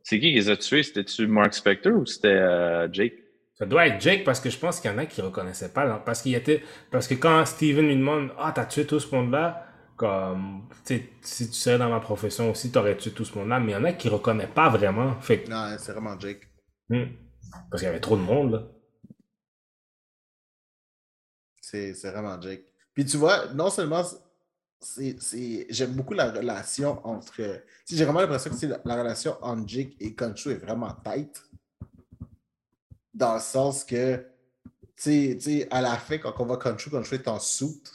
c'est 0.02 0.20
qui 0.20 0.28
qui 0.28 0.34
les 0.34 0.50
a 0.50 0.56
tués? 0.58 0.82
C'était-tu 0.82 1.26
Mark 1.26 1.54
Spector 1.54 1.94
ou 1.94 2.04
c'était 2.04 2.28
euh, 2.28 2.88
Jake? 2.92 3.14
Ça 3.64 3.68
doit 3.70 3.86
être 3.86 3.98
Jake 4.00 4.24
parce 4.24 4.40
que 4.40 4.50
je 4.50 4.58
pense 4.58 4.78
qu'il 4.78 4.90
y 4.90 4.94
en 4.94 4.98
a 4.98 5.06
qui 5.06 5.22
reconnaissaient 5.22 5.72
pas. 5.72 5.86
là. 5.86 6.02
Parce 6.04 6.20
qu'il 6.20 6.34
était. 6.34 6.62
Parce 6.90 7.08
que 7.08 7.14
quand 7.14 7.44
Steven 7.46 7.86
lui 7.86 7.96
demande 7.96 8.30
Ah, 8.38 8.52
t'as 8.54 8.66
tué 8.66 8.86
tout 8.86 9.00
ce 9.00 9.14
monde-là, 9.14 9.66
comme 9.96 10.68
si 10.82 11.00
tu 11.22 11.44
serais 11.52 11.78
dans 11.78 11.88
ma 11.88 12.00
profession 12.00 12.50
aussi, 12.50 12.70
t'aurais 12.70 12.96
tué 12.98 13.12
tout 13.12 13.24
ce 13.24 13.38
monde-là. 13.38 13.60
Mais 13.60 13.72
il 13.72 13.74
y 13.74 13.76
en 13.76 13.84
a 13.84 13.92
qui 13.94 14.10
reconnaissent 14.10 14.50
pas 14.54 14.68
vraiment. 14.68 15.18
Fait 15.20 15.42
que- 15.44 15.50
Non, 15.50 15.76
c'est 15.78 15.92
vraiment 15.92 16.18
Jake. 16.20 16.46
Hmm. 16.90 17.04
Parce 17.70 17.80
qu'il 17.80 17.86
y 17.86 17.90
avait 17.90 18.00
trop 18.00 18.16
de 18.16 18.22
monde 18.22 18.52
là. 18.52 18.62
C'est 21.60 21.92
vraiment 22.10 22.40
Jake. 22.40 22.64
Puis 22.92 23.04
tu 23.06 23.16
vois, 23.16 23.46
non 23.54 23.70
seulement 23.70 24.02
j'aime 24.98 25.92
beaucoup 25.92 26.12
la 26.14 26.30
relation 26.30 27.00
entre. 27.06 27.62
J'ai 27.88 28.04
vraiment 28.04 28.20
l'impression 28.20 28.50
que 28.50 28.66
la, 28.66 28.78
la 28.84 28.96
relation 29.02 29.36
entre 29.40 29.66
Jake 29.66 29.94
et 30.00 30.14
Conchu 30.14 30.50
est 30.50 30.56
vraiment 30.58 30.92
tight. 31.04 31.42
Dans 33.14 33.34
le 33.34 33.40
sens 33.40 33.84
que, 33.84 34.16
tu 34.96 35.40
sais- 35.40 35.68
à 35.70 35.80
la 35.80 35.96
fin, 35.96 36.18
quand 36.18 36.34
on 36.38 36.44
voit 36.46 36.58
Conchu, 36.58 36.90
Conchu 36.90 37.14
est 37.14 37.28
en 37.28 37.38
soute. 37.38 37.90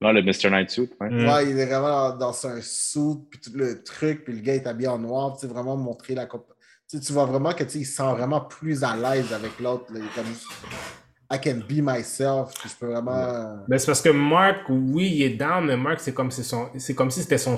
Non, 0.00 0.10
le 0.12 0.22
Mr. 0.22 0.50
Night 0.50 0.70
Suit. 0.70 0.90
Ouais. 1.00 1.10
Hmm. 1.10 1.28
Ouais, 1.28 1.50
il 1.50 1.58
est 1.58 1.66
vraiment 1.66 2.10
dans, 2.10 2.16
dans 2.16 2.46
un 2.46 2.60
soute, 2.60 3.28
puis 3.30 3.40
tout 3.40 3.52
le 3.54 3.82
truc, 3.84 4.24
puis 4.24 4.34
le 4.34 4.40
gars 4.40 4.54
est 4.56 4.66
habillé 4.66 4.88
en 4.88 4.98
noir, 4.98 5.34
tu 5.36 5.46
sais, 5.46 5.52
vraiment 5.52 5.76
montrer 5.76 6.14
la. 6.14 6.26
comp- 6.26 6.52
Tu 6.90 6.98
vois 7.12 7.24
vraiment 7.24 7.52
que 7.52 7.62
tu 7.64 7.70
sais, 7.70 7.78
il 7.80 7.84
se 7.86 7.96
sent 7.96 8.10
vraiment 8.12 8.40
plus 8.40 8.82
à 8.84 8.96
l'aise 8.96 9.32
avec 9.32 9.58
l'autre. 9.60 9.86
Il 9.90 9.98
est 9.98 10.14
comme 10.14 10.26
I 11.32 11.40
can 11.40 11.60
be 11.66 11.80
myself, 11.80 12.52
puis 12.60 12.68
je 12.68 12.74
peux 12.76 12.86
vraiment. 12.92 13.64
Mais 13.68 13.78
c'est 13.78 13.86
parce 13.86 14.02
que 14.02 14.10
Mark, 14.10 14.68
oui, 14.68 15.08
il 15.14 15.22
est 15.22 15.30
down, 15.36 15.64
mais 15.66 15.76
Mark, 15.76 16.00
c'est 16.00 16.12
comme, 16.12 16.30
c'est 16.32 16.42
son, 16.42 16.68
c'est 16.78 16.94
comme 16.94 17.10
si 17.10 17.22
c'était 17.22 17.38
son. 17.38 17.56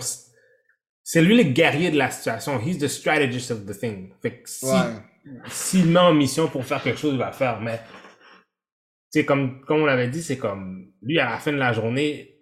C'est 1.02 1.20
lui 1.22 1.36
le 1.36 1.42
guerrier 1.50 1.90
de 1.90 1.96
la 1.98 2.11
situation. 2.11 2.61
He's 2.61 2.78
the 2.78 2.88
strategist 2.88 3.50
of 3.50 3.64
the 3.66 3.76
thing. 3.78 4.12
Fait 4.22 4.40
que 4.42 4.48
si, 4.48 4.66
Ouais. 4.66 4.92
S'il 5.47 5.87
met 5.87 6.01
en 6.01 6.14
mission 6.14 6.49
pour 6.49 6.64
faire 6.64 6.83
quelque 6.83 6.99
chose, 6.99 7.12
il 7.14 7.18
va 7.18 7.33
faire. 7.33 7.61
Mais, 7.61 7.79
tu 9.12 9.20
sais, 9.20 9.25
comme, 9.25 9.61
comme 9.62 9.83
on 9.83 9.87
l'avait 9.87 10.09
dit, 10.09 10.22
c'est 10.22 10.39
comme, 10.39 10.93
lui, 11.03 11.18
à 11.18 11.31
la 11.31 11.39
fin 11.39 11.53
de 11.53 11.59
la 11.59 11.72
journée, 11.72 12.35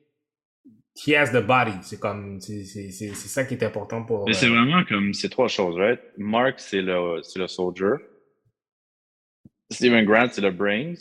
he 0.96 1.14
has 1.14 1.30
the 1.32 1.44
body. 1.44 1.78
C'est 1.82 2.00
comme, 2.00 2.40
c'est, 2.40 2.64
c'est, 2.64 2.90
c'est, 2.90 3.14
c'est 3.14 3.28
ça 3.28 3.44
qui 3.44 3.54
est 3.54 3.62
important 3.64 4.04
pour. 4.04 4.26
Mais 4.26 4.32
c'est 4.34 4.46
euh, 4.46 4.50
vraiment 4.50 4.84
comme, 4.84 5.14
c'est 5.14 5.28
trois 5.28 5.48
choses, 5.48 5.76
right? 5.76 6.00
Mark, 6.18 6.60
c'est 6.60 6.82
le, 6.82 7.22
c'est 7.22 7.38
le 7.38 7.46
soldier. 7.46 7.94
Steven 9.70 10.04
Grant, 10.04 10.28
c'est 10.32 10.42
le 10.42 10.50
brains. 10.50 10.94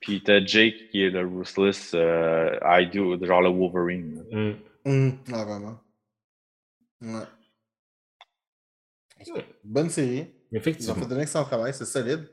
Puis 0.00 0.22
t'as 0.22 0.44
Jake 0.44 0.90
qui 0.90 1.02
est 1.02 1.10
le 1.10 1.26
ruthless 1.26 1.92
euh, 1.94 2.58
I 2.62 2.86
do, 2.86 3.22
genre 3.24 3.42
le 3.42 3.50
Wolverine. 3.50 4.24
hmm. 4.30 4.52
Hum, 4.84 5.18
ouais, 5.28 5.44
vraiment. 5.44 5.80
Ouais. 7.02 7.26
Bonne 9.64 9.90
série. 9.90 10.32
Ils 10.50 10.56
ont 10.56 10.60
Effectivement. 10.60 10.94
fait 10.94 11.12
un 11.14 11.18
excellent 11.20 11.44
travail, 11.44 11.74
c'est 11.74 11.84
solide. 11.84 12.28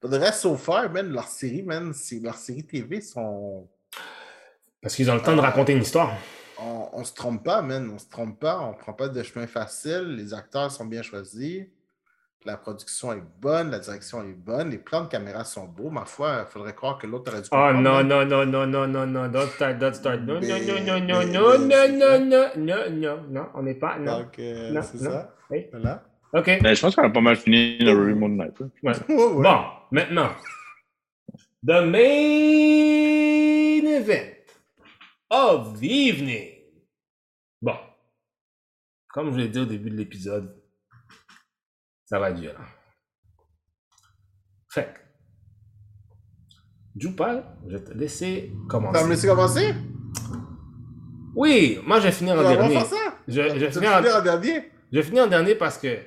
Pour 0.00 0.10
le 0.10 0.16
reste, 0.18 0.40
so 0.40 0.56
far, 0.56 0.90
man, 0.90 1.08
leur 1.10 1.28
série, 1.28 1.62
man, 1.62 1.92
c'est- 1.94 2.20
leur 2.20 2.34
série 2.36 2.64
TV 2.66 3.00
sont. 3.00 3.68
Parce 4.82 4.94
qu'ils 4.94 5.10
ont 5.10 5.14
le 5.14 5.22
temps 5.22 5.34
de 5.34 5.40
raconter 5.40 5.72
une 5.72 5.82
histoire. 5.82 6.12
On, 6.58 6.88
on 6.92 7.04
se 7.04 7.12
trompe 7.14 7.44
pas, 7.44 7.60
man. 7.62 7.90
On 7.94 7.98
se 7.98 8.08
trompe 8.08 8.38
pas. 8.40 8.60
On 8.60 8.74
prend 8.74 8.92
pas 8.92 9.08
de 9.08 9.22
chemin 9.22 9.46
facile. 9.46 10.14
Les 10.16 10.32
acteurs 10.34 10.70
sont 10.70 10.86
bien 10.86 11.02
choisis. 11.02 11.64
La 12.46 12.56
production 12.56 13.12
est 13.12 13.22
bonne. 13.40 13.70
La 13.72 13.80
direction 13.80 14.22
est 14.22 14.32
bonne. 14.32 14.70
Les 14.70 14.78
plans 14.78 15.02
de 15.02 15.08
caméra 15.08 15.42
sont 15.44 15.66
beaux. 15.66 15.90
Ma 15.90 16.04
foi, 16.04 16.44
il 16.46 16.50
faudrait 16.52 16.74
croire 16.74 16.96
que 16.96 17.06
l'autre 17.08 17.32
aurait 17.32 17.42
dû. 17.42 17.48
Oh 17.50 17.72
non, 17.74 18.04
non, 18.04 18.24
non, 18.24 18.46
non, 18.46 18.66
non, 18.66 18.86
non, 18.86 19.06
non, 19.06 19.28
don't 19.28 19.48
start, 19.48 19.78
don't 19.78 19.92
start. 19.92 20.20
Non, 20.20 20.34
non, 20.40 20.40
non, 20.40 20.80
non, 20.80 21.00
non, 21.00 21.26
non, 21.26 21.58
non, 21.58 21.88
non, 21.98 22.18
non, 22.28 22.50
non, 22.56 22.90
non, 22.90 23.22
non, 23.28 23.46
on 23.54 23.62
n'est 23.64 23.74
pas, 23.74 23.98
non. 23.98 24.20
Donc, 24.20 24.38
euh, 24.38 24.70
Non, 24.70 24.80
c'est 24.82 25.00
non. 25.02 25.10
ça. 25.10 25.34
Voilà. 25.72 26.04
Ok, 26.32 26.46
je 26.62 26.80
pense 26.80 26.94
qu'on 26.94 27.02
a 27.04 27.10
pas 27.10 27.20
mal 27.20 27.36
fini 27.36 27.78
le 27.78 27.90
review 27.92 28.14
Moon 28.16 28.28
Knight. 28.28 28.60
hein. 28.60 28.70
Bon, 29.08 29.64
maintenant. 29.90 30.30
The 31.64 31.80
main 32.56 33.86
event 33.86 34.34
of 35.30 35.80
the 35.80 35.84
evening. 35.84 36.48
Bon. 37.60 37.74
Comme 39.08 39.32
je 39.32 39.38
l'ai 39.38 39.48
dit 39.48 39.58
au 39.60 39.64
début 39.64 39.90
de 39.90 39.96
l'épisode, 39.96 40.54
ça 42.06 42.18
va 42.18 42.30
violent. 42.30 42.64
Fait 44.70 44.84
que, 44.94 44.98
Jupa, 47.00 47.56
je 47.68 47.76
vais 47.76 47.84
te 47.84 47.92
laisser 47.92 48.50
Tu 48.50 48.56
vas 48.56 48.62
me 48.62 48.68
commencer. 48.68 49.08
laisser 49.08 49.26
commencer? 49.28 49.74
Oui, 51.34 51.78
moi 51.84 52.00
je 52.00 52.04
vais 52.06 52.12
finir 52.12 52.34
Tu 52.34 52.40
en 52.40 52.48
dernier. 52.48 52.74
faire 52.74 52.86
ça? 52.86 52.96
Je, 53.28 53.34
je 53.42 53.54
vais 53.58 53.70
finir 53.70 53.90
en, 53.92 53.98
en 53.98 54.22
dernier? 54.22 54.72
je 54.92 54.96
vais 54.98 55.02
finir 55.02 55.24
en 55.24 55.26
dernier 55.26 55.54
parce 55.54 55.76
que 55.78 55.98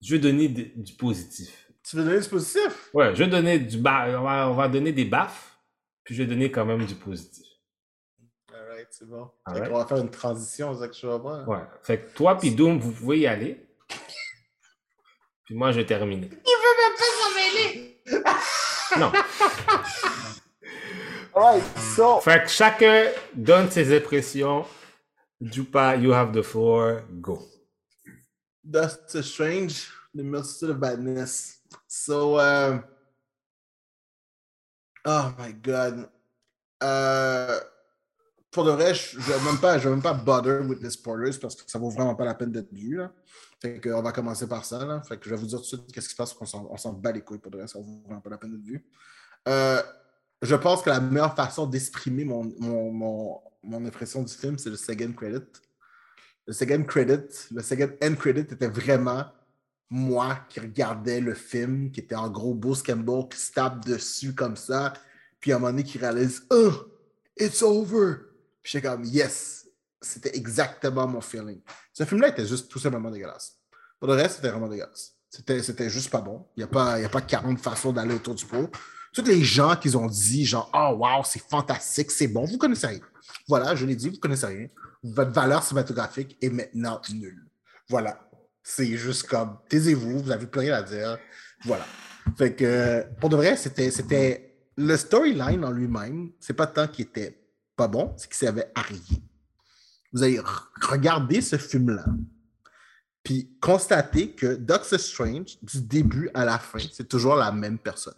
je 0.00 0.14
vais 0.14 0.18
donner 0.20 0.48
de- 0.48 0.82
du 0.82 0.94
positif. 0.94 1.70
Tu 1.82 1.96
veux 1.96 2.04
donner 2.04 2.20
du 2.20 2.28
positif? 2.28 2.90
Ouais, 2.94 3.14
je 3.14 3.22
vais 3.24 3.30
donner 3.30 3.58
du 3.58 3.76
ba- 3.78 4.06
on, 4.18 4.22
va, 4.22 4.48
on 4.50 4.54
va 4.54 4.68
donner 4.68 4.92
des 4.92 5.04
baffes, 5.04 5.58
puis 6.02 6.14
je 6.14 6.22
vais 6.22 6.28
donner 6.28 6.50
quand 6.50 6.64
même 6.64 6.86
du 6.86 6.94
positif. 6.94 7.44
Alright, 8.54 8.88
c'est 8.90 9.06
bon. 9.08 9.30
Fait 9.52 9.68
qu'on 9.68 9.76
va 9.78 9.86
faire 9.86 9.98
une 9.98 10.10
transition, 10.10 10.72
voir. 11.18 11.46
Ouais. 11.46 11.58
Fait 11.82 11.98
que 12.00 12.14
toi 12.14 12.38
puis 12.38 12.54
Doom, 12.54 12.78
vous 12.78 12.92
pouvez 12.92 13.18
y 13.20 13.26
aller. 13.26 13.63
Puis 15.44 15.54
moi, 15.54 15.72
je 15.72 15.80
vais 15.80 15.86
terminer. 15.86 16.30
Non. 18.98 19.12
Alright, 21.34 21.64
so. 21.96 22.20
Fait 22.20 22.44
que 22.44 22.48
chacun 22.48 23.10
donne 23.34 23.70
ses 23.70 23.94
impressions. 23.96 24.64
Jupa, 25.40 25.96
you 25.96 26.12
have 26.12 26.32
the 26.32 26.42
floor. 26.42 27.02
Go. 27.20 27.42
Doctor 28.62 29.22
Strange, 29.22 29.90
The 30.14 30.22
Multitude 30.22 30.70
of 30.70 30.80
Badness. 30.80 31.58
So, 31.88 32.36
uh, 32.38 32.80
oh 35.04 35.34
my 35.38 35.52
god. 35.52 36.08
Euh, 36.82 37.60
pour 38.50 38.64
de 38.64 38.70
vrai, 38.70 38.94
je 38.94 39.16
ne 39.16 39.22
vais 39.22 39.44
même 39.44 39.58
pas, 39.58 39.78
je 39.78 39.88
vais 39.88 39.94
même 39.94 40.02
pas 40.02 40.14
bother 40.14 40.62
with 40.62 40.80
the 40.80 40.90
spoilers 40.90 41.38
parce 41.40 41.56
que 41.56 41.68
ça 41.68 41.78
vaut 41.78 41.90
vraiment 41.90 42.14
pas 42.14 42.24
la 42.24 42.34
peine 42.34 42.52
d'être 42.52 42.72
vu. 42.72 42.96
Là. 42.96 43.12
Fait 43.64 43.80
que, 43.80 43.88
on 43.88 44.02
va 44.02 44.12
commencer 44.12 44.46
par 44.46 44.62
ça. 44.62 45.00
Fait 45.08 45.16
que 45.16 45.24
je 45.24 45.30
vais 45.30 45.40
vous 45.40 45.46
dire 45.46 45.56
tout 45.56 45.62
de 45.62 45.68
suite 45.68 45.90
qu'est-ce 45.90 46.08
qui 46.08 46.12
se 46.12 46.16
passe 46.16 46.34
qu'on 46.34 46.44
on 46.70 46.76
s'en 46.76 46.92
bat 46.92 47.12
les 47.12 47.22
couilles 47.22 47.38
pour 47.38 47.50
de 47.50 47.56
vrai, 47.56 47.66
ça 47.66 47.78
vaut 47.78 48.02
vraiment 48.04 48.20
pas 48.20 48.28
la 48.28 48.36
peine 48.36 48.50
d'être 48.50 48.62
vu. 48.62 48.84
Euh, 49.48 49.80
je 50.42 50.54
pense 50.54 50.82
que 50.82 50.90
la 50.90 51.00
meilleure 51.00 51.34
façon 51.34 51.66
d'exprimer 51.66 52.26
mon, 52.26 52.52
mon, 52.58 52.92
mon, 52.92 53.40
mon 53.62 53.86
impression 53.86 54.22
du 54.22 54.34
film, 54.34 54.58
c'est 54.58 54.68
le 54.68 54.76
second 54.76 55.10
credit. 55.14 55.46
Le 56.46 56.52
second 56.52 56.84
credit, 56.84 57.48
le 57.52 57.62
second 57.62 57.90
end 58.02 58.14
credit 58.16 58.40
était 58.40 58.68
vraiment 58.68 59.24
moi 59.88 60.40
qui 60.50 60.60
regardais 60.60 61.22
le 61.22 61.32
film, 61.32 61.90
qui 61.90 62.00
était 62.00 62.16
en 62.16 62.28
gros 62.28 62.52
Bruce 62.52 62.82
Campbell 62.82 63.28
qui 63.30 63.38
se 63.38 63.50
tape 63.50 63.82
dessus 63.86 64.34
comme 64.34 64.56
ça, 64.56 64.92
puis 65.40 65.52
à 65.52 65.56
un 65.56 65.58
moment 65.58 65.70
donné 65.70 65.84
qui 65.84 65.96
réalise 65.96 66.46
Oh, 66.50 66.70
it's 67.38 67.62
over! 67.62 68.16
Puis 68.62 68.72
j'étais 68.72 68.88
comme 68.88 69.04
Yes! 69.04 69.63
C'était 70.04 70.36
exactement 70.36 71.06
mon 71.06 71.20
feeling. 71.20 71.60
Ce 71.92 72.04
film-là 72.04 72.28
était 72.28 72.46
juste 72.46 72.70
tout 72.70 72.78
simplement 72.78 73.10
dégueulasse. 73.10 73.56
Pour 73.98 74.08
le 74.08 74.14
reste, 74.14 74.36
c'était 74.36 74.50
vraiment 74.50 74.68
dégueulasse. 74.68 75.12
C'était, 75.30 75.62
c'était 75.62 75.90
juste 75.90 76.10
pas 76.10 76.20
bon. 76.20 76.46
Il 76.56 76.60
n'y 76.60 76.64
a, 76.64 76.68
pas- 76.68 76.94
a 76.94 77.08
pas 77.08 77.20
40 77.22 77.58
façons 77.58 77.92
d'aller 77.92 78.14
autour 78.14 78.34
du 78.34 78.44
pot. 78.44 78.70
Tous 79.12 79.22
les 79.24 79.42
gens 79.42 79.76
qui 79.76 79.94
ont 79.96 80.06
dit 80.06 80.44
genre 80.44 80.70
Oh 80.74 80.96
wow, 80.98 81.22
c'est 81.24 81.42
fantastique, 81.48 82.10
c'est 82.10 82.28
bon, 82.28 82.44
vous 82.44 82.58
connaissez 82.58 82.86
rien. 82.88 83.00
Voilà, 83.48 83.74
je 83.74 83.86
l'ai 83.86 83.96
dit, 83.96 84.08
vous 84.10 84.18
connaissez 84.18 84.46
rien. 84.46 84.66
Votre 85.02 85.30
valeur 85.32 85.62
cinématographique 85.62 86.36
est 86.42 86.50
maintenant 86.50 87.00
nulle. 87.12 87.46
Voilà. 87.88 88.20
C'est 88.62 88.96
juste 88.96 89.24
comme, 89.24 89.58
taisez-vous, 89.68 90.20
vous 90.20 90.28
n'avez 90.28 90.46
plus 90.46 90.60
rien 90.60 90.74
à 90.76 90.82
dire. 90.82 91.18
Voilà. 91.64 91.84
Fait 92.38 92.54
que, 92.54 93.04
pour 93.20 93.28
de 93.28 93.36
vrai, 93.36 93.56
c'était, 93.56 93.90
c'était 93.90 94.56
le 94.76 94.96
storyline 94.96 95.64
en 95.64 95.70
lui-même, 95.70 96.30
c'est 96.40 96.54
pas 96.54 96.66
tant 96.66 96.88
qu'il 96.88 97.04
était 97.06 97.40
pas 97.76 97.86
bon, 97.88 98.14
c'est 98.16 98.26
qu'il 98.28 98.36
servait 98.36 98.70
à 98.74 98.80
rien. 98.82 98.98
Vous 100.14 100.22
allez 100.22 100.38
re- 100.38 100.62
regarder 100.80 101.40
ce 101.42 101.56
film-là, 101.58 102.04
puis 103.22 103.50
constater 103.60 104.30
que 104.32 104.54
Doctor 104.54 104.98
Strange, 105.00 105.56
du 105.62 105.80
début 105.82 106.30
à 106.34 106.44
la 106.44 106.58
fin, 106.58 106.78
c'est 106.92 107.08
toujours 107.08 107.36
la 107.36 107.50
même 107.52 107.78
personne. 107.78 108.14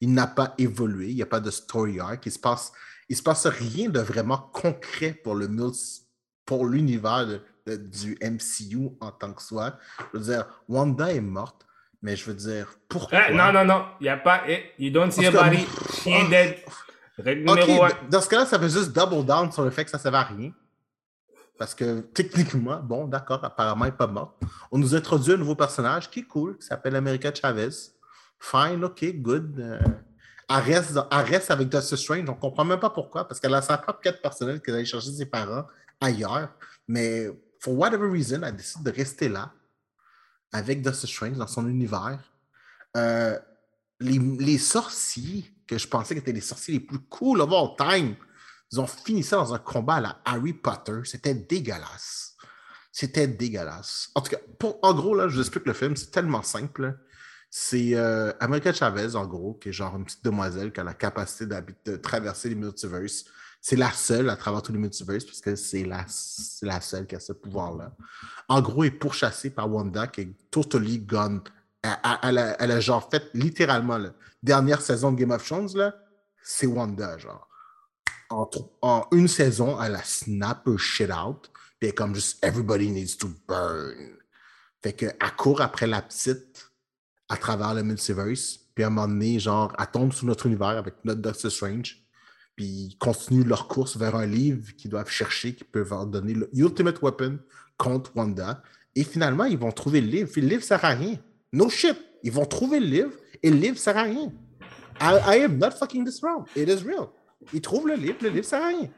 Il 0.00 0.12
n'a 0.12 0.26
pas 0.26 0.54
évolué, 0.58 1.10
il 1.10 1.14
n'y 1.16 1.22
a 1.22 1.26
pas 1.26 1.40
de 1.40 1.50
story 1.50 2.00
arc, 2.00 2.24
il 2.26 2.32
se 2.32 2.38
passe, 2.38 2.72
il 3.08 3.16
se 3.16 3.22
passe 3.22 3.46
rien 3.46 3.88
de 3.90 4.00
vraiment 4.00 4.38
concret 4.52 5.12
pour 5.12 5.34
le 5.34 5.46
multi- 5.46 6.02
pour 6.46 6.66
l'univers 6.66 7.26
de- 7.26 7.42
de- 7.66 7.76
du 7.76 8.18
MCU 8.20 8.88
en 9.00 9.12
tant 9.12 9.32
que 9.32 9.42
soi. 9.42 9.78
Je 10.12 10.18
veux 10.18 10.24
dire, 10.24 10.46
Wanda 10.68 11.12
est 11.12 11.20
morte, 11.20 11.64
mais 12.02 12.16
je 12.16 12.24
veux 12.24 12.34
dire, 12.34 12.66
pourquoi? 12.88 13.28
Eh, 13.30 13.34
non, 13.34 13.52
non, 13.52 13.64
non. 13.64 13.84
Il 14.00 14.04
n'y 14.04 14.08
a 14.08 14.16
pas. 14.16 14.42
eh, 14.48 14.72
you 14.78 14.90
don't 14.90 15.12
see 15.12 15.26
a 15.26 15.30
body. 15.30 15.64
She 16.02 16.08
ain't 16.08 16.28
dead. 16.30 16.56
Règle 17.18 17.48
Ok, 17.50 17.60
numéro 17.60 17.84
1. 17.84 17.88
d- 17.88 17.94
dans 18.08 18.20
ce 18.22 18.28
cas-là, 18.30 18.46
ça 18.46 18.58
fait 18.58 18.70
juste 18.70 18.92
double 18.92 19.24
down 19.26 19.52
sur 19.52 19.62
le 19.62 19.70
fait 19.70 19.84
que 19.84 19.90
ça 19.90 19.98
ne 19.98 20.02
servait 20.02 20.16
à 20.18 20.22
rien. 20.22 20.50
Parce 21.60 21.74
que 21.74 22.00
techniquement, 22.00 22.80
bon, 22.82 23.06
d'accord, 23.06 23.44
apparemment, 23.44 23.84
elle 23.84 23.90
n'est 23.90 23.96
pas 23.98 24.06
morte. 24.06 24.34
On 24.72 24.78
nous 24.78 24.94
introduit 24.94 25.34
un 25.34 25.36
nouveau 25.36 25.54
personnage 25.54 26.10
qui 26.10 26.20
est 26.20 26.24
cool, 26.24 26.56
qui 26.56 26.64
s'appelle 26.64 26.96
America 26.96 27.30
Chavez. 27.34 27.68
Fine, 28.38 28.82
ok, 28.82 29.04
good. 29.16 29.60
Euh, 29.60 29.78
elle, 30.48 31.24
reste 31.26 31.50
avec 31.50 31.68
Doctor 31.68 31.98
Strange. 31.98 32.24
On 32.26 32.32
ne 32.32 32.40
comprend 32.40 32.64
même 32.64 32.80
pas 32.80 32.88
pourquoi, 32.88 33.28
parce 33.28 33.40
qu'elle 33.40 33.52
a 33.52 33.60
sa 33.60 33.76
propre 33.76 34.00
quête 34.00 34.22
personnelle 34.22 34.62
qu'elle 34.62 34.76
allait 34.76 34.86
chercher 34.86 35.12
ses 35.12 35.26
parents 35.26 35.66
ailleurs. 36.00 36.48
Mais, 36.88 37.26
for 37.58 37.74
whatever 37.74 38.10
reason, 38.10 38.40
elle 38.42 38.56
décide 38.56 38.82
de 38.82 38.90
rester 38.90 39.28
là, 39.28 39.52
avec 40.54 40.80
Doctor 40.80 41.10
Strange, 41.10 41.36
dans 41.36 41.46
son 41.46 41.68
univers. 41.68 42.20
Euh, 42.96 43.38
les, 44.00 44.56
sorciers, 44.56 45.44
que 45.66 45.76
je 45.76 45.86
pensais 45.86 46.14
que 46.14 46.20
étaient 46.20 46.32
les 46.32 46.40
sorciers 46.40 46.72
les 46.72 46.80
plus 46.80 47.00
cool 47.00 47.42
of 47.42 47.52
all 47.52 47.76
time, 47.76 48.16
ils 48.72 48.80
ont 48.80 48.86
fini 48.86 49.22
ça 49.22 49.36
dans 49.36 49.52
un 49.54 49.58
combat 49.58 49.94
à 49.96 50.00
la 50.00 50.20
Harry 50.24 50.52
Potter. 50.52 51.00
C'était 51.04 51.34
dégueulasse. 51.34 52.36
C'était 52.92 53.26
dégueulasse. 53.26 54.10
En 54.14 54.20
tout 54.20 54.30
cas, 54.30 54.38
pour- 54.58 54.78
en 54.82 54.94
gros, 54.94 55.16
je 55.28 55.34
vous 55.34 55.40
explique 55.40 55.66
le 55.66 55.72
film, 55.72 55.96
c'est 55.96 56.10
tellement 56.10 56.42
simple. 56.42 56.98
C'est 57.50 57.94
euh, 57.96 58.32
America 58.40 58.72
Chavez, 58.72 59.16
en 59.16 59.26
gros, 59.26 59.54
qui 59.54 59.70
est 59.70 59.72
genre 59.72 59.96
une 59.96 60.04
petite 60.04 60.24
demoiselle 60.24 60.72
qui 60.72 60.80
a 60.80 60.84
la 60.84 60.94
capacité 60.94 61.46
de 61.84 61.96
traverser 61.96 62.48
les 62.48 62.54
multiverses. 62.54 63.24
C'est 63.60 63.76
la 63.76 63.90
seule 63.92 64.30
à 64.30 64.36
travers 64.36 64.62
tous 64.62 64.72
les 64.72 64.78
multiverses 64.78 65.24
parce 65.24 65.40
que 65.40 65.54
c'est 65.56 65.84
la, 65.84 66.06
la 66.62 66.80
seule 66.80 67.06
qui 67.06 67.16
a 67.16 67.20
ce 67.20 67.32
pouvoir-là. 67.32 67.92
En 68.48 68.62
gros, 68.62 68.84
elle 68.84 68.88
est 68.88 68.92
pourchassée 68.92 69.50
par 69.50 69.70
Wanda 69.70 70.06
qui 70.06 70.20
est 70.22 70.32
totally 70.50 71.00
gone. 71.00 71.42
Elle, 71.82 71.96
elle- 72.22 72.38
a, 72.38 72.56
elle 72.62 72.80
genre 72.80 73.08
fait 73.10 73.30
littéralement 73.34 73.98
la 73.98 74.10
dernière 74.42 74.80
saison 74.80 75.12
de 75.12 75.18
Game 75.18 75.30
of 75.32 75.44
Thrones, 75.44 75.92
c'est 76.42 76.66
Wanda, 76.66 77.18
genre. 77.18 77.48
En, 78.30 79.06
une 79.12 79.28
saison, 79.28 79.80
elle 79.82 79.96
a 79.96 80.04
snap 80.04 80.66
her 80.66 80.78
shit 80.78 81.10
out. 81.10 81.50
Puis 81.80 81.92
comme 81.92 82.14
juste 82.14 82.44
everybody 82.44 82.90
needs 82.90 83.16
to 83.18 83.28
burn. 83.48 84.16
Fait 84.82 84.92
qu'elle 84.92 85.16
court 85.36 85.60
après 85.60 85.86
la 85.86 86.00
petite 86.02 86.70
à 87.28 87.36
travers 87.36 87.74
le 87.74 87.82
multiverse. 87.82 88.58
Puis 88.74 88.84
à 88.84 88.86
un 88.86 88.90
moment 88.90 89.08
donné, 89.08 89.38
genre, 89.38 89.74
elle 89.78 89.86
tombe 89.90 90.12
sous 90.12 90.26
notre 90.26 90.46
univers 90.46 90.68
avec 90.68 90.94
notre 91.04 91.20
Doctor 91.20 91.50
Strange. 91.50 91.96
Puis 92.54 92.66
ils 92.66 92.98
continuent 92.98 93.46
leur 93.46 93.68
course 93.68 93.96
vers 93.96 94.14
un 94.14 94.26
livre 94.26 94.74
qu'ils 94.76 94.90
doivent 94.90 95.10
chercher, 95.10 95.54
qui 95.54 95.64
peut 95.64 95.84
leur 95.88 96.06
donner 96.06 96.34
le 96.34 96.48
Ultimate 96.52 97.00
Weapon 97.02 97.38
contre 97.76 98.12
Wanda. 98.14 98.62
Et 98.94 99.04
finalement, 99.04 99.44
ils 99.44 99.58
vont 99.58 99.72
trouver 99.72 100.00
le 100.00 100.08
livre. 100.08 100.30
Puis 100.30 100.42
le 100.42 100.48
livre 100.48 100.62
sert 100.62 100.84
à 100.84 100.90
rien. 100.90 101.16
No 101.52 101.68
shit. 101.68 101.96
Ils 102.22 102.32
vont 102.32 102.44
trouver 102.44 102.80
le 102.80 102.86
livre 102.86 103.12
et 103.42 103.50
le 103.50 103.56
livre 103.56 103.78
sert 103.78 103.96
à 103.96 104.02
rien. 104.02 104.32
I, 105.00 105.18
I 105.26 105.44
am 105.44 105.56
not 105.58 105.70
fucking 105.72 106.04
this 106.04 106.20
wrong. 106.22 106.44
It 106.54 106.68
is 106.68 106.84
real. 106.84 107.12
Ils 107.52 107.60
trouvent 107.60 107.88
le 107.88 107.94
livre, 107.94 108.18
le 108.22 108.28
livre 108.28 108.54
à 108.54 108.66
rien. 108.66 108.88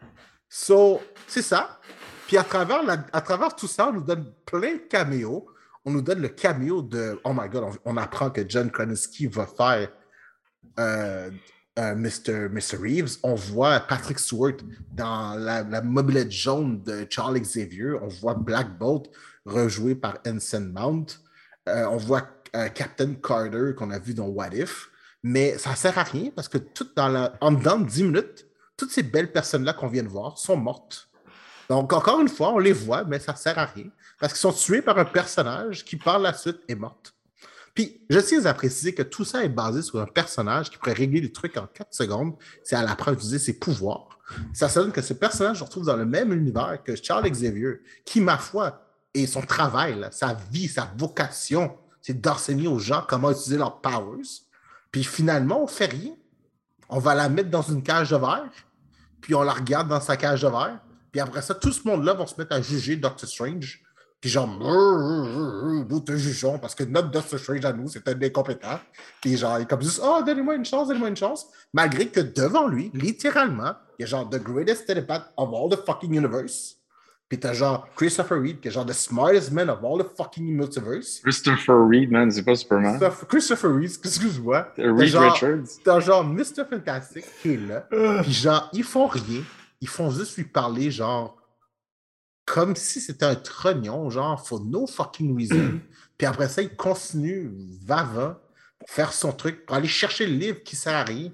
So, 0.48 1.00
c'est 1.26 1.42
ça. 1.42 1.80
Puis 2.26 2.36
à 2.36 2.44
travers, 2.44 2.82
à 3.12 3.20
travers 3.20 3.54
tout 3.54 3.66
ça, 3.66 3.88
on 3.88 3.94
nous 3.94 4.02
donne 4.02 4.32
plein 4.44 4.74
de 4.74 4.82
caméos. 4.88 5.46
On 5.84 5.90
nous 5.90 6.02
donne 6.02 6.20
le 6.20 6.28
caméo 6.28 6.82
de. 6.82 7.20
Oh 7.24 7.32
my 7.34 7.48
god, 7.48 7.78
on, 7.84 7.96
apprend 7.96 8.30
que 8.30 8.42
John 8.48 8.70
Krasinski 8.70 9.26
va 9.26 9.46
faire 9.46 9.90
euh, 10.78 11.30
euh, 11.78 11.94
Mr. 11.94 12.48
Mr. 12.50 12.76
Reeves. 12.80 13.16
On 13.22 13.34
voit 13.34 13.80
Patrick 13.80 14.18
Stewart 14.18 14.58
dans 14.92 15.34
la, 15.34 15.62
la 15.62 15.82
mobilette 15.82 16.30
jaune 16.30 16.82
de 16.82 17.06
Charles 17.10 17.40
Xavier. 17.40 17.94
On 18.00 18.08
voit 18.08 18.34
Black 18.34 18.78
Bolt 18.78 19.10
rejoué 19.44 19.94
par 19.94 20.18
Ensign 20.26 20.72
Mount. 20.72 21.06
Euh, 21.68 21.86
on 21.86 21.96
voit 21.96 22.28
euh, 22.54 22.68
Captain 22.68 23.14
Carter 23.14 23.72
qu'on 23.76 23.90
a 23.90 23.98
vu 23.98 24.14
dans 24.14 24.26
What 24.26 24.54
If. 24.54 24.90
Mais 25.22 25.56
ça 25.58 25.70
ne 25.70 25.76
sert 25.76 25.96
à 25.98 26.02
rien 26.02 26.30
parce 26.34 26.48
que 26.48 26.58
tout 26.58 26.88
dans 26.96 27.08
la, 27.08 27.34
en 27.40 27.52
dedans 27.52 27.78
de 27.78 27.86
10 27.86 28.04
minutes, 28.04 28.46
toutes 28.76 28.90
ces 28.90 29.02
belles 29.02 29.30
personnes-là 29.30 29.72
qu'on 29.72 29.88
vient 29.88 30.02
de 30.02 30.08
voir 30.08 30.38
sont 30.38 30.56
mortes. 30.56 31.08
Donc, 31.68 31.92
encore 31.92 32.20
une 32.20 32.28
fois, 32.28 32.52
on 32.52 32.58
les 32.58 32.72
voit, 32.72 33.04
mais 33.04 33.18
ça 33.18 33.32
ne 33.32 33.38
sert 33.38 33.58
à 33.58 33.66
rien 33.66 33.86
parce 34.18 34.32
qu'ils 34.32 34.40
sont 34.40 34.52
tués 34.52 34.82
par 34.82 34.98
un 34.98 35.04
personnage 35.04 35.84
qui, 35.84 35.96
par 35.96 36.18
la 36.18 36.32
suite, 36.32 36.60
est 36.68 36.74
morte. 36.74 37.14
Puis, 37.74 38.04
je 38.10 38.18
tiens 38.18 38.44
à 38.44 38.54
préciser 38.54 38.94
que 38.94 39.02
tout 39.02 39.24
ça 39.24 39.44
est 39.44 39.48
basé 39.48 39.80
sur 39.82 40.00
un 40.00 40.06
personnage 40.06 40.70
qui 40.70 40.76
pourrait 40.76 40.92
régler 40.92 41.20
les 41.20 41.32
trucs 41.32 41.56
en 41.56 41.66
4 41.66 41.94
secondes 41.94 42.34
si 42.62 42.74
elle 42.74 42.86
apprend 42.86 43.12
à 43.12 43.14
utiliser 43.14 43.38
ses 43.38 43.58
pouvoirs. 43.58 44.18
Ça 44.52 44.68
sonne 44.68 44.92
que 44.92 45.02
ce 45.02 45.14
personnage 45.14 45.58
se 45.58 45.64
retrouve 45.64 45.86
dans 45.86 45.96
le 45.96 46.04
même 46.04 46.32
univers 46.32 46.82
que 46.84 46.94
Charles 46.96 47.28
Xavier, 47.30 47.80
qui, 48.04 48.20
ma 48.20 48.38
foi, 48.38 48.86
et 49.14 49.26
son 49.26 49.42
travail, 49.42 50.06
sa 50.10 50.34
vie, 50.50 50.68
sa 50.68 50.90
vocation, 50.96 51.76
c'est 52.00 52.20
d'enseigner 52.20 52.68
aux 52.68 52.78
gens 52.78 53.04
comment 53.08 53.30
utiliser 53.30 53.58
leurs 53.58 53.80
powers. 53.80 54.22
Puis 54.92 55.02
finalement, 55.02 55.64
on 55.64 55.66
fait 55.66 55.86
rien. 55.86 56.12
On 56.88 56.98
va 56.98 57.14
la 57.14 57.30
mettre 57.30 57.48
dans 57.48 57.62
une 57.62 57.82
cage 57.82 58.10
de 58.10 58.16
verre, 58.16 58.50
puis 59.22 59.34
on 59.34 59.42
la 59.42 59.54
regarde 59.54 59.88
dans 59.88 60.00
sa 60.00 60.18
cage 60.18 60.42
de 60.42 60.48
verre. 60.48 60.78
Puis 61.10 61.20
après 61.20 61.40
ça, 61.40 61.54
tout 61.54 61.72
ce 61.72 61.88
monde-là 61.88 62.12
va 62.12 62.26
se 62.26 62.34
mettre 62.38 62.54
à 62.54 62.60
juger 62.60 62.96
Doctor 62.96 63.28
Strange 63.28 63.82
Puis 64.20 64.30
genre, 64.30 64.46
nous 64.46 66.00
te 66.00 66.14
jugeons 66.16 66.58
parce 66.58 66.74
que 66.74 66.84
notre 66.84 67.10
Doctor 67.10 67.38
Strange 67.38 67.64
à 67.64 67.72
nous, 67.72 67.88
c'est 67.88 68.06
un 68.08 68.22
incompétent. 68.22 68.78
Puis 69.22 69.38
genre, 69.38 69.58
il 69.58 69.62
est 69.62 69.66
comme 69.66 69.82
juste, 69.82 70.00
oh, 70.04 70.22
donnez-moi 70.24 70.56
une 70.56 70.66
chance, 70.66 70.88
donnez-moi 70.88 71.08
une 71.08 71.16
chance. 71.16 71.46
Malgré 71.72 72.08
que 72.08 72.20
devant 72.20 72.68
lui, 72.68 72.90
littéralement, 72.92 73.72
il 73.98 74.02
y 74.02 74.04
a 74.04 74.06
genre 74.06 74.28
the 74.28 74.42
greatest 74.42 74.86
telepath 74.86 75.32
of 75.38 75.50
all 75.54 75.70
the 75.70 75.82
fucking 75.84 76.14
universe. 76.14 76.76
Puis 77.32 77.40
t'as 77.40 77.54
genre 77.54 77.88
Christopher 77.96 78.42
Reed, 78.42 78.60
qui 78.60 78.68
est 78.68 78.70
genre 78.70 78.84
the 78.84 78.92
smartest 78.92 79.52
man 79.52 79.70
of 79.70 79.78
all 79.82 79.98
the 79.98 80.06
fucking 80.18 80.54
multiverse. 80.54 81.18
Christopher 81.22 81.88
Reed, 81.88 82.10
man, 82.10 82.30
c'est 82.30 82.42
pas 82.42 82.54
Superman. 82.54 82.98
Christopher- 82.98 83.26
Christopher 83.26 83.74
Reed, 83.74 83.84
excuse-moi. 84.04 84.68
Reed 84.76 85.08
genre- 85.08 85.32
Richards. 85.32 85.78
T'as 85.82 86.00
genre 86.00 86.24
Mr. 86.24 86.66
Fantastic 86.68 87.24
qui 87.40 87.54
est 87.54 87.56
là. 87.56 87.88
Puis 88.22 88.32
genre, 88.34 88.68
ils 88.74 88.84
font 88.84 89.06
rien. 89.06 89.42
Ils 89.80 89.88
font 89.88 90.10
juste 90.10 90.36
lui 90.36 90.44
parler, 90.44 90.90
genre, 90.90 91.38
comme 92.44 92.76
si 92.76 93.00
c'était 93.00 93.24
un 93.24 93.34
trognon, 93.34 94.10
genre, 94.10 94.46
for 94.46 94.60
no 94.62 94.86
fucking 94.86 95.34
reason. 95.34 95.80
Puis 96.18 96.26
après 96.26 96.48
ça, 96.50 96.60
il 96.60 96.76
continue, 96.76 97.50
va-va, 97.86 98.42
pour 98.78 98.90
faire 98.90 99.10
son 99.14 99.32
truc, 99.32 99.64
pour 99.64 99.74
aller 99.74 99.88
chercher 99.88 100.26
le 100.26 100.34
livre 100.34 100.62
qui 100.62 100.76
sert 100.76 100.94
à 100.94 101.04
rien. 101.04 101.32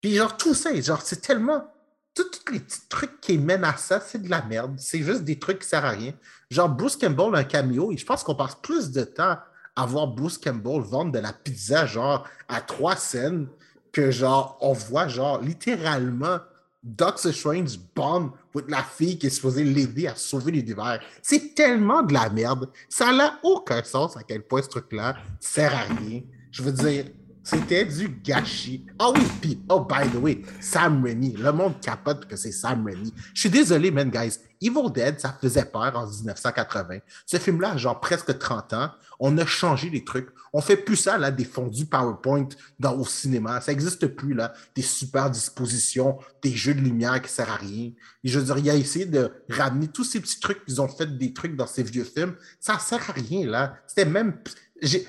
Puis 0.00 0.14
genre, 0.14 0.34
tout 0.38 0.54
ça, 0.54 0.74
genre, 0.80 1.02
c'est 1.02 1.20
tellement. 1.20 1.68
Tous 2.14 2.52
les 2.52 2.60
petits 2.60 2.88
trucs 2.88 3.20
qui 3.20 3.38
mènent 3.38 3.64
à 3.64 3.76
ça, 3.76 4.00
c'est 4.00 4.20
de 4.20 4.28
la 4.28 4.42
merde. 4.42 4.74
C'est 4.78 5.02
juste 5.02 5.24
des 5.24 5.38
trucs 5.38 5.60
qui 5.60 5.68
servent 5.68 5.86
à 5.86 5.90
rien. 5.90 6.12
Genre, 6.50 6.68
Bruce 6.68 6.96
Campbell, 6.96 7.34
un 7.34 7.44
cameo, 7.44 7.92
et 7.92 7.96
je 7.96 8.04
pense 8.04 8.22
qu'on 8.22 8.34
passe 8.34 8.56
plus 8.56 8.90
de 8.90 9.04
temps 9.04 9.38
à 9.74 9.86
voir 9.86 10.08
Bruce 10.08 10.38
Campbell 10.38 10.82
vendre 10.82 11.12
de 11.12 11.18
la 11.18 11.32
pizza, 11.32 11.86
genre, 11.86 12.28
à 12.48 12.60
trois 12.60 12.96
scènes, 12.96 13.48
que 13.92 14.10
genre, 14.10 14.58
on 14.60 14.72
voit, 14.72 15.08
genre, 15.08 15.40
littéralement, 15.40 16.38
Doctor 16.82 17.32
Strange 17.32 17.78
bond 17.94 18.32
with 18.54 18.68
la 18.68 18.82
fille 18.82 19.16
qui 19.16 19.28
est 19.28 19.30
supposée 19.30 19.62
l'aider 19.62 20.08
à 20.08 20.16
sauver 20.16 20.50
l'univers. 20.50 21.00
C'est 21.22 21.54
tellement 21.54 22.02
de 22.02 22.12
la 22.12 22.28
merde. 22.28 22.68
Ça 22.88 23.12
n'a 23.12 23.38
aucun 23.44 23.84
sens 23.84 24.16
à 24.16 24.24
quel 24.24 24.42
point 24.42 24.62
ce 24.62 24.68
truc-là 24.68 25.16
sert 25.38 25.72
à 25.72 25.82
rien. 25.94 26.22
Je 26.50 26.62
veux 26.62 26.72
dire, 26.72 27.04
c'était 27.42 27.84
du 27.84 28.08
gâchis. 28.08 28.86
Ah 28.98 29.10
oui, 29.14 29.22
puis, 29.40 29.60
oh, 29.68 29.80
by 29.80 30.08
the 30.08 30.16
way, 30.16 30.42
Sam 30.60 31.02
Raimi. 31.02 31.32
Le 31.36 31.52
monde 31.52 31.80
capote 31.80 32.26
que 32.26 32.36
c'est 32.36 32.52
Sam 32.52 32.84
Raimi. 32.86 33.12
Je 33.34 33.40
suis 33.40 33.50
désolé, 33.50 33.90
man, 33.90 34.10
guys. 34.10 34.38
Evil 34.60 34.92
Dead, 34.94 35.18
ça 35.18 35.36
faisait 35.40 35.64
peur 35.64 35.92
en 35.96 36.06
1980. 36.06 36.98
Ce 37.26 37.36
film-là 37.38 37.76
genre 37.76 37.98
presque 38.00 38.38
30 38.38 38.72
ans. 38.74 38.90
On 39.18 39.36
a 39.38 39.44
changé 39.44 39.90
les 39.90 40.04
trucs. 40.04 40.28
On 40.52 40.60
fait 40.60 40.76
plus 40.76 40.96
ça, 40.96 41.18
là, 41.18 41.32
des 41.32 41.44
fondus 41.44 41.86
PowerPoint 41.86 42.48
dans, 42.78 42.96
au 42.96 43.04
cinéma. 43.04 43.60
Ça 43.60 43.72
n'existe 43.72 44.06
plus, 44.06 44.34
là. 44.34 44.52
Des 44.76 44.82
super 44.82 45.30
dispositions, 45.30 46.18
des 46.42 46.52
jeux 46.52 46.74
de 46.74 46.80
lumière 46.80 47.20
qui 47.20 47.28
ne 47.28 47.28
servent 47.28 47.50
à 47.50 47.56
rien. 47.56 47.90
Je 48.22 48.38
veux 48.38 48.44
dire, 48.44 48.58
il 48.58 48.70
a 48.70 48.76
essayé 48.76 49.06
de 49.06 49.32
ramener 49.48 49.88
tous 49.88 50.04
ces 50.04 50.20
petits 50.20 50.38
trucs 50.38 50.64
qu'ils 50.64 50.80
ont 50.80 50.88
fait 50.88 51.18
des 51.18 51.32
trucs 51.32 51.56
dans 51.56 51.66
ces 51.66 51.82
vieux 51.82 52.04
films. 52.04 52.36
Ça 52.60 52.74
ne 52.74 52.78
sert 52.78 53.10
à 53.10 53.12
rien, 53.12 53.46
là. 53.46 53.74
C'était 53.88 54.08
même. 54.08 54.38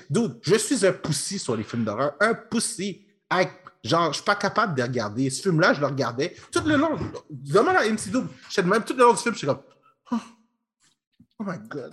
Dude, 0.08 0.38
je 0.42 0.54
suis 0.54 0.86
un 0.86 0.92
poussi 0.92 1.38
sur 1.38 1.56
les 1.56 1.64
films 1.64 1.84
d'horreur. 1.84 2.14
Un 2.20 2.34
poussi. 2.34 3.06
Genre, 3.82 4.12
je 4.12 4.14
suis 4.14 4.24
pas 4.24 4.36
capable 4.36 4.74
de 4.74 4.82
regarder. 4.82 5.28
Ce 5.28 5.42
film-là, 5.42 5.74
je 5.74 5.80
le 5.80 5.86
regardais 5.86 6.34
tout 6.50 6.62
le 6.64 6.76
long. 6.76 6.98
Demande 7.28 7.76
à 7.76 7.88
MC 7.88 8.10
Double. 8.10 8.28
De 8.56 8.62
même 8.62 8.84
tout 8.84 8.94
le 8.94 9.04
long 9.04 9.12
du 9.12 9.18
film, 9.18 9.34
je 9.34 9.38
suis 9.38 9.46
comme. 9.46 9.62
Oh, 10.12 10.16
oh 11.40 11.44
my 11.44 11.58
God. 11.68 11.92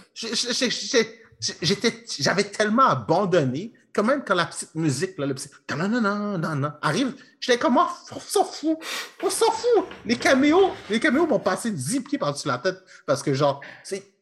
J'avais 2.19 2.43
tellement 2.43 2.86
abandonné 2.86 3.73
que 3.91 4.01
même 4.01 4.23
quand 4.23 4.36
la 4.36 4.45
petite 4.45 4.73
musique, 4.75 5.17
là, 5.17 5.25
le 5.25 5.34
petit. 5.34 5.49
Non, 5.75 5.89
non, 5.89 5.99
non, 5.99 6.38
non, 6.38 6.55
non, 6.55 6.71
arrive, 6.82 7.13
j'étais 7.39 7.59
comme, 7.59 7.77
oh, 7.77 7.88
on 8.15 8.19
s'en 8.19 8.45
fout. 8.45 8.77
On 9.21 9.29
s'en 9.29 9.51
fout. 9.51 9.86
Les 10.05 10.15
caméos, 10.15 10.71
les 10.89 10.99
caméos 10.99 11.27
m'ont 11.27 11.39
passé 11.39 11.71
10 11.71 12.01
pieds 12.01 12.17
par-dessus 12.17 12.47
la 12.47 12.59
tête 12.59 12.77
parce 13.05 13.21
que, 13.23 13.34
genre, 13.34 13.59
c'est. 13.84 14.13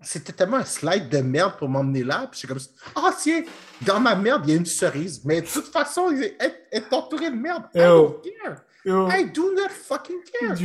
C'était 0.00 0.32
tellement 0.32 0.58
un 0.58 0.64
slide 0.64 1.08
de 1.08 1.18
merde 1.18 1.54
pour 1.58 1.68
m'emmener 1.68 2.04
là. 2.04 2.28
Puis 2.30 2.38
suis 2.38 2.48
comme, 2.48 2.58
ah 2.94 3.12
tiens, 3.18 3.42
dans 3.82 3.98
ma 3.98 4.14
merde, 4.14 4.42
il 4.46 4.50
y 4.50 4.52
a 4.54 4.56
une 4.56 4.66
cerise. 4.66 5.22
Mais 5.24 5.40
de 5.40 5.46
toute 5.46 5.66
façon, 5.66 6.10
il 6.12 6.22
est, 6.22 6.36
est 6.70 6.92
entouré 6.92 7.30
de 7.30 7.36
merde. 7.36 7.64
I 7.74 7.78
don't 7.78 8.22
care. 8.22 8.56
Yo, 8.84 9.08
I 9.10 9.24
do 9.24 9.52
not 9.54 9.70
fucking 9.70 10.22
care. 10.32 10.56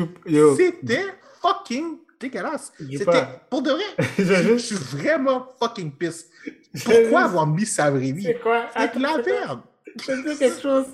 C'était 0.55 1.05
fucking 1.41 1.97
dégueulasse. 2.19 2.71
C'était, 2.79 3.25
pour 3.49 3.61
de 3.61 3.71
vrai, 3.71 3.83
je 4.17 4.57
suis 4.57 4.75
vraiment 4.75 5.47
fucking 5.59 5.91
pisse. 5.91 6.29
Pourquoi 6.85 7.23
avoir 7.23 7.47
mis 7.47 7.67
Raimi? 7.77 8.23
C'est 8.23 8.39
quoi? 8.39 8.67
C'est 8.75 8.95
de 8.95 9.01
la 9.01 9.17
merde. 9.17 9.61
Je 9.99 10.05
te 10.05 10.29
dis 10.29 10.37
quelque 10.37 10.61
chose. 10.61 10.85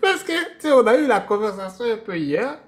Parce 0.00 0.22
que, 0.22 0.32
tu 0.32 0.60
sais, 0.60 0.72
on 0.72 0.86
a 0.86 0.96
eu 0.96 1.06
la 1.06 1.20
conversation 1.20 1.84
un 1.84 1.96
peu 1.96 2.16
hier. 2.16 2.58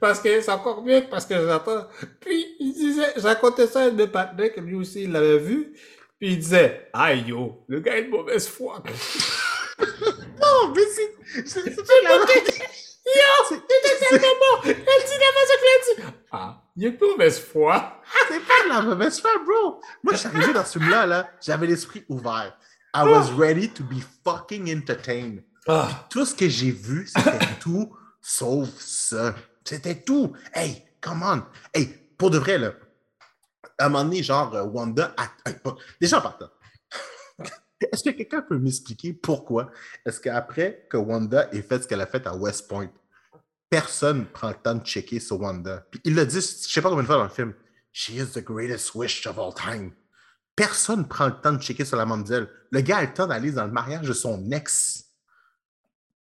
Parce 0.00 0.20
que 0.20 0.40
c'est 0.40 0.50
encore 0.50 0.82
mieux 0.82 1.02
parce 1.10 1.26
que 1.26 1.34
j'entends. 1.34 1.86
Puis, 2.20 2.56
il 2.60 2.72
disait, 2.72 3.12
j'ai 3.16 3.22
raconté 3.22 3.66
ça 3.66 3.80
à 3.80 3.84
un 3.84 3.90
de 3.90 3.96
mes 3.96 4.06
partenaires 4.06 4.52
que 4.54 4.60
lui 4.60 4.74
aussi, 4.74 5.04
il 5.04 5.12
l'avait 5.12 5.38
vu. 5.38 5.72
Puis 6.18 6.32
il 6.32 6.38
disait, 6.38 6.88
aïe 6.92 7.24
yo, 7.28 7.64
le 7.68 7.80
gars 7.80 7.96
est 7.96 8.04
de 8.04 8.10
mauvaise 8.10 8.48
foi. 8.48 8.82
Non, 9.80 10.72
mais 10.74 10.82
c'est, 10.94 11.46
c'est, 11.46 11.64
la 12.02 12.16
Yo, 12.16 12.22
C'est- 13.48 13.66
tellement 14.08 14.28
bon. 14.40 14.60
Elle 14.64 14.74
dit 14.74 15.18
la 15.18 16.02
a 16.02 16.10
dit. 16.10 16.14
Ah, 16.30 16.62
il 16.76 16.84
est 16.86 16.90
de 16.92 17.04
mauvaise 17.04 17.40
foi. 17.40 18.00
C'est 18.28 18.40
pas 18.40 18.64
de 18.64 18.68
la 18.68 18.82
mauvaise 18.82 19.20
foi, 19.20 19.30
bro. 19.44 19.80
Moi, 20.02 20.12
je 20.14 20.18
suis 20.18 20.28
arrivé 20.28 20.52
dans 20.52 20.64
ce 20.64 20.78
film-là, 20.78 21.06
là, 21.06 21.30
j'avais 21.40 21.66
l'esprit 21.66 22.04
ouvert. 22.08 22.56
I 22.94 23.04
was 23.04 23.30
ready 23.36 23.68
to 23.70 23.84
be 23.84 24.00
fucking 24.24 24.68
entertained. 24.76 25.44
Ah, 25.66 26.06
Tout 26.10 26.24
ce 26.24 26.34
que 26.34 26.48
j'ai 26.48 26.70
vu, 26.72 27.06
c'était 27.06 27.46
tout 27.60 27.90
sauf 28.20 28.68
ça. 28.78 29.34
C'était 29.70 30.00
tout. 30.02 30.32
Hey, 30.52 30.84
come 31.00 31.22
on. 31.22 31.44
Hey, 31.72 31.86
pour 32.18 32.30
de 32.30 32.38
vrai, 32.38 32.58
là, 32.58 32.72
à 33.78 33.86
un 33.86 33.88
moment 33.88 34.02
donné, 34.02 34.20
genre, 34.20 34.52
euh, 34.56 34.64
Wanda. 34.64 35.14
a- 35.16 35.30
Déjà, 36.00 36.20
partant. 36.20 36.50
Est-ce 37.80 38.02
que 38.02 38.10
quelqu'un 38.10 38.42
peut 38.42 38.58
m'expliquer 38.58 39.12
pourquoi 39.12 39.70
est-ce 40.04 40.18
qu'après 40.20 40.86
que 40.90 40.96
Wanda 40.96 41.48
ait 41.52 41.62
fait 41.62 41.80
ce 41.84 41.86
qu'elle 41.88 42.00
a 42.00 42.06
fait 42.06 42.26
à 42.26 42.34
West 42.34 42.66
Point, 42.68 42.90
personne 43.70 44.26
prend 44.26 44.48
le 44.48 44.56
temps 44.56 44.74
de 44.74 44.84
checker 44.84 45.20
sur 45.20 45.40
Wanda? 45.40 45.86
Puis 45.90 46.00
il 46.04 46.16
l'a 46.16 46.24
dit, 46.24 46.34
je 46.34 46.40
sais 46.40 46.82
pas 46.82 46.88
combien 46.90 47.04
de 47.04 47.06
fois 47.06 47.16
dans 47.18 47.22
le 47.24 47.30
film, 47.30 47.54
She 47.92 48.10
is 48.10 48.32
the 48.34 48.42
greatest 48.44 48.94
wish 48.96 49.24
of 49.28 49.38
all 49.38 49.54
time. 49.54 49.92
Personne 50.56 51.06
prend 51.06 51.26
le 51.28 51.40
temps 51.40 51.52
de 51.52 51.62
checker 51.62 51.84
sur 51.84 51.96
la 51.96 52.04
mamzelle. 52.06 52.50
Le 52.72 52.80
gars 52.80 52.98
a 52.98 53.02
le 53.02 53.14
temps 53.14 53.28
d'aller 53.28 53.52
dans 53.52 53.64
le 53.66 53.72
mariage 53.72 54.06
de 54.08 54.12
son 54.12 54.50
ex. 54.50 55.09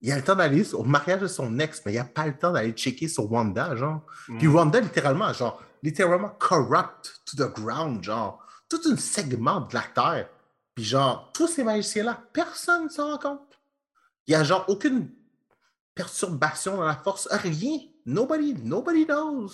Il 0.04 0.12
a 0.12 0.18
le 0.18 0.22
temps 0.22 0.36
d'aller 0.36 0.74
au 0.74 0.84
mariage 0.84 1.22
de 1.22 1.28
son 1.28 1.58
ex, 1.60 1.82
mais 1.86 1.94
il 1.94 1.96
n'a 1.96 2.04
pas 2.04 2.28
le 2.28 2.38
temps 2.38 2.52
d'aller 2.52 2.74
checker 2.74 3.08
sur 3.08 3.32
Wanda, 3.32 3.74
genre. 3.78 4.02
Puis 4.38 4.48
Wanda, 4.48 4.82
littéralement, 4.82 5.32
genre, 5.32 5.64
littéralement 5.82 6.36
corrupt 6.38 7.22
to 7.26 7.38
the 7.38 7.50
ground, 7.54 8.04
genre. 8.04 8.46
Tout 8.68 8.82
un 8.92 8.98
segment 8.98 9.62
de 9.62 9.74
la 9.74 9.84
Terre. 9.96 10.30
Puis 10.76 10.84
genre, 10.84 11.32
tous 11.34 11.48
ces 11.48 11.64
magiciens-là, 11.64 12.22
personne 12.34 12.86
ne 12.86 12.90
s'en 12.90 13.12
rend 13.12 13.18
compte. 13.18 13.60
Il 14.28 14.32
n'y 14.32 14.36
a 14.36 14.44
genre 14.44 14.66
aucune 14.68 15.10
perturbation 15.96 16.76
dans 16.76 16.86
la 16.86 16.96
force, 16.96 17.30
rien. 17.32 17.78
Nobody, 18.06 18.56
nobody 18.62 19.06
knows. 19.06 19.52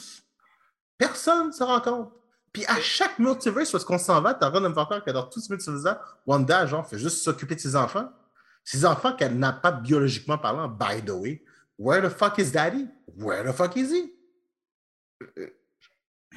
Personne 0.97 1.47
ne 1.47 1.51
s'en 1.51 1.67
rend 1.67 1.81
compte. 1.81 2.11
Puis 2.51 2.65
à 2.65 2.79
chaque 2.81 3.19
multiverse, 3.19 3.71
parce 3.71 3.85
qu'on 3.85 3.99
s'en 3.99 4.19
va, 4.21 4.33
t'es 4.33 4.45
en 4.45 4.49
train 4.49 4.61
de 4.61 4.67
me 4.67 4.73
faire 4.73 4.85
croire 4.85 5.03
que 5.03 5.11
dans 5.11 5.27
tous 5.27 5.41
ces 5.41 5.53
multivers, 5.53 5.99
Wanda, 6.25 6.65
genre, 6.65 6.87
fait 6.87 6.97
juste 6.97 7.19
s'occuper 7.19 7.53
de 7.53 7.59
ses 7.59 7.75
enfants. 7.75 8.09
Ses 8.63 8.85
enfants 8.85 9.15
qu'elle 9.15 9.37
n'a 9.37 9.53
pas 9.53 9.71
biologiquement 9.71 10.37
parlant, 10.37 10.67
by 10.67 11.03
the 11.03 11.11
way. 11.11 11.43
Where 11.77 12.01
the 12.07 12.11
fuck 12.13 12.37
is 12.39 12.51
daddy? 12.51 12.87
Where 13.15 13.43
the 13.43 13.55
fuck 13.55 13.75
is 13.77 13.91
he? 13.91 14.13
Euh, 15.37 15.47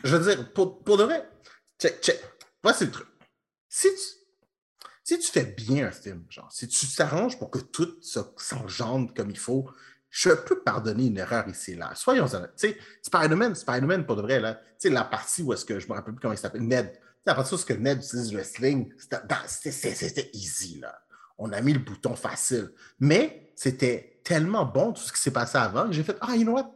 Je 0.05 0.17
veux 0.17 0.35
dire, 0.35 0.53
pour, 0.53 0.83
pour 0.83 0.97
de 0.97 1.05
vrai, 1.05 1.29
check, 1.81 2.01
check. 2.01 2.21
Voici 2.63 2.87
le 2.87 2.91
truc. 2.91 3.07
Si 3.69 3.89
tu, 3.89 4.87
si 5.05 5.19
tu 5.19 5.29
fais 5.31 5.45
bien 5.45 5.89
un 5.89 5.91
film, 5.91 6.25
genre, 6.31 6.51
si 6.53 6.69
tu 6.69 6.87
t'arranges 6.87 7.39
pour 7.39 7.51
que 7.51 7.59
tout 7.59 7.99
se- 8.03 8.21
s'engendre 8.37 9.13
comme 9.15 9.31
il 9.31 9.39
faut, 9.39 9.69
je 10.11 10.31
peux 10.31 10.61
pardonner 10.63 11.07
une 11.07 11.19
erreur 11.19 11.49
ici 11.49 11.73
et 11.73 11.75
là. 11.77 11.95
Soyons 11.95 12.27
honnêtes. 12.35 12.55
Tu 12.57 12.69
sais, 12.69 12.79
Spider-Man, 13.03 13.55
Spider-Man, 13.55 14.07
pour 14.07 14.17
de 14.17 14.23
vrai, 14.23 14.41
là, 14.41 14.55
tu 14.55 14.63
sais, 14.79 14.91
la 14.91 15.05
partie 15.05 15.43
où 15.43 15.53
est-ce 15.53 15.65
que 15.65 15.81
je 15.81 15.89
me 15.89 15.95
rappelle 15.95 16.15
plus 16.15 16.21
comment 16.21 16.35
il 16.35 16.39
s'appelle, 16.39 16.63
Ned. 16.67 16.93
Tu 16.93 16.99
sais, 16.99 17.03
la 17.27 17.35
partie 17.35 17.55
est-ce 17.55 17.67
que 17.67 17.73
Ned 17.75 17.99
utilise 17.99 18.33
le 18.33 18.43
c'était 18.45 19.93
c'était 19.95 20.31
easy, 20.35 20.79
là. 20.81 21.03
On 21.45 21.53
a 21.53 21.61
mis 21.61 21.73
le 21.73 21.81
bouton 21.81 22.15
facile. 22.15 22.71
Mais 23.01 23.53
c'était 23.57 24.21
tellement 24.25 24.65
bon 24.65 24.93
tout 24.93 25.03
ce 25.03 25.13
qui 25.13 25.21
s'est 25.21 25.33
passé 25.33 25.59
avant 25.59 25.87
que 25.87 25.93
j'ai 25.93 26.05
fait, 26.05 26.17
ah, 26.21 26.37
you 26.37 26.45
know 26.45 26.53
what? 26.53 26.71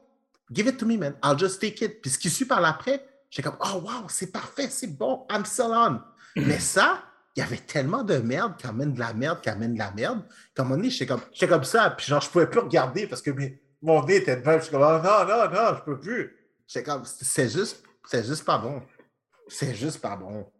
Give 0.52 0.66
it 0.66 0.76
to 0.78 0.86
me, 0.86 0.96
man. 0.98 1.14
I'll 1.24 1.38
just 1.38 1.60
take 1.60 1.80
it. 1.84 2.00
Puis 2.02 2.10
ce 2.10 2.18
qui 2.18 2.28
suit 2.30 2.44
par 2.46 2.60
l'après, 2.60 3.06
j'étais 3.30 3.48
comme, 3.48 3.58
oh, 3.60 3.78
wow, 3.80 4.08
c'est 4.08 4.32
parfait, 4.32 4.68
c'est 4.68 4.88
bon, 4.88 5.24
I'm 5.30 5.44
still 5.44 5.70
on. 5.70 6.00
Mais 6.34 6.58
ça, 6.58 7.02
il 7.36 7.40
y 7.40 7.42
avait 7.42 7.58
tellement 7.58 8.02
de 8.02 8.16
merde 8.18 8.56
qui 8.56 8.66
amène 8.66 8.92
de 8.92 8.98
la 8.98 9.14
merde, 9.14 9.40
qui 9.40 9.48
amène 9.48 9.74
de 9.74 9.78
la 9.78 9.92
merde, 9.92 10.22
qu'à 10.54 10.62
un 10.62 10.64
moment 10.64 10.76
donné, 10.76 10.90
j'étais 10.90 11.06
comme, 11.06 11.20
comme 11.48 11.64
ça, 11.64 11.90
puis 11.90 12.06
genre, 12.06 12.20
je 12.20 12.28
pouvais 12.30 12.48
plus 12.48 12.60
regarder 12.60 13.06
parce 13.06 13.22
que 13.22 13.30
mon 13.82 14.04
nez 14.04 14.16
était 14.16 14.36
devant, 14.36 14.58
j'étais 14.58 14.72
comme, 14.72 14.82
oh, 14.82 15.00
non, 15.02 15.26
non, 15.28 15.50
non, 15.50 15.76
je 15.78 15.82
peux 15.84 16.00
plus. 16.00 16.36
J'étais 16.66 16.82
comme, 16.84 17.04
c'est 17.04 17.48
juste, 17.48 17.84
c'est 18.08 18.24
juste 18.26 18.44
pas 18.44 18.58
bon. 18.58 18.82
C'est 19.48 19.74
juste 19.74 20.00
pas 20.00 20.16
bon. 20.16 20.50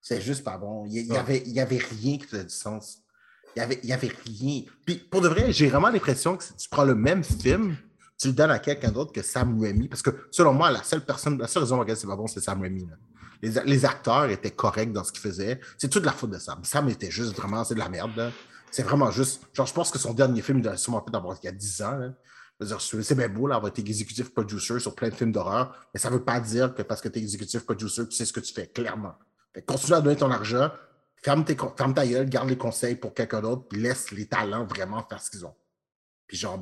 C'est 0.00 0.20
juste 0.20 0.42
pas 0.44 0.56
bon. 0.58 0.84
Il 0.86 0.92
y, 0.92 1.00
il 1.00 1.06
y 1.06 1.12
Ouais. 1.12 1.18
avait, 1.18 1.42
il 1.46 1.52
y 1.52 1.60
avait 1.60 1.78
rien 1.78 2.18
qui 2.18 2.24
faisait 2.24 2.44
du 2.44 2.50
sens. 2.54 2.98
Il 3.56 3.60
y 3.60 3.62
avait, 3.62 3.80
y 3.82 3.92
avait 3.92 4.12
rien. 4.26 4.62
Puis 4.84 4.96
pour 4.96 5.22
de 5.22 5.28
vrai, 5.28 5.50
j'ai 5.52 5.68
vraiment 5.68 5.88
l'impression 5.88 6.36
que 6.36 6.44
si 6.44 6.54
tu 6.54 6.68
prends 6.68 6.84
le 6.84 6.94
même 6.94 7.24
film, 7.24 7.76
tu 8.18 8.28
le 8.28 8.34
donnes 8.34 8.50
à 8.50 8.58
quelqu'un 8.58 8.90
d'autre 8.90 9.12
que 9.12 9.22
Sam 9.22 9.60
Raimi. 9.60 9.88
Parce 9.88 10.02
que 10.02 10.10
selon 10.30 10.52
moi, 10.52 10.70
la 10.70 10.82
seule 10.82 11.04
personne, 11.04 11.38
la 11.38 11.48
seule 11.48 11.62
raison 11.62 11.76
pour 11.76 11.84
laquelle 11.84 11.96
c'est 11.96 12.06
pas 12.06 12.16
bon, 12.16 12.26
c'est 12.26 12.40
Sam 12.40 12.60
Raimi. 12.60 12.86
Les, 13.42 13.52
les 13.64 13.84
acteurs 13.84 14.26
étaient 14.26 14.50
corrects 14.50 14.92
dans 14.92 15.04
ce 15.04 15.12
qu'ils 15.12 15.22
faisaient. 15.22 15.60
C'est 15.78 15.88
toute 15.88 16.04
la 16.04 16.12
faute 16.12 16.30
de 16.30 16.38
Sam. 16.38 16.60
Sam 16.64 16.88
était 16.88 17.10
juste 17.10 17.34
vraiment, 17.34 17.64
c'est 17.64 17.74
de 17.74 17.78
la 17.78 17.88
merde. 17.88 18.30
C'est 18.70 18.82
vraiment 18.82 19.10
juste. 19.10 19.42
Genre, 19.54 19.66
je 19.66 19.72
pense 19.72 19.90
que 19.90 19.98
son 19.98 20.12
dernier 20.12 20.42
film, 20.42 20.58
il 20.58 20.68
a 20.68 20.76
sûrement 20.76 21.02
fait 21.02 21.10
d'abord 21.10 21.34
il 21.42 21.46
y 21.46 21.48
a 21.48 21.52
10 21.52 21.82
ans. 21.82 22.12
c'est 22.60 23.14
bien 23.14 23.28
beau, 23.28 23.46
là, 23.46 23.56
avoir 23.56 23.70
été 23.70 23.80
executive 23.80 24.32
producer 24.32 24.78
sur 24.80 24.94
plein 24.94 25.08
de 25.08 25.14
films 25.14 25.32
d'horreur, 25.32 25.74
mais 25.94 26.00
ça 26.00 26.10
ne 26.10 26.14
veut 26.14 26.24
pas 26.24 26.40
dire 26.40 26.74
que 26.74 26.82
parce 26.82 27.00
que 27.00 27.08
tu 27.08 27.18
es 27.18 27.22
executive 27.22 27.64
producer, 27.64 28.06
tu 28.06 28.16
sais 28.16 28.26
ce 28.26 28.34
que 28.34 28.40
tu 28.40 28.52
fais, 28.52 28.66
clairement. 28.66 29.14
Fait 29.54 29.62
continue 29.62 29.94
à 29.94 30.00
donner 30.02 30.16
ton 30.16 30.30
argent, 30.30 30.70
ferme, 31.26 31.44
tes, 31.44 31.56
ferme 31.76 31.92
ta 31.92 32.06
gueule, 32.06 32.28
garde 32.28 32.48
les 32.48 32.56
conseils 32.56 32.94
pour 32.94 33.12
quelqu'un 33.12 33.40
d'autre, 33.40 33.66
puis 33.68 33.80
laisse 33.80 34.12
les 34.12 34.26
talents 34.26 34.64
vraiment 34.64 35.04
faire 35.08 35.20
ce 35.20 35.28
qu'ils 35.28 35.44
ont. 35.44 35.56
Puis 36.28 36.36
genre, 36.36 36.60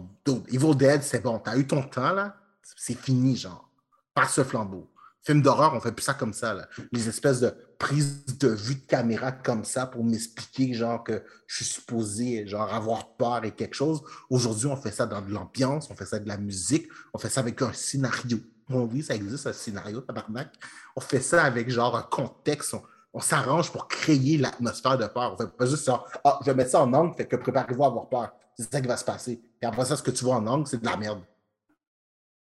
Evil 0.49 0.75
Dead, 0.75 1.03
c'est 1.03 1.23
bon, 1.23 1.39
t'as 1.39 1.59
eu 1.59 1.67
ton 1.67 1.83
temps, 1.83 2.13
là, 2.13 2.35
c'est 2.75 2.99
fini, 2.99 3.37
genre. 3.37 3.71
Passe 4.15 4.35
ce 4.35 4.45
flambeau. 4.45 4.91
Film 5.21 5.43
d'horreur, 5.43 5.75
on 5.75 5.81
fait 5.81 5.93
plus 5.93 6.05
ça 6.05 6.15
comme 6.15 6.33
ça, 6.33 6.55
là. 6.55 6.67
Les 6.93 7.09
espèces 7.09 7.41
de 7.41 7.55
prises 7.79 8.25
de 8.39 8.49
vue 8.49 8.77
de 8.77 8.87
caméra 8.87 9.33
comme 9.33 9.65
ça 9.65 9.85
pour 9.85 10.03
m'expliquer, 10.03 10.73
genre, 10.73 11.05
que 11.05 11.23
je 11.47 11.57
suis 11.57 11.67
supposé, 11.67 12.47
genre, 12.47 12.73
avoir 12.73 13.17
peur 13.17 13.45
et 13.45 13.51
quelque 13.51 13.75
chose. 13.75 14.03
Aujourd'hui, 14.31 14.67
on 14.67 14.77
fait 14.77 14.93
ça 14.93 15.05
dans 15.05 15.21
de 15.21 15.31
l'ambiance, 15.31 15.91
on 15.91 15.95
fait 15.95 16.07
ça 16.07 16.19
de 16.19 16.29
la 16.29 16.39
musique, 16.39 16.89
on 17.13 17.19
fait 17.19 17.29
ça 17.29 17.41
avec 17.41 17.61
un 17.61 17.73
scénario. 17.75 18.39
Bon, 18.67 18.89
oui, 18.91 19.03
ça 19.03 19.15
existe, 19.15 19.47
un 19.47 19.53
scénario, 19.53 20.01
tabarnak. 20.01 20.49
On 20.97 21.01
fait 21.03 21.21
ça 21.21 21.45
avec, 21.45 21.69
genre, 21.69 21.97
un 21.97 22.03
contexte. 22.03 22.73
On, 22.73 22.83
on 23.15 23.21
s'arrange 23.21 23.71
pour 23.71 23.87
créer 23.87 24.37
l'atmosphère 24.37 24.99
de 24.99 25.07
peur. 25.07 25.35
On 25.35 25.37
fait 25.37 25.57
pas 25.57 25.67
juste 25.67 25.85
ça. 25.85 26.05
Ah, 26.25 26.39
je 26.41 26.47
vais 26.47 26.55
mettre 26.55 26.73
ça 26.73 26.83
en 26.83 26.93
angle, 26.93 27.15
fait 27.15 27.27
que 27.27 27.37
préparez-vous 27.37 27.85
à 27.85 27.87
avoir 27.87 28.09
peur. 28.09 28.33
C'est 28.57 28.71
ça 28.71 28.81
qui 28.81 28.89
va 28.89 28.97
se 28.97 29.05
passer. 29.05 29.41
Et 29.63 29.67
après 29.67 29.85
ça, 29.85 29.97
ce 29.97 30.03
que 30.03 30.11
tu 30.11 30.25
vois 30.25 30.35
en 30.35 30.47
angle, 30.47 30.67
c'est 30.67 30.81
de 30.81 30.85
la 30.85 30.97
merde. 30.97 31.23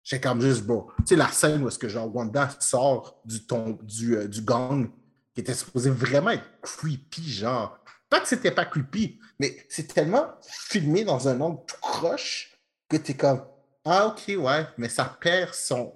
J'ai 0.03 0.19
comme 0.19 0.41
juste 0.41 0.65
beau. 0.65 0.91
Tu 0.99 1.09
sais, 1.09 1.17
la 1.17 1.29
scène 1.29 1.63
où 1.63 1.69
est-ce 1.69 1.79
que 1.79 1.89
genre 1.89 2.15
Wanda 2.15 2.49
sort 2.59 3.21
du, 3.25 3.47
ton, 3.47 3.79
du, 3.83 4.17
euh, 4.17 4.27
du 4.27 4.41
gang 4.41 4.91
qui 5.35 5.43
était 5.43 5.55
supposé 5.55 5.91
vraiment 5.91 6.31
être 6.31 6.49
creepy, 6.63 7.31
genre. 7.31 7.79
Pas 8.09 8.21
que 8.21 8.29
c'était 8.29 8.51
pas 8.51 8.65
creepy, 8.65 9.21
mais 9.39 9.65
c'est 9.69 9.93
tellement 9.93 10.27
filmé 10.43 11.05
dans 11.05 11.29
un 11.29 11.41
angle 11.41 11.61
tout 11.67 11.81
croche 11.81 12.59
que 12.89 12.97
t'es 12.97 13.15
comme 13.15 13.45
Ah 13.85 14.07
ok, 14.09 14.35
ouais, 14.39 14.67
mais 14.79 14.89
ça 14.89 15.05
perd 15.21 15.55
son. 15.55 15.95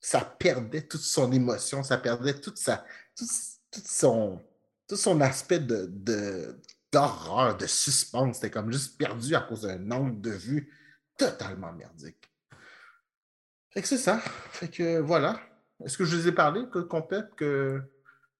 Ça 0.00 0.20
perdait 0.20 0.82
toute 0.82 1.00
son 1.02 1.30
émotion, 1.32 1.82
ça 1.82 1.98
perdait 1.98 2.34
toute 2.40 2.58
sa. 2.58 2.84
Tout 3.70 3.80
son. 3.84 4.40
Aspect 5.20 5.60
de, 5.60 6.60
d'horreur, 6.92 7.56
de 7.56 7.66
suspense. 7.66 8.36
C'était 8.36 8.50
comme 8.50 8.70
juste 8.70 8.96
perdu 8.96 9.34
à 9.34 9.40
cause 9.40 9.62
d'un 9.62 9.90
angle 9.90 10.20
de 10.20 10.30
vue 10.30 10.72
totalement 11.18 11.72
merdique. 11.72 12.30
Fait 13.70 13.82
que 13.82 13.88
c'est 13.88 13.98
ça. 13.98 14.18
Fait 14.52 14.68
que 14.68 15.00
voilà. 15.00 15.40
Est-ce 15.84 15.98
que 15.98 16.04
je 16.04 16.16
vous 16.16 16.28
ai 16.28 16.32
parlé 16.32 16.66
que 16.70 16.78
compète 16.78 17.34
que 17.34 17.82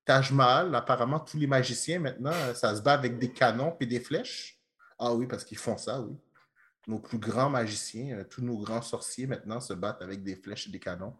Taj 0.04 0.30
Mahal, 0.30 0.74
apparemment 0.74 1.20
tous 1.20 1.36
les 1.36 1.48
magiciens 1.48 1.98
maintenant, 1.98 2.32
euh, 2.32 2.54
ça 2.54 2.74
se 2.74 2.80
bat 2.80 2.94
avec 2.94 3.18
des 3.18 3.32
canons 3.32 3.76
et 3.80 3.86
des 3.86 4.00
flèches? 4.00 4.62
Ah 4.98 5.12
oui, 5.12 5.26
parce 5.26 5.44
qu'ils 5.44 5.58
font 5.58 5.76
ça, 5.76 6.00
oui. 6.00 6.16
Nos 6.86 7.00
plus 7.00 7.18
grands 7.18 7.50
magiciens, 7.50 8.18
euh, 8.18 8.24
tous 8.24 8.40
nos 8.40 8.56
grands 8.56 8.82
sorciers 8.82 9.26
maintenant 9.26 9.60
se 9.60 9.74
battent 9.74 10.00
avec 10.00 10.22
des 10.22 10.36
flèches 10.36 10.68
et 10.68 10.70
des 10.70 10.78
canons. 10.78 11.14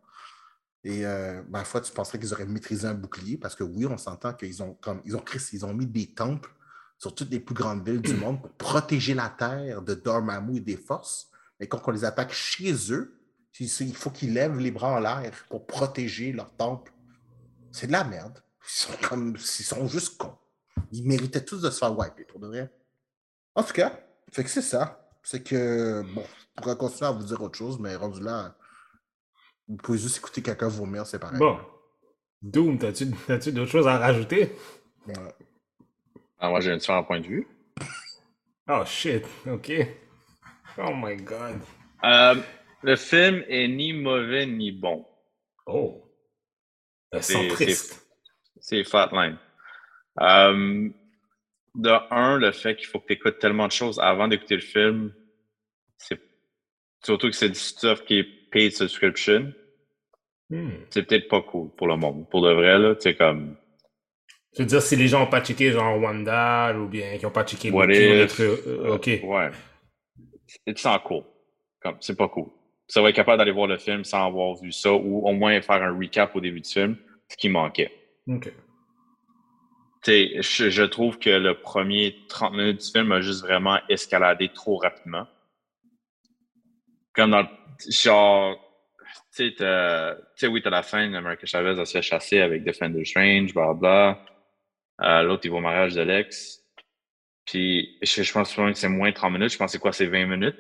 Et 0.87 1.05
euh, 1.05 1.43
ma 1.49 1.65
foi, 1.65 1.81
tu 1.81 1.91
penserais 1.91 2.17
qu'ils 2.21 2.33
auraient 2.33 2.47
maîtrisé 2.47 2.87
un 2.87 2.95
bouclier? 2.95 3.37
Parce 3.37 3.57
que 3.57 3.65
oui, 3.65 3.87
on 3.87 3.99
s'entend 3.99 4.33
qu'ils 4.35 4.63
ont 4.63 4.75
comme 4.75 5.03
ils 5.05 5.17
ont 5.17 5.21
créé, 5.21 5.43
ils 5.53 5.67
ont 5.67 5.75
mis 5.75 5.85
des 5.85 6.07
temples 6.07 6.49
sur 6.97 7.13
toutes 7.13 7.33
les 7.33 7.41
plus 7.41 7.57
grandes 7.57 7.85
villes 7.85 8.01
du 8.01 8.15
monde 8.21 8.41
pour 8.41 8.53
protéger 8.53 9.13
la 9.13 9.29
terre 9.29 9.83
de 9.83 9.95
Dormammu 9.95 10.59
et 10.59 10.61
des 10.61 10.77
forces. 10.77 11.29
Mais 11.59 11.67
quand 11.67 11.83
on 11.87 11.91
les 11.91 12.05
attaque 12.05 12.33
chez 12.33 12.73
eux, 12.93 13.19
il 13.59 13.67
il 13.81 13.97
faut 13.97 14.11
qu'ils 14.11 14.33
lèvent 14.33 14.59
les 14.59 14.71
bras 14.71 14.93
en 14.93 15.01
l'air 15.01 15.33
pour 15.51 15.67
protéger 15.67 16.31
leur 16.31 16.55
temple. 16.55 16.93
C'est 17.73 17.89
de 17.89 17.93
la 17.93 18.05
merde. 18.05 18.41
Ils 18.63 18.81
sont, 18.81 18.93
comme, 19.09 19.35
ils 19.37 19.65
sont 19.65 19.89
juste 19.89 20.17
cons. 20.17 20.39
Ils 20.93 21.05
méritaient 21.05 21.45
tous 21.45 21.63
de 21.63 21.69
se 21.69 21.79
faire 21.81 21.99
wiper, 21.99 22.27
pour 22.27 22.39
de 22.39 22.47
vrai. 22.47 22.73
En 23.57 23.65
tout 23.65 23.73
cas, 23.73 23.99
fait 24.31 24.45
que 24.45 24.51
c'est 24.51 24.63
ça. 24.63 25.05
C'est 25.25 25.43
que, 25.43 26.05
bon, 26.15 26.23
je 26.57 26.63
pourrais 26.63 26.77
continuer 26.77 27.09
à 27.09 27.13
vous 27.13 27.25
dire 27.25 27.43
autre 27.43 27.59
chose, 27.59 27.81
mais 27.81 27.97
rendu 27.97 28.21
là, 28.21 28.57
vous 29.69 29.77
pouvez 29.77 29.99
juste 29.99 30.19
écouter 30.19 30.43
quelqu'un 30.43 30.69
vomir, 30.69 31.07
c'est 31.07 31.19
pareil. 31.19 31.39
Bon. 31.39 31.59
Doom, 32.43 32.79
t'as-tu 32.79 33.11
t'as-tu 33.27 33.53
d'autres 33.53 33.71
choses 33.71 33.89
à 33.89 33.99
rajouter? 33.99 34.53
Ouais. 35.07 35.15
Ah, 36.39 36.51
moi, 36.51 36.61
j'ai 36.61 36.71
un 36.73 36.77
différent 36.77 37.03
point 37.05 37.21
de 37.21 37.27
vue. 37.27 37.49
Oh 38.69 38.85
shit, 38.85 39.25
ok. 39.47 39.73
Oh 40.79 40.93
my 40.95 41.17
god. 41.17 41.61
Euh, 42.05 42.35
le 42.83 42.97
film 42.97 43.43
est 43.49 43.69
ni 43.69 43.93
mauvais 43.93 44.47
ni 44.47 44.73
bon. 44.73 45.07
Oh. 45.67 46.03
C'est- 47.21 47.33
centriste. 47.33 48.07
C'est 48.61 48.85
Flatline. 48.85 49.39
Euh, 50.21 50.89
de 51.75 51.91
un, 52.11 52.39
le 52.39 52.53
fait 52.53 52.75
qu'il 52.77 52.87
faut 52.87 52.99
que 52.99 53.07
tu 53.07 53.13
écoutes 53.15 53.39
tellement 53.39 53.67
de 53.67 53.73
choses 53.73 53.99
avant 54.01 54.29
d'écouter 54.29 54.57
le 54.57 54.63
film, 54.63 55.15
c'est 55.99 56.21
surtout 57.05 57.29
que 57.29 57.37
c'est 57.37 57.51
du 57.51 57.59
stuff 57.59 58.05
qui 58.05 58.19
est 58.19 58.46
paid 58.57 58.73
subscription, 58.73 59.53
Hmm. 60.49 60.71
c'est 60.91 61.03
peut-être 61.03 61.27
pas 61.29 61.43
cool 61.43 61.71
pour 61.77 61.89
le 61.89 61.97
monde. 61.97 62.31
Pour 62.31 62.41
de 62.41 62.53
vrai, 62.53 62.79
là, 62.79 62.95
c'est 63.01 63.17
comme. 63.17 63.57
Je 64.57 64.63
veux 64.63 64.67
dire, 64.67 64.81
si 64.81 64.95
les 64.97 65.09
gens 65.09 65.19
n'ont 65.21 65.27
pas 65.31 65.43
checké 65.45 65.73
genre 65.73 66.01
Wanda 66.01 66.73
ou 66.79 66.87
bien 66.89 67.19
qui 67.19 67.25
n'ont 67.25 67.33
pas 67.33 67.45
checké 67.45 67.71
What 67.73 67.89
if? 67.91 68.39
euh, 68.41 68.95
ok. 68.95 69.07
Ouais. 69.25 69.51
C'est 70.67 70.79
sans 70.79 70.99
cool. 71.01 71.25
Comme, 71.81 71.97
c'est 72.01 72.17
pas 72.17 72.29
cool. 72.29 72.47
Ça 72.87 73.03
va 73.03 73.09
être 73.11 73.17
capable 73.17 73.39
d'aller 73.39 73.51
voir 73.51 73.67
le 73.67 73.77
film 73.77 74.05
sans 74.05 74.25
avoir 74.25 74.55
vu 74.55 74.71
ça 74.71 74.93
ou 74.95 75.27
au 75.27 75.33
moins 75.33 75.61
faire 75.61 75.83
un 75.83 75.99
recap 75.99 76.35
au 76.37 76.41
début 76.41 76.61
du 76.61 76.71
film, 76.71 76.97
ce 77.29 77.37
qui 77.37 77.49
manquait. 77.49 77.91
Ok. 78.29 78.45
Tu 80.05 80.13
sais, 80.13 80.31
je, 80.43 80.71
je 80.71 80.83
trouve 80.85 81.19
que 81.19 81.31
le 81.31 81.61
premier 81.61 82.15
30 82.29 82.53
minutes 82.53 82.85
du 82.85 82.91
film 82.93 83.11
a 83.11 83.21
juste 83.21 83.43
vraiment 83.43 83.79
escaladé 83.89 84.49
trop 84.55 84.77
rapidement. 84.77 85.27
Comme 87.15 87.33
dans 87.33 87.43
le. 87.43 87.49
Genre. 87.89 88.63
Tu 89.35 89.55
sais, 89.59 90.47
oui, 90.47 90.63
t'as 90.63 90.71
la 90.71 90.83
fin, 90.83 91.13
America 91.13 91.47
Chavez 91.47 91.75
elle 91.79 91.87
se 91.87 91.93
fait 91.93 92.03
chasser 92.03 92.41
avec 92.41 92.65
Defender 92.65 93.05
Strange, 93.05 93.53
blablabla. 93.53 94.25
Euh, 95.03 95.23
L'autre, 95.23 95.43
il 95.45 95.51
va 95.51 95.59
au 95.59 95.61
mariage 95.61 95.95
de 95.95 96.03
Lex. 96.03 96.63
Puis, 97.45 97.99
je, 98.03 98.23
je 98.23 98.33
pense 98.33 98.55
que 98.55 98.73
c'est 98.73 98.89
moins 98.89 99.11
de 99.11 99.15
30 99.15 99.33
minutes. 99.33 99.53
Je 99.53 99.59
pense 99.59 99.73
c'est 99.73 99.79
quoi, 99.79 99.93
c'est 99.93 100.07
20 100.07 100.27
minutes? 100.27 100.57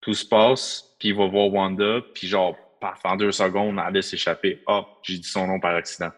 Tout 0.00 0.14
se 0.14 0.24
passe, 0.24 0.96
puis 0.98 1.08
il 1.08 1.16
va 1.16 1.26
voir 1.26 1.52
Wanda, 1.52 2.00
puis 2.14 2.26
genre, 2.26 2.56
paf, 2.80 3.00
en 3.04 3.16
deux 3.16 3.32
secondes, 3.32 3.78
Alice 3.78 4.08
s'échapper. 4.08 4.62
Hop, 4.66 4.98
j'ai 5.02 5.18
dit 5.18 5.28
son 5.28 5.46
nom 5.46 5.60
par 5.60 5.74
accident. 5.74 6.10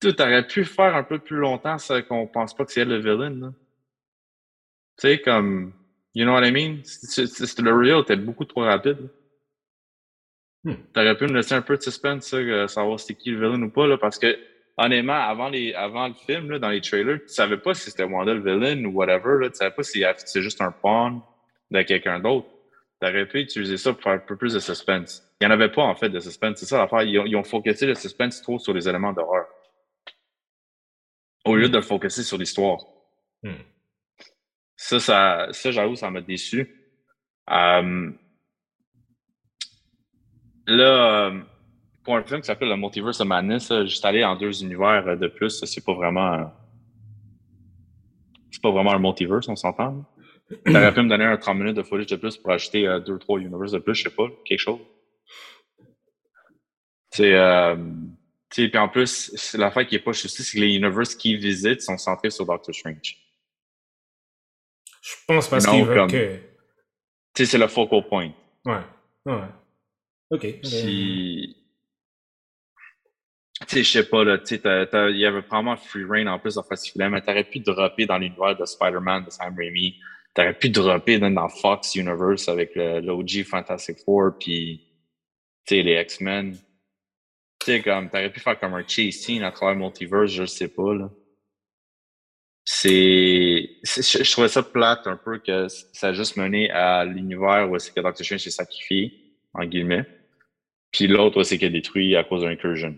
Tu 0.00 0.08
aurais 0.18 0.46
pu 0.46 0.64
faire 0.64 0.94
un 0.94 1.02
peu 1.02 1.18
plus 1.18 1.36
longtemps, 1.36 1.78
ça, 1.78 2.02
qu'on 2.02 2.26
pense 2.26 2.54
pas 2.54 2.64
que 2.64 2.72
c'est 2.72 2.82
elle 2.82 2.88
le 2.88 2.98
villain. 2.98 3.52
Tu 4.96 5.08
sais, 5.08 5.20
comme, 5.20 5.72
you 6.14 6.24
know 6.24 6.32
what 6.32 6.46
I 6.46 6.50
mean? 6.50 6.82
Le 7.16 7.72
real 7.72 8.00
était 8.00 8.16
beaucoup 8.16 8.44
trop 8.44 8.62
rapide. 8.62 9.08
Hmm. 10.64 10.76
T'aurais 10.94 11.16
pu 11.16 11.26
me 11.26 11.34
laisser 11.34 11.54
un 11.54 11.62
peu 11.62 11.76
de 11.76 11.82
suspense, 11.82 12.26
ça, 12.26 12.38
que 12.38 12.66
savoir 12.68 12.98
c'était 12.98 13.14
qui 13.20 13.30
le 13.30 13.38
villain 13.38 13.62
ou 13.62 13.70
pas, 13.70 13.86
là, 13.86 13.98
parce 13.98 14.18
que, 14.18 14.38
honnêtement, 14.78 15.12
avant, 15.12 15.50
les, 15.50 15.74
avant 15.74 16.08
le 16.08 16.14
film, 16.14 16.50
là, 16.50 16.58
dans 16.58 16.70
les 16.70 16.80
trailers, 16.80 17.20
tu 17.20 17.28
savais 17.28 17.58
pas 17.58 17.74
si 17.74 17.90
c'était 17.90 18.04
Wanda 18.04 18.32
le 18.32 18.40
villain 18.40 18.82
ou 18.86 18.92
whatever, 18.92 19.42
là, 19.42 19.50
tu 19.50 19.56
savais 19.56 19.74
pas 19.74 19.82
si 19.82 20.02
c'est 20.24 20.42
juste 20.42 20.62
un 20.62 20.72
pawn 20.72 21.20
de 21.70 21.82
quelqu'un 21.82 22.18
d'autre. 22.18 22.48
T'aurais 23.00 23.26
pu 23.26 23.40
utiliser 23.40 23.76
ça 23.76 23.92
pour 23.92 24.02
faire 24.02 24.12
un 24.12 24.18
peu 24.18 24.36
plus 24.36 24.54
de 24.54 24.58
suspense. 24.60 25.22
Il 25.40 25.46
n'y 25.46 25.52
en 25.52 25.54
avait 25.54 25.70
pas, 25.70 25.82
en 25.82 25.94
fait, 25.94 26.08
de 26.08 26.20
suspense. 26.20 26.58
C'est 26.58 26.66
ça 26.66 26.78
l'affaire. 26.78 27.02
Ils 27.02 27.18
ont, 27.18 27.26
ils 27.26 27.36
ont 27.36 27.44
focusé 27.44 27.86
le 27.86 27.94
suspense 27.94 28.40
trop 28.40 28.58
sur 28.58 28.72
les 28.72 28.88
éléments 28.88 29.12
d'horreur. 29.12 29.46
Au 31.44 31.56
lieu 31.56 31.68
de 31.68 31.76
le 31.76 31.82
focuser 31.82 32.22
sur 32.22 32.38
l'histoire. 32.38 32.78
Hmm. 33.42 33.56
Ça, 34.76 35.00
ça, 35.00 35.48
ça 35.52 35.70
j'avoue, 35.70 35.96
ça 35.96 36.10
m'a 36.10 36.20
déçu. 36.20 36.80
Là, 40.66 41.32
pour 42.04 42.16
un 42.16 42.22
film 42.22 42.40
qui 42.40 42.46
s'appelle 42.46 42.68
Le 42.68 42.76
Multiverse 42.76 43.20
of 43.20 43.26
Madness, 43.26 43.72
juste 43.84 44.04
aller 44.04 44.22
en 44.22 44.36
deux 44.36 44.62
univers 44.62 45.08
euh, 45.08 45.16
de 45.16 45.26
plus, 45.26 45.64
c'est 45.64 45.84
pas 45.84 45.94
vraiment. 45.94 46.52
c'est 48.50 48.62
pas 48.62 48.70
vraiment 48.70 48.92
un 48.92 48.98
multiverse, 48.98 49.48
on 49.48 49.56
s'entend. 49.56 50.04
T'aurais 50.66 50.92
pu 50.92 51.00
me 51.00 51.08
donner 51.08 51.24
un 51.24 51.38
30 51.38 51.56
minutes 51.56 51.76
de 51.76 51.82
footage 51.82 52.06
de 52.06 52.16
plus 52.16 52.36
pour 52.36 52.52
ajouter 52.52 52.86
euh, 52.86 53.00
deux, 53.00 53.18
trois 53.18 53.40
universes 53.40 53.72
de 53.72 53.78
plus, 53.78 53.94
je 53.94 54.04
sais 54.04 54.10
pas, 54.10 54.28
quelque 54.44 54.58
chose. 54.58 54.80
C'est. 57.10 57.34
Euh, 57.34 57.76
puis 58.50 58.70
en 58.76 58.88
plus, 58.88 59.32
c'est 59.34 59.58
l'affaire 59.58 59.86
qui 59.86 59.96
est 59.96 60.00
pas 60.00 60.12
juste, 60.12 60.40
c'est 60.40 60.56
que 60.56 60.62
les 60.62 60.74
universes 60.76 61.14
qu'ils 61.14 61.38
visitent 61.38 61.80
sont 61.80 61.98
centrés 61.98 62.30
sur 62.30 62.46
Doctor 62.46 62.72
Strange. 62.72 63.16
Je 65.04 65.12
pense 65.28 65.48
parce 65.48 65.66
qu'ils 65.66 65.84
veulent 65.84 65.96
comme- 65.98 66.10
que. 66.10 66.36
Tu 67.34 67.44
sais, 67.44 67.46
c'est 67.46 67.58
le 67.58 67.68
focal 67.68 68.06
point. 68.08 68.32
Ouais. 68.64 68.80
Ouais. 69.26 69.42
Ok. 70.30 70.40
Puis, 70.62 71.56
tu 73.66 73.66
sais, 73.68 73.82
je 73.84 73.90
sais 73.90 74.08
pas, 74.08 74.24
là, 74.24 74.38
tu 74.38 74.56
sais, 74.56 74.60
il 75.10 75.18
y 75.18 75.26
avait 75.26 75.42
probablement 75.42 75.76
free 75.76 76.04
reign 76.04 76.28
en 76.28 76.38
plus 76.38 76.54
dans 76.54 76.62
Fast 76.62 76.94
mais 76.96 77.20
t'aurais 77.20 77.44
pu 77.44 77.60
dropper 77.60 78.06
dans 78.06 78.18
l'univers 78.18 78.56
de 78.56 78.64
Spider-Man 78.64 79.24
de 79.24 79.30
Sam 79.30 79.54
Raimi. 79.56 79.96
T'aurais 80.32 80.54
pu 80.54 80.70
dropper 80.70 81.18
dans, 81.18 81.48
Fox 81.48 81.94
Universe 81.94 82.48
avec 82.48 82.74
le- 82.74 83.00
l'OG 83.00 83.44
Fantastic 83.44 83.98
Four, 84.04 84.32
puis, 84.40 84.86
tu 85.66 85.76
sais, 85.76 85.82
les 85.82 86.00
X-Men. 86.00 86.52
Tu 87.60 87.66
sais, 87.66 87.82
comme, 87.82 88.08
t'aurais 88.10 88.32
pu 88.32 88.40
faire 88.40 88.58
comme 88.58 88.74
un 88.74 88.86
chase 88.86 89.14
scene 89.16 89.42
à 89.42 89.52
travers 89.52 89.76
Multiverse, 89.76 90.30
je 90.30 90.44
sais 90.46 90.68
pas, 90.68 90.94
là. 90.94 91.10
C'est. 92.64 93.70
Je, 93.84 94.24
je 94.24 94.32
trouvais 94.32 94.48
ça 94.48 94.62
plate 94.62 95.06
un 95.06 95.16
peu 95.16 95.38
que 95.38 95.68
ça 95.68 96.08
a 96.08 96.12
juste 96.12 96.36
mené 96.36 96.70
à 96.70 97.04
l'univers 97.04 97.70
où 97.70 97.78
c'est 97.78 97.92
que 97.94 98.00
Doctor 98.00 98.24
Strange 98.24 98.40
s'est 98.40 98.50
sacrifié, 98.50 99.12
en 99.52 99.64
guillemets. 99.64 100.06
Puis 100.90 101.06
l'autre, 101.06 101.40
où 101.40 101.42
c'est 101.42 101.58
qu'il 101.58 101.66
a 101.66 101.70
détruit 101.70 102.16
à 102.16 102.24
cause 102.24 102.42
d'un 102.42 102.50
incursion. 102.50 102.96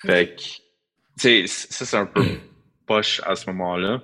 Fait 0.00 0.34
que, 0.36 0.42
tu 0.42 1.46
sais, 1.46 1.46
ça, 1.46 1.84
c'est 1.84 1.96
un 1.96 2.06
peu 2.06 2.24
poche 2.86 3.20
à 3.24 3.34
ce 3.36 3.50
moment-là. 3.50 4.02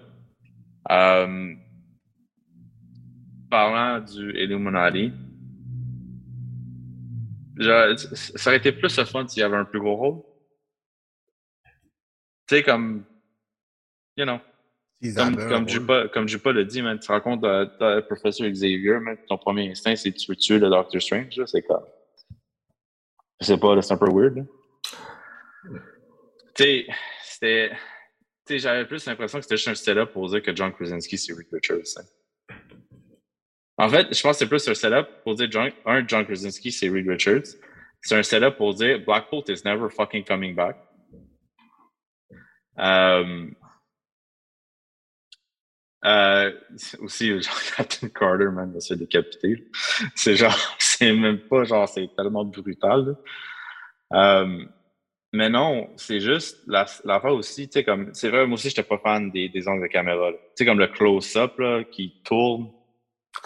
Euh, 0.90 1.54
parlant 3.50 4.00
du 4.00 4.32
Illuminati, 4.36 5.12
ça 7.58 8.50
aurait 8.50 8.56
été 8.56 8.72
plus 8.72 8.96
le 8.96 9.04
fun 9.04 9.26
s'il 9.28 9.40
y 9.40 9.44
avait 9.44 9.56
un 9.56 9.64
plus 9.64 9.80
gros 9.80 9.96
rôle. 9.96 10.22
Tu 12.50 12.56
sais, 12.56 12.62
comme, 12.64 13.04
you 14.16 14.24
know, 14.24 14.40
comme, 15.14 15.36
comme. 15.48 15.68
Jupa, 15.68 16.08
comme 16.08 16.26
Jupa 16.28 16.52
l'a 16.52 16.64
dit, 16.64 16.82
man, 16.82 16.98
tu 16.98 17.06
te 17.06 17.12
rends 17.12 17.20
compte 17.20 17.42
de, 17.42 17.64
de- 17.78 17.96
de 17.96 18.00
professeur 18.00 18.48
Xavier, 18.50 18.98
man, 18.98 19.16
ton 19.28 19.38
premier 19.38 19.70
instinct, 19.70 19.94
c'est 19.94 20.10
de 20.10 20.16
tuer, 20.16 20.34
tuer 20.34 20.58
le 20.58 20.68
Doctor 20.68 21.00
Strange, 21.00 21.40
c'est 21.46 21.62
comme. 21.62 21.84
Je 23.40 23.46
sais 23.46 23.56
pas, 23.56 23.80
c'est 23.80 23.94
un 23.94 23.98
peu 23.98 24.10
weird. 24.10 24.44
Tu 26.56 26.62
sais, 26.64 26.86
c'était. 27.22 27.70
Tu 28.44 28.54
sais, 28.54 28.58
j'avais 28.58 28.84
plus 28.84 29.06
l'impression 29.06 29.38
que 29.38 29.44
c'était 29.44 29.56
juste 29.56 29.68
un 29.68 29.74
setup 29.76 30.12
pour 30.12 30.28
dire 30.28 30.42
que 30.42 30.54
John 30.54 30.72
Krasinski, 30.72 31.18
c'est 31.18 31.32
Reed 31.32 31.46
Richards. 31.52 31.78
hein. 31.98 32.54
En 33.78 33.88
fait, 33.88 34.12
je 34.12 34.20
pense 34.20 34.32
que 34.36 34.38
c'est 34.40 34.48
plus 34.48 34.68
un 34.68 34.74
setup 34.74 35.22
pour 35.22 35.36
dire, 35.36 35.48
John, 35.52 35.70
un, 35.86 36.04
John 36.06 36.26
Krasinski, 36.26 36.72
c'est 36.72 36.88
Reed 36.88 37.08
Richards. 37.08 37.46
C'est 38.02 38.16
un 38.16 38.24
setup 38.24 38.56
pour 38.56 38.74
dire, 38.74 38.98
Black 39.06 39.30
Bolt 39.30 39.48
is 39.48 39.62
never 39.64 39.88
fucking 39.88 40.24
coming 40.24 40.56
back. 40.56 40.76
Euh, 42.78 43.50
euh, 46.04 46.52
aussi, 47.00 47.40
genre, 47.42 47.54
Captain 47.76 48.08
Carter, 48.08 48.46
va 48.54 48.80
se 48.80 48.88
faire 48.88 48.96
décapiter. 48.96 49.66
C'est 50.14 50.36
genre, 50.36 50.56
c'est 50.78 51.12
même 51.12 51.40
pas 51.40 51.64
genre, 51.64 51.88
c'est 51.88 52.08
tellement 52.16 52.44
brutal. 52.44 53.16
Euh, 54.12 54.64
mais 55.32 55.48
non, 55.48 55.90
c'est 55.96 56.20
juste 56.20 56.62
la- 56.66 56.86
l'affaire 57.04 57.34
aussi, 57.34 57.68
tu 57.68 57.74
sais, 57.74 57.84
comme, 57.84 58.12
c'est 58.14 58.30
vrai, 58.30 58.46
moi 58.46 58.54
aussi, 58.54 58.68
j'étais 58.70 58.82
pas 58.82 58.98
fan 58.98 59.30
des, 59.30 59.48
des 59.48 59.68
angles 59.68 59.82
de 59.82 59.86
caméra. 59.88 60.32
Tu 60.32 60.38
sais, 60.56 60.64
comme 60.64 60.78
le 60.80 60.88
close-up, 60.88 61.58
là, 61.58 61.84
qui 61.84 62.20
tourne, 62.24 62.70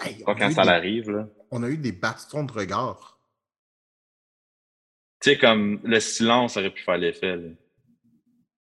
Hey, 0.03 0.23
pas 0.23 0.33
quand 0.33 0.49
ça 0.51 0.79
des, 0.81 1.01
là. 1.03 1.27
on 1.51 1.61
a 1.61 1.69
eu 1.69 1.77
des 1.77 1.91
bastons 1.91 2.43
de 2.43 2.51
regard. 2.51 3.19
Tu 5.21 5.31
sais, 5.31 5.37
comme, 5.37 5.79
le 5.83 5.99
silence 5.99 6.57
aurait 6.57 6.71
pu 6.71 6.81
faire 6.83 6.97
l'effet, 6.97 7.37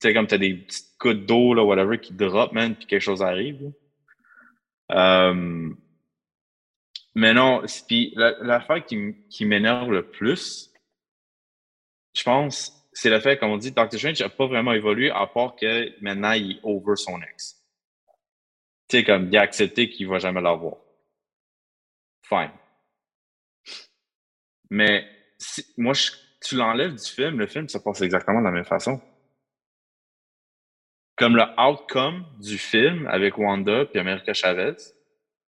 sais, 0.08 0.14
comme 0.14 0.26
t'as 0.26 0.38
des 0.38 0.54
petites 0.54 0.98
gouttes 0.98 1.26
d'eau, 1.26 1.54
là, 1.54 1.64
whatever, 1.64 1.98
qui 1.98 2.12
drop, 2.12 2.52
man, 2.52 2.74
puis 2.74 2.86
quelque 2.86 3.02
chose 3.02 3.22
arrive. 3.22 3.72
Euh, 4.92 5.70
mais 7.14 7.32
non, 7.34 7.62
puis 7.88 8.12
la- 8.16 8.36
l'affaire 8.42 8.84
qui, 8.84 9.44
m'énerve 9.44 9.90
le 9.92 10.08
plus, 10.10 10.72
je 12.14 12.22
pense, 12.22 12.72
c'est 12.92 13.10
le 13.10 13.20
fait, 13.20 13.38
comme 13.38 13.50
on 13.50 13.56
dit, 13.56 13.70
Doctor 13.72 13.98
Strange 13.98 14.20
n'a 14.20 14.28
pas 14.28 14.46
vraiment 14.46 14.72
évolué, 14.72 15.10
à 15.10 15.26
part 15.26 15.54
que 15.56 16.00
maintenant, 16.02 16.32
il 16.32 16.52
est 16.52 16.60
over 16.62 16.96
son 16.96 17.20
ex. 17.22 17.56
Tu 18.88 18.98
sais, 18.98 19.04
comme, 19.04 19.28
il 19.28 19.36
a 19.36 19.42
accepté 19.42 19.88
qu'il 19.88 20.08
va 20.08 20.18
jamais 20.18 20.40
l'avoir. 20.40 20.76
Fine. 22.22 22.52
Mais, 24.70 25.06
si, 25.38 25.64
moi, 25.76 25.94
je- 25.94 26.12
tu 26.42 26.56
l'enlèves 26.56 26.94
du 26.94 27.10
film, 27.10 27.38
le 27.38 27.46
film 27.46 27.68
se 27.68 27.78
passe 27.78 28.00
exactement 28.00 28.40
de 28.40 28.44
la 28.46 28.50
même 28.50 28.64
façon. 28.64 29.00
Comme 31.20 31.36
le 31.36 31.44
outcome 31.60 32.24
du 32.40 32.56
film 32.56 33.06
avec 33.06 33.36
Wanda 33.36 33.84
puis 33.84 34.00
America 34.00 34.32
Chavez 34.32 34.76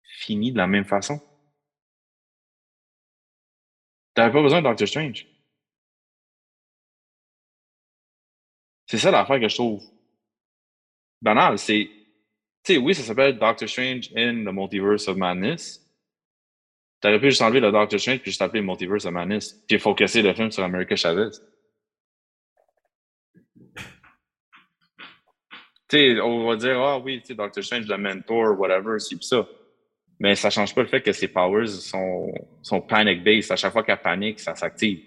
finit 0.04 0.52
de 0.52 0.58
la 0.58 0.68
même 0.68 0.84
façon. 0.84 1.22
T'avais 4.14 4.34
pas 4.34 4.42
besoin 4.42 4.62
de 4.62 4.68
Doctor 4.68 4.86
Strange. 4.86 5.26
C'est 8.88 8.98
ça 8.98 9.10
l'affaire 9.10 9.40
que 9.40 9.48
je 9.48 9.56
trouve 9.56 9.82
banal. 11.22 11.58
C'est, 11.58 11.90
tu 12.66 12.74
sais, 12.74 12.78
oui, 12.78 12.94
ça 12.94 13.02
s'appelle 13.02 13.40
Doctor 13.40 13.70
Strange 13.70 14.12
in 14.18 14.44
the 14.44 14.54
Multiverse 14.54 15.08
of 15.08 15.16
Madness. 15.16 15.80
T'aurais 17.00 17.22
pu 17.22 17.30
juste 17.30 17.42
enlever 17.42 17.62
le 17.62 17.72
Doctor 17.72 17.98
Strange 17.98 18.20
puis 18.20 18.32
juste 18.32 18.42
appeler 18.42 18.62
Multiverse 18.62 19.06
of 19.06 19.14
Madness 19.14 19.54
puis 19.66 19.80
focuser 19.80 20.24
le 20.24 20.34
film 20.34 20.52
sur 20.52 20.66
America 20.66 20.98
Chavez. 20.98 21.32
On 26.22 26.48
va 26.48 26.56
dire, 26.56 26.80
ah 26.80 27.00
oui, 27.00 27.20
tu 27.22 27.28
sais, 27.28 27.36
Doctor 27.36 27.64
Strange, 27.64 27.88
le 27.88 27.98
mentor, 27.98 28.60
whatever, 28.60 29.00
c'est 29.00 29.22
ça. 29.24 29.48
Mais 30.20 30.36
ça 30.36 30.50
change 30.50 30.74
pas 30.74 30.82
le 30.82 30.88
fait 30.88 31.02
que 31.02 31.12
ses 31.12 31.28
powers 31.28 31.68
sont, 31.68 32.32
sont 32.62 32.82
panic-based. 32.82 33.52
À 33.52 33.56
chaque 33.56 33.74
fois 33.74 33.84
qu'elle 33.84 34.02
panique, 34.02 34.40
ça 34.40 34.56
s'active. 34.56 35.02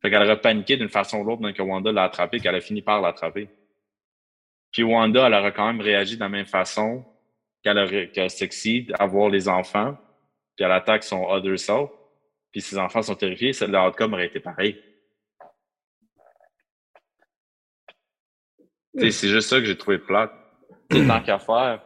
Fait 0.00 0.10
qu'elle 0.10 0.22
aurait 0.22 0.40
paniqué 0.40 0.76
d'une 0.76 0.88
façon 0.88 1.20
ou 1.20 1.24
l'autre, 1.24 1.42
donc 1.42 1.54
que 1.54 1.62
Wanda 1.62 1.92
l'a 1.92 2.04
attrapé, 2.04 2.40
qu'elle 2.40 2.54
a 2.54 2.60
fini 2.60 2.82
par 2.82 3.00
l'attraper. 3.00 3.48
Puis 4.72 4.82
Wanda, 4.82 5.26
elle 5.26 5.34
aurait 5.34 5.52
quand 5.52 5.66
même 5.66 5.80
réagi 5.80 6.16
de 6.16 6.20
la 6.20 6.28
même 6.28 6.46
façon 6.46 7.04
qu'elle 7.62 7.78
aurait, 7.78 8.10
qu'elle 8.10 8.30
succède 8.30 8.92
à 8.98 9.06
voir 9.06 9.30
les 9.30 9.48
enfants, 9.48 9.96
puis 10.56 10.64
elle 10.64 10.72
attaque 10.72 11.04
son 11.04 11.24
other 11.24 11.58
self, 11.58 11.90
puis 12.50 12.60
ses 12.60 12.78
enfants 12.78 13.02
sont 13.02 13.14
terrifiés, 13.14 13.52
le 13.60 13.78
outcome 13.78 14.14
aurait 14.14 14.26
été 14.26 14.40
pareil. 14.40 14.82
Tu 18.58 18.58
sais, 18.58 18.72
C'est 18.98 19.28
juste 19.28 19.48
ça 19.48 19.58
que 19.58 19.64
j'ai 19.64 19.76
trouvé 19.78 19.98
plate. 19.98 20.32
Tant 20.90 21.22
qu'à 21.22 21.38
faire, 21.38 21.82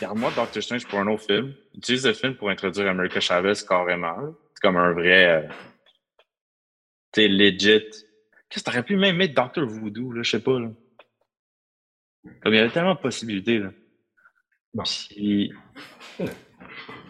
garde-moi 0.00 0.30
Doctor 0.36 0.62
Strange 0.62 0.86
pour 0.86 1.00
un 1.00 1.06
autre 1.08 1.24
film. 1.24 1.54
Utilise 1.74 2.06
le 2.06 2.12
film 2.12 2.36
pour 2.36 2.48
introduire 2.50 2.88
America 2.88 3.18
Chavez 3.20 3.54
carrément. 3.68 4.34
C'est 4.54 4.60
comme 4.62 4.76
un 4.76 4.92
vrai. 4.92 5.42
euh, 5.44 5.48
sais, 7.14 7.26
legit. 7.28 7.80
Qu'est-ce 8.48 8.62
que 8.64 8.70
t'aurais 8.70 8.84
pu 8.84 8.96
même 8.96 9.16
mettre 9.16 9.34
Doctor 9.34 9.66
Voodoo, 9.66 10.12
là, 10.12 10.22
je 10.22 10.30
sais 10.30 10.42
pas, 10.42 10.60
là. 10.60 10.68
Comme 12.42 12.54
il 12.54 12.56
y 12.56 12.60
avait 12.60 12.70
tellement 12.70 12.94
de 12.94 13.00
possibilités, 13.00 13.58
là. 13.58 13.70
Bon. 14.72 14.84
Puis, 15.10 15.52
tu 16.18 16.24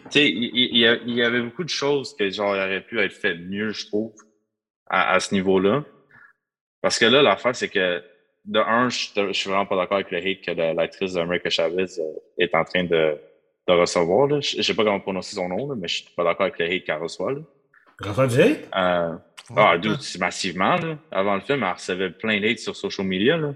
sais, 0.09 0.29
il, 0.29 0.77
y 0.77 0.87
a- 0.87 0.95
il 0.95 1.13
y 1.13 1.21
avait 1.23 1.41
beaucoup 1.41 1.63
de 1.63 1.69
choses 1.69 2.15
que, 2.15 2.29
genre, 2.31 2.55
il 2.55 2.59
aurait 2.59 2.85
pu 2.85 2.99
être 2.99 3.13
fait 3.13 3.35
mieux, 3.35 3.71
je 3.71 3.85
trouve, 3.87 4.15
à, 4.87 5.11
à 5.13 5.19
ce 5.19 5.33
niveau-là. 5.35 5.83
Parce 6.81 6.97
que 6.99 7.05
là, 7.05 7.21
l'affaire, 7.21 7.55
c'est 7.55 7.69
que, 7.69 8.03
de 8.45 8.59
un, 8.59 8.89
je, 8.89 9.31
suis 9.31 9.49
vraiment 9.49 9.65
pas 9.65 9.75
d'accord 9.75 9.97
avec 9.97 10.11
le 10.11 10.17
hate 10.17 10.41
que 10.41 10.51
la- 10.51 10.73
l'actrice 10.73 11.13
d'America 11.13 11.49
Chavez 11.49 11.85
euh, 11.99 12.03
est 12.37 12.53
en 12.55 12.63
train 12.63 12.83
de, 12.83 13.17
de 13.67 13.73
recevoir. 13.73 14.27
Là. 14.27 14.39
Je, 14.39 14.57
je 14.57 14.61
sais 14.61 14.73
pas 14.73 14.83
comment 14.83 14.99
prononcer 14.99 15.35
son 15.35 15.49
nom, 15.49 15.69
là, 15.69 15.75
mais 15.77 15.87
je 15.87 16.03
suis 16.03 16.13
pas 16.15 16.23
d'accord 16.23 16.43
avec 16.47 16.59
le 16.59 16.65
hate 16.65 16.83
qu'elle 16.83 17.01
reçoit. 17.01 17.33
Là. 17.33 17.39
Rafa 17.99 18.27
J? 18.27 18.57
Euh, 18.75 19.15
ah, 19.55 19.77
dude, 19.77 20.01
c'est 20.01 20.19
massivement. 20.19 20.75
Là. 20.75 20.97
Avant 21.11 21.35
le 21.35 21.41
film, 21.41 21.63
elle 21.63 21.73
recevait 21.73 22.09
plein 22.11 22.39
d'hate 22.39 22.59
sur 22.59 22.75
social 22.75 23.07
media. 23.07 23.37
Là. 23.37 23.53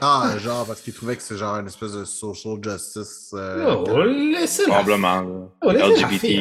Ah, 0.00 0.36
genre, 0.38 0.66
parce 0.66 0.80
qu'ils 0.82 0.92
trouvaient 0.94 1.16
que 1.16 1.22
c'est 1.22 1.36
genre 1.36 1.56
une 1.56 1.66
espèce 1.68 1.92
de 1.92 2.04
social 2.04 2.56
justice. 2.62 3.30
euh, 3.34 3.64
la, 4.66 4.74
Probablement. 4.82 5.52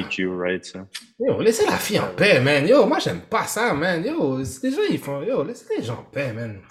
LGBTQ, 0.01 0.27
right? 0.37 0.65
Ça. 0.65 0.87
yo, 1.19 1.41
laissez 1.41 1.65
la 1.65 1.77
fille 1.77 1.99
en 1.99 2.13
paix, 2.15 2.39
man. 2.41 2.67
Yo, 2.67 2.85
moi, 2.85 2.99
j'aime 2.99 3.21
pas 3.21 3.45
ça, 3.47 3.73
man. 3.73 4.03
Yo, 4.05 4.43
c'est- 4.43 4.63
les 4.67 4.75
gens, 4.75 4.81
ils 4.89 4.99
font. 4.99 5.21
Yo, 5.23 5.43
laissez 5.43 5.65
les 5.77 5.83
gens 5.83 5.99
en 5.99 6.03
paix, 6.03 6.33
man. 6.33 6.61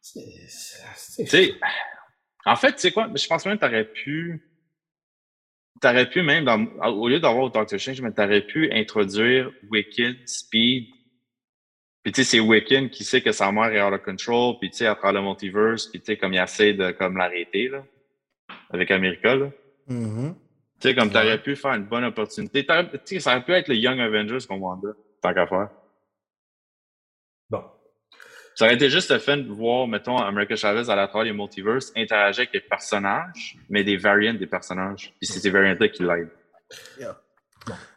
C'est- 0.00 0.20
c'est- 0.48 1.24
Tu 1.24 1.30
sais, 1.30 1.54
en 2.46 2.56
fait, 2.56 2.72
tu 2.72 2.78
sais 2.80 2.92
quoi? 2.92 3.08
Je 3.14 3.26
pense 3.26 3.44
même 3.46 3.58
que 3.58 3.64
t'aurais 3.64 3.84
pu. 3.84 4.48
T'aurais 5.80 6.08
pu 6.08 6.22
même, 6.22 6.44
dans- 6.44 6.64
au 6.92 7.08
lieu 7.08 7.18
d'avoir 7.18 7.50
Doctor 7.50 7.78
Strange, 7.80 8.00
mais 8.02 8.12
t'aurais 8.12 8.42
pu 8.42 8.70
introduire 8.72 9.50
Wiccan, 9.70 10.12
Speed. 10.26 10.84
Puis 12.02 12.12
tu 12.12 12.24
sais, 12.24 12.30
c'est 12.30 12.40
Wiccan 12.40 12.88
qui 12.90 13.04
sait 13.04 13.22
que 13.22 13.30
sa 13.32 13.52
mère 13.52 13.72
est 13.72 13.80
out 13.80 13.92
of 13.92 14.02
control, 14.02 14.56
puis 14.60 14.70
tu 14.70 14.78
sais, 14.78 14.86
à 14.86 14.94
travers 14.94 15.20
le 15.20 15.28
multiverse, 15.28 15.86
puis 15.86 16.00
tu 16.00 16.06
sais, 16.06 16.16
comme 16.16 16.32
il 16.32 16.40
essaie 16.40 16.72
de 16.72 16.90
comme 16.90 17.16
l'arrêter, 17.16 17.68
là, 17.68 17.84
avec 18.70 18.90
America, 18.90 19.34
là. 19.36 19.50
mhm. 19.86 20.34
Tu 20.80 20.88
sais, 20.88 20.94
comme 20.96 21.08
Ouais. 21.08 21.12
t'aurais 21.12 21.40
pu 21.40 21.54
faire 21.54 21.74
une 21.74 21.84
bonne 21.84 22.02
opportunité. 22.04 22.66
Tu 22.66 22.72
sais, 23.04 23.20
ça 23.20 23.30
aurait 23.30 23.44
pu 23.44 23.52
être 23.52 23.68
le 23.68 23.76
Young 23.76 24.00
Avengers 24.00 24.44
qu'on 24.48 24.56
Wanda, 24.56 24.88
tant 25.20 25.32
qu'à 25.32 25.46
faire. 25.46 25.68
Bon. 27.48 27.62
Ça 28.56 28.64
aurait 28.64 28.74
été 28.74 28.90
juste 28.90 29.12
le 29.12 29.20
fun 29.20 29.36
de 29.36 29.48
voir, 29.52 29.86
mettons, 29.86 30.18
America 30.18 30.56
Chavez 30.56 30.90
à 30.90 30.96
la 30.96 31.06
travers 31.06 31.26
les 31.26 31.32
multiverses 31.32 31.92
interagir 31.96 32.40
avec 32.40 32.52
les 32.52 32.60
personnages, 32.60 33.56
mais 33.70 33.84
des 33.84 33.96
variants 33.96 34.34
des 34.34 34.46
personnages. 34.48 35.14
Puis 35.20 35.26
c'est 35.28 35.38
ces 35.38 35.50
variants-là 35.50 35.88
qui 35.88 36.02
l'aident. 36.02 36.30
Yeah. 36.98 37.16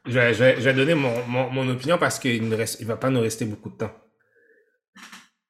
Je 0.06 0.20
vais, 0.20 0.74
donner 0.74 0.96
mon, 0.96 1.26
mon, 1.26 1.50
mon 1.50 1.70
opinion 1.70 1.98
parce 1.98 2.20
qu'il 2.20 2.48
ne 2.48 2.56
reste, 2.56 2.80
il 2.80 2.86
va 2.86 2.98
pas 2.98 3.10
nous 3.10 3.22
rester 3.22 3.46
beaucoup 3.46 3.70
de 3.70 3.78
temps. 3.78 3.94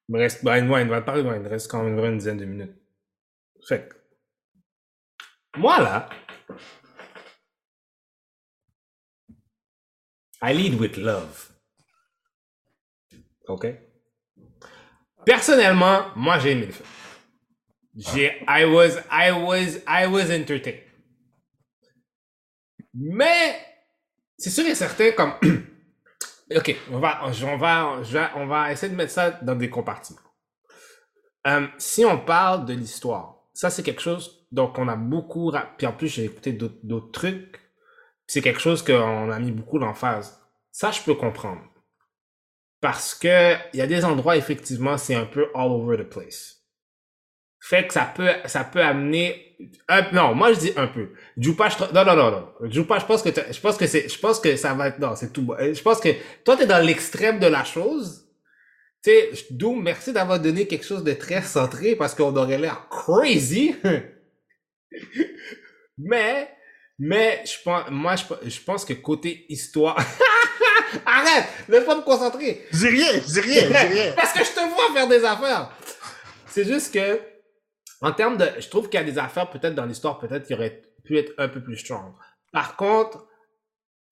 Il 0.08 0.14
me 0.14 0.18
reste, 0.18 0.42
ouais, 0.42 0.60
il 0.60 0.88
va 0.88 1.02
parler, 1.02 1.22
ouais, 1.22 1.40
il 1.40 1.46
reste 1.46 1.70
quand 1.70 1.82
même 1.82 1.98
une 1.98 2.18
dizaine 2.18 2.38
de 2.38 2.44
minutes. 2.44 2.74
Fait 3.68 3.88
moi 5.56 5.80
là, 5.80 6.08
I 10.42 10.52
lead 10.52 10.78
with 10.78 10.96
love. 10.96 11.50
OK? 13.48 13.66
Personnellement, 15.24 16.12
moi, 16.14 16.38
j'ai 16.38 16.52
aimé 16.52 16.66
le 16.66 16.72
film. 16.72 16.88
J'ai, 17.96 18.44
I 18.46 18.64
was, 18.66 18.98
I 19.10 19.32
was, 19.32 19.78
I 19.88 20.06
was 20.06 20.30
entertained. 20.30 20.82
Mais, 22.92 23.58
c'est 24.38 24.50
sûr 24.50 24.66
et 24.66 24.74
certain, 24.74 25.12
comme, 25.12 25.32
ok, 26.54 26.76
on 26.90 26.98
va, 26.98 27.20
on 27.24 27.56
va, 27.56 28.02
on 28.36 28.46
va 28.46 28.72
essayer 28.72 28.90
de 28.90 28.96
mettre 28.96 29.12
ça 29.12 29.30
dans 29.30 29.54
des 29.54 29.70
compartiments. 29.70 30.20
Euh, 31.46 31.66
si 31.78 32.04
on 32.04 32.18
parle 32.18 32.66
de 32.66 32.74
l'histoire, 32.74 33.36
ça 33.54 33.70
c'est 33.70 33.82
quelque 33.82 34.02
chose 34.02 34.36
donc 34.52 34.78
on 34.78 34.88
a 34.88 34.96
beaucoup, 34.96 35.52
puis 35.76 35.86
en 35.86 35.92
plus 35.92 36.08
j'ai 36.08 36.24
écouté 36.24 36.52
d'autres 36.52 37.10
trucs, 37.10 37.60
c'est 38.26 38.40
quelque 38.40 38.60
chose 38.60 38.82
qu'on 38.82 39.30
a 39.30 39.38
mis 39.38 39.52
beaucoup 39.52 39.78
d'emphase. 39.78 40.40
Ça 40.72 40.90
je 40.90 41.02
peux 41.02 41.14
comprendre. 41.14 41.62
Parce 42.80 43.14
que 43.14 43.54
il 43.72 43.78
y 43.78 43.82
a 43.82 43.86
des 43.86 44.04
endroits 44.04 44.36
effectivement 44.36 44.96
c'est 44.98 45.14
un 45.14 45.26
peu 45.26 45.48
all 45.54 45.70
over 45.70 45.98
the 45.98 46.08
place. 46.08 46.62
Fait 47.60 47.86
que 47.86 47.92
ça 47.92 48.04
peut, 48.04 48.30
ça 48.44 48.64
peut 48.64 48.82
amener, 48.82 49.45
non, 50.12 50.34
moi 50.34 50.52
je 50.52 50.58
dis 50.58 50.72
un 50.76 50.86
peu. 50.86 51.10
Jupa, 51.36 51.68
je, 51.68 51.78
non, 51.94 52.04
non, 52.04 52.16
non, 52.16 52.30
non. 52.30 52.70
Jupa, 52.70 52.98
je 52.98 53.06
pense 53.06 53.22
que, 53.22 53.30
je 53.30 53.60
pense 53.60 53.76
que 53.76 53.86
c'est, 53.86 54.08
je 54.08 54.18
pense 54.18 54.40
que 54.40 54.56
ça 54.56 54.74
va 54.74 54.88
être, 54.88 54.98
non, 54.98 55.14
c'est 55.16 55.32
tout. 55.32 55.54
Je 55.58 55.82
pense 55.82 56.00
que 56.00 56.10
toi 56.44 56.56
t'es 56.56 56.66
dans 56.66 56.84
l'extrême 56.84 57.38
de 57.38 57.46
la 57.46 57.64
chose. 57.64 58.24
Tu 59.02 59.10
sais, 59.10 59.30
Doom, 59.50 59.82
merci 59.82 60.12
d'avoir 60.12 60.40
donné 60.40 60.66
quelque 60.66 60.84
chose 60.84 61.04
de 61.04 61.12
très 61.12 61.42
centré 61.42 61.94
parce 61.94 62.14
qu'on 62.14 62.34
aurait 62.36 62.58
l'air 62.58 62.88
crazy. 62.90 63.76
mais, 65.98 66.50
mais, 66.98 67.42
je 67.44 67.62
pense, 67.64 67.84
moi, 67.90 68.14
je, 68.16 68.60
pense 68.60 68.84
que 68.84 68.94
côté 68.94 69.46
histoire. 69.48 69.98
Arrête! 71.06 71.46
Laisse 71.68 71.84
pas 71.84 71.96
me 71.96 72.02
concentrer! 72.02 72.64
J'ai 72.72 72.88
rien, 72.88 73.12
j'ai 73.26 73.40
rien, 73.40 73.68
j'ai 73.68 73.76
rien. 73.76 74.12
Parce 74.16 74.32
que 74.32 74.44
je 74.44 74.50
te 74.50 74.60
vois 74.60 74.94
faire 74.94 75.08
des 75.08 75.24
affaires. 75.24 75.70
C'est 76.46 76.64
juste 76.64 76.94
que, 76.94 77.20
en 78.00 78.12
termes 78.12 78.36
de. 78.36 78.46
Je 78.58 78.68
trouve 78.68 78.88
qu'il 78.88 79.00
y 79.00 79.02
a 79.02 79.04
des 79.04 79.18
affaires, 79.18 79.50
peut-être 79.50 79.74
dans 79.74 79.86
l'histoire, 79.86 80.18
peut-être 80.18 80.46
qui 80.46 80.54
auraient 80.54 80.82
pu 81.04 81.18
être 81.18 81.32
un 81.38 81.48
peu 81.48 81.62
plus 81.62 81.76
strong. 81.76 82.12
Par 82.52 82.76
contre, 82.76 83.26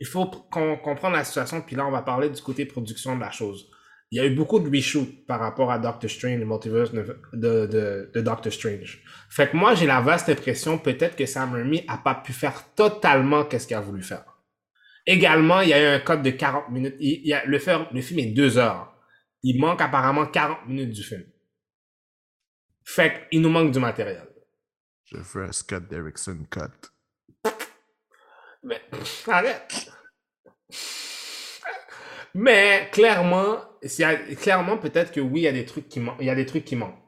il 0.01 0.07
faut 0.07 0.27
qu'on 0.27 0.77
comprenne 0.77 1.13
la 1.13 1.25
situation, 1.25 1.61
puis 1.63 1.77
là, 1.77 1.87
on 1.87 1.91
va 1.91 2.03
parler 2.03 2.29
du 2.31 2.41
côté 2.43 2.67
production 2.67 3.15
de 3.15 3.21
la 3.21 3.31
chose 3.31 3.71
il 4.15 4.19
y 4.19 4.21
a 4.21 4.27
eu 4.27 4.31
beaucoup 4.31 4.61
de 4.61 4.71
reshoots 4.71 5.27
par 5.27 5.41
rapport 5.41 5.73
à 5.73 5.79
Doctor 5.81 6.09
Strange, 6.09 6.39
le 6.39 6.47
multiverse 6.47 6.93
de, 7.33 8.11
Doctor 8.15 8.53
Strange. 8.53 9.03
Fait 9.29 9.51
que 9.51 9.57
moi, 9.57 9.75
j'ai 9.75 9.87
la 9.87 10.01
vaste 10.01 10.29
impression 10.29 10.79
peut-être 10.79 11.17
que 11.17 11.27
Sam 11.27 11.53
Raimi 11.53 11.83
a 11.89 11.99
pas 11.99 12.15
pu 12.15 12.33
faire 12.33 12.63
totalement 12.77 13.45
qu'est-ce 13.45 13.67
qu'il 13.67 13.77
a 13.77 13.81
voulu 13.81 14.05
faire. 14.05 14.25
Également, 15.05 15.63
il 15.63 15.71
y 15.71 15.73
a 15.73 15.83
eu 15.83 15.97
un 15.97 15.99
code 15.99 16.23
de 16.23 16.31
40 16.31 16.71
minutes. 16.71 16.95
Le 17.01 17.59
film 17.59 18.19
est 18.21 18.33
deux 18.33 18.57
heures. 18.57 18.97
Il 19.43 19.61
manque 19.61 19.81
apparemment 19.81 20.27
40 20.27 20.69
minutes 20.69 20.93
du 20.93 21.03
film. 21.03 21.25
Fait 22.85 23.29
qu'il 23.31 23.41
nous 23.41 23.49
manque 23.49 23.73
du 23.73 23.81
matériel. 23.81 24.29
Je 25.05 25.19
ferai 25.19 25.47
un 25.47 25.53
Scott 25.53 25.89
Derrickson 25.89 26.47
cut. 26.51 26.91
Mais, 28.63 28.81
arrête. 29.27 29.91
Mais 32.35 32.89
clairement, 32.93 33.61
clairement 34.41 34.79
peut-être 34.79 35.13
que 35.13 35.21
oui, 35.21 35.41
il 35.41 35.45
y 35.45 35.49
a 35.49 35.53
des 35.53 35.65
trucs 35.65 35.89
qui 35.89 36.01
manquent. 36.01 36.17
Il 36.21 36.27
y 36.27 36.31
a 36.31 36.35
des 36.35 36.47
trucs 36.47 36.65
qui 36.65 36.77
manquent. 36.77 36.99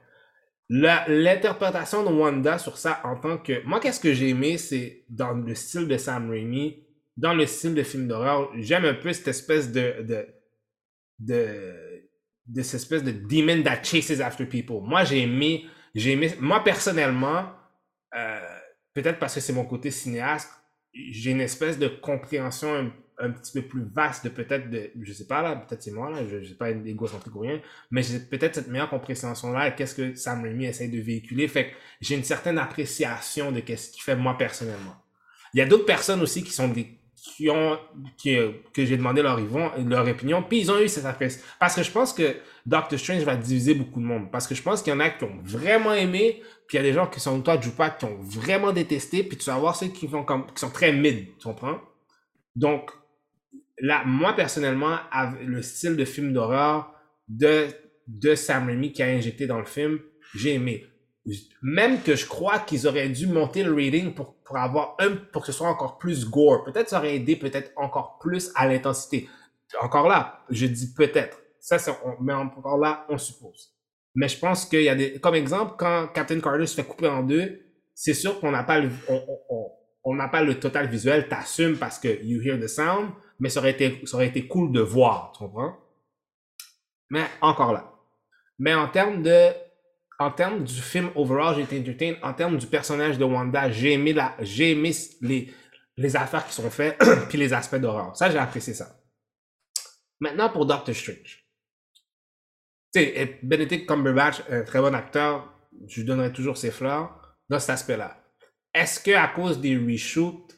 L'interprétation 0.69 2.03
de 2.03 2.09
Wanda 2.09 2.59
sur 2.59 2.77
ça 2.77 3.01
en 3.05 3.17
tant 3.17 3.39
que... 3.39 3.63
Moi, 3.65 3.79
qu'est-ce 3.81 4.01
que 4.01 4.13
j'ai 4.13 4.31
aimé, 4.31 4.59
c'est 4.59 5.05
dans 5.09 5.33
le 5.33 5.55
style 5.55 5.87
de 5.87 5.97
Sam 5.97 6.29
Raimi, 6.31 6.85
dans 7.17 7.35
le 7.35 7.47
style 7.47 7.75
de 7.75 7.83
film 7.83 8.09
d'horreur, 8.09 8.51
j'aime 8.57 8.85
un 8.85 8.95
peu 8.95 9.13
cette 9.13 9.29
espèce 9.29 9.71
de... 9.71 10.03
de, 10.03 10.27
de, 11.21 11.86
de 12.47 12.63
cette 12.63 12.81
espèce 12.81 13.03
de 13.03 13.13
demon 13.13 13.63
that 13.63 13.83
chases 13.83 14.21
after 14.21 14.47
people. 14.47 14.81
Moi, 14.83 15.05
j'ai 15.05 15.23
aimé... 15.23 15.65
J'ai 15.95 16.13
aimé... 16.13 16.33
Moi, 16.41 16.63
personnellement, 16.63 17.47
euh, 18.15 18.59
peut-être 18.95 19.19
parce 19.19 19.35
que 19.35 19.41
c'est 19.41 19.53
mon 19.53 19.65
côté 19.65 19.91
cinéaste, 19.91 20.51
j'ai 20.95 21.31
une 21.31 21.41
espèce 21.41 21.79
de 21.79 21.89
compréhension 21.89 22.93
un 23.19 23.31
petit 23.31 23.53
peu 23.53 23.63
plus 23.67 23.85
vaste 23.95 24.25
de 24.25 24.29
peut-être 24.29 24.71
de, 24.71 24.91
je 25.01 25.13
sais 25.13 25.27
pas 25.27 25.43
là, 25.43 25.57
peut-être 25.57 25.83
c'est 25.83 25.91
moi 25.91 26.11
là, 26.11 26.27
je, 26.27 26.43
je 26.43 26.49
sais 26.49 26.55
pas 26.55 26.71
égocentrique 26.71 27.35
ou 27.35 27.41
rien, 27.41 27.61
mais 27.91 28.03
j'ai 28.03 28.19
peut-être 28.21 28.57
cette 28.57 28.69
meilleure 28.69 28.91
compréhension 28.91 29.53
là, 29.53 29.71
qu'est-ce 29.71 29.95
que 29.95 30.15
Sam 30.15 30.43
Raimi 30.43 30.67
essaye 30.67 30.91
de 30.91 31.01
véhiculer, 31.01 31.49
fait 31.49 31.71
que 31.71 31.77
j'ai 32.01 32.15
une 32.15 32.25
certaine 32.25 32.59
appréciation 32.59 33.53
de 33.53 33.61
qu'est-ce 33.61 33.91
qu'il 33.91 34.03
fait 34.03 34.17
moi 34.17 34.37
personnellement. 34.37 34.97
Il 35.55 35.59
y 35.59 35.63
a 35.63 35.67
d'autres 35.67 35.87
personnes 35.87 36.21
aussi 36.21 36.45
qui 36.45 36.51
sont 36.51 36.69
des, 36.69 36.99
qui 37.27 37.51
ont, 37.51 37.79
que 38.23 38.85
j'ai 38.85 38.97
demandé 38.97 39.21
leur, 39.21 39.39
leur 39.85 40.09
opinion, 40.09 40.43
puis 40.43 40.61
ils 40.61 40.71
ont 40.71 40.79
eu 40.81 40.89
cette 40.89 41.05
appréciation. 41.05 41.47
Parce 41.59 41.75
que 41.75 41.83
je 41.83 41.91
pense 41.91 42.13
que 42.13 42.37
Doctor 42.65 42.99
Strange 42.99 43.23
va 43.25 43.37
diviser 43.37 43.75
beaucoup 43.75 44.01
de 44.01 44.07
monde. 44.07 44.31
Parce 44.31 44.47
que 44.47 44.55
je 44.55 44.63
pense 44.63 44.83
qu'il 44.83 44.93
y 44.93 44.97
en 44.97 45.01
a 45.01 45.11
qui 45.11 45.25
ont 45.25 45.41
vraiment 45.43 45.93
aimé, 45.93 46.43
puis 46.67 46.77
il 46.77 46.81
y 46.81 46.81
a 46.81 46.83
des 46.83 46.93
gens 46.93 47.07
qui 47.07 47.21
sont 47.21 47.41
toi, 47.41 47.61
Jupak, 47.61 47.99
qui 47.99 48.05
ont 48.05 48.19
vraiment 48.21 48.73
détesté, 48.73 49.23
puis 49.23 49.37
tu 49.37 49.47
vas 49.47 49.59
voir 49.59 49.75
ceux 49.77 49.89
qui, 49.89 50.07
font 50.09 50.25
comme, 50.25 50.47
qui 50.47 50.61
sont 50.61 50.71
très 50.71 50.93
mid, 50.93 51.37
tu 51.39 51.45
comprends? 51.45 51.81
Donc, 52.55 52.91
là, 53.79 54.03
moi 54.07 54.33
personnellement, 54.35 54.97
le 55.45 55.63
style 55.63 55.97
de 55.97 56.05
film 56.05 56.33
d'horreur 56.33 56.93
de, 57.29 57.67
de 58.07 58.35
Sam 58.35 58.67
Raimi 58.67 58.93
qui 58.93 59.03
a 59.03 59.07
injecté 59.07 59.47
dans 59.47 59.59
le 59.59 59.67
film, 59.67 59.99
j'ai 60.35 60.55
aimé. 60.55 60.87
Même 61.63 62.03
que 62.03 62.15
je 62.15 62.27
crois 62.27 62.61
qu'ils 62.61 62.87
auraient 62.87 63.09
dû 63.09 63.27
monter 63.27 63.63
le 63.63 63.75
rating 63.75 64.15
pour, 64.15 64.37
pour 64.45 64.57
avoir 64.57 64.95
un, 64.99 65.17
pour 65.17 65.43
que 65.43 65.47
ce 65.47 65.53
soit 65.53 65.69
encore 65.69 65.99
plus 65.99 66.29
gore. 66.29 66.65
Peut-être 66.65 66.89
ça 66.89 66.99
aurait 66.99 67.17
aidé 67.17 67.37
peut-être 67.37 67.73
encore 67.77 68.19
plus 68.19 68.53
à 68.55 68.69
l'intensité. 68.69 69.29
Encore 69.81 70.09
là, 70.09 70.45
je 70.51 70.67
dis 70.67 70.95
peut-être. 70.95 71.41
Ça, 71.59 71.79
c'est, 71.79 71.93
mais 72.21 72.33
encore 72.33 72.79
là, 72.79 73.05
on 73.09 73.19
suppose. 73.19 73.75
Mais 74.15 74.29
je 74.29 74.39
pense 74.39 74.67
qu'il 74.67 74.83
y 74.83 74.89
a 74.89 74.95
des, 74.95 75.19
comme 75.19 75.35
exemple, 75.35 75.75
quand 75.77 76.09
Captain 76.15 76.41
Carter 76.41 76.67
se 76.67 76.75
fait 76.75 76.85
couper 76.85 77.09
en 77.09 77.23
deux, 77.23 77.61
c'est 77.95 78.15
sûr 78.15 78.39
qu'on 78.39 78.53
n'a 78.53 78.63
pas 78.63 78.79
le, 78.79 78.91
on 80.05 80.15
n'a 80.15 80.29
pas 80.29 80.43
le 80.43 80.61
total 80.61 80.87
visuel, 80.89 81.29
t'assumes 81.29 81.77
parce 81.77 81.99
que 81.99 82.23
you 82.23 82.41
hear 82.41 82.59
the 82.61 82.69
sound, 82.69 83.11
mais 83.41 83.49
ça 83.49 83.59
aurait 83.59 83.73
été, 83.73 84.01
ça 84.07 84.17
aurait 84.17 84.29
été 84.29 84.47
cool 84.47 84.71
de 84.71 84.81
voir, 84.81 85.33
tu 85.33 85.41
comprends? 85.41 85.77
Mais 87.11 87.25
encore 87.41 87.73
là. 87.73 87.93
Mais 88.59 88.75
en 88.75 88.89
termes 88.89 89.23
de, 89.23 89.51
en 90.19 90.31
termes 90.31 90.65
du 90.65 90.81
film 90.81 91.11
overall, 91.15 91.55
j'ai 91.57 91.63
été 91.63 91.79
entertained. 91.79 92.19
En 92.23 92.33
termes 92.33 92.57
du 92.57 92.67
personnage 92.67 93.19
de 93.19 93.25
Wanda, 93.25 93.71
j'ai 93.71 93.93
aimé 93.93 94.13
la, 94.13 94.35
j'ai 94.41 94.73
aimé 94.73 94.93
les, 95.21 95.53
les 95.97 96.17
affaires 96.17 96.47
qui 96.47 96.55
sont 96.55 96.71
faites, 96.71 96.99
puis 97.29 97.39
les 97.39 97.53
aspects 97.53 97.77
d'horreur. 97.77 98.17
Ça, 98.17 98.31
j'ai 98.31 98.39
apprécié 98.39 98.75
ça. 98.75 99.01
Maintenant, 100.21 100.49
pour 100.49 100.65
Doctor 100.67 100.95
Strange. 100.95 101.45
Tu 102.95 103.01
sais, 103.01 103.39
Benedict 103.43 103.87
Cumberbatch, 103.87 104.43
un 104.49 104.63
très 104.63 104.81
bon 104.81 104.95
acteur, 104.95 105.53
je 105.87 106.01
lui 106.01 106.07
donnerai 106.07 106.33
toujours 106.33 106.57
ses 106.57 106.71
fleurs 106.71 107.37
dans 107.49 107.59
cet 107.59 107.71
aspect-là. 107.71 108.23
Est-ce 108.73 109.01
que 109.01 109.11
à 109.11 109.29
cause 109.29 109.61
des 109.61 109.77
reshoots, 109.77 110.55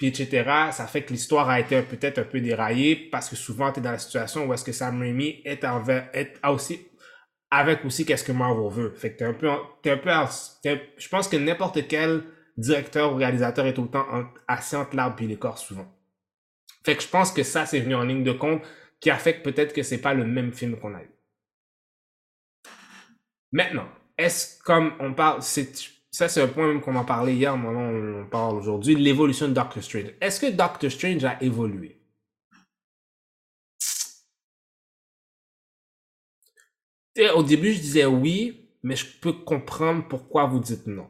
etc., 0.00 0.70
ça 0.72 0.86
fait 0.86 1.04
que 1.04 1.12
l'histoire 1.12 1.48
a 1.48 1.60
été 1.60 1.80
peut-être 1.82 2.18
un 2.18 2.24
peu 2.24 2.40
déraillée 2.40 2.96
parce 2.96 3.28
que 3.28 3.36
souvent 3.36 3.72
tu 3.72 3.80
es 3.80 3.82
dans 3.82 3.92
la 3.92 3.98
situation 3.98 4.46
où 4.46 4.52
est-ce 4.52 4.64
que 4.64 4.72
Sam 4.72 5.00
Raimi 5.00 5.42
est, 5.44 5.64
envers, 5.64 6.08
est 6.12 6.34
aussi 6.46 6.86
avec 7.52 7.84
aussi 7.84 8.06
qu'est-ce 8.06 8.24
que 8.24 8.32
Marvel 8.32 8.70
veut. 8.70 8.94
Fait 8.96 9.12
que 9.12 9.18
t'es 9.18 9.24
un 9.26 9.34
peu, 9.34 9.48
t'es 9.82 9.90
un 9.90 9.98
peu, 9.98 10.10
je 10.96 11.08
pense 11.08 11.28
que 11.28 11.36
n'importe 11.36 11.86
quel 11.86 12.24
directeur 12.56 13.12
ou 13.12 13.16
réalisateur 13.16 13.66
est 13.66 13.76
le 13.76 13.86
temps 13.86 14.06
assis 14.48 14.74
entre 14.74 14.96
l'arbre 14.96 15.22
et 15.22 15.26
l'écorce 15.26 15.62
souvent. 15.62 15.86
Fait 16.82 16.96
que 16.96 17.02
je 17.02 17.08
pense 17.08 17.30
que 17.30 17.42
ça, 17.42 17.66
c'est 17.66 17.80
venu 17.80 17.94
en 17.94 18.04
ligne 18.04 18.24
de 18.24 18.32
compte 18.32 18.62
qui 19.00 19.10
a 19.10 19.16
fait 19.16 19.36
que 19.38 19.42
peut-être 19.42 19.74
que 19.74 19.82
c'est 19.82 20.00
pas 20.00 20.14
le 20.14 20.24
même 20.24 20.52
film 20.52 20.76
qu'on 20.76 20.94
a 20.94 21.02
eu. 21.02 21.10
Maintenant, 23.52 23.88
est-ce 24.16 24.62
comme 24.62 24.94
on 24.98 25.12
parle, 25.12 25.42
c'est, 25.42 25.74
ça, 26.10 26.28
c'est 26.28 26.40
un 26.40 26.48
point 26.48 26.68
même 26.68 26.80
qu'on 26.80 26.96
en 26.96 27.04
parlait 27.04 27.34
hier, 27.34 27.56
mais 27.58 27.68
on, 27.68 28.26
parle 28.30 28.56
aujourd'hui, 28.56 28.94
l'évolution 28.94 29.46
de 29.46 29.52
Doctor 29.52 29.82
Strange. 29.82 30.14
Est-ce 30.22 30.40
que 30.40 30.50
Doctor 30.50 30.90
Strange 30.90 31.24
a 31.24 31.42
évolué? 31.42 32.01
Au 37.34 37.42
début, 37.42 37.72
je 37.72 37.80
disais 37.80 38.06
oui, 38.06 38.68
mais 38.82 38.96
je 38.96 39.06
peux 39.20 39.32
comprendre 39.32 40.06
pourquoi 40.08 40.46
vous 40.46 40.60
dites 40.60 40.86
non. 40.86 41.08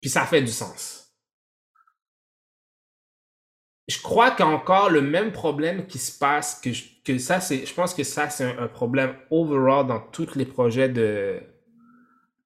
Puis 0.00 0.10
ça 0.10 0.26
fait 0.26 0.42
du 0.42 0.52
sens. 0.52 1.02
Je 3.88 4.00
crois 4.00 4.30
qu'il 4.30 4.44
y 4.44 4.48
a 4.48 4.52
encore 4.52 4.90
le 4.90 5.02
même 5.02 5.32
problème 5.32 5.86
qui 5.86 5.98
se 5.98 6.16
passe, 6.16 6.60
que, 6.60 6.70
que 7.04 7.18
ça, 7.18 7.40
c'est, 7.40 7.66
je 7.66 7.74
pense 7.74 7.94
que 7.94 8.04
ça, 8.04 8.30
c'est 8.30 8.56
un 8.56 8.68
problème 8.68 9.14
overall 9.30 9.86
dans 9.86 10.00
tous 10.00 10.34
les 10.34 10.46
projets 10.46 10.88
de, 10.88 11.40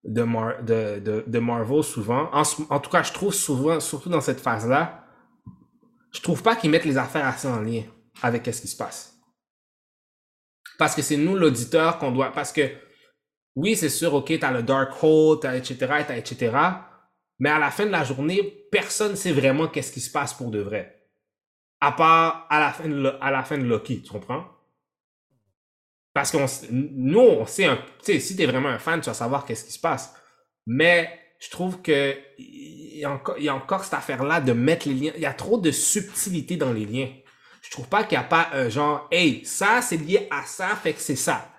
Marvel 0.04 1.82
souvent. 1.82 2.30
En, 2.32 2.42
en, 2.70 2.80
tout 2.80 2.90
cas, 2.90 3.02
je 3.02 3.12
trouve 3.12 3.34
souvent, 3.34 3.80
surtout 3.80 4.08
dans 4.08 4.20
cette 4.20 4.40
phase-là, 4.40 5.04
je 6.12 6.20
trouve 6.20 6.42
pas 6.42 6.56
qu'ils 6.56 6.70
mettent 6.70 6.86
les 6.86 6.96
affaires 6.96 7.26
assez 7.26 7.48
en 7.48 7.60
lien 7.60 7.82
avec 8.22 8.46
ce 8.46 8.62
qui 8.62 8.68
se 8.68 8.76
passe. 8.76 9.15
Parce 10.78 10.94
que 10.94 11.02
c'est 11.02 11.16
nous, 11.16 11.36
l'auditeur, 11.36 11.98
qu'on 11.98 12.12
doit. 12.12 12.32
Parce 12.32 12.52
que, 12.52 12.62
oui, 13.56 13.76
c'est 13.76 13.88
sûr, 13.88 14.14
OK, 14.14 14.32
t'as 14.40 14.52
le 14.52 14.62
Dark 14.62 14.92
Hole, 15.02 15.40
t'as 15.40 15.56
etc., 15.56 16.04
etc. 16.16 16.90
Mais 17.38 17.50
à 17.50 17.58
la 17.58 17.70
fin 17.70 17.86
de 17.86 17.90
la 17.90 18.04
journée, 18.04 18.66
personne 18.72 19.16
sait 19.16 19.32
vraiment 19.32 19.68
qu'est-ce 19.68 19.92
qui 19.92 20.00
se 20.00 20.10
passe 20.10 20.34
pour 20.34 20.50
de 20.50 20.60
vrai. 20.60 21.08
À 21.80 21.92
part 21.92 22.46
à 22.50 22.60
la 22.60 22.72
fin 22.72 22.88
de, 22.88 23.14
à 23.20 23.30
la 23.30 23.44
fin 23.44 23.58
de 23.58 23.64
Loki, 23.64 24.02
tu 24.02 24.12
comprends? 24.12 24.44
Parce 26.14 26.30
que 26.30 26.38
nous, 26.70 27.18
on 27.20 27.46
sait, 27.46 27.66
un- 27.66 27.76
tu 27.76 27.82
sais, 28.12 28.20
si 28.20 28.36
t'es 28.36 28.46
vraiment 28.46 28.68
un 28.70 28.78
fan, 28.78 29.00
tu 29.00 29.06
vas 29.10 29.14
savoir 29.14 29.44
qu'est-ce 29.44 29.64
qui 29.64 29.72
se 29.72 29.78
passe. 29.80 30.14
Mais 30.66 31.10
je 31.38 31.50
trouve 31.50 31.82
que 31.82 32.14
il 32.38 32.98
y 33.00 33.06
il 33.38 33.44
y 33.44 33.48
a 33.48 33.54
encore 33.54 33.84
cette 33.84 33.94
affaire-là 33.94 34.40
de 34.40 34.52
mettre 34.52 34.88
les 34.88 34.94
liens. 34.94 35.12
Il 35.16 35.20
y 35.22 35.26
a 35.26 35.34
trop 35.34 35.58
de 35.58 35.70
subtilité 35.70 36.56
dans 36.56 36.72
les 36.72 36.86
liens. 36.86 37.08
Je 37.66 37.70
trouve 37.72 37.88
pas 37.88 38.04
qu'il 38.04 38.16
y 38.16 38.20
a 38.20 38.24
pas 38.24 38.48
un 38.52 38.68
genre, 38.68 39.08
hey, 39.10 39.44
ça 39.44 39.82
c'est 39.82 39.96
lié 39.96 40.28
à 40.30 40.44
ça, 40.44 40.76
fait 40.76 40.92
que 40.92 41.00
c'est 41.00 41.16
ça. 41.16 41.52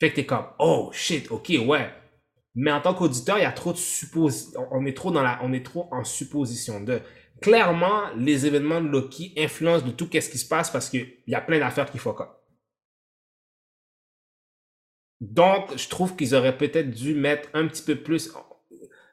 Fait 0.00 0.10
que 0.10 0.16
t'es 0.16 0.26
comme, 0.26 0.46
oh 0.58 0.90
shit, 0.92 1.30
ok, 1.30 1.52
ouais. 1.66 1.92
Mais 2.54 2.72
en 2.72 2.80
tant 2.80 2.94
qu'auditeur, 2.94 3.36
il 3.38 3.42
y 3.42 3.44
a 3.44 3.52
trop 3.52 3.72
de 3.72 3.78
suppositions. 3.78 4.66
On 4.72 4.86
est 4.86 4.96
trop 4.96 5.10
dans 5.10 5.22
la, 5.22 5.38
on 5.42 5.52
est 5.52 5.64
trop 5.64 5.88
en 5.92 6.02
supposition 6.02 6.80
de. 6.80 7.00
Clairement, 7.42 8.10
les 8.16 8.46
événements 8.46 8.80
de 8.80 8.88
Loki 8.88 9.34
influencent 9.36 9.86
de 9.86 9.92
tout 9.92 10.08
qu'est-ce 10.08 10.30
qui 10.30 10.38
se 10.38 10.48
passe 10.48 10.70
parce 10.70 10.90
qu'il 10.90 11.22
y 11.26 11.34
a 11.34 11.40
plein 11.40 11.58
d'affaires 11.58 11.90
qui 11.90 11.98
fuck 11.98 12.20
up. 12.20 12.30
Donc, 15.20 15.76
je 15.76 15.88
trouve 15.88 16.16
qu'ils 16.16 16.34
auraient 16.34 16.56
peut-être 16.56 16.90
dû 16.90 17.14
mettre 17.14 17.48
un 17.52 17.66
petit 17.66 17.82
peu 17.82 17.96
plus. 17.96 18.32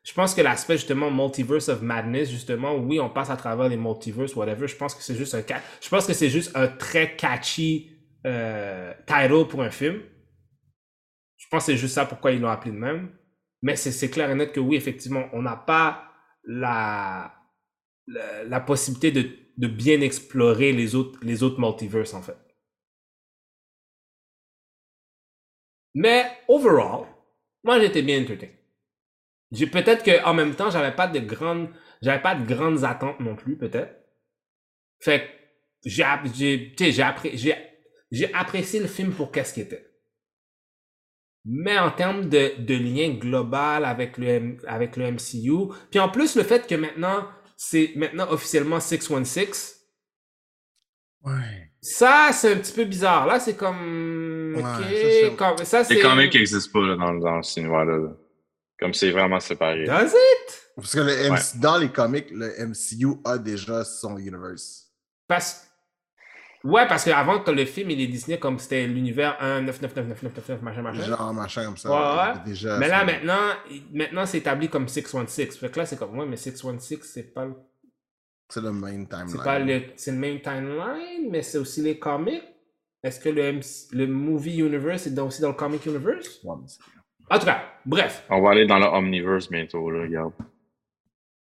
Je 0.07 0.13
pense 0.13 0.33
que 0.33 0.39
l'aspect 0.39 0.77
justement 0.77 1.11
multiverse 1.11 1.67
of 1.67 1.81
madness, 1.81 2.29
justement, 2.29 2.75
oui, 2.75 2.97
on 2.97 3.09
passe 3.09 3.29
à 3.29 3.35
travers 3.35 3.67
les 3.67 3.75
multiverses, 3.75 4.37
whatever. 4.37 4.65
Je 4.65 4.77
pense 4.77 4.95
que 4.95 5.03
c'est 5.03 5.15
juste 5.15 5.35
un, 5.35 5.43
je 5.81 5.89
pense 5.89 6.07
que 6.07 6.13
c'est 6.13 6.29
juste 6.29 6.55
un 6.55 6.69
très 6.69 7.17
catchy 7.17 7.91
euh, 8.25 8.93
title 9.05 9.49
pour 9.49 9.61
un 9.63 9.69
film. 9.69 10.01
Je 11.35 11.45
pense 11.51 11.65
que 11.65 11.73
c'est 11.73 11.77
juste 11.77 11.95
ça 11.95 12.05
pourquoi 12.05 12.31
ils 12.31 12.39
l'ont 12.39 12.47
appelé 12.47 12.71
de 12.71 12.77
même. 12.77 13.09
Mais 13.61 13.75
c'est 13.75 14.09
clair 14.09 14.31
et 14.31 14.35
net 14.35 14.53
que 14.53 14.61
oui, 14.61 14.77
effectivement, 14.77 15.25
on 15.33 15.41
n'a 15.41 15.57
pas 15.57 16.09
la, 16.45 17.33
la, 18.07 18.61
possibilité 18.61 19.11
de, 19.11 19.29
de 19.57 19.67
bien 19.67 19.99
explorer 19.99 20.71
les 20.71 20.95
autres, 20.95 21.19
les 21.21 21.43
autres 21.43 21.59
multiverses, 21.59 22.13
en 22.13 22.21
fait. 22.21 22.37
Mais, 25.95 26.31
overall, 26.47 27.07
moi, 27.61 27.77
j'étais 27.81 28.03
bien 28.03 28.21
entertained. 28.21 28.57
J'ai 29.51 29.67
peut-être 29.67 30.03
que 30.03 30.23
en 30.25 30.33
même 30.33 30.55
temps, 30.55 30.69
j'avais 30.69 30.95
pas 30.95 31.07
de 31.07 31.19
grandes, 31.19 31.69
j'avais 32.01 32.21
pas 32.21 32.35
de 32.35 32.45
grandes 32.45 32.83
attentes 32.83 33.19
non 33.19 33.35
plus, 33.35 33.57
peut-être. 33.57 33.95
Fait 34.99 35.21
que 35.21 35.89
j'ai, 35.89 36.03
j'ai, 36.33 36.73
tu 36.77 36.85
sais, 36.85 36.91
j'ai, 36.91 37.01
appré- 37.03 37.31
j'ai, 37.37 37.55
j'ai 38.11 38.33
apprécié 38.33 38.79
le 38.79 38.87
film 38.87 39.11
pour 39.13 39.31
qu'est-ce 39.31 39.53
qu'il 39.53 39.63
était. 39.63 39.85
Mais 41.45 41.77
en 41.79 41.91
termes 41.91 42.27
de, 42.27 42.55
de 42.57 42.73
lien 42.75 43.13
global 43.17 43.85
avec 43.85 44.17
le, 44.17 44.27
M- 44.27 44.59
avec 44.67 44.97
le 44.97 45.11
MCU, 45.11 45.73
puis 45.91 45.99
en 45.99 46.09
plus 46.09 46.35
le 46.35 46.43
fait 46.43 46.67
que 46.67 46.75
maintenant, 46.75 47.25
c'est 47.55 47.93
maintenant 47.95 48.27
officiellement 48.29 48.79
616, 48.81 49.75
Ouais. 51.23 51.71
ça 51.81 52.29
c'est 52.33 52.53
un 52.53 52.57
petit 52.57 52.73
peu 52.73 52.83
bizarre. 52.85 53.25
Là, 53.27 53.39
c'est 53.39 53.55
comme, 53.55 54.53
Ouais, 54.55 54.61
ok, 54.61 54.65
ça, 54.65 54.89
c'est- 54.89 55.35
comme, 55.37 55.57
ça 55.65 55.83
c'est. 55.83 55.93
Les 55.95 56.01
comics 56.01 56.33
n'existent 56.33 56.71
pas 56.79 56.85
là, 56.87 56.95
dans, 56.97 57.13
dans 57.15 57.41
ce 57.41 57.59
univers-là. 57.59 57.97
là. 57.97 58.17
Comme 58.79 58.93
c'est 58.93 59.11
vraiment 59.11 59.39
séparé. 59.39 59.85
Does 59.85 60.07
it? 60.13 60.71
Parce 60.75 60.93
que 60.93 60.99
le 60.99 61.29
MC 61.31 61.59
dans 61.59 61.77
les 61.77 61.89
comics, 61.89 62.29
le 62.31 62.53
MCU 62.67 63.19
a 63.25 63.37
déjà 63.37 63.83
son 63.83 64.17
universe. 64.17 64.91
Parce... 65.27 65.63
Ouais, 66.63 66.87
parce 66.87 67.05
qu'avant, 67.05 67.39
quand 67.39 67.53
le 67.53 67.65
film 67.65 67.91
il 67.91 68.01
est 68.01 68.07
dessiné 68.07 68.39
comme 68.39 68.59
c'était 68.59 68.85
l'univers 68.87 69.37
1, 69.39 69.61
9, 69.61 69.81
9, 69.81 69.95
9, 69.95 70.07
9, 70.09 70.23
9, 70.23 70.35
9, 70.35 70.49
9, 70.49 70.61
machin, 70.61 70.81
machin. 70.81 71.01
Genre 71.03 71.33
machin 71.33 71.65
comme 71.65 71.77
ça. 71.77 71.89
Ouais, 71.89 72.33
ouais. 72.33 72.39
Déjà, 72.45 72.77
Mais 72.77 72.87
là, 72.89 73.03
maintenant, 73.05 73.53
maintenant 73.93 74.25
c'est 74.25 74.39
établi 74.39 74.67
comme 74.69 74.87
616. 74.87 75.57
Fait 75.57 75.69
que 75.71 75.79
là, 75.79 75.85
c'est 75.85 75.97
comme, 75.97 76.17
ouais, 76.17 76.25
mais 76.25 76.35
616, 76.35 76.99
c'est 77.03 77.33
pas, 77.33 77.45
le- 77.45 77.55
C'est 78.49 78.61
le 78.61 78.71
main 78.71 79.05
timeline. 79.05 79.27
c'est 79.29 79.43
pas 79.43 79.59
le, 79.59 79.81
c'est 79.95 80.11
le 80.11 80.17
même 80.17 80.41
timeline, 80.41 81.29
mais 81.29 81.41
c'est 81.43 81.57
aussi 81.59 81.81
les 81.81 81.97
comics. 81.99 82.43
Est-ce 83.03 83.19
que 83.19 83.29
le, 83.29 83.53
MC 83.53 83.87
le 83.93 84.07
movie 84.07 84.57
universe 84.57 85.07
est 85.07 85.11
dans- 85.11 85.27
aussi 85.27 85.41
dans 85.41 85.49
le 85.49 85.53
comic 85.55 85.85
universe? 85.85 86.39
Ouais, 86.43 86.55
mais 86.61 86.67
En 87.29 87.39
tout 87.39 87.45
cas, 87.45 87.61
bref. 87.85 88.23
On 88.29 88.41
va 88.41 88.51
aller 88.51 88.65
dans 88.65 88.79
le 88.79 88.85
Omniverse 88.85 89.49
bientôt, 89.49 89.89
là, 89.91 90.01
regarde. 90.03 90.33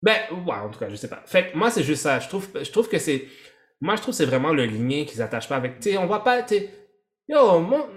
Ben, 0.02 0.16
ouais, 0.47 0.55
en 0.55 0.70
tout 0.70 0.78
cas, 0.78 0.89
je 0.89 0.97
sais 0.97 1.09
pas. 1.09 1.23
Fait 1.27 1.51
que 1.51 1.57
moi, 1.57 1.70
c'est 1.70 1.82
juste 1.82 2.02
ça. 2.02 2.19
Je 2.20 2.28
trouve, 2.28 2.48
je 2.62 2.70
trouve 2.70 2.89
que 2.89 2.98
c'est. 2.98 3.27
Moi, 3.81 3.97
je 3.97 4.02
trouve 4.02 4.12
que 4.12 4.16
c'est 4.19 4.27
vraiment 4.27 4.52
le 4.52 4.65
lien 4.66 5.05
qui 5.05 5.15
s'attache 5.15 5.48
pas 5.48 5.57
avec. 5.57 5.81
Tu 5.81 5.90
sais, 5.90 5.98
on 5.98 6.07
va 6.07 6.20
pas. 6.20 6.43
Tu 6.43 6.55
sais, 6.57 6.70
yo, 7.28 7.61
mon- 7.61 7.89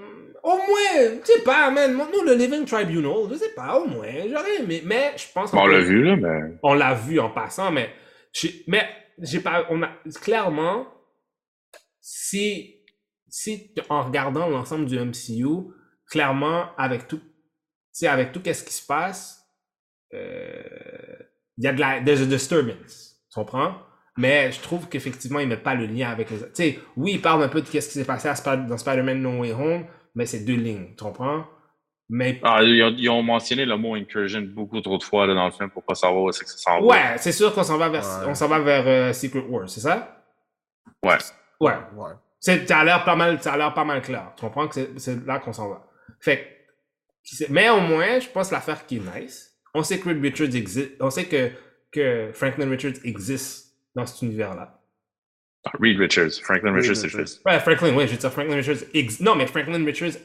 au 0.43 0.57
moins, 0.57 1.17
tu 1.23 1.31
sais 1.31 1.43
pas, 1.43 1.71
man, 1.71 1.93
nous, 1.95 2.23
le 2.25 2.33
Living 2.35 2.65
Tribunal, 2.65 3.29
je 3.31 3.35
sais 3.35 3.53
pas, 3.55 3.79
au 3.79 3.85
moins, 3.87 4.07
j'aurais 4.29 4.57
aimé. 4.59 4.81
Mais 4.85 5.13
je 5.15 5.25
pense 5.33 5.51
Bon, 5.53 5.61
on 5.61 5.65
l'a 5.67 5.79
vu, 5.79 6.03
là, 6.03 6.15
mais. 6.17 6.57
On 6.63 6.73
l'a 6.73 6.93
vu 6.93 7.19
en 7.19 7.29
passant, 7.29 7.71
mais. 7.71 7.89
Mais, 8.67 8.85
j'ai 9.19 9.39
pas. 9.39 9.65
On 9.69 9.81
a. 9.83 9.89
Clairement, 10.21 10.85
si. 12.01 12.79
Si, 13.29 13.73
en 13.89 14.03
regardant 14.03 14.47
l'ensemble 14.47 14.85
du 14.85 14.99
MCU, 14.99 15.71
clairement, 16.07 16.67
avec 16.77 17.07
tout. 17.07 17.19
Tu 17.93 17.99
sais, 17.99 18.07
avec 18.07 18.31
tout 18.31 18.41
qu'est-ce 18.41 18.63
qui 18.63 18.73
se 18.73 18.85
passe, 18.85 19.45
euh, 20.13 20.63
il 21.57 21.63
y 21.63 21.67
a 21.67 21.73
de 21.73 21.79
la 21.79 22.01
there's 22.01 22.21
a 22.21 22.25
disturbance. 22.25 23.15
Tu 23.31 23.35
comprends? 23.35 23.75
Mais 24.17 24.51
je 24.51 24.59
trouve 24.61 24.87
qu'effectivement, 24.89 25.39
ils 25.39 25.47
mettent 25.47 25.63
pas 25.63 25.73
le 25.75 25.85
lien 25.87 26.09
avec 26.09 26.29
les 26.29 26.37
autres. 26.43 26.53
Tu 26.53 26.63
sais, 26.63 26.79
oui, 26.97 27.13
ils 27.13 27.21
parlent 27.21 27.43
un 27.43 27.47
peu 27.49 27.61
de 27.61 27.67
qu'est-ce 27.67 27.87
qui 27.87 27.93
s'est 27.95 28.05
passé 28.05 28.27
à 28.27 28.33
Sp- 28.33 28.67
dans 28.67 28.77
Spider-Man 28.77 29.21
No 29.21 29.39
Way 29.41 29.53
Home, 29.53 29.85
mais 30.15 30.25
c'est 30.25 30.41
deux 30.45 30.55
lignes. 30.55 30.89
Tu 30.95 31.03
comprends? 31.03 31.45
Mais 32.09 32.39
Ah, 32.43 32.59
ils 32.61 32.83
ont, 32.83 32.93
ils 32.95 33.09
ont 33.09 33.23
mentionné 33.23 33.65
le 33.65 33.75
mot 33.77 33.95
incursion 33.95 34.41
beaucoup 34.41 34.79
trop 34.81 34.97
de 34.99 35.03
fois 35.03 35.25
là, 35.25 35.33
dans 35.33 35.45
le 35.45 35.51
film 35.51 35.69
pour 35.71 35.83
pas 35.83 35.95
savoir 35.95 36.23
où 36.23 36.31
c'est 36.31 36.43
que 36.43 36.49
ça 36.51 36.57
s'en 36.57 36.81
va. 36.81 36.85
ouais, 36.85 37.17
c'est 37.17 37.31
sûr 37.31 37.53
qu'on 37.55 37.63
s'en 37.63 37.77
va 37.77 37.89
vers, 37.89 38.03
Ouais. 38.03 38.25
on 38.27 38.35
s'en 38.35 38.47
va 38.47 38.59
vers 38.59 38.83
euh, 38.85 39.13
Secret 39.13 39.45
Wars, 39.49 39.67
c'est 39.69 39.79
ça? 39.79 40.23
Ouais. 41.03 41.17
Ouais. 41.59 41.73
Ouais. 41.95 42.11
C'est, 42.39 42.67
ça 42.67 42.79
a 42.79 42.83
l'air 42.83 43.03
pas 43.05 43.15
mal, 43.15 43.41
ça 43.41 43.53
a 43.53 43.57
l'air 43.57 43.73
pas 43.73 43.85
mal 43.85 44.01
clair. 44.01 44.33
Tu 44.35 44.41
comprends 44.41 44.67
que 44.67 44.75
c'est, 44.97 45.25
là 45.25 45.39
qu'on 45.39 45.53
s'en 45.53 45.69
va. 45.69 45.87
Fait 46.19 46.52
mais 47.49 47.69
au 47.69 47.79
moins, 47.81 48.19
je 48.19 48.27
pense 48.29 48.51
l'affaire 48.51 48.85
qui 48.85 48.97
est 48.97 49.21
nice. 49.21 49.51
On 49.73 49.83
sait 49.83 49.99
que 49.99 50.09
Reed 50.09 50.21
Richards 50.21 50.55
existe, 50.55 50.91
on 50.99 51.09
sait 51.09 51.25
que, 51.25 51.49
que 51.91 52.31
Franklin 52.33 52.69
Richards 52.69 53.03
existe 53.03 53.75
dans 53.95 54.05
cet 54.05 54.21
univers-là. 54.21 54.79
Ah, 55.65 55.71
Reed 55.79 55.97
Richards. 55.97 56.33
Franklin 56.43 56.73
Reed 56.73 56.81
Richards, 56.81 56.97
c'est 56.97 57.09
fils. 57.09 57.41
Ouais, 57.45 57.59
Franklin, 57.59 57.95
oui, 57.95 58.05
je 58.05 58.11
veux 58.11 58.17
dire, 58.17 58.31
Franklin 58.31 58.55
Richards 58.55 58.87
existe. 58.93 59.21
Non, 59.21 59.35
mais 59.35 59.47
Franklin 59.47 59.83
Richards 59.83 60.19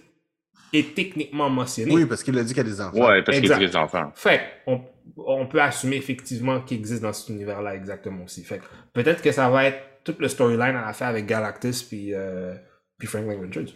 est 0.73 0.95
techniquement 0.95 1.49
mentionné. 1.49 1.93
Oui, 1.93 2.05
parce 2.05 2.23
qu'il 2.23 2.39
a 2.39 2.43
dit 2.43 2.53
qu'il 2.53 2.63
y 2.63 2.67
a 2.67 2.71
des 2.71 2.81
enfants. 2.81 3.09
Ouais, 3.09 3.23
parce 3.23 3.41
qu'il 3.41 3.51
est 3.51 3.59
des 3.59 3.77
enfants. 3.77 4.13
Fait 4.15 4.43
on, 4.67 4.83
on 5.17 5.47
peut 5.47 5.63
assumer 5.63 5.97
effectivement 5.97 6.61
qu'il 6.61 6.79
existe 6.79 7.03
dans 7.03 7.13
cet 7.13 7.31
univers-là 7.31 7.75
exactement 7.75 8.25
aussi. 8.25 8.45
Fait 8.45 8.59
que 8.59 8.65
peut-être 8.93 9.23
que 9.23 9.33
ça 9.33 9.49
va 9.49 9.65
être 9.65 9.79
tout 10.05 10.15
le 10.19 10.29
storyline 10.29 10.77
à 10.77 10.87
la 10.87 10.93
fin 10.93 11.07
avec 11.07 11.27
Galactus 11.27 11.83
puis, 11.83 12.13
euh, 12.13 12.55
puis 12.99 13.09
Franklin 13.09 13.41
Richards. 13.41 13.75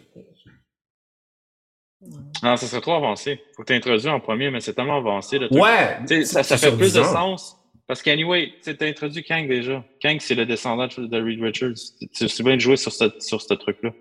Non, 2.43 2.57
ça 2.57 2.67
serait 2.67 2.81
trop 2.81 2.93
avancé. 2.93 3.41
Faut 3.55 3.63
que 3.63 3.67
tu 3.67 3.73
introduis 3.73 4.09
en 4.09 4.19
premier, 4.19 4.51
mais 4.51 4.59
c'est 4.59 4.73
tellement 4.73 4.97
avancé. 4.97 5.39
Le 5.39 5.47
truc. 5.49 5.61
Ouais! 5.61 6.23
Ça, 6.25 6.43
ça 6.43 6.57
fait 6.57 6.75
plus 6.75 6.91
10 6.93 6.99
de 6.99 7.03
sens. 7.03 7.57
Parce 7.87 8.01
qu'anyway, 8.01 8.53
tu 8.63 8.69
as 8.79 8.85
introduit 8.85 9.23
Kang 9.23 9.47
déjà. 9.47 9.83
Kang, 10.01 10.17
c'est 10.19 10.35
le 10.35 10.45
descendant 10.45 10.87
de 10.87 11.05
de 11.05 11.21
Reed 11.21 11.41
Richards. 11.41 11.73
Tu 12.13 12.29
c'est 12.29 12.43
bien 12.43 12.55
de 12.55 12.61
jouer 12.61 12.77
sur 12.77 12.91
ce, 12.91 13.05
sur 13.19 13.41
ce 13.41 13.53
truc-là. 13.53 13.91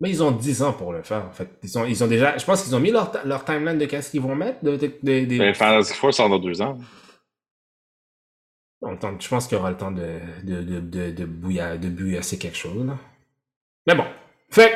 Mais 0.00 0.08
ils 0.10 0.22
ont 0.22 0.30
10 0.30 0.62
ans 0.62 0.72
pour 0.72 0.92
le 0.92 1.02
faire, 1.02 1.26
en 1.26 1.32
fait. 1.32 1.48
Ils 1.62 1.78
ont, 1.78 1.84
ils 1.84 2.02
ont 2.02 2.06
déjà. 2.06 2.36
Je 2.38 2.44
pense 2.44 2.62
qu'ils 2.62 2.74
ont 2.74 2.80
mis 2.80 2.90
leur, 2.90 3.44
timeline 3.44 3.76
de 3.78 3.84
qu'est-ce 3.84 4.10
qu'ils 4.10 4.22
vont 4.22 4.34
mettre. 4.34 4.64
De, 4.64 4.76
de- 4.76 4.86
de- 5.02 5.24
des- 5.26 5.38
Ben, 5.38 5.54
Fantastic 5.54 5.96
Four 5.96 6.14
sort 6.14 6.30
dans 6.30 6.38
deux 6.38 6.62
ans. 6.62 6.78
On 8.82 8.94
a 8.94 8.98
je 9.18 9.28
pense 9.28 9.46
qu'il 9.46 9.58
y 9.58 9.60
aura 9.60 9.70
le 9.70 9.76
temps 9.76 9.90
de, 9.90 10.18
de, 10.42 10.62
de, 10.62 10.80
de, 10.80 11.10
de, 11.10 11.26
de 11.76 11.88
bouillasser 11.90 12.38
quelque 12.38 12.56
chose. 12.56 12.86
Là. 12.86 12.96
Mais 13.86 13.94
bon. 13.94 14.06
Fait 14.50 14.72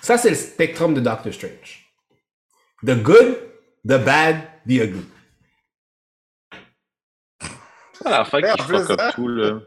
ça, 0.00 0.18
c'est 0.18 0.30
le 0.30 0.36
spectrum 0.36 0.94
de 0.94 1.00
Doctor 1.00 1.32
Strange. 1.32 1.86
The 2.84 2.94
good, 3.02 3.36
the 3.84 3.98
bad, 4.02 4.36
the 4.66 4.72
ugly. 4.82 5.04
À 8.04 8.10
la 8.10 8.24
fin 8.24 8.40
qui 8.40 8.62
fuck 8.62 8.90
up 8.90 9.00
tout, 9.14 9.28
là, 9.28 9.60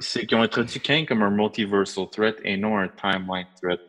c'est- 0.00 0.26
qu'ils 0.26 0.36
ont 0.36 0.42
introduit 0.42 0.80
Kang 0.80 1.06
comme 1.06 1.22
un 1.22 1.30
multiversal 1.30 2.08
threat 2.10 2.36
et 2.44 2.56
non 2.56 2.78
un 2.78 2.88
timeline 2.88 3.46
threat. 3.62 3.80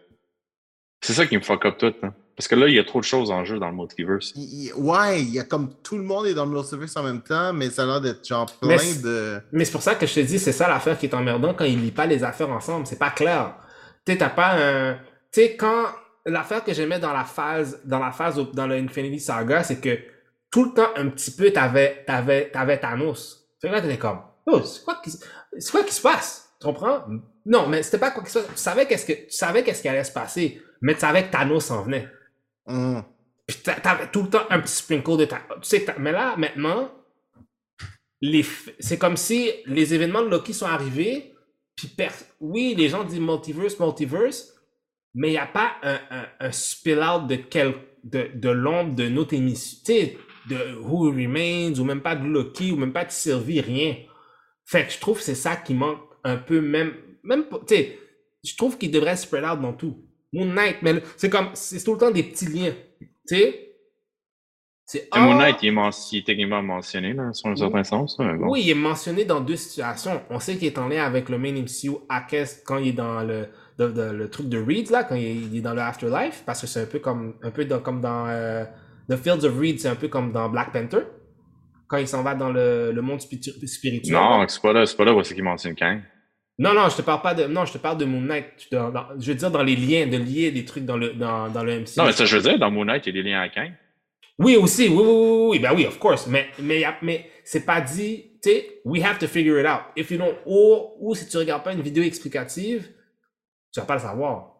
C'est 1.01 1.13
ça 1.13 1.25
qui 1.25 1.35
me 1.37 1.41
fuck 1.41 1.65
up 1.65 1.77
tout. 1.77 1.93
Hein. 2.03 2.13
Parce 2.37 2.47
que 2.47 2.55
là, 2.55 2.67
il 2.69 2.75
y 2.75 2.79
a 2.79 2.85
trop 2.85 2.99
de 3.01 3.05
choses 3.05 3.31
en 3.31 3.43
jeu 3.43 3.59
dans 3.59 3.69
le 3.69 3.75
multiverse. 3.75 4.31
Il- 4.35 4.67
il- 4.67 4.73
ouais, 4.75 5.21
il 5.21 5.29
y 5.29 5.39
a 5.39 5.43
comme 5.43 5.73
tout 5.83 5.97
le 5.97 6.03
monde 6.03 6.25
est 6.27 6.33
dans 6.33 6.45
le 6.45 6.51
multiverse 6.51 6.95
en 6.95 7.03
même 7.03 7.21
temps, 7.21 7.51
mais 7.51 7.69
ça 7.69 7.83
a 7.83 7.85
l'air 7.85 7.99
d'être 8.01 8.25
genre 8.25 8.45
plein 8.61 8.77
de. 9.03 9.41
Mais 9.51 9.65
c'est 9.65 9.73
pour 9.73 9.81
ça 9.81 9.95
que 9.95 10.05
je 10.07 10.13
te 10.15 10.19
dis, 10.21 10.39
c'est 10.39 10.53
ça 10.53 10.69
l'affaire 10.69 10.97
qui 10.97 11.07
est 11.07 11.13
emmerdant 11.13 11.53
quand 11.53 11.65
il 11.65 11.81
lit 11.81 11.91
pas 11.91 12.05
les 12.05 12.23
affaires 12.23 12.49
ensemble. 12.49 12.87
C'est 12.87 12.97
pas 12.99 13.09
clair. 13.11 13.55
Tu 14.05 14.13
sais, 14.13 14.17
t'as 14.19 14.29
pas 14.29 14.55
un. 14.57 14.99
Tu 15.31 15.41
sais, 15.41 15.55
quand. 15.55 15.85
L'affaire 16.25 16.63
que 16.63 16.73
j'aimais 16.73 16.99
dans 16.99 17.13
la 17.13 17.23
phase, 17.23 17.81
dans 17.85 17.97
la 17.97 18.11
phase, 18.11 18.35
dans 18.53 18.67
le 18.67 18.75
Infinity 18.75 19.19
Saga, 19.19 19.63
c'est 19.63 19.79
que 19.79 19.97
tout 20.51 20.65
le 20.65 20.73
temps, 20.73 20.89
un 20.95 21.07
petit 21.09 21.31
peu, 21.31 21.49
t'avais, 21.51 22.03
t'avais, 22.05 22.51
t'avais 22.51 22.77
Thanos. 22.77 23.49
Fait 23.59 23.69
que 23.69 23.73
là, 23.73 23.81
t'étais 23.81 23.97
comme, 23.97 24.19
oh, 24.45 24.61
c'est 24.61 24.83
quoi 24.83 24.99
qui, 25.03 25.11
c'est 25.11 25.71
quoi 25.71 25.83
qui 25.83 25.93
se 25.93 26.01
passe? 26.01 26.53
Tu 26.59 26.67
comprends? 26.67 27.05
Non, 27.45 27.67
mais 27.67 27.81
c'était 27.83 27.97
pas 27.97 28.11
quoi 28.11 28.21
qui 28.23 28.31
se 28.31 28.39
passe. 28.39 28.49
Tu 28.49 28.57
savais 28.57 28.85
qu'est-ce 28.85 29.05
que, 29.05 29.13
tu 29.13 29.31
savais 29.31 29.63
qu'est-ce 29.63 29.81
qui 29.81 29.87
allait 29.87 30.03
se 30.03 30.11
passer, 30.11 30.61
mais 30.81 30.93
tu 30.93 30.99
savais 30.99 31.25
que 31.25 31.31
Thanos 31.31 31.65
s'en 31.65 31.83
venait. 31.83 32.07
Hum. 32.67 33.03
Puis 33.47 33.57
t'a- 33.63 33.79
t'avais 33.79 34.07
tout 34.11 34.23
le 34.23 34.29
temps 34.29 34.45
un 34.49 34.59
petit 34.59 34.73
sprinkle 34.75 35.17
de 35.17 35.25
ta... 35.25 35.37
Tu 35.37 35.69
sais, 35.69 35.85
mais 35.97 36.11
là, 36.11 36.35
maintenant, 36.37 36.91
les 38.21 38.45
c'est 38.79 38.97
comme 38.99 39.17
si 39.17 39.51
les 39.65 39.93
événements 39.93 40.21
de 40.21 40.27
Loki 40.27 40.53
sont 40.53 40.67
arrivés, 40.67 41.33
puis 41.75 41.87
per- 41.87 42.09
oui, 42.41 42.75
les 42.77 42.89
gens 42.89 43.03
disent 43.05 43.19
multiverse, 43.21 43.79
multiverse, 43.79 44.53
mais 45.15 45.29
il 45.29 45.31
n'y 45.31 45.37
a 45.37 45.47
pas 45.47 45.73
un, 45.83 45.99
un, 46.11 46.25
un 46.39 46.51
spill-out 46.51 47.27
de, 47.27 47.35
quel, 47.35 47.73
de, 48.03 48.29
de 48.33 48.49
l'ombre 48.49 48.95
de 48.95 49.07
notre 49.09 49.33
émission, 49.33 49.79
tu 49.85 49.93
sais, 49.93 50.17
de 50.49 50.75
Who 50.81 51.11
Remains, 51.11 51.77
ou 51.79 51.83
même 51.83 52.01
pas 52.01 52.15
de 52.15 52.25
Loki, 52.25 52.71
ou 52.71 52.77
même 52.77 52.93
pas 52.93 53.05
de 53.05 53.11
Sylvie, 53.11 53.61
rien. 53.61 53.95
Fait 54.65 54.85
que 54.85 54.93
je 54.93 54.99
trouve 54.99 55.17
que 55.17 55.23
c'est 55.23 55.35
ça 55.35 55.55
qui 55.55 55.73
manque 55.73 55.99
un 56.23 56.37
peu, 56.37 56.61
même, 56.61 56.93
même 57.23 57.45
tu 57.67 57.75
sais, 57.75 57.99
je 58.43 58.55
trouve 58.55 58.77
qu'il 58.77 58.91
devrait 58.91 59.15
spread 59.15 59.43
out 59.43 59.59
dans 59.61 59.73
tout. 59.73 60.05
Moon 60.31 60.45
Knight, 60.45 60.77
mais 60.81 61.01
c'est 61.17 61.29
comme, 61.29 61.49
c'est 61.53 61.83
tout 61.83 61.93
le 61.93 61.99
temps 61.99 62.11
des 62.11 62.23
petits 62.23 62.45
liens, 62.45 62.73
tu 62.99 63.07
sais. 63.25 63.65
C'est 64.85 65.07
Moon 65.15 65.33
ah, 65.33 65.37
Knight, 65.37 65.57
il 65.61 65.67
est, 65.67 65.71
men- 65.71 65.91
il 66.11 66.17
est 66.19 66.25
techniquement 66.25 66.63
mentionné, 66.63 67.13
là, 67.13 67.31
sur 67.33 67.49
un 67.49 67.55
certain 67.55 67.83
sens. 67.83 68.17
là, 68.19 68.33
bon. 68.33 68.49
oui, 68.49 68.61
il 68.63 68.69
est 68.71 68.75
mentionné 68.75 69.23
dans 69.23 69.39
deux 69.39 69.55
situations. 69.55 70.21
On 70.31 70.39
sait 70.39 70.57
qu'il 70.57 70.67
est 70.67 70.77
en 70.79 70.87
lien 70.87 71.03
avec 71.03 71.29
le 71.29 71.37
main 71.37 71.53
MCU 71.53 71.91
à 72.09 72.21
Kest 72.21 72.63
quand 72.65 72.77
il 72.77 72.89
est 72.89 72.93
dans 72.93 73.23
le, 73.23 73.49
de- 73.79 73.87
de- 73.91 74.11
le 74.11 74.29
truc 74.29 74.49
de 74.49 74.57
Reed, 74.61 74.89
là, 74.91 75.03
quand 75.03 75.15
il 75.15 75.25
est, 75.25 75.35
il 75.35 75.57
est 75.57 75.61
dans 75.61 75.73
le 75.73 75.81
Afterlife, 75.81 76.43
parce 76.45 76.61
que 76.61 76.67
c'est 76.67 76.81
un 76.81 76.85
peu 76.85 76.99
comme, 76.99 77.35
un 77.41 77.51
peu 77.51 77.65
dans- 77.65 77.79
comme 77.79 78.01
dans 78.01 78.25
euh, 78.27 78.63
The 79.09 79.15
Fields 79.15 79.45
of 79.45 79.57
Reed, 79.59 79.79
c'est 79.79 79.87
un 79.87 79.95
peu 79.95 80.07
comme 80.07 80.31
dans 80.31 80.49
Black 80.49 80.71
Panther, 80.71 81.03
quand 81.87 81.97
il 81.97 82.07
s'en 82.07 82.21
va 82.23 82.35
dans 82.35 82.51
le, 82.51 82.91
le 82.91 83.01
monde 83.01 83.19
spiritu- 83.21 83.65
spirituel. 83.67 84.13
Non, 84.13 84.45
c'est 84.47 84.61
pas 84.61 84.73
là, 84.73 84.85
c'est 84.85 84.95
pas 84.97 85.05
là 85.05 85.13
où 85.13 85.23
c'est 85.23 85.33
qu'il 85.33 85.43
mentionne 85.43 85.75
Kang. 85.75 86.01
non, 86.59 86.73
non, 86.73 86.89
je 86.89 86.97
te 86.97 87.01
parle 87.01 87.21
pas 87.21 87.33
de, 87.33 87.45
non, 87.45 87.65
je 87.65 87.73
te 87.73 87.77
parle 87.77 87.97
de 87.97 88.05
Moon 88.05 88.21
Knight. 88.21 88.45
Je, 88.57 88.75
dans- 88.75 88.91
dans- 88.91 89.07
je 89.17 89.31
veux 89.31 89.35
dire 89.37 89.49
dans 89.49 89.63
les 89.63 89.75
liens, 89.75 90.05
de 90.07 90.17
lier 90.17 90.51
des 90.51 90.65
trucs 90.65 90.85
dans 90.85 90.97
le, 90.97 91.13
dans, 91.13 91.47
dans 91.49 91.63
le 91.63 91.71
MCU. 91.79 91.97
Non, 91.97 92.05
mais 92.05 92.11
ça, 92.11 92.25
je 92.25 92.35
veux 92.35 92.43
dire, 92.43 92.59
dans 92.59 92.69
Moon 92.69 92.85
Knight, 92.85 93.07
il 93.07 93.15
y 93.15 93.19
a 93.19 93.23
des 93.23 93.29
liens 93.29 93.41
à 93.41 93.49
Kang. 93.49 93.71
Oui, 94.37 94.55
aussi, 94.55 94.87
oui, 94.87 94.95
oui, 94.97 95.03
oui, 95.05 95.47
oui, 95.51 95.59
ben 95.59 95.71
oui, 95.75 95.85
of 95.85 95.97
course, 95.99 96.27
mais, 96.27 96.47
mais, 96.61 96.83
mais 97.01 97.25
c'est 97.43 97.65
pas 97.65 97.81
dit, 97.81 98.25
tu 98.41 98.49
sais, 98.49 98.81
we 98.85 99.03
have 99.03 99.17
to 99.19 99.27
figure 99.27 99.59
it 99.59 99.65
out. 99.65 99.81
If 99.97 100.11
you 100.11 100.17
don't, 100.17 100.33
ou, 100.45 100.91
ou 100.99 101.13
si 101.15 101.27
tu 101.27 101.35
regardes 101.37 101.63
pas 101.63 101.73
une 101.73 101.81
vidéo 101.81 102.03
explicative, 102.03 102.87
tu 103.71 103.79
vas 103.79 103.85
pas 103.85 103.95
le 103.95 103.99
savoir. 104.01 104.55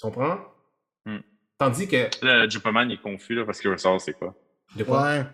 Tu 0.00 0.06
comprends? 0.06 0.38
Hmm. 1.04 1.18
Tandis 1.58 1.88
que, 1.88 2.08
Là, 2.24 2.48
Jupaman, 2.48 2.90
est 2.90 3.00
confus, 3.00 3.34
là, 3.34 3.44
parce 3.44 3.60
qu'il 3.60 3.70
veut 3.70 3.76
savoir 3.76 4.00
c'est 4.00 4.12
quoi? 4.14 4.34
de 4.76 4.84
quoi? 4.84 5.02
Ouais. 5.02 5.26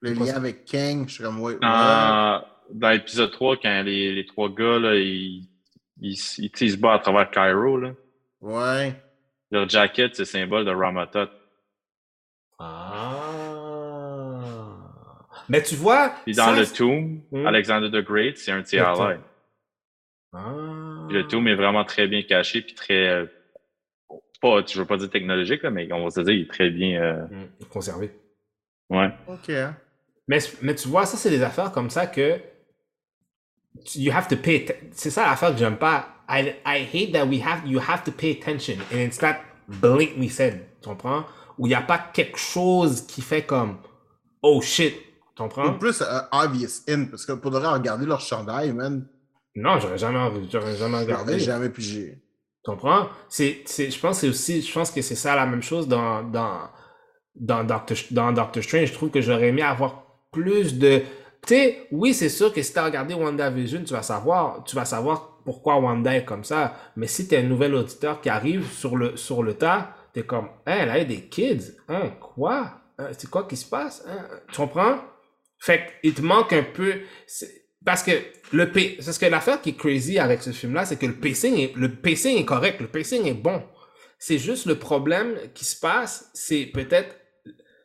Le 0.00 0.12
lien 0.14 0.34
avec 0.34 0.64
Kang, 0.64 1.06
je 1.06 1.14
suis 1.14 1.22
comme, 1.22 1.40
ouais. 1.40 1.54
ouais. 1.54 1.60
Dans, 1.60 2.44
dans 2.70 2.90
l'épisode 2.90 3.30
3, 3.30 3.56
quand 3.58 3.82
les, 3.84 4.12
les 4.12 4.26
trois 4.26 4.48
gars, 4.48 4.78
là, 4.78 4.96
ils, 4.96 5.46
ils, 6.00 6.16
se 6.16 6.76
battent 6.76 7.00
à 7.00 7.02
travers 7.04 7.30
Cairo, 7.30 7.78
là. 7.78 7.92
Ouais. 8.40 8.94
Leur 9.50 9.68
jacket, 9.68 10.14
c'est 10.16 10.22
le 10.22 10.26
symbole 10.26 10.64
de 10.64 10.72
Ramatot. 10.72 11.28
Ah. 12.58 13.22
Mais 15.48 15.62
tu 15.62 15.76
vois, 15.76 16.14
Puis 16.24 16.34
dans 16.34 16.46
ça, 16.46 16.56
le 16.56 16.66
Tomb, 16.66 17.20
Hmm? 17.30 17.46
Alexander 17.46 17.90
the 17.90 18.04
Great, 18.04 18.38
c'est 18.38 18.52
un 18.52 18.58
Le 18.58 18.64
TRI. 18.64 19.20
Ah. 20.32 20.71
Puis 21.12 21.22
le 21.22 21.28
Tomb 21.28 21.46
est 21.48 21.54
vraiment 21.54 21.84
très 21.84 22.08
bien 22.08 22.22
caché, 22.22 22.62
puis 22.62 22.74
très. 22.74 23.08
euh, 23.08 23.26
pas, 24.40 24.64
je 24.66 24.78
veux 24.80 24.86
pas 24.86 24.96
dire 24.96 25.10
technologique, 25.10 25.62
là, 25.62 25.70
mais 25.70 25.92
on 25.92 26.02
va 26.04 26.10
se 26.10 26.20
dire, 26.20 26.34
il 26.34 26.42
est 26.42 26.50
très 26.50 26.70
bien. 26.70 27.00
euh, 27.00 27.22
Hmm, 27.26 27.64
conservé. 27.70 28.10
ouais. 28.90 29.10
OK. 29.28 29.52
Mais, 30.28 30.38
mais 30.62 30.74
tu 30.74 30.88
vois, 30.88 31.06
ça, 31.06 31.16
c'est 31.16 31.30
des 31.30 31.42
affaires 31.42 31.70
comme 31.72 31.90
ça 31.90 32.06
que 32.06 32.40
you 33.94 34.12
have 34.12 34.28
to 34.28 34.36
pay. 34.36 34.66
C'est 34.92 35.10
ça 35.10 35.26
l'affaire 35.26 35.52
que 35.52 35.58
j'aime 35.58 35.76
pas. 35.78 36.08
I, 36.28 36.54
I 36.66 36.84
hate 36.92 37.12
that 37.12 37.26
we 37.26 37.40
have, 37.44 37.66
you 37.66 37.78
have 37.80 38.04
to 38.04 38.12
pay 38.12 38.30
attention. 38.40 38.76
And 38.92 38.98
it's 38.98 39.20
not 39.22 39.36
blatantly 39.68 40.28
said. 40.28 40.60
Tu 40.82 40.88
comprends? 40.88 41.24
Où 41.58 41.66
il 41.66 41.70
n'y 41.70 41.74
a 41.74 41.82
pas 41.82 41.98
quelque 42.12 42.38
chose 42.38 43.02
qui 43.06 43.20
fait 43.22 43.42
comme 43.42 43.78
oh 44.42 44.60
shit. 44.62 44.94
Tu 44.94 45.42
Ou 45.42 45.48
comprends? 45.48 45.74
plus 45.78 46.02
euh, 46.02 46.20
obvious 46.32 46.82
in, 46.88 47.06
parce 47.06 47.26
que 47.26 47.32
pour 47.32 47.50
de 47.50 47.58
vrai, 47.58 47.68
regarder 47.68 48.06
leur 48.06 48.20
chandail, 48.20 48.72
man, 48.72 49.06
Non, 49.54 49.78
j'aurais 49.78 49.98
jamais, 49.98 50.18
j'aurais 50.50 50.76
jamais 50.76 50.98
regardé. 50.98 51.38
jamais 51.38 51.68
pigé. 51.68 52.22
Tu 52.64 52.70
comprends? 52.70 53.08
C'est, 53.28 53.62
c'est, 53.66 53.90
je 53.90 54.00
pense 54.00 54.16
que 54.16 54.20
c'est 54.22 54.28
aussi, 54.28 54.62
je 54.62 54.72
pense 54.72 54.90
que 54.90 55.02
c'est 55.02 55.14
ça 55.14 55.34
la 55.34 55.46
même 55.46 55.62
chose 55.62 55.88
dans, 55.88 56.22
dans, 56.22 56.70
dans 57.34 57.64
Doctor, 57.64 57.96
dans 58.12 58.32
Doctor 58.32 58.62
Strange. 58.62 58.88
Je 58.88 58.92
trouve 58.94 59.10
que 59.10 59.20
j'aurais 59.20 59.48
aimé 59.48 59.62
avoir 59.62 60.06
plus 60.30 60.78
de, 60.78 61.00
tu 61.46 61.54
sais, 61.54 61.88
oui, 61.90 62.14
c'est 62.14 62.28
sûr 62.28 62.52
que 62.52 62.62
si 62.62 62.72
t'as 62.72 62.84
regardé 62.84 63.14
WandaVision, 63.14 63.82
tu 63.84 63.92
vas 63.92 64.02
savoir, 64.02 64.62
tu 64.64 64.76
vas 64.76 64.84
savoir 64.84 65.40
pourquoi 65.44 65.76
Wanda 65.80 66.16
est 66.16 66.24
comme 66.24 66.44
ça. 66.44 66.74
Mais 66.96 67.08
si 67.08 67.26
t'es 67.26 67.38
un 67.38 67.42
nouvel 67.42 67.74
auditeur 67.74 68.20
qui 68.20 68.28
arrive 68.28 68.70
sur 68.72 68.96
le, 68.96 69.16
sur 69.16 69.42
le 69.42 69.54
tas, 69.54 69.94
t'es 70.14 70.22
comme, 70.22 70.48
hein, 70.66 70.86
là, 70.86 70.98
il 70.98 71.00
y 71.00 71.02
a 71.02 71.04
des 71.04 71.28
kids. 71.28 71.72
Hein, 71.88 72.10
quoi? 72.20 72.80
Hein, 72.96 73.08
c'est 73.18 73.28
quoi 73.28 73.44
qui 73.44 73.56
se 73.56 73.66
passe? 73.68 74.04
Hein? 74.08 74.24
Tu 74.50 74.56
comprends? 74.56 74.98
Fait 75.58 75.88
qu'il 76.00 76.14
te 76.14 76.22
manque 76.22 76.52
un 76.52 76.62
peu, 76.62 77.00
c'est- 77.26 77.61
parce 77.84 78.02
que 78.02 78.12
le 78.52 78.70
pa- 78.70 78.80
c'est 79.00 79.12
ce 79.12 79.18
que 79.18 79.26
l'affaire 79.26 79.60
qui 79.60 79.70
est 79.70 79.76
crazy 79.76 80.18
avec 80.18 80.42
ce 80.42 80.50
film-là, 80.50 80.84
c'est 80.84 80.96
que 80.98 81.06
le 81.06 81.14
pacing 81.14 81.56
est, 81.58 81.76
le 81.76 81.94
pacing 81.94 82.36
est 82.38 82.44
correct, 82.44 82.80
le 82.80 82.88
pacing 82.88 83.26
est 83.26 83.34
bon. 83.34 83.62
C'est 84.18 84.38
juste 84.38 84.66
le 84.66 84.78
problème 84.78 85.36
qui 85.54 85.64
se 85.64 85.78
passe, 85.78 86.30
c'est 86.34 86.66
peut-être 86.66 87.16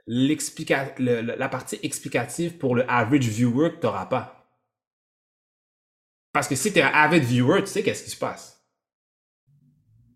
l'explica- 0.07 0.93
le- 0.99 1.21
le- 1.21 1.35
la 1.37 1.49
partie 1.49 1.79
explicative 1.83 2.57
pour 2.57 2.75
le 2.75 2.89
average 2.89 3.27
viewer 3.27 3.71
que 3.71 3.77
t'auras 3.81 4.05
pas. 4.07 4.47
Parce 6.31 6.47
que 6.47 6.55
si 6.55 6.71
t'es 6.71 6.81
un 6.81 6.87
avid 6.87 7.21
viewer, 7.23 7.59
tu 7.63 7.67
sais 7.67 7.83
qu'est-ce 7.83 8.05
qui 8.05 8.11
se 8.11 8.15
passe. 8.17 8.63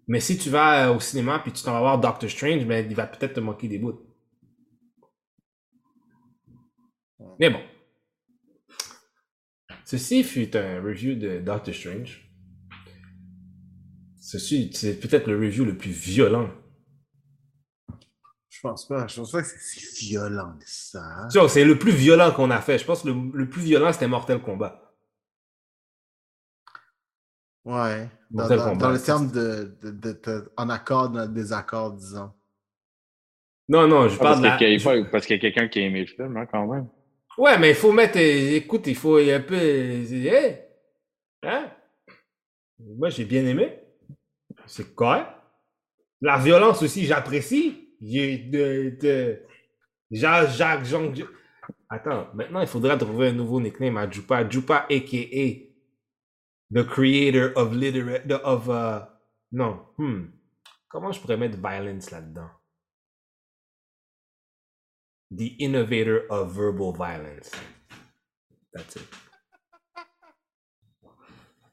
Mais 0.07 0.19
si 0.19 0.37
tu 0.37 0.51
vas 0.51 0.89
euh, 0.89 0.95
au 0.95 0.99
cinéma 0.99 1.39
puis 1.39 1.51
tu 1.51 1.63
t'en 1.63 1.73
vas 1.73 1.79
voir 1.79 1.99
Doctor 1.99 2.29
Strange, 2.29 2.65
ben, 2.65 2.85
il 2.87 2.95
va 2.95 3.07
peut-être 3.07 3.33
te 3.33 3.39
manquer 3.39 3.67
des 3.67 3.79
bouts. 3.79 3.99
Mais 7.39 7.49
bon. 7.49 7.59
Ceci 9.91 10.23
fut 10.23 10.55
un 10.55 10.81
review 10.81 11.15
de 11.15 11.39
Doctor 11.39 11.73
Strange. 11.76 12.31
Ceci, 14.22 14.72
c'est 14.73 14.97
peut-être 14.97 15.27
le 15.30 15.35
review 15.38 15.65
le 15.65 15.76
plus 15.76 15.91
violent. 15.91 16.49
Je 18.47 18.61
pense 18.61 18.88
pas. 18.88 19.05
Je 19.07 19.18
pense 19.18 19.31
pas 19.34 19.41
que 19.41 19.47
c'est 19.49 19.59
si 19.59 20.07
violent 20.07 20.57
que 20.57 20.63
ça. 20.65 21.27
Tu 21.30 21.38
vois, 21.39 21.49
C'est 21.49 21.65
le 21.65 21.77
plus 21.77 21.91
violent 21.91 22.31
qu'on 22.31 22.51
a 22.51 22.61
fait. 22.61 22.77
Je 22.77 22.85
pense 22.85 23.01
que 23.01 23.09
le, 23.09 23.31
le 23.38 23.49
plus 23.49 23.63
violent, 23.63 23.91
c'était 23.91 24.07
Mortal 24.07 24.41
Kombat. 24.41 24.81
Ouais. 27.65 28.09
Dans, 28.30 28.43
Mortal 28.43 28.57
dans- 28.59 28.63
Kombat, 28.69 28.85
dans 28.85 28.91
le 28.93 29.01
terme 29.01 29.30
de, 29.34 29.77
de, 29.81 29.91
de- 29.91 30.22
de- 30.23 30.53
en 30.55 30.69
accord, 30.69 31.09
dans 31.09 31.23
le 31.23 31.27
désaccord, 31.34 31.91
disons. 31.91 32.31
Non, 33.68 33.89
non, 33.89 34.07
je 34.07 34.15
Ah, 34.15 34.19
parce 34.19 34.19
parle 34.19 34.39
de 34.39 34.45
la- 34.45 34.55
a- 34.55 34.77
je- 35.03 35.09
parce 35.11 35.26
qu'il 35.26 35.35
y 35.35 35.39
a 35.39 35.41
quelqu'un 35.41 35.68
qui 35.68 35.80
a 35.80 35.81
aimé 35.81 35.99
le 35.99 36.05
film, 36.07 36.38
hein, 36.38 36.45
quand 36.45 36.65
même. 36.65 36.88
Ouais, 37.37 37.57
mais 37.57 37.69
il 37.69 37.75
faut 37.75 37.91
mettre... 37.91 38.17
Écoute, 38.17 38.87
il 38.87 38.95
faut 38.95 39.17
un 39.17 39.39
peu... 39.41 39.55
euh, 39.55 40.03
hey! 40.11 40.59
Hein? 41.43 41.71
Moi, 42.79 43.09
j'ai 43.09 43.25
bien 43.25 43.45
aimé. 43.45 43.79
C'est 44.65 44.93
correct. 44.95 45.27
La 46.21 46.37
violence 46.37 46.83
aussi, 46.83 47.05
j'apprécie. 47.05 47.95
De... 48.01 48.99
de... 48.99 49.43
Jacques, 50.11 50.49
Jacques. 50.51 50.85
Jean- 50.85 51.13
Attends, 51.89 52.27
maintenant, 52.33 52.61
il 52.61 52.67
faudra 52.67 52.97
trouver 52.97 53.29
un 53.29 53.33
nouveau 53.33 53.59
nickname 53.59 53.97
à 53.97 54.09
Jupa. 54.09 54.47
Jupa, 54.49 54.85
a.k.a. 54.89 55.69
The 56.73 56.85
creator 56.87 57.51
of 57.55 57.73
literate... 57.73 58.31
Of, 58.43 58.67
uh... 58.67 59.05
Non. 59.51 59.85
Hmm. 59.97 60.27
Comment 60.89 61.11
je 61.11 61.19
pourrais 61.19 61.37
mettre 61.37 61.57
violence 61.57 62.11
là-dedans? 62.11 62.49
The 65.35 65.55
innovator 65.59 66.25
of 66.29 66.51
verbal 66.51 66.91
violence. 66.93 67.51
That's 68.73 68.95
it. 68.97 69.07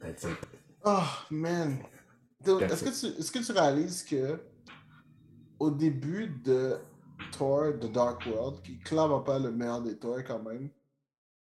That's 0.00 0.24
it. 0.24 0.36
Oh, 0.84 1.24
man. 1.30 1.82
Est-ce 2.46 2.84
que, 2.84 2.90
tu, 2.90 3.18
est-ce 3.18 3.32
que 3.32 3.38
tu 3.44 3.52
réalises 3.52 4.04
que 4.04 4.38
au 5.58 5.70
début 5.70 6.28
de 6.44 6.76
Thor, 7.32 7.72
de 7.80 7.88
Dark 7.88 8.22
World, 8.26 8.62
qui 8.62 8.78
clame 8.78 9.24
pas 9.24 9.40
le 9.40 9.50
meilleur 9.50 9.80
des 9.82 9.98
Thor 9.98 10.18
quand 10.24 10.38
même. 10.42 10.70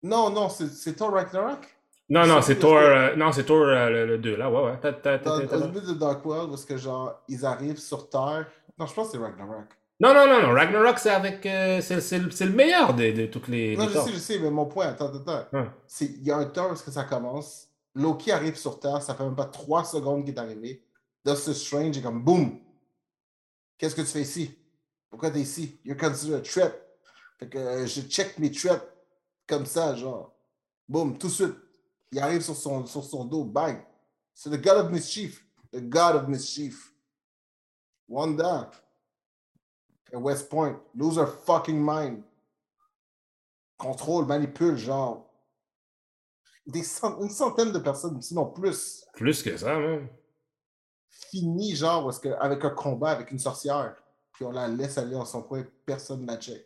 Non, 0.03 0.29
non, 0.31 0.51
c'est, 0.51 0.69
c'est 0.69 0.93
Thor 0.95 1.11
Ragnarok? 1.13 1.75
Non, 2.11 2.27
non, 2.27 2.35
Ça, 2.37 2.43
c'est 2.43 2.57
Thor, 2.59 2.79
que- 2.79 2.85
euh, 2.85 3.17
non, 3.17 3.33
c'est 3.33 3.45
Thor 3.47 3.63
euh, 3.67 3.89
le, 3.89 4.07
le 4.07 4.19
2, 4.19 4.37
là, 4.37 4.51
ouais, 4.51 4.63
ouais. 4.73 4.79
T'as- 4.83 4.93
t'as- 4.93 5.19
t'as- 5.19 5.39
Dans, 5.41 5.47
t'as- 5.47 5.57
au 5.57 5.61
début 5.71 5.87
de 5.87 5.95
Dark 5.95 6.23
World, 6.27 6.51
parce 6.51 6.67
que 6.67 6.77
genre, 6.77 7.25
ils 7.29 7.47
arrivent 7.47 7.79
sur 7.79 8.11
Terre. 8.11 8.47
Non, 8.79 8.85
je 8.85 8.93
pense 8.93 9.07
que 9.11 9.13
c'est 9.17 9.23
Ragnarok. 9.25 9.69
Non, 10.01 10.13
non, 10.13 10.27
non, 10.27 10.43
non, 10.43 10.53
Ragnarok, 10.53 10.99
c'est 10.99 11.11
avec, 11.11 11.47
euh, 11.47 11.81
c'est, 11.81 12.19
le- 12.19 12.53
meilleur 12.53 12.95
de, 12.95 13.13
de 13.13 13.27
toutes 13.27 13.47
les, 13.49 13.77
Non, 13.77 13.87
les 13.87 13.93
je 13.95 13.99
sais, 14.01 14.13
je 14.13 14.19
sais, 14.19 14.39
mais 14.41 14.51
mon 14.51 14.67
point, 14.67 14.89
attends, 14.89 15.15
attends. 15.15 15.47
C'est, 15.87 16.07
il 16.07 16.25
y 16.25 16.33
a 16.33 16.37
un 16.37 16.47
temps 16.47 16.71
où 16.71 16.73
est-ce 16.73 16.83
que 16.83 16.91
ça 16.91 17.05
commence. 17.05 17.69
Loki 17.95 18.33
arrive 18.33 18.57
sur 18.57 18.81
Terre, 18.81 19.01
ça 19.03 19.15
fait 19.15 19.23
même 19.23 19.37
pas 19.37 19.45
trois 19.47 19.85
secondes 19.85 20.25
qu'il 20.25 20.35
est 20.35 20.39
arrivé. 20.39 20.85
Doctor 21.25 21.55
Strange 21.55 21.97
est 21.97 22.03
comme 22.03 22.25
boum. 22.25 22.59
Qu'est-ce 23.79 23.95
que 23.95 24.01
tu 24.01 24.09
fais 24.09 24.23
ici? 24.23 24.59
Pourquoi 25.09 25.31
t'es 25.31 25.41
ici? 25.41 25.79
You're 25.85 25.97
considered 25.97 26.41
a 26.41 26.43
threat. 26.43 26.75
Fait 27.39 27.49
que 27.49 27.59
euh, 27.59 27.87
je 27.87 28.01
check 28.03 28.37
mes 28.39 28.51
threats 28.51 28.83
comme 29.47 29.65
ça, 29.65 29.95
genre. 29.95 30.35
Boum, 30.89 31.17
tout 31.17 31.29
de 31.29 31.33
suite. 31.33 31.55
Il 32.11 32.19
arrive 32.19 32.43
sur 32.43 32.57
son, 32.57 32.85
sur 32.85 33.05
son 33.05 33.25
dos, 33.25 33.45
bang. 33.45 33.79
C'est 34.35 34.51
le 34.51 34.57
God 34.57 34.87
of 34.87 34.91
Mischief. 34.91 35.45
The 35.73 35.81
God 35.89 36.17
of 36.17 36.29
Mischief. 36.29 36.93
Wanda. 38.09 38.71
West 40.17 40.49
Point. 40.49 40.81
Lose 40.95 41.17
her 41.19 41.27
fucking 41.27 41.79
mind. 41.81 42.23
contrôle, 43.77 44.25
manipule, 44.27 44.77
genre, 44.77 45.29
des 46.67 46.83
cent- 46.83 47.21
une 47.21 47.29
centaine 47.29 47.73
de 47.73 47.79
personnes, 47.79 48.23
sinon 48.23 48.47
plus, 48.47 49.05
Plus 49.15 49.43
que 49.43 49.57
ça, 49.57 49.75
même. 49.79 50.09
fini, 51.31 51.75
genre, 51.75 52.05
parce 52.05 52.19
que, 52.19 52.29
avec 52.41 52.65
un 52.65 52.71
combat 52.71 53.11
avec 53.11 53.31
une 53.31 53.39
sorcière, 53.39 53.97
puis 54.33 54.45
on 54.45 54.53
la 54.53 54.69
laisse 54.69 54.97
aller 54.97 55.13
dans 55.13 55.25
son 55.25 55.43
coin, 55.43 55.65
personne 55.85 56.25
ne 56.25 56.37
check. 56.37 56.65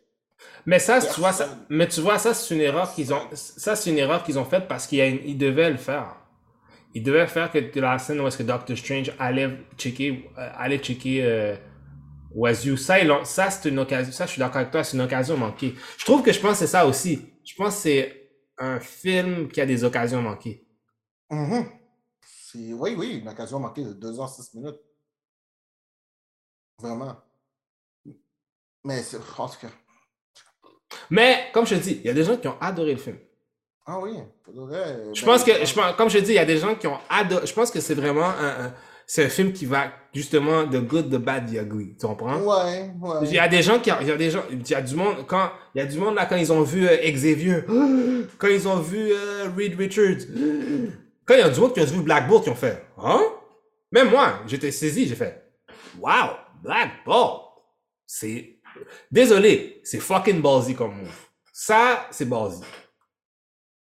Mais 0.65 0.79
ça, 0.79 1.01
tu 1.01 1.19
vois, 1.19 1.33
ça, 1.33 1.49
mais 1.67 1.87
tu 1.87 1.99
vois, 1.99 2.17
ça, 2.17 2.33
c'est 2.33 2.55
une 2.55 2.61
erreur 2.61 2.93
qu'ils 2.93 3.13
ont, 3.13 3.21
ça, 3.33 3.75
c'est 3.75 3.89
une 3.89 3.97
erreur 3.97 4.23
qu'ils 4.23 4.39
ont 4.39 4.45
faite 4.45 4.67
parce 4.69 4.87
qu'ils 4.87 4.99
ils 5.25 5.37
devaient 5.37 5.69
le 5.71 5.77
faire. 5.77 6.15
Ils 6.93 7.03
devaient 7.03 7.27
faire 7.27 7.51
que 7.51 7.79
la 7.79 7.99
scène 7.99 8.21
où 8.21 8.27
est-ce 8.27 8.37
que 8.37 8.43
Doctor 8.43 8.77
Strange 8.77 9.11
allait 9.19 9.57
checker, 9.77 10.29
euh, 10.37 10.49
allait 10.55 10.77
checker, 10.79 11.23
euh, 11.25 11.55
Wazoo. 12.31 12.77
Ça, 12.77 12.99
ils 12.99 13.11
ça, 13.25 13.49
c'est 13.49 13.69
une 13.69 13.79
occasion, 13.79 14.11
ça, 14.11 14.25
je 14.25 14.31
suis 14.31 14.39
d'accord 14.39 14.57
avec 14.57 14.71
toi, 14.71 14.83
c'est 14.83 14.95
une 14.97 15.01
occasion 15.03 15.37
manquée. 15.37 15.75
Je 15.97 16.05
trouve 16.05 16.23
que 16.23 16.31
je 16.31 16.39
pense 16.39 16.51
que 16.53 16.57
c'est 16.59 16.67
ça 16.67 16.85
aussi. 16.85 17.33
Je 17.43 17.55
pense 17.55 17.75
que 17.75 17.81
c'est 17.81 18.31
un 18.57 18.79
film 18.79 19.49
qui 19.49 19.61
a 19.61 19.65
des 19.65 19.83
occasions 19.83 20.21
manquées. 20.21 20.65
C'est- 22.21 22.73
Oui, 22.73 22.95
oui, 22.97 23.19
une 23.21 23.27
occasion 23.29 23.59
manquée 23.59 23.83
de 23.83 23.93
2 23.93 24.19
heures 24.19 24.29
6 24.29 24.53
minutes. 24.53 24.79
Vraiment. 26.79 27.15
Mais 28.83 29.01
c'est. 29.03 29.19
Mais, 31.09 31.49
comme 31.53 31.65
je 31.65 31.75
te 31.75 31.79
dis, 31.81 31.93
il 32.03 32.05
y 32.05 32.09
a 32.09 32.13
des 32.13 32.23
gens 32.23 32.37
qui 32.37 32.47
ont 32.47 32.59
adoré 32.59 32.93
le 32.93 32.99
film. 32.99 33.17
Ah 33.85 33.99
oui, 33.99 34.17
faudrait. 34.45 35.13
Je 35.13 35.21
ben, 35.21 35.31
pense 35.31 35.43
que, 35.43 35.65
je 35.65 35.73
pense, 35.73 35.95
comme 35.95 36.09
je 36.09 36.19
dis, 36.19 36.31
il 36.31 36.35
y 36.35 36.39
a 36.39 36.45
des 36.45 36.57
gens 36.57 36.75
qui 36.75 36.87
ont 36.87 36.99
adoré. 37.09 37.45
Je 37.45 37.53
pense 37.53 37.71
que 37.71 37.79
c'est 37.81 37.95
vraiment 37.95 38.25
un, 38.29 38.65
un- 38.67 38.73
c'est 39.11 39.25
un 39.25 39.29
film 39.29 39.51
qui 39.51 39.65
va 39.65 39.91
justement 40.13 40.67
the 40.67 40.75
good, 40.75 41.09
the 41.09 41.17
bad, 41.17 41.51
the 41.51 41.55
ugly. 41.55 41.95
Tu 41.99 42.05
comprends? 42.05 42.37
Ouais, 42.41 42.91
ouais. 43.01 43.17
Il 43.23 43.33
y 43.33 43.39
a 43.39 43.47
des 43.47 43.63
gens 43.63 43.79
qui, 43.79 43.89
il 44.01 44.07
y 44.07 44.11
a 44.11 44.15
des 44.15 44.29
gens, 44.29 44.43
il 44.51 44.69
y 44.69 44.75
a 44.75 44.81
du 44.83 44.93
monde 44.93 45.25
quand, 45.25 45.49
il 45.73 45.79
y 45.79 45.81
a 45.81 45.87
du 45.87 45.97
monde 45.97 46.13
là 46.13 46.27
quand 46.27 46.35
ils 46.35 46.53
ont 46.53 46.61
vu 46.61 46.87
euh, 46.87 46.95
Xavier, 46.95 47.63
quand 48.37 48.47
ils 48.49 48.67
ont 48.67 48.79
vu 48.79 49.11
euh, 49.11 49.49
Reed 49.57 49.75
Richards, 49.79 50.27
quand 51.25 51.33
il 51.33 51.39
y 51.39 51.41
a 51.41 51.49
du 51.49 51.59
monde 51.59 51.73
qui 51.73 51.81
ont 51.81 51.85
vu 51.85 52.01
Black 52.03 52.27
Bolt 52.27 52.43
qui 52.43 52.51
ont 52.51 52.55
fait, 52.55 52.85
hein? 52.99 53.19
Même 53.91 54.11
moi, 54.11 54.41
j'étais 54.45 54.69
saisi, 54.69 55.07
j'ai 55.07 55.15
fait, 55.15 55.43
wow, 55.99 56.35
Black 56.61 57.03
Bolt, 57.03 57.41
c'est, 58.05 58.59
désolé, 59.11 59.81
c'est 59.83 59.99
fucking 59.99 60.39
ballsy 60.39 60.75
comme 60.75 60.95
move. 60.95 61.25
Ça, 61.51 62.05
c'est 62.11 62.29
ballsy. 62.29 62.61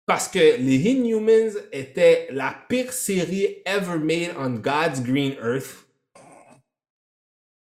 Parce 0.06 0.27
que 0.27 0.40
les 0.57 0.77
Inhumans 0.91 1.56
étaient 1.72 2.27
la 2.32 2.56
pire 2.69 2.94
série 2.94 3.61
ever 3.65 3.98
made 3.98 4.36
on 4.38 4.52
God's 4.60 5.02
green 5.02 5.34
earth. 5.41 5.88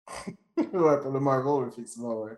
ouais, 0.58 1.00
pour 1.02 1.12
le 1.12 1.20
Marvel, 1.20 1.70
effectivement, 1.70 2.22
ouais. 2.22 2.34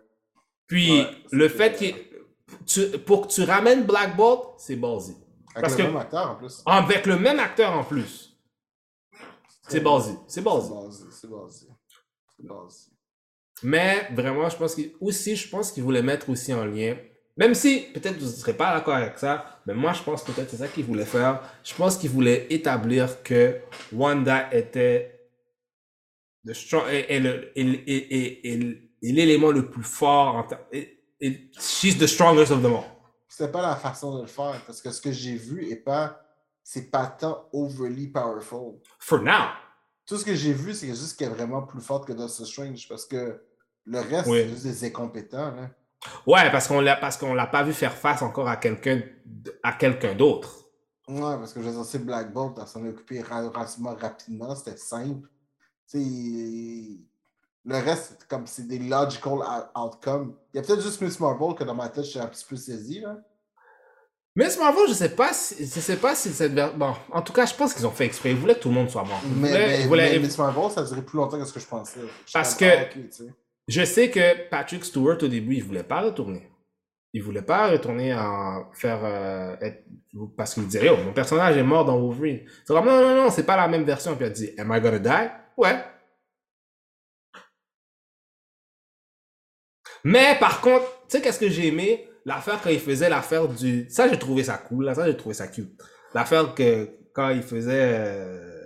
Puis 0.66 0.90
Ouais, 1.00 1.10
le 1.32 1.48
fait 1.48 1.76
que 1.76 2.64
tu, 2.66 2.98
pour 3.00 3.26
que 3.26 3.32
tu 3.32 3.42
ramènes 3.42 3.84
Black 3.84 4.16
Bolt, 4.16 4.54
c'est 4.58 4.76
ballsy. 4.76 5.16
Avec 5.54 5.62
Parce 5.62 5.72
le 5.72 5.78
que- 5.78 5.82
même 5.88 5.96
acteur 5.96 6.30
en 6.30 6.34
plus. 6.36 6.62
Avec 6.66 7.06
le 7.06 7.18
même 7.18 7.38
acteur 7.38 7.72
en 7.72 7.84
plus. 7.84 8.36
C'est 9.68 9.80
basé, 9.80 10.12
c'est 10.28 10.42
basé. 10.42 10.70
C'est 11.10 11.28
basé. 11.28 11.66
Mais 13.62 14.08
vraiment, 14.12 14.48
je 14.48 14.56
pense 14.56 14.74
qu'il 14.76 14.92
aussi, 15.00 15.34
je 15.34 15.48
pense 15.48 15.72
qu'il 15.72 15.82
voulait 15.82 16.02
mettre 16.02 16.28
aussi 16.30 16.52
en 16.54 16.64
lien. 16.64 16.96
Même 17.36 17.54
si 17.54 17.80
peut-être 17.92 18.18
vous 18.18 18.26
ne 18.26 18.30
serez 18.30 18.54
pas 18.56 18.74
d'accord 18.74 18.94
avec 18.94 19.18
ça, 19.18 19.60
mais 19.66 19.74
moi 19.74 19.92
je 19.92 20.02
pense 20.02 20.24
peut-être 20.24 20.50
c'est 20.50 20.56
ça 20.56 20.68
qu'il 20.68 20.84
voulait 20.84 21.04
faire. 21.04 21.42
Je 21.64 21.74
pense 21.74 21.98
qu'il 21.98 22.10
voulait 22.10 22.46
établir 22.50 23.22
que 23.22 23.58
Wanda 23.92 24.52
était 24.54 25.28
strong, 26.52 26.84
le- 26.88 27.52
est 27.56 28.82
l'élément 29.02 29.50
le 29.50 29.68
plus 29.70 29.82
fort 29.82 30.36
en 30.36 30.46
She's 31.58 31.98
the 31.98 32.06
strongest 32.06 32.52
of 32.52 32.62
them 32.62 32.74
all. 32.74 32.84
C'était 33.28 33.50
pas 33.52 33.62
la 33.62 33.76
façon 33.76 34.16
de 34.16 34.22
le 34.22 34.26
faire, 34.26 34.62
parce 34.66 34.80
que 34.80 34.90
ce 34.90 35.00
que 35.00 35.12
j'ai 35.12 35.34
vu 35.34 35.70
est 35.70 35.76
pas. 35.76 36.22
C'est 36.68 36.90
pas 36.90 37.06
tant 37.06 37.48
overly 37.52 38.08
powerful. 38.08 38.80
For 38.98 39.20
now. 39.22 39.50
Tout 40.04 40.16
ce 40.18 40.24
que 40.24 40.34
j'ai 40.34 40.52
vu, 40.52 40.74
c'est 40.74 40.88
juste 40.88 41.16
qu'elle 41.16 41.30
est 41.30 41.34
vraiment 41.34 41.62
plus 41.62 41.80
forte 41.80 42.06
que 42.08 42.12
Doctor 42.12 42.44
Strange, 42.46 42.88
parce 42.88 43.04
que 43.06 43.40
le 43.84 44.00
reste, 44.00 44.26
Oui. 44.28 44.38
c'est 44.42 44.48
juste 44.48 44.64
des 44.64 44.84
incompétents, 44.86 45.52
là. 45.54 45.70
Ouais, 46.26 46.50
parce 46.50 46.68
qu'on 46.68 46.80
l'a 46.80 46.96
parce 46.96 47.16
qu'on 47.16 47.34
l'a 47.34 47.46
pas 47.46 47.62
vu 47.62 47.72
faire 47.72 47.94
face 47.94 48.22
encore 48.22 48.48
à 48.48 48.56
quelqu'un 48.56 49.00
à 49.62 49.72
quelqu'un 49.72 50.14
d'autre. 50.14 50.54
Ouais, 51.08 51.20
parce 51.38 51.52
que 51.52 51.62
je 51.62 51.70
c'est 51.84 52.04
Black 52.04 52.32
Bolt, 52.32 52.58
s'en 52.66 52.84
est 52.84 52.88
occupé 52.88 53.22
relativement 53.22 53.94
rapidement, 53.94 54.54
c'était 54.56 54.76
simple. 54.76 55.28
Sais, 55.86 55.98
le 57.64 57.76
reste, 57.78 58.16
c'est 58.20 58.28
comme 58.28 58.46
c'est 58.46 58.66
des 58.66 58.78
logical 58.78 59.34
ou- 59.34 59.80
outcomes. 59.80 60.34
Il 60.52 60.56
y 60.56 60.60
a 60.60 60.62
peut-être 60.66 60.82
juste 60.82 61.00
Miss 61.00 61.18
Marvel 61.20 61.54
que 61.54 61.64
dans 61.64 61.74
ma 61.74 61.88
tête, 61.88 62.04
je 62.04 62.10
suis 62.10 62.18
un 62.18 62.26
petit 62.26 62.44
peu 62.48 62.56
saisi, 62.56 63.00
là. 63.00 63.16
Miss 64.34 64.58
Marvel, 64.58 64.88
je 64.88 64.92
sais 64.94 65.08
pas 65.14 65.32
si 65.32 65.64
je 65.64 65.80
sais 65.80 65.96
pas 65.96 66.14
si 66.14 66.30
cette 66.32 66.54
bon, 66.76 66.94
en 67.12 67.22
tout 67.22 67.32
cas, 67.32 67.46
je 67.46 67.54
pense 67.54 67.72
qu'ils 67.72 67.86
ont 67.86 67.90
fait 67.92 68.04
exprès. 68.06 68.30
Ils 68.32 68.36
voulaient 68.36 68.54
que 68.56 68.60
tout 68.60 68.68
le 68.68 68.74
monde 68.74 68.90
soit 68.90 69.04
mort. 69.04 69.20
Ils 69.24 69.30
Mais, 69.30 69.48
voulaient- 69.48 69.66
mais- 69.66 69.80
ils 69.82 69.86
voulaient- 69.88 70.12
mais 70.12 70.18
Miss 70.18 70.36
Marvel, 70.38 70.70
ça 70.70 70.80
a 70.80 70.84
duré 70.84 71.02
plus 71.02 71.16
longtemps 71.16 71.38
que 71.38 71.44
ce 71.44 71.52
que 71.52 71.60
je 71.60 71.66
pensais. 71.66 72.00
Je 72.26 72.32
Parce 72.32 72.54
que- 72.54 72.64
ah, 72.64 72.84
sais. 73.10 73.32
Je 73.68 73.84
sais 73.84 74.10
que 74.10 74.48
Patrick 74.48 74.84
Stewart 74.84 75.18
au 75.22 75.28
début, 75.28 75.56
il 75.56 75.64
voulait 75.64 75.82
pas 75.82 76.00
retourner. 76.00 76.48
Il 77.12 77.22
voulait 77.22 77.42
pas 77.42 77.68
retourner 77.70 78.12
à 78.12 78.68
faire 78.74 79.04
euh, 79.04 79.56
être- 79.60 79.84
parce 80.36 80.54
qu'il 80.54 80.66
disait 80.66 80.86
yo, 80.86 80.96
mon 80.98 81.12
personnage 81.12 81.56
est 81.56 81.62
mort 81.62 81.84
dans 81.84 81.98
Wolverine. 81.98 82.46
C'est 82.64 82.74
comme 82.74 82.84
non 82.86 83.00
non 83.00 83.14
non, 83.24 83.30
c'est 83.30 83.44
pas 83.46 83.56
la 83.56 83.68
même 83.68 83.84
version. 83.84 84.14
Puis 84.16 84.24
il 84.26 84.28
a 84.28 84.30
dit 84.30 84.50
Am 84.58 84.72
I 84.72 84.80
gonna 84.80 84.98
die? 84.98 85.30
Ouais. 85.56 85.82
Mais 90.04 90.36
par 90.38 90.60
contre, 90.60 90.84
tu 91.08 91.16
sais 91.16 91.20
qu'est-ce 91.22 91.40
que 91.40 91.48
j'ai 91.48 91.68
aimé? 91.68 92.08
L'affaire 92.24 92.60
quand 92.62 92.70
il 92.70 92.80
faisait 92.80 93.08
l'affaire 93.08 93.48
du. 93.48 93.86
Ça, 93.88 94.08
j'ai 94.08 94.18
trouvé 94.18 94.42
ça 94.44 94.58
cool. 94.58 94.84
Là, 94.84 94.94
ça, 94.94 95.06
j'ai 95.06 95.16
trouvé 95.16 95.34
ça 95.34 95.46
cute. 95.48 95.80
L'affaire 96.14 96.54
que 96.54 96.88
quand 97.12 97.30
il 97.30 97.42
faisait. 97.42 97.94
euh, 97.98 98.64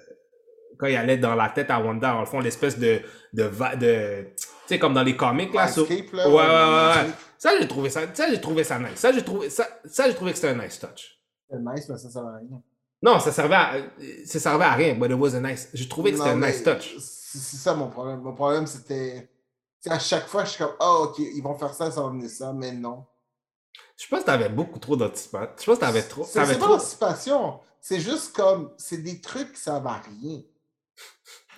Quand 0.79 0.87
il 0.87 0.97
allait 0.97 1.19
dans 1.19 1.35
la 1.35 1.51
tête 1.51 1.71
à 1.71 1.79
Wanda, 1.81 2.17
en 2.17 2.25
fond, 2.27 2.41
l'espèce 2.41 2.79
de. 2.79 3.01
de, 3.35 3.51
de 3.79 4.27
sais, 4.71 4.79
comme 4.79 4.95
dans 4.95 5.03
les 5.03 5.17
comics, 5.17 5.53
là. 5.55 5.69
sur- 5.69 5.91
Escape, 5.91 6.13
là, 6.13 6.29
Ouais, 6.29 6.35
ouais, 6.37 7.07
ouais. 7.07 7.13
Ça, 7.39 7.59
j'ai 7.59 7.69
trouvé 7.69 7.91
ça, 7.91 8.03
ça, 8.13 8.29
j'ai 8.31 8.41
trouvé 8.41 8.65
ça 8.65 8.79
nice. 8.79 8.97
Ça, 8.97 9.13
j'ai 9.13 9.25
trouvé, 9.25 9.49
ça, 9.51 9.67
ça, 9.85 10.09
j'ai 10.09 10.15
trouvé 10.15 10.33
que 10.33 10.39
c'était 10.39 10.51
un 10.55 10.63
nice 10.63 10.79
touch. 10.79 11.19
C'est 11.51 11.59
nice, 11.59 11.89
mais 11.89 11.99
ça 11.99 12.11
sert 12.11 12.23
à 12.27 12.37
rien. 12.37 12.63
Non, 13.03 13.19
ça 13.19 13.33
servait 13.33 13.55
à, 13.55 13.73
ça 14.27 14.39
servait 14.39 14.65
à 14.65 14.73
rien, 14.75 14.95
but 14.95 15.07
it 15.11 15.17
was 15.19 15.35
a 15.35 15.41
nice. 15.41 15.69
J'ai 15.73 15.89
trouvé 15.89 16.13
que 16.13 16.19
c'était 16.19 16.31
un 16.31 16.37
nice 16.47 16.63
touch. 16.63 16.97
C'est 16.99 17.57
ça 17.57 17.75
mon 17.75 17.89
problème. 17.89 18.21
Mon 18.21 18.35
problème, 18.35 18.67
c'était. 18.67 19.31
c'est 19.81 19.91
à 19.91 19.99
chaque 19.99 20.27
fois, 20.27 20.45
je 20.45 20.51
suis 20.51 20.59
comme, 20.65 20.75
oh, 20.81 21.07
ok, 21.09 21.19
ils 21.19 21.41
vont 21.43 21.55
faire 21.57 21.73
ça, 21.73 21.91
ça 21.91 22.03
va 22.03 22.09
venir 22.11 22.29
ça, 22.29 22.53
mais 22.53 22.73
non. 22.73 23.05
Je 23.97 24.07
pense 24.09 24.21
que 24.21 24.27
t'avais 24.27 24.49
beaucoup 24.51 24.79
trop 24.79 24.97
d'anticipation. 24.97 25.51
Je 25.59 25.65
pense 25.65 25.77
que 25.77 25.81
t'avais 25.81 26.03
trop, 26.03 26.25
C'est 26.25 26.41
pas 26.41 26.55
trop. 26.57 26.73
l'anticipation. 26.75 27.61
C'est 27.81 28.01
juste 28.01 28.35
comme, 28.37 28.71
c'est 28.77 28.99
des 28.99 29.21
trucs 29.23 29.53
qui 29.55 29.61
servent 29.61 29.87
à 29.87 30.01
rien. 30.21 30.41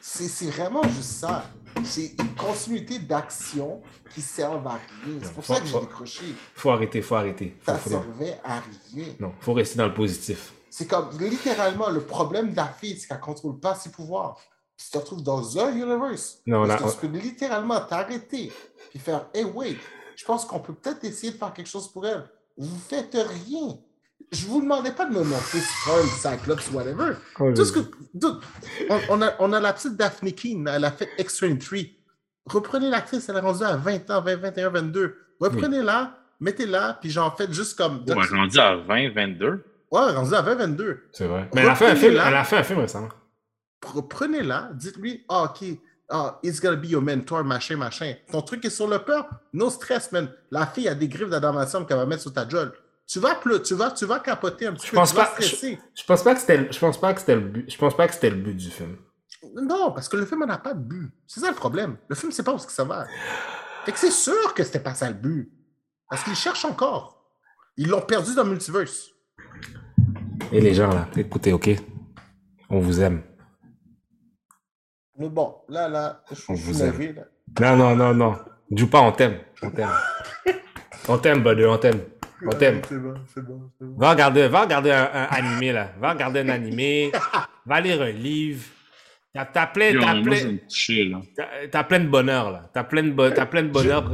C'est 0.05 0.47
vraiment 0.51 0.83
juste 0.83 1.03
ça. 1.21 1.45
C'est 1.85 2.15
une 2.21 2.35
continuité 2.35 2.99
d'actions 2.99 3.81
qui 4.13 4.21
servent 4.21 4.67
à 4.67 4.79
rien. 5.05 5.19
C'est 5.23 5.33
pour 5.33 5.45
ça 5.45 5.61
que 5.61 5.67
j'ai 5.67 5.81
décroché. 5.81 6.25
Faut 6.55 6.71
arrêter, 6.71 7.01
faut 7.03 7.15
arrêter. 7.15 7.57
Faut- 7.61 7.73
Ça 7.73 7.79
faut- 7.79 7.91
servait 7.91 8.39
à 8.45 8.61
rien. 8.93 9.07
non, 9.21 9.33
faut 9.41 9.55
rester 9.55 9.79
dans 9.79 9.87
le 9.87 9.95
positif. 9.95 10.53
C'est 10.69 10.87
comme, 10.87 11.11
littéralement, 11.19 11.89
le 11.89 12.01
problème 12.01 12.51
de 12.51 12.57
la 12.57 12.67
fille, 12.67 12.99
c'est 12.99 13.07
qu'elle 13.07 13.19
ne 13.19 13.23
contrôle 13.23 13.59
pas 13.61 13.75
ses 13.75 13.91
pouvoirs. 13.91 14.37
Puis 14.77 14.87
tu 14.87 14.91
te 14.93 14.99
retrouves 14.99 15.23
dans 15.23 15.59
un 15.59 15.71
universe. 15.73 16.41
Non, 16.47 16.67
que 16.67 16.91
tu 16.91 16.97
peux 16.99 17.07
littéralement 17.19 17.81
t'arrêter 17.81 18.53
puis 18.91 18.99
faire 18.99 19.27
Hey, 19.33 19.45
wait, 19.45 19.77
je 20.17 20.25
pense 20.25 20.45
qu'on 20.45 20.61
peut 20.61 20.75
peut-être 20.75 21.05
essayer 21.05 21.33
de 21.33 21.39
faire 21.39 21.53
quelque 21.53 21.69
chose 21.69 21.89
pour 21.93 22.07
elle. 22.07 22.29
Vous 22.59 22.79
faites 22.89 23.15
rien. 23.15 23.79
Je 24.33 24.47
vous 24.47 24.63
demandais 24.63 24.93
pas 24.93 25.05
de 25.05 25.13
me 25.13 25.23
montrer 25.23 25.61
Skrull, 25.61 26.07
Cyclops, 26.07 26.71
whatever. 26.73 27.15
Tout 27.55 27.65
ce 27.65 27.73
que, 27.73 27.81
dude, 28.15 28.39
on, 28.89 29.01
on 29.11 29.23
a, 29.23 29.35
on 29.39 29.53
a 29.53 29.61
la 29.61 29.75
petite 29.75 29.95
Daphne 29.97 30.33
Keane, 30.33 30.67
elle 30.69 30.87
a 30.87 30.91
fait 30.91 31.09
Extreme 31.19 31.59
3. 31.59 31.79
Reprenez 32.47 32.89
l'actrice, 32.89 33.29
elle 33.29 33.37
est 33.37 33.41
rendue 33.41 33.63
à 33.63 33.77
20 33.77 34.11
ans, 34.11 34.23
20, 34.23 34.37
21, 34.37 34.71
22. 34.71 35.17
Reprenez-la, 35.39 36.17
mettez-la, 36.41 36.99
puis 37.01 37.11
j'en 37.11 37.31
fais 37.31 37.53
juste 37.53 37.77
comme. 37.77 38.05
Est 38.09 38.35
rendu 38.35 38.59
à 38.59 38.77
20, 38.77 39.11
22. 39.13 39.65
Ouais, 39.91 40.13
rendue 40.13 40.35
à 40.35 40.41
20, 40.43 40.55
22. 40.55 41.03
C'est 41.13 41.27
vrai. 41.27 41.49
Mais 41.55 41.61
elle 41.61 41.69
a 41.69 41.75
fait 41.75 41.91
un 41.91 41.97
film, 41.97 42.13
elle 42.15 42.35
a 42.35 42.45
fait 42.45 42.57
un 42.57 42.63
film 42.63 42.79
récemment. 42.81 43.11
Reprenez-la, 43.87 44.71
dites-lui, 44.75 45.25
ah, 45.29 45.45
ok, 45.45 45.69
ah, 46.09 46.39
it's 46.43 46.61
gonna 46.61 46.77
be 46.77 46.87
your 46.87 47.03
mentor, 47.03 47.45
machin, 47.45 47.77
machin. 47.77 48.15
Ton 48.31 48.41
truc 48.43 48.65
est 48.65 48.71
sur 48.71 48.89
le 48.89 48.99
peur, 49.01 49.29
no 49.53 49.69
stress, 49.71 50.11
man. 50.13 50.31
La 50.51 50.67
fille 50.67 50.89
a 50.89 50.95
des 50.95 51.09
griffes 51.09 51.29
d'adamantium 51.29 51.85
qu'elle 51.87 51.99
va 51.99 52.07
mettre 52.07 52.23
sur 52.23 52.33
ta 52.33 52.45
gueule. 52.45 52.73
Tu 53.07 53.19
vas, 53.19 53.39
tu 53.65 53.75
vas, 53.75 53.91
tu 53.91 54.07
vas 54.07 54.21
capoter 54.21 54.67
un 54.67 54.73
petit 54.73 54.87
Je 54.87 54.91
peu, 54.93 54.97
pense 54.97 55.11
tu 55.11 55.17
vas 55.17 55.25
pas- 55.27 55.31
stresser. 55.43 55.79
Je 55.95 56.05
pense 56.05 56.23
pas 56.23 56.35
que 56.35 56.41
c'était, 56.41 56.57
le- 56.57 56.73
je 56.73 56.79
pense 56.79 56.99
pas 57.01 57.13
que 57.13 57.21
c'était 57.21 57.35
le 57.35 57.41
but, 57.43 57.71
je 57.71 57.77
pense 57.77 57.97
pas 57.97 58.07
que 58.09 58.15
c'était 58.15 58.31
le 58.31 58.37
but 58.37 58.55
du 58.57 58.71
film. 58.71 58.97
Non, 59.55 59.93
parce 59.93 60.09
que 60.09 60.17
le 60.17 60.25
film 60.25 60.45
n'a 60.47 60.59
pas 60.59 60.73
de 60.73 60.81
but. 60.83 61.11
C'est 61.27 61.41
ça 61.41 61.49
le 61.51 61.57
problème. 61.57 61.97
Le 62.09 62.15
film 62.15 62.31
ne 62.31 62.35
sait 62.35 62.43
pas 62.45 62.55
où 62.55 62.59
ça 62.59 62.85
va. 62.85 63.07
Fait 63.85 63.93
que 63.93 63.99
c'est 63.99 64.11
sûr 64.13 64.55
que 64.55 64.63
c'était 64.65 64.81
pas 64.81 64.95
ça 64.95 65.09
le 65.09 65.15
but. 65.15 65.53
Parce 66.09 66.23
qu'ils 66.23 66.37
cherchent 66.37 66.65
encore. 66.65 67.23
Ils 67.77 67.89
l'ont 67.89 68.01
perdu 68.03 68.35
dans 68.35 68.45
le 68.45 68.51
multiverse. 68.51 69.09
Et 70.53 70.61
les 70.61 70.75
gens 70.75 70.89
là, 70.89 71.09
écoutez, 71.17 71.53
ok, 71.53 71.71
on 72.71 72.79
vous 72.81 73.01
aime. 73.03 73.23
Mais 75.19 75.29
bon, 75.29 75.57
là, 75.69 75.89
là, 75.89 76.23
je 76.31 76.41
On 76.49 76.55
vous 76.55 76.83
aime. 76.83 77.15
là. 77.61 77.75
Non, 77.75 77.77
non, 77.77 77.97
non, 77.97 78.15
non. 78.15 78.39
Joue 78.71 78.89
pas, 78.89 79.01
on 79.01 79.13
t'aime. 79.13 79.41
On 79.63 79.71
t'aime. 79.71 79.91
on 81.09 81.19
t'aime, 81.19 81.43
brother, 81.43 81.71
on 81.71 81.79
t'aime. 81.79 82.01
On 82.47 82.51
t'aime. 82.51 82.81
C'est 82.89 82.99
bon, 82.99 83.15
c'est 83.33 83.45
bon, 83.45 83.71
c'est 83.79 83.85
bon. 83.87 83.97
Va 83.99 84.11
regarder, 84.11 84.49
va 84.49 84.63
regarder 84.63 84.91
un, 84.91 85.05
un 85.13 85.27
animé, 85.31 85.73
là. 85.73 85.93
Va 86.01 86.13
regarder 86.13 86.41
un 86.41 86.49
animé. 86.49 87.13
va 87.67 87.81
lire 87.81 88.03
un 88.03 88.11
livre. 88.11 88.65
T'as 89.35 89.67
plein, 89.67 89.91
Yo, 89.91 90.01
je 90.03 90.23
plein, 90.23 90.57
coucher, 90.59 91.05
là. 91.71 91.85
plein 91.85 92.01
de 92.01 92.09
bonheur, 92.09 92.51
là. 92.51 92.71
T'as 92.75 92.85
plein 92.85 93.03
de, 93.03 93.11
bo- 93.13 93.31
t'as 93.31 93.47
plein 93.47 93.63
de 93.63 93.69
bonheur. 93.71 94.11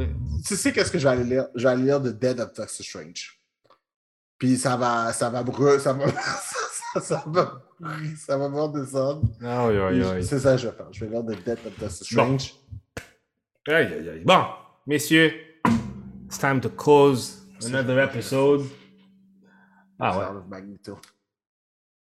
Tu 0.47 0.55
sais 0.55 0.71
qu'est-ce 0.71 0.91
que 0.91 0.97
je 0.97 1.03
vais 1.03 1.09
aller 1.13 1.23
lire? 1.25 1.47
Je 1.55 1.63
vais 1.63 1.69
aller 1.73 1.83
lire 1.83 1.99
The 2.01 2.07
Dead 2.17 2.39
of 2.39 2.53
Doctor 2.53 2.69
Strange. 2.69 3.37
Puis 4.37 4.55
ça 4.57 4.77
va, 4.77 5.11
ça 5.11 5.29
va 5.29 5.43
brûler, 5.43 5.79
ça 5.79 5.91
va, 5.91 6.05
ça, 6.93 7.01
ça 7.01 7.23
va, 7.27 7.61
ça 8.17 8.37
va 8.37 8.47
voir 8.47 8.69
descendre. 8.69 9.23
Ah 9.43 9.67
oui, 9.67 9.73
oui, 9.77 10.01
oui. 10.15 10.23
C'est 10.23 10.39
ça 10.39 10.53
que 10.55 10.61
je 10.61 10.67
vais 10.69 10.73
faire. 10.73 10.87
Je 10.93 11.03
vais 11.03 11.11
lire 11.11 11.25
The 11.25 11.43
Dead 11.43 11.57
of 11.65 11.77
Doctor 11.77 11.91
Strange. 11.91 12.53
Aïe, 13.67 13.75
aïe, 13.93 14.09
aïe. 14.09 14.23
Bon, 14.25 14.45
messieurs, 14.87 15.33
it's 16.27 16.39
time 16.39 16.61
to 16.61 16.69
close 16.69 17.38
another 17.65 17.99
episode. 17.99 18.65
Ah 19.99 20.17
ouais. 20.17 20.25
Of 20.37 20.47
Magneto. 20.47 20.97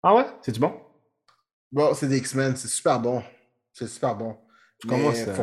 Ah 0.03 0.15
ouais? 0.15 0.27
C'est-tu 0.43 0.61
bon? 0.61 0.73
Bon, 1.73 1.93
c'est 1.95 2.09
des 2.09 2.19
X-Men, 2.19 2.57
c'est 2.57 2.69
super 2.69 3.01
bon. 3.01 3.23
C'est 3.73 3.89
super 3.89 4.15
bon. 4.15 4.37
Comment 4.89 5.09
Mais 5.11 5.15
ça- 5.15 5.35
faut- 5.35 5.43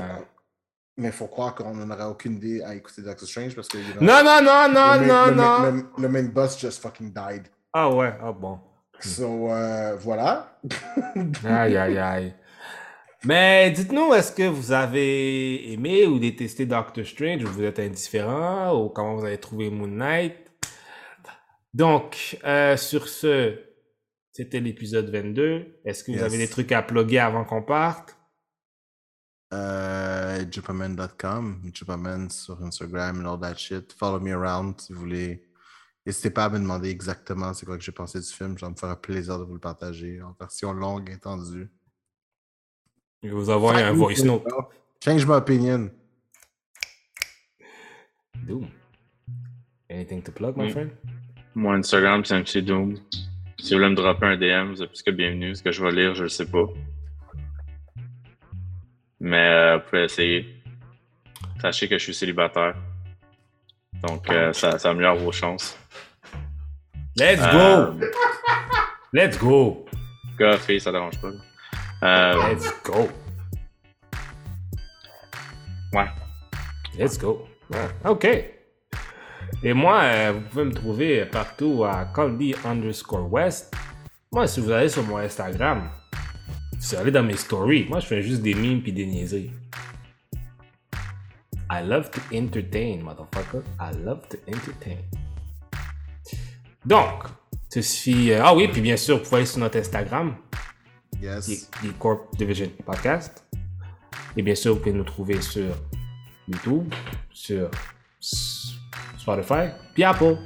Mais 0.97 1.07
il 1.09 1.13
faut 1.13 1.27
croire 1.27 1.53
qu'on 1.53 1.73
n'en 1.75 1.89
aura 1.93 2.09
aucune 2.09 2.35
idée 2.37 2.61
à 2.63 2.73
écouter 2.73 3.01
Doctor 3.01 3.27
Strange 3.27 3.53
parce 3.55 3.67
que. 3.67 3.77
you 3.77 3.93
know, 3.93 4.01
Non, 4.01 4.23
non, 4.23 4.41
non, 4.41 4.67
non, 4.69 4.73
main- 4.73 5.05
non, 5.07 5.25
le, 5.27 5.35
non. 5.35 5.71
Le, 5.71 6.01
le 6.03 6.09
main 6.09 6.23
boss 6.29 6.57
just 6.57 6.81
fucking 6.81 7.11
died. 7.13 7.47
Ah 7.73 7.89
ouais, 7.89 8.13
ah 8.21 8.31
bon. 8.31 8.59
So, 9.01 9.51
euh, 9.51 9.97
voilà. 9.97 10.57
Aïe, 11.45 11.75
aïe, 11.75 11.97
aïe. 11.97 12.33
Mais 13.25 13.71
dites-nous, 13.71 14.13
est-ce 14.13 14.31
que 14.31 14.47
vous 14.47 14.71
avez 14.71 15.71
aimé 15.73 16.05
ou 16.05 16.19
détesté 16.19 16.65
Doctor 16.67 17.03
Strange 17.05 17.43
ou 17.43 17.47
vous 17.47 17.63
êtes 17.63 17.79
indifférent 17.79 18.75
ou 18.79 18.89
comment 18.89 19.15
vous 19.15 19.25
avez 19.25 19.39
trouvé 19.39 19.69
Moon 19.71 19.87
Knight? 19.87 20.35
Donc, 21.73 22.37
euh, 22.43 22.77
sur 22.77 23.07
ce, 23.07 23.59
c'était 24.31 24.59
l'épisode 24.59 25.09
22. 25.09 25.79
Est-ce 25.85 26.03
que 26.03 26.11
vous 26.11 26.17
Yes. 26.17 26.25
avez 26.25 26.37
des 26.37 26.47
trucs 26.47 26.71
à 26.71 26.83
plugger 26.83 27.19
avant 27.19 27.43
qu'on 27.45 27.63
parte? 27.63 28.15
Euh, 29.53 30.43
Jupaman.com, 30.51 31.71
Jupaman 31.73 32.29
sur 32.29 32.61
Instagram 32.63 33.25
and 33.25 33.33
all 33.33 33.39
that 33.39 33.55
shit. 33.57 33.93
Follow 33.93 34.19
me 34.19 34.33
around 34.33 34.79
si 34.79 34.93
vous 34.93 34.99
voulez. 34.99 35.43
N'hésitez 36.05 36.29
pas 36.29 36.45
à 36.45 36.49
me 36.49 36.59
demander 36.59 36.89
exactement 36.89 37.53
c'est 37.55 37.65
quoi 37.65 37.77
que 37.77 37.83
j'ai 37.83 37.91
pensé 37.91 38.19
du 38.19 38.27
film. 38.27 38.57
Ça 38.59 38.69
me 38.69 38.75
fera 38.75 38.95
plaisir 39.01 39.39
de 39.39 39.43
vous 39.43 39.55
le 39.55 39.59
partager 39.59 40.21
en 40.21 40.35
version 40.39 40.71
longue, 40.73 41.09
étendue. 41.09 41.69
Je 43.25 43.29
vais 43.31 43.35
vous 43.35 43.49
envoyer 43.49 43.81
un 43.83 43.91
voice 43.93 44.23
note. 44.23 44.43
Change 45.03 45.25
my 45.25 45.33
opinion. 45.37 45.89
Doom. 48.47 48.67
Anything 49.89 50.21
to 50.23 50.31
plug, 50.31 50.55
my 50.57 50.65
Mm. 50.67 50.71
friend? 50.71 50.91
Mon 51.55 51.73
Instagram, 51.73 52.23
c'est 52.23 52.35
MC 52.35 52.61
Doom. 52.61 52.97
Si 53.57 53.73
vous 53.73 53.79
voulez 53.79 53.89
me 53.89 53.95
dropper 53.95 54.25
un 54.27 54.37
DM, 54.37 54.71
vous 54.73 54.83
êtes 54.83 54.89
plus 54.89 55.01
que 55.01 55.09
bienvenue. 55.11 55.55
Ce 55.55 55.63
que 55.63 55.71
je 55.71 55.83
vais 55.83 55.91
lire, 55.91 56.13
je 56.13 56.23
ne 56.25 56.27
sais 56.27 56.45
pas. 56.45 56.65
Mais 59.19 59.37
euh, 59.49 59.77
vous 59.77 59.83
pouvez 59.89 60.03
essayer. 60.03 60.61
Sachez 61.61 61.87
que 61.87 61.97
je 61.97 62.03
suis 62.03 62.13
célibataire. 62.13 62.75
Donc, 64.07 64.29
euh, 64.29 64.53
ça, 64.53 64.77
ça 64.77 64.91
améliore 64.91 65.15
vos 65.15 65.31
chances. 65.31 65.75
Let's 67.17 67.41
Euh, 67.41 67.91
go! 67.91 68.05
Let's 69.13 69.39
go! 69.39 69.85
Gars, 70.37 70.57
fille, 70.57 70.81
ça 70.81 70.91
dérange 70.91 71.19
pas. 71.19 71.29
là. 71.31 71.39
Euh, 72.05 72.53
Let's 72.53 72.71
go! 72.83 73.09
ouais. 75.93 76.05
Let's 76.99 77.17
go. 77.17 77.47
Ouais, 77.71 77.87
OK. 78.05 78.27
Et 79.63 79.73
moi, 79.73 80.01
euh, 80.03 80.33
vous 80.33 80.41
pouvez 80.41 80.63
me 80.65 80.71
trouver 80.73 81.25
partout 81.25 81.83
à 81.83 82.05
Candy 82.13 82.53
underscore 82.63 83.31
West. 83.31 83.73
Moi, 84.31 84.45
si 84.47 84.59
vous 84.59 84.69
allez 84.71 84.89
sur 84.89 85.03
mon 85.03 85.17
Instagram, 85.17 85.89
vous 86.77 86.95
allez 86.95 87.11
dans 87.11 87.23
mes 87.23 87.37
stories. 87.37 87.87
Moi, 87.89 87.99
je 88.01 88.05
fais 88.05 88.21
juste 88.21 88.41
des 88.43 88.53
memes 88.53 88.81
puis 88.81 88.91
des 88.93 89.05
niaiseries. 89.07 89.51
I 91.71 91.81
love 91.83 92.11
to 92.11 92.21
entertain, 92.31 93.01
motherfucker. 93.03 93.63
I 93.79 93.91
love 94.03 94.27
to 94.29 94.37
entertain. 94.47 94.97
Donc, 96.85 97.23
ceci. 97.69 98.31
euh, 98.31 98.41
ah 98.43 98.53
oui, 98.53 98.67
puis 98.67 98.81
bien 98.81 98.95
sûr, 98.97 99.17
vous 99.17 99.23
pouvez 99.23 99.37
aller 99.37 99.45
sur 99.47 99.59
notre 99.59 99.79
Instagram, 99.79 100.35
Yes. 101.21 101.69
The 101.81 101.97
Corp 101.97 102.35
Division 102.37 102.69
Podcast. 102.85 103.43
Et 104.37 104.41
bien 104.41 104.55
sûr, 104.55 104.73
vous 104.73 104.79
pouvez 104.79 104.93
nous 104.93 105.03
trouver 105.03 105.41
sur 105.41 105.75
YouTube, 106.47 106.93
sur 107.31 107.69
Spotify, 109.17 109.69
puis 109.93 110.03
Apple. 110.03 110.37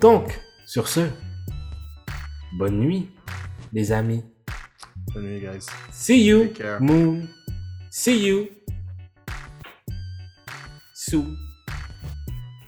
Donc, 0.00 0.40
sur 0.64 0.88
ce, 0.88 1.08
bonne 2.54 2.78
nuit, 2.78 3.10
les 3.72 3.92
amis. 3.92 4.24
Bonne 5.12 5.24
nuit, 5.24 5.40
guys. 5.40 5.66
See 5.92 6.24
you, 6.24 6.44
Take 6.44 6.62
care. 6.62 6.80
Moon. 6.80 7.28
See 7.90 8.26
you. 8.26 8.48
Soon. 10.94 11.36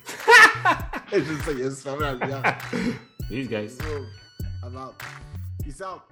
Je 1.13 1.19
sais, 1.21 1.53
il 1.53 1.59
y 1.61 1.63
a 1.63 1.71
super 1.71 2.17
bien. 2.27 2.43
Peace, 3.29 3.49
guys. 3.49 3.79
I'm 4.65 4.77
out. 4.77 4.95
Peace 5.63 5.81
out. 5.81 6.12